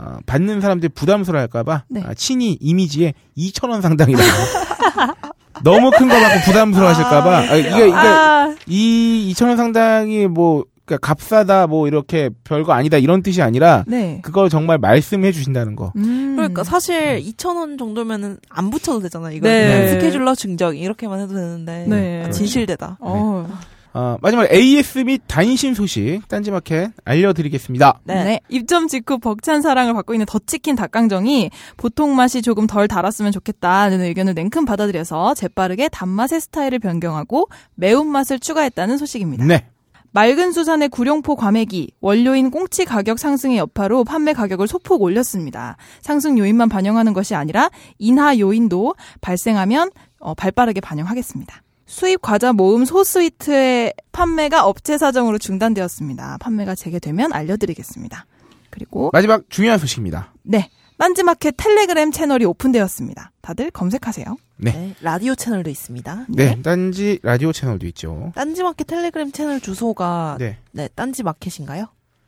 어, 0.00 0.18
받는 0.26 0.60
사람들이 0.60 0.88
부담스러워할까봐 0.94 1.84
네. 1.90 2.02
아, 2.04 2.14
친히 2.14 2.58
이미지에 2.60 3.14
2천 3.36 3.70
원 3.70 3.80
상당이라고 3.82 4.26
너무 5.62 5.90
큰 5.92 6.08
거 6.08 6.14
받고 6.18 6.40
부담스러워하실까봐 6.46 7.36
아, 7.38 7.54
이게 7.54 7.68
이게 7.68 7.92
아, 7.94 8.54
이 8.66 9.32
2천 9.34 9.46
원 9.48 9.56
상당이 9.56 10.26
뭐 10.26 10.64
그러니까 10.88 11.06
값싸다 11.06 11.66
뭐 11.66 11.86
이렇게 11.86 12.30
별거 12.44 12.72
아니다 12.72 12.96
이런 12.96 13.22
뜻이 13.22 13.42
아니라 13.42 13.84
네. 13.86 14.20
그걸 14.22 14.48
정말 14.48 14.78
말씀해 14.78 15.30
주신다는 15.32 15.76
거. 15.76 15.92
음. 15.96 16.34
그러니까 16.36 16.64
사실 16.64 17.20
2,000원 17.20 17.78
정도면은 17.78 18.38
안 18.48 18.70
붙여도 18.70 19.00
되잖아, 19.00 19.30
이거. 19.30 19.46
네. 19.46 19.88
스케줄러 19.88 20.34
증정 20.34 20.76
이렇게만 20.76 21.20
해도 21.20 21.34
되는데. 21.34 21.84
네. 21.86 22.24
아, 22.24 22.30
진실되다. 22.30 22.96
어. 23.00 23.46
어, 23.94 24.16
마지막 24.20 24.50
AS 24.52 24.98
및 24.98 25.22
단신 25.26 25.74
소식 25.74 26.20
딴지마켓 26.28 26.92
알려드리겠습니다. 27.04 28.00
네. 28.04 28.40
입점 28.48 28.86
직후 28.86 29.18
벅찬 29.18 29.60
사랑을 29.60 29.94
받고 29.94 30.14
있는 30.14 30.26
더치킨 30.26 30.76
닭강정이 30.76 31.50
보통 31.76 32.14
맛이 32.14 32.42
조금 32.42 32.66
덜 32.66 32.86
달았으면 32.86 33.32
좋겠다는 33.32 34.00
의견을 34.02 34.34
냉큼 34.34 34.64
받아들여서 34.66 35.34
재빠르게 35.34 35.88
단맛의 35.88 36.40
스타일을 36.40 36.78
변경하고 36.78 37.48
매운맛을 37.74 38.38
추가했다는 38.38 38.98
소식입니다. 38.98 39.44
네. 39.44 39.66
맑은 40.12 40.52
수산의 40.52 40.88
구룡포 40.88 41.36
과메기 41.36 41.92
원료인 42.00 42.50
꽁치 42.50 42.84
가격 42.84 43.18
상승의 43.18 43.58
여파로 43.58 44.04
판매 44.04 44.32
가격을 44.32 44.66
소폭 44.66 45.02
올렸습니다. 45.02 45.76
상승 46.00 46.38
요인만 46.38 46.68
반영하는 46.68 47.12
것이 47.12 47.34
아니라 47.34 47.70
인하 47.98 48.38
요인도 48.38 48.94
발생하면 49.20 49.90
어, 50.18 50.34
발빠르게 50.34 50.80
반영하겠습니다. 50.80 51.62
수입 51.86 52.20
과자 52.20 52.52
모음 52.52 52.84
소스위트의 52.84 53.94
판매가 54.12 54.66
업체 54.66 54.98
사정으로 54.98 55.38
중단되었습니다. 55.38 56.38
판매가 56.38 56.74
재개되면 56.74 57.32
알려드리겠습니다. 57.32 58.26
그리고 58.70 59.10
마지막 59.12 59.48
중요한 59.48 59.78
소식입니다. 59.78 60.34
네 60.42 60.70
딴지마켓 60.98 61.54
텔레그램 61.56 62.10
채널이 62.10 62.44
오픈되었습니다. 62.44 63.32
다들 63.40 63.70
검색하세요. 63.70 64.36
네. 64.60 64.72
네, 64.72 64.94
라디오 65.02 65.34
채널도 65.34 65.70
있습니다. 65.70 66.26
네. 66.30 66.60
딴지 66.62 67.20
라디오 67.22 67.52
채널도 67.52 67.86
있죠. 67.88 68.32
딴지마켓 68.34 68.86
텔레그램 68.88 69.30
채널 69.30 69.60
주소가 69.60 70.36
네, 70.40 70.58
네. 70.72 70.88
딴지 70.94 71.22
마켓인가요? 71.22 71.86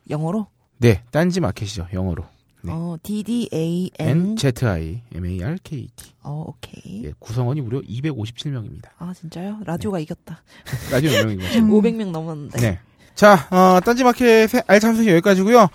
영어로? 0.09 0.47
네. 0.77 1.03
딴지 1.11 1.41
마켓이죠. 1.41 1.87
영어로. 1.93 2.23
네. 2.63 2.71
어, 2.73 2.95
D 3.03 3.23
D 3.23 3.49
A 3.53 3.89
N. 3.99 4.37
Z 4.37 4.65
I 4.65 5.01
M 5.13 5.25
A 5.25 5.43
R 5.43 5.57
K 5.63 5.89
T. 5.95 6.11
어, 6.23 6.45
오케이. 6.47 7.03
예, 7.05 7.13
구성원이 7.19 7.59
무려 7.61 7.81
257명입니다. 7.81 8.89
아, 8.97 9.13
진짜요? 9.13 9.59
라디오가 9.65 9.99
이겼다. 9.99 10.41
라디오 10.91 11.11
몇? 11.11 11.27
음. 11.27 11.69
500명 11.69 12.11
넘었는데. 12.11 12.59
네. 12.61 12.79
자, 13.15 13.47
어, 13.51 13.79
딴지 13.81 14.03
마켓의 14.03 14.63
알찬 14.67 14.95
소식 14.95 15.09
여기까지고요 15.11 15.67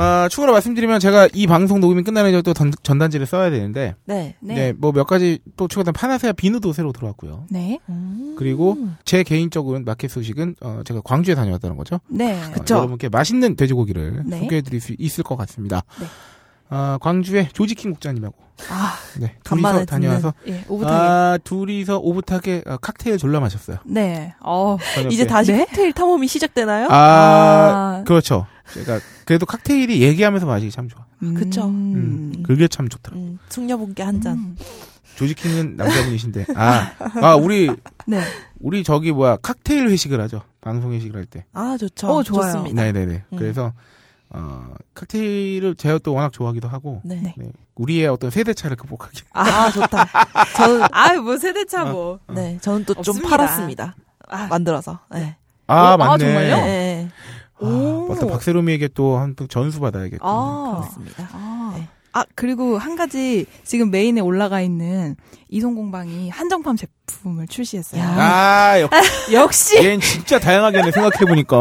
아, 0.00 0.28
추가로 0.28 0.52
말씀드리면 0.52 1.00
제가 1.00 1.28
이 1.34 1.48
방송 1.48 1.80
녹음이 1.80 2.04
끝나는 2.04 2.30
이제 2.30 2.40
또 2.42 2.54
전, 2.54 2.72
전단지를 2.84 3.26
써야 3.26 3.50
되는데, 3.50 3.96
네. 4.04 4.36
네, 4.40 4.72
뭐몇 4.72 5.08
가지 5.08 5.40
또 5.56 5.66
추가된 5.66 5.92
파나세아 5.92 6.32
비누도 6.32 6.72
새로 6.72 6.92
들어왔고요. 6.92 7.46
네. 7.50 7.80
음. 7.88 8.34
그리고 8.38 8.78
제 9.04 9.24
개인적으로 9.24 9.80
마켓 9.80 10.08
소식은 10.08 10.54
어, 10.60 10.82
제가 10.84 11.00
광주에 11.00 11.34
다녀왔다는 11.34 11.76
거죠. 11.76 11.98
네. 12.06 12.40
어, 12.40 12.52
그쵸. 12.52 12.76
여러분께 12.76 13.08
맛있는 13.08 13.56
돼지고기를 13.56 14.22
네. 14.24 14.38
소개해드릴 14.38 14.80
수 14.80 14.94
있을 14.98 15.24
것 15.24 15.36
같습니다. 15.36 15.82
네. 16.00 16.06
아, 16.70 16.98
광주에 17.00 17.48
조지킹 17.52 17.92
국장님하고 17.92 18.36
아, 18.70 18.94
네, 19.18 19.36
둘이서 19.44 19.84
다녀와서 19.86 20.34
예, 20.48 20.64
오붓하게. 20.68 20.94
아, 20.94 21.38
둘이서 21.42 21.98
오붓하게 21.98 22.62
어, 22.66 22.76
칵테일 22.76 23.16
졸라 23.16 23.40
마셨어요. 23.40 23.78
네. 23.86 24.34
어. 24.40 24.76
저녁에. 24.94 25.14
이제 25.14 25.26
다시 25.26 25.52
네? 25.52 25.64
칵테일 25.64 25.92
탐험이 25.92 26.26
시작되나요? 26.26 26.88
아, 26.90 26.94
아. 26.94 28.04
그렇죠. 28.04 28.46
제가 28.74 29.00
그래도 29.24 29.46
칵테일이 29.46 30.02
얘기하면서 30.02 30.46
마시기 30.46 30.70
참 30.70 30.88
좋아. 30.88 31.04
그쵸. 31.34 31.66
음, 31.66 32.42
그게 32.44 32.68
참 32.68 32.88
좋더라. 32.88 33.16
음, 33.16 33.38
숙녀분께 33.48 34.02
한 34.02 34.20
잔. 34.20 34.36
음. 34.36 34.56
조지킹은 35.16 35.76
남자분이신데 35.76 36.46
아, 36.54 36.92
아 37.20 37.34
우리 37.34 37.68
네. 38.06 38.22
우리 38.60 38.84
저기 38.84 39.10
뭐야 39.10 39.36
칵테일 39.38 39.88
회식을 39.88 40.20
하죠. 40.22 40.42
방송 40.60 40.92
회식을 40.92 41.16
할 41.16 41.26
때. 41.26 41.44
아, 41.52 41.76
좋죠. 41.76 42.06
어, 42.08 42.22
좋아요. 42.22 42.52
좋습니다. 42.52 42.82
네네네. 42.82 43.24
음. 43.32 43.36
그래서 43.36 43.72
어, 44.30 44.74
칵테일을 44.94 45.74
제가 45.74 45.98
또 45.98 46.14
워낙 46.14 46.32
좋아하기도 46.32 46.68
하고 46.68 47.00
네. 47.04 47.16
네. 47.16 47.34
네, 47.36 47.50
우리의 47.74 48.06
어떤 48.08 48.30
세대 48.30 48.52
차를 48.54 48.76
극복하기. 48.76 49.22
아, 49.32 49.70
좋다. 49.70 50.06
저는, 50.56 50.86
아유, 50.92 51.22
뭐 51.22 51.36
세대차 51.36 51.86
뭐. 51.86 52.20
네, 52.28 52.58
저는 52.60 52.84
또 52.84 52.94
좀. 53.02 53.20
팔았습니다. 53.22 53.96
아, 54.28 54.46
만들어서. 54.46 55.00
네. 55.12 55.36
아 55.66 55.74
어? 55.74 55.86
아, 55.92 55.96
맞네. 55.96 56.24
정말요? 56.24 56.56
네. 56.56 56.87
아, 57.60 58.06
맞다. 58.08 58.26
박세롬이에게 58.26 58.88
또한번 58.88 59.48
전수 59.48 59.80
받아야겠다. 59.80 60.24
아. 60.24 60.76
그렇습니다. 60.80 61.28
아. 61.32 61.74
네. 61.76 61.88
아, 62.12 62.24
그리고 62.34 62.78
한 62.78 62.96
가지 62.96 63.46
지금 63.64 63.90
메인에 63.90 64.20
올라가 64.20 64.60
있는 64.60 65.16
이송공방이 65.50 66.28
한정판 66.30 66.76
제품을 66.76 67.46
출시했어요. 67.48 68.00
야. 68.02 68.06
아, 68.18 68.80
역, 68.80 68.90
역시! 69.32 69.76
얘는 69.76 70.00
진짜 70.00 70.38
다양하게 70.38 70.90
생각해보니까. 70.92 71.56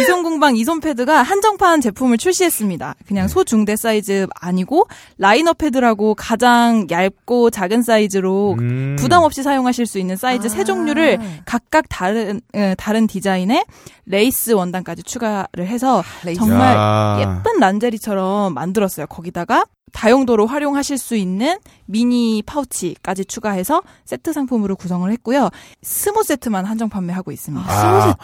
이손공방 0.00 0.56
이손패드가 0.56 1.22
한정판 1.22 1.80
제품을 1.80 2.16
출시했습니다. 2.18 2.94
그냥 3.06 3.26
네. 3.26 3.32
소중대 3.32 3.76
사이즈 3.76 4.26
아니고 4.34 4.86
라이너 5.18 5.52
패드라고 5.52 6.14
가장 6.14 6.86
얇고 6.90 7.50
작은 7.50 7.82
사이즈로 7.82 8.56
음. 8.58 8.96
부담 8.98 9.22
없이 9.22 9.42
사용하실 9.42 9.86
수 9.86 9.98
있는 9.98 10.16
사이즈 10.16 10.48
세 10.48 10.64
종류를 10.64 11.18
각각 11.44 11.84
다른 11.88 12.40
에, 12.54 12.74
다른 12.76 13.06
디자인의 13.06 13.64
레이스 14.06 14.52
원단까지 14.52 15.02
추가를 15.02 15.66
해서 15.68 16.02
레이스. 16.24 16.40
정말 16.40 16.74
야. 16.76 17.18
예쁜 17.20 17.60
란제리처럼 17.60 18.54
만들었어요. 18.54 19.06
거기다가 19.06 19.66
다용도로 19.92 20.46
활용하실 20.46 20.98
수 20.98 21.16
있는 21.16 21.58
미니 21.86 22.42
파우치까지 22.46 23.24
추가해서 23.24 23.82
세트 24.04 24.32
상품으로 24.32 24.76
구성을 24.76 25.10
했고요. 25.12 25.50
스모 25.82 26.22
세트만 26.22 26.64
한정 26.64 26.88
판매하고 26.88 27.32
있습니다. 27.32 27.66
아, 27.68 28.14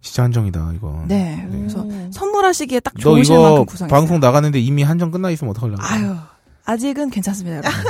진짜 0.00 0.24
한정이다, 0.24 0.72
이거. 0.76 1.04
네, 1.06 1.46
그래서 1.50 1.82
음. 1.82 2.10
선물하시기에 2.12 2.80
딱너 2.80 3.00
좋으실 3.00 3.38
만큼 3.38 3.66
구성했어요. 3.66 3.96
방송 3.96 4.20
나가는데 4.20 4.58
이미 4.58 4.82
한정 4.82 5.10
끝나 5.10 5.30
있으면 5.30 5.52
어떡하려고. 5.52 5.80
아유, 5.82 6.16
아직은 6.64 7.10
괜찮습니다, 7.10 7.58
여러분. 7.58 7.70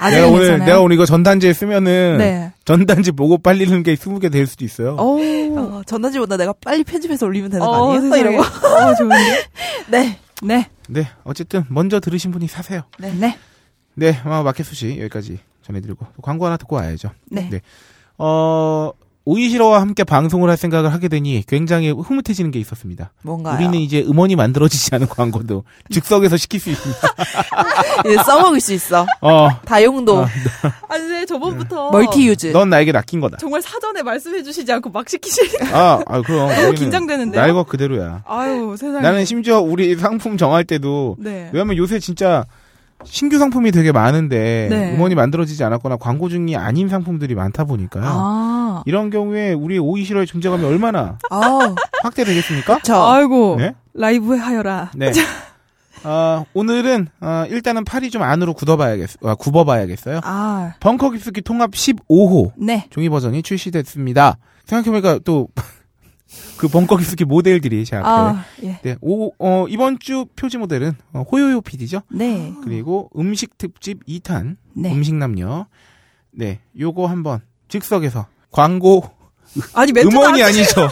내가 0.00 0.06
아직은 0.06 0.28
오늘, 0.30 0.40
괜찮아요. 0.46 0.64
내가 0.66 0.80
오늘 0.80 0.94
이거 0.94 1.04
전단지에 1.04 1.52
쓰면은. 1.52 2.16
네. 2.18 2.52
전단지 2.64 3.12
보고 3.12 3.36
빨리는 3.36 3.82
게 3.82 3.94
20개 3.94 4.32
될 4.32 4.46
수도 4.46 4.64
있어요. 4.64 4.94
오, 4.94 5.20
어, 5.58 5.82
전단지보다 5.84 6.38
내가 6.38 6.54
빨리 6.64 6.84
편집해서 6.84 7.26
올리면 7.26 7.50
되는 7.50 7.66
거 7.66 7.70
어, 7.70 7.92
아니에요? 7.96 8.16
이런 8.16 8.36
거. 8.38 8.42
어, 8.42 8.94
좋은데? 8.94 9.16
네. 9.90 10.18
네, 10.42 10.70
네, 10.88 11.08
어쨌든, 11.24 11.64
먼저 11.68 12.00
들으신 12.00 12.30
분이 12.30 12.46
사세요. 12.48 12.82
네, 12.98 13.12
네, 13.14 13.38
네, 13.94 14.20
아, 14.24 14.42
마켓 14.42 14.64
소식 14.64 14.98
여기까지 14.98 15.38
전해드리고, 15.62 16.06
광고 16.22 16.46
하나 16.46 16.56
듣고 16.56 16.76
와야죠. 16.76 17.10
네. 17.30 17.48
네. 17.50 17.60
어, 18.18 18.92
오이시러와 19.24 19.80
함께 19.80 20.02
방송을 20.02 20.48
할 20.48 20.56
생각을 20.56 20.92
하게 20.92 21.08
되니 21.08 21.44
굉장히 21.46 21.90
흐뭇해지는 21.90 22.50
게 22.50 22.58
있었습니다. 22.58 23.12
뭔가요? 23.22 23.56
우리는 23.56 23.74
이제 23.74 24.02
음원이 24.02 24.34
만들어지지 24.34 24.94
않은 24.94 25.08
광고도 25.08 25.64
즉석에서 25.90 26.36
시킬 26.36 26.58
수 26.58 26.70
있습니다. 26.70 27.00
예, 28.08 28.16
써먹을 28.16 28.60
수 28.60 28.72
있어. 28.72 29.06
어, 29.20 29.48
다용도. 29.64 30.24
아, 30.24 30.28
아니, 30.88 31.04
네, 31.08 31.26
저번부터 31.26 31.90
멀티 31.90 32.26
유즈. 32.26 32.48
넌 32.48 32.70
나에게 32.70 32.92
낚인 32.92 33.20
거다. 33.20 33.36
정말 33.36 33.60
사전에 33.60 34.02
말씀해주시지 34.02 34.72
않고 34.72 34.90
막 34.90 35.08
시키시니까. 35.08 35.78
아, 35.78 36.02
아 36.06 36.22
그럼. 36.22 36.48
우리는 36.50 36.74
긴장되는데요? 36.74 37.40
날것 37.40 37.68
그대로야. 37.68 38.22
아유, 38.26 38.74
세상에. 38.78 39.02
나는 39.02 39.24
심지어 39.26 39.60
우리 39.60 39.94
상품 39.96 40.38
정할 40.38 40.64
때도 40.64 41.16
네. 41.18 41.50
왜냐면 41.52 41.76
요새 41.76 41.98
진짜 41.98 42.44
신규 43.04 43.38
상품이 43.38 43.70
되게 43.72 43.92
많은데 43.92 44.68
네. 44.70 44.94
음원이 44.94 45.14
만들어지지 45.14 45.62
않았거나 45.64 45.96
광고 45.96 46.28
중이 46.28 46.56
아닌 46.56 46.88
상품들이 46.88 47.34
많다 47.34 47.64
보니까요. 47.64 48.04
아, 48.06 48.82
이런 48.86 49.10
경우에 49.10 49.52
우리 49.52 49.78
오이시러의 49.78 50.26
존재감이 50.26 50.64
얼마나 50.64 51.18
아우. 51.30 51.74
확대되겠습니까? 52.02 52.80
저. 52.82 53.02
아이고. 53.02 53.56
네. 53.58 53.74
라이브 53.94 54.36
하여라. 54.36 54.90
네. 54.94 55.12
어, 56.04 56.44
오늘은 56.54 57.08
어, 57.20 57.44
일단은 57.48 57.84
팔이 57.84 58.10
좀 58.10 58.22
안으로 58.22 58.54
굳어봐야겠, 58.54 59.10
어, 59.22 59.34
굽어봐야겠어요. 59.34 60.20
아, 60.22 60.74
벙커 60.80 61.10
깊숙이 61.10 61.42
통합 61.42 61.72
15호 61.72 62.52
네. 62.56 62.86
종이 62.90 63.08
버전이 63.08 63.42
출시됐습니다. 63.42 64.38
생각해보니까 64.64 65.20
또 65.24 65.48
그 66.56 66.68
벙커 66.68 66.96
깊숙이 66.96 67.24
모델들이 67.24 67.84
제 67.84 67.96
앞에. 67.96 68.08
아, 68.08 68.44
예. 68.62 68.80
네, 68.82 68.96
오, 69.00 69.32
어, 69.38 69.66
이번 69.68 69.98
주 69.98 70.26
표지 70.36 70.58
모델은 70.58 70.92
어, 71.12 71.24
호요요 71.30 71.60
PD죠. 71.60 72.02
네. 72.10 72.52
그리고 72.62 73.10
음식 73.16 73.58
특집 73.58 74.04
2탄 74.06 74.56
네. 74.74 74.92
음식 74.92 75.14
남녀. 75.14 75.66
네, 76.30 76.60
요거 76.78 77.06
한번 77.06 77.40
즉석에서 77.68 78.26
광고 78.50 79.10
아니, 79.74 79.92
음원이 79.92 80.42
안 80.42 80.48
아니죠. 80.50 80.88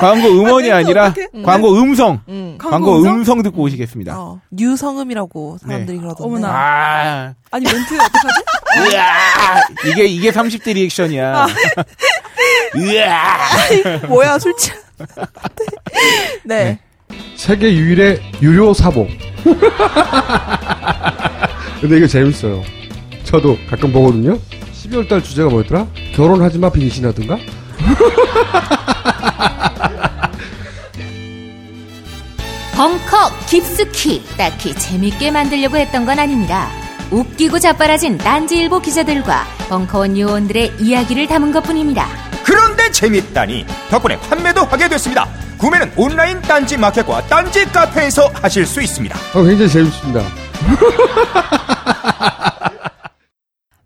광고 0.00 0.28
음원이 0.28 0.70
아니라 0.72 1.06
어떡해? 1.08 1.28
광고 1.44 1.74
음성. 1.80 2.20
음. 2.28 2.56
광고, 2.58 3.02
광고 3.02 3.08
음성? 3.08 3.42
듣고 3.42 3.62
오시겠습니다. 3.62 4.18
어, 4.18 4.40
뉴성음이라고 4.50 5.58
사람들이 5.60 5.98
그러던데. 5.98 6.24
어머나. 6.24 6.48
아, 6.50 7.34
아니, 7.50 7.64
멘트 7.64 7.94
어떡하지? 7.94 8.96
으아, 8.96 9.60
이게 9.90 10.04
이게 10.06 10.30
30대 10.30 10.74
리액션이야. 10.74 11.46
으아. 12.76 14.06
뭐야, 14.08 14.38
술 14.38 14.54
취. 14.56 14.70
네. 16.44 16.78
세계 17.36 17.72
유일의 17.74 18.20
유료 18.42 18.72
사복. 18.72 19.08
근데 21.80 21.96
이거 21.96 22.06
재밌어요. 22.06 22.62
저도 23.24 23.56
가끔 23.68 23.92
보거든요. 23.92 24.38
12월 24.74 25.08
달 25.08 25.22
주제가 25.22 25.48
뭐였더라? 25.48 25.86
결혼하지 26.14 26.58
마 26.58 26.70
빙신하든가? 26.70 27.38
벙커 32.80 33.30
깊숙이 33.46 34.24
딱히 34.38 34.74
재밌게 34.74 35.30
만들려고 35.32 35.76
했던 35.76 36.06
건 36.06 36.18
아닙니다. 36.18 36.70
웃기고 37.10 37.58
자빠라진 37.58 38.16
딴지일보 38.16 38.80
기자들과 38.80 39.44
벙커원 39.68 40.16
요원들의 40.16 40.76
이야기를 40.80 41.26
담은 41.26 41.52
것 41.52 41.62
뿐입니다. 41.62 42.08
그런데 42.42 42.90
재밌다니 42.90 43.66
덕분에 43.90 44.18
판매도 44.20 44.62
하게 44.62 44.88
됐습니다. 44.88 45.28
구매는 45.58 45.92
온라인 45.94 46.40
딴지 46.40 46.78
마켓과 46.78 47.26
딴지 47.26 47.66
카페에서 47.66 48.28
하실 48.28 48.64
수 48.64 48.80
있습니다. 48.80 49.14
어, 49.34 49.42
굉장히 49.42 49.70
재밌습니다. 49.70 50.22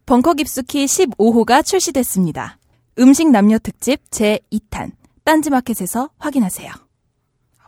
벙커 0.06 0.34
깊숙이 0.34 0.86
15호가 0.86 1.64
출시됐습니다. 1.64 2.58
음식 3.00 3.28
남녀 3.28 3.58
특집 3.58 4.08
제2탄 4.10 4.92
딴지 5.24 5.50
마켓에서 5.50 6.10
확인하세요. 6.20 6.83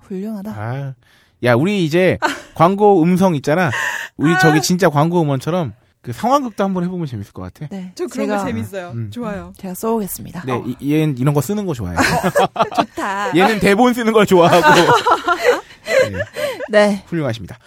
훌륭하다. 0.09 0.51
아, 0.51 0.95
야, 1.45 1.55
우리 1.55 1.85
이제 1.85 2.19
광고 2.55 3.03
음성 3.03 3.35
있잖아. 3.35 3.71
우리 4.17 4.33
저기 4.41 4.63
진짜 4.63 4.89
광고 4.89 5.21
음원처럼 5.23 5.75
그 6.03 6.13
상황극도 6.13 6.63
한번 6.63 6.85
해보면 6.85 7.07
재밌을 7.07 7.33
것 7.33 7.43
같아. 7.43 7.67
네. 7.69 7.93
저 7.97 8.07
그런 8.07 8.27
제가, 8.29 8.39
거 8.39 8.45
재밌어요. 8.47 8.91
음. 8.95 9.11
좋아요. 9.11 9.53
제가 9.59 9.75
써오겠습니다. 9.75 10.45
네, 10.47 10.63
이- 10.81 10.93
얘는 10.95 11.19
이런 11.19 11.35
거 11.35 11.41
쓰는 11.41 11.67
거 11.67 11.75
좋아해. 11.75 11.97
좋다. 12.77 13.37
얘는 13.37 13.59
대본 13.59 13.93
쓰는 13.93 14.13
걸 14.13 14.25
좋아하고. 14.25 14.63
네, 16.11 16.19
네. 16.71 17.05
훌륭하십니다. 17.07 17.59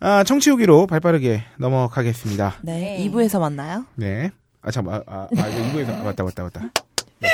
아, 0.00 0.24
청취 0.24 0.50
후기로 0.50 0.86
발빠르게 0.86 1.44
넘어가겠습니다. 1.58 2.54
네. 2.62 2.98
2부에서 3.06 3.38
만나요. 3.40 3.84
네. 3.94 4.30
아, 4.62 4.70
잠깐, 4.70 5.02
아, 5.06 5.12
아, 5.14 5.28
아 5.38 5.48
이거 5.48 5.68
이거에서, 5.68 5.92
아, 5.92 6.02
맞다, 6.02 6.24
맞다, 6.24 6.42
맞다. 6.44 6.60
네. 7.20 7.28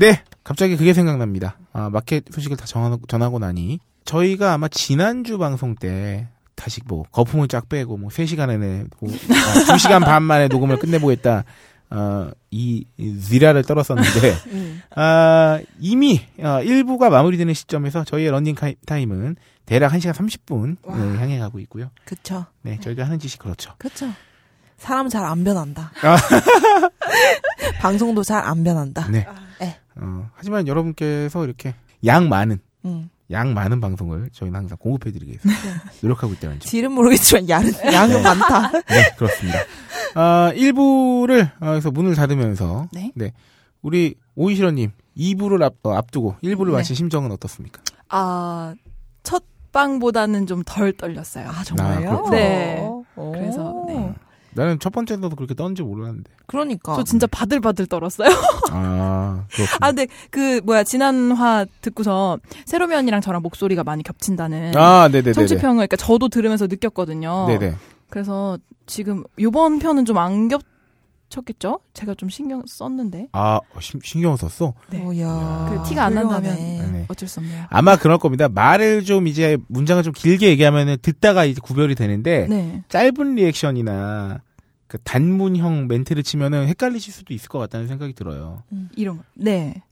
네, 0.00 0.22
갑자기 0.42 0.78
그게 0.78 0.94
생각납니다. 0.94 1.58
아, 1.74 1.90
마켓 1.90 2.24
소식을 2.32 2.56
다 2.56 2.64
전하고, 2.64 3.02
전하고 3.06 3.38
나니, 3.38 3.80
저희가 4.06 4.54
아마 4.54 4.66
지난주 4.68 5.36
방송 5.36 5.74
때, 5.74 6.26
다시 6.54 6.80
뭐, 6.86 7.04
거품을 7.12 7.48
쫙 7.48 7.68
빼고, 7.68 7.98
뭐, 7.98 8.08
3시간 8.08 8.48
안에, 8.48 8.84
뭐, 8.98 9.12
아, 9.12 9.74
2시간 9.74 10.02
반 10.02 10.22
만에 10.22 10.48
녹음을 10.48 10.78
끝내보겠다, 10.78 11.44
어, 11.90 12.30
이, 12.50 12.86
이 12.96 13.20
지라를 13.20 13.62
떨었었는데, 13.62 14.36
음. 14.52 14.80
아, 14.96 15.60
이미, 15.78 16.22
어, 16.38 16.60
1부가 16.62 17.10
마무리되는 17.10 17.52
시점에서 17.52 18.04
저희의 18.04 18.30
런닝 18.30 18.54
타임은 18.86 19.36
대략 19.66 19.92
1시간 19.92 20.14
30분을 20.14 21.18
향해 21.18 21.38
가고 21.38 21.58
있고요. 21.60 21.90
그쵸. 22.06 22.46
네, 22.62 22.78
저희가 22.80 23.04
하는 23.04 23.18
짓이 23.18 23.36
그렇죠. 23.36 23.74
그쵸. 23.76 24.06
사람은 24.78 25.10
잘안 25.10 25.44
변한다. 25.44 25.92
아. 26.02 26.16
방송도 27.80 28.22
잘 28.22 28.42
안 28.42 28.64
변한다. 28.64 29.06
네. 29.08 29.26
네. 29.60 29.76
어, 29.96 30.30
하지만 30.34 30.66
여러분께서 30.66 31.44
이렇게 31.44 31.74
양 32.06 32.28
많은 32.28 32.58
음. 32.84 33.10
양 33.30 33.54
많은 33.54 33.80
방송을 33.80 34.30
저희는 34.32 34.58
항상 34.58 34.76
공급해드리기 34.78 35.30
위해서 35.30 35.48
노력하고 36.02 36.32
있다는 36.34 36.58
점. 36.60 36.68
질은 36.68 36.90
모르겠지만 36.92 37.48
양은, 37.48 37.72
양은 37.92 38.16
네. 38.16 38.22
많다. 38.22 38.72
네, 38.72 39.14
그렇습니다. 39.16 39.58
아, 40.14 40.52
1부를, 40.54 41.50
어, 41.60 41.66
그래서 41.70 41.90
문을 41.92 42.16
닫으면서, 42.16 42.88
네. 42.92 43.32
우리 43.82 44.16
오이시러님 44.34 44.90
2부를 45.16 45.62
앞, 45.62 45.74
어, 45.84 45.92
앞두고 45.94 46.36
1부를 46.42 46.66
네. 46.66 46.72
마친 46.72 46.96
심정은 46.96 47.30
어떻습니까? 47.30 47.80
아, 48.08 48.74
첫 49.22 49.44
방보다는 49.72 50.46
좀 50.46 50.64
덜 50.66 50.92
떨렸어요. 50.92 51.46
아, 51.48 51.60
아, 51.60 51.62
정말요? 51.64 52.08
그렇구나. 52.10 52.36
네. 52.36 52.80
오. 52.80 53.32
그래서, 53.32 53.84
네. 53.86 54.12
나는 54.54 54.78
첫 54.78 54.90
번째도 54.92 55.30
그렇게 55.30 55.54
떤지 55.54 55.82
몰랐는데. 55.82 56.30
그러니까. 56.46 56.94
저 56.96 57.04
진짜 57.04 57.26
바들바들 57.26 57.86
떨었어요. 57.86 58.28
아, 58.72 59.44
그렇구나. 59.52 59.76
아, 59.80 59.86
근데 59.92 60.06
그 60.30 60.60
뭐야 60.64 60.84
지난 60.84 61.32
화 61.32 61.64
듣고서 61.80 62.38
세로미 62.66 62.94
언니랑 62.94 63.20
저랑 63.20 63.42
목소리가 63.42 63.84
많이 63.84 64.02
겹친다는 64.02 64.76
아, 64.76 65.08
네네네. 65.08 65.32
청취평을 65.32 65.76
그러니까 65.76 65.96
저도 65.96 66.28
들으면서 66.28 66.66
느꼈거든요. 66.66 67.46
네네. 67.46 67.74
그래서 68.08 68.58
지금 68.86 69.22
요번 69.40 69.78
편은 69.78 70.04
좀 70.04 70.16
안 70.18 70.48
겹 70.48 70.62
쳤겠죠? 71.30 71.80
제가 71.94 72.14
좀 72.14 72.28
신경 72.28 72.62
썼는데 72.66 73.28
아, 73.32 73.56
어, 73.56 73.80
신, 73.80 74.00
신경 74.02 74.36
썼어? 74.36 74.74
네. 74.90 75.02
오야. 75.02 75.68
그 75.82 75.88
티가 75.88 76.04
안 76.04 76.14
난다면 76.14 76.52
훌륭하네. 76.52 76.78
네네. 76.92 77.04
어쩔 77.08 77.28
수 77.28 77.40
없네요. 77.40 77.64
아마 77.70 77.96
그럴 77.96 78.18
겁니다. 78.18 78.48
말을 78.48 79.04
좀 79.04 79.26
이제 79.26 79.56
문장을 79.68 80.02
좀 80.02 80.12
길게 80.12 80.48
얘기하면은 80.48 80.96
듣다가 81.00 81.44
이제 81.46 81.60
구별이 81.62 81.94
되는데, 81.94 82.46
네. 82.48 82.82
짧은 82.88 83.36
리액션이나 83.36 84.42
그 84.88 84.98
단문형 85.02 85.86
멘트를 85.88 86.22
치면은 86.24 86.66
헷갈리실 86.66 87.12
수도 87.12 87.32
있을 87.32 87.48
것 87.48 87.58
같다는 87.60 87.86
생각이 87.86 88.12
들어요. 88.12 88.64
이런 88.96 89.18
거. 89.18 89.22
네. 89.34 89.82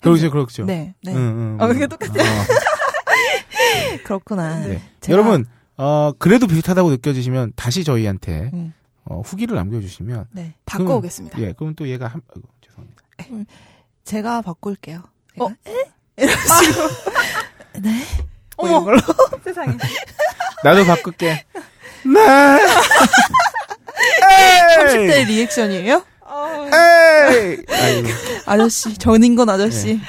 그렇죠, 0.00 0.30
그렇죠. 0.30 0.64
네. 0.64 0.94
네. 1.04 1.12
응, 1.14 1.18
응, 1.18 1.58
어, 1.60 1.66
응. 1.66 1.72
그게 1.72 1.86
똑같아요. 1.86 2.22
어, 2.22 2.44
그렇구나. 4.04 4.60
네. 4.66 4.80
제가- 5.00 5.12
여러분, 5.12 5.44
어, 5.76 6.12
그래도 6.18 6.46
비슷하다고 6.46 6.90
느껴지시면 6.90 7.52
다시 7.56 7.84
저희한테 7.84 8.50
음. 8.54 8.72
어, 9.06 9.20
후기를 9.20 9.54
남겨주시면, 9.56 10.26
네. 10.32 10.54
바꿔오겠습니다. 10.66 11.38
예, 11.40 11.52
그럼 11.52 11.74
또 11.74 11.88
얘가 11.88 12.06
한, 12.08 12.20
아이고, 12.34 12.48
죄송합니다. 12.60 13.02
제가 14.04 14.42
바꿀게요. 14.42 15.02
어? 15.38 15.48
이런 16.16 16.36
식으로. 16.36 16.88
네. 17.82 18.02
어머. 18.56 18.80
이걸로. 18.80 18.98
세상에. 19.44 19.76
나도 20.64 20.84
바꿀게. 20.86 21.26
네! 22.06 22.20
30대 24.78 25.26
리액션이에요? 25.26 25.96
에이! 25.96 27.64
아이고. 27.68 28.08
아저씨, 28.46 28.96
전인 28.96 29.34
건 29.36 29.50
아저씨. 29.50 30.00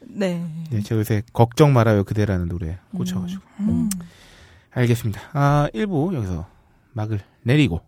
네. 0.00 0.44
네, 0.70 0.82
제가 0.82 1.00
요새 1.00 1.22
걱정 1.32 1.72
말아요 1.72 2.04
그대라는 2.04 2.48
노래 2.48 2.78
꽂혀가지고. 2.96 3.42
음. 3.60 3.88
알겠습니다. 4.72 5.20
아, 5.32 5.68
1부 5.74 6.14
여기서 6.14 6.46
막을 6.92 7.20
내리고. 7.42 7.80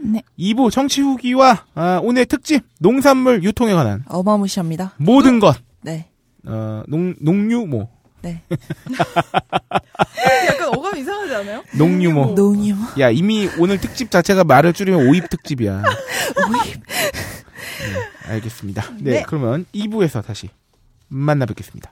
네. 0.00 0.22
2부 0.38 0.70
청취 0.70 1.00
후기와 1.00 1.64
아, 1.74 2.00
오늘 2.02 2.26
특집 2.26 2.64
농산물 2.78 3.42
유통에 3.44 3.72
관한 3.74 4.04
어마무시합니다. 4.08 4.94
모든 4.98 5.38
것. 5.40 5.56
네. 5.82 6.08
어, 6.44 6.82
농, 6.88 7.14
농유모. 7.20 7.88
네. 8.22 8.42
약간 10.48 10.68
어감 10.74 10.96
이상하지 10.96 11.34
않아요? 11.36 11.62
농유모. 11.76 12.34
농유. 12.34 12.74
야, 12.98 13.10
이미 13.10 13.48
오늘 13.58 13.78
특집 13.78 14.10
자체가 14.10 14.44
말을 14.44 14.72
줄이면 14.72 15.08
오입 15.08 15.28
특집이야. 15.30 15.82
오입. 15.84 16.74
네, 16.74 18.30
알겠습니다. 18.32 18.84
네, 19.00 19.10
네. 19.12 19.24
그러면 19.26 19.64
2부에서 19.74 20.24
다시 20.24 20.48
만나 21.08 21.46
뵙겠습니다. 21.46 21.90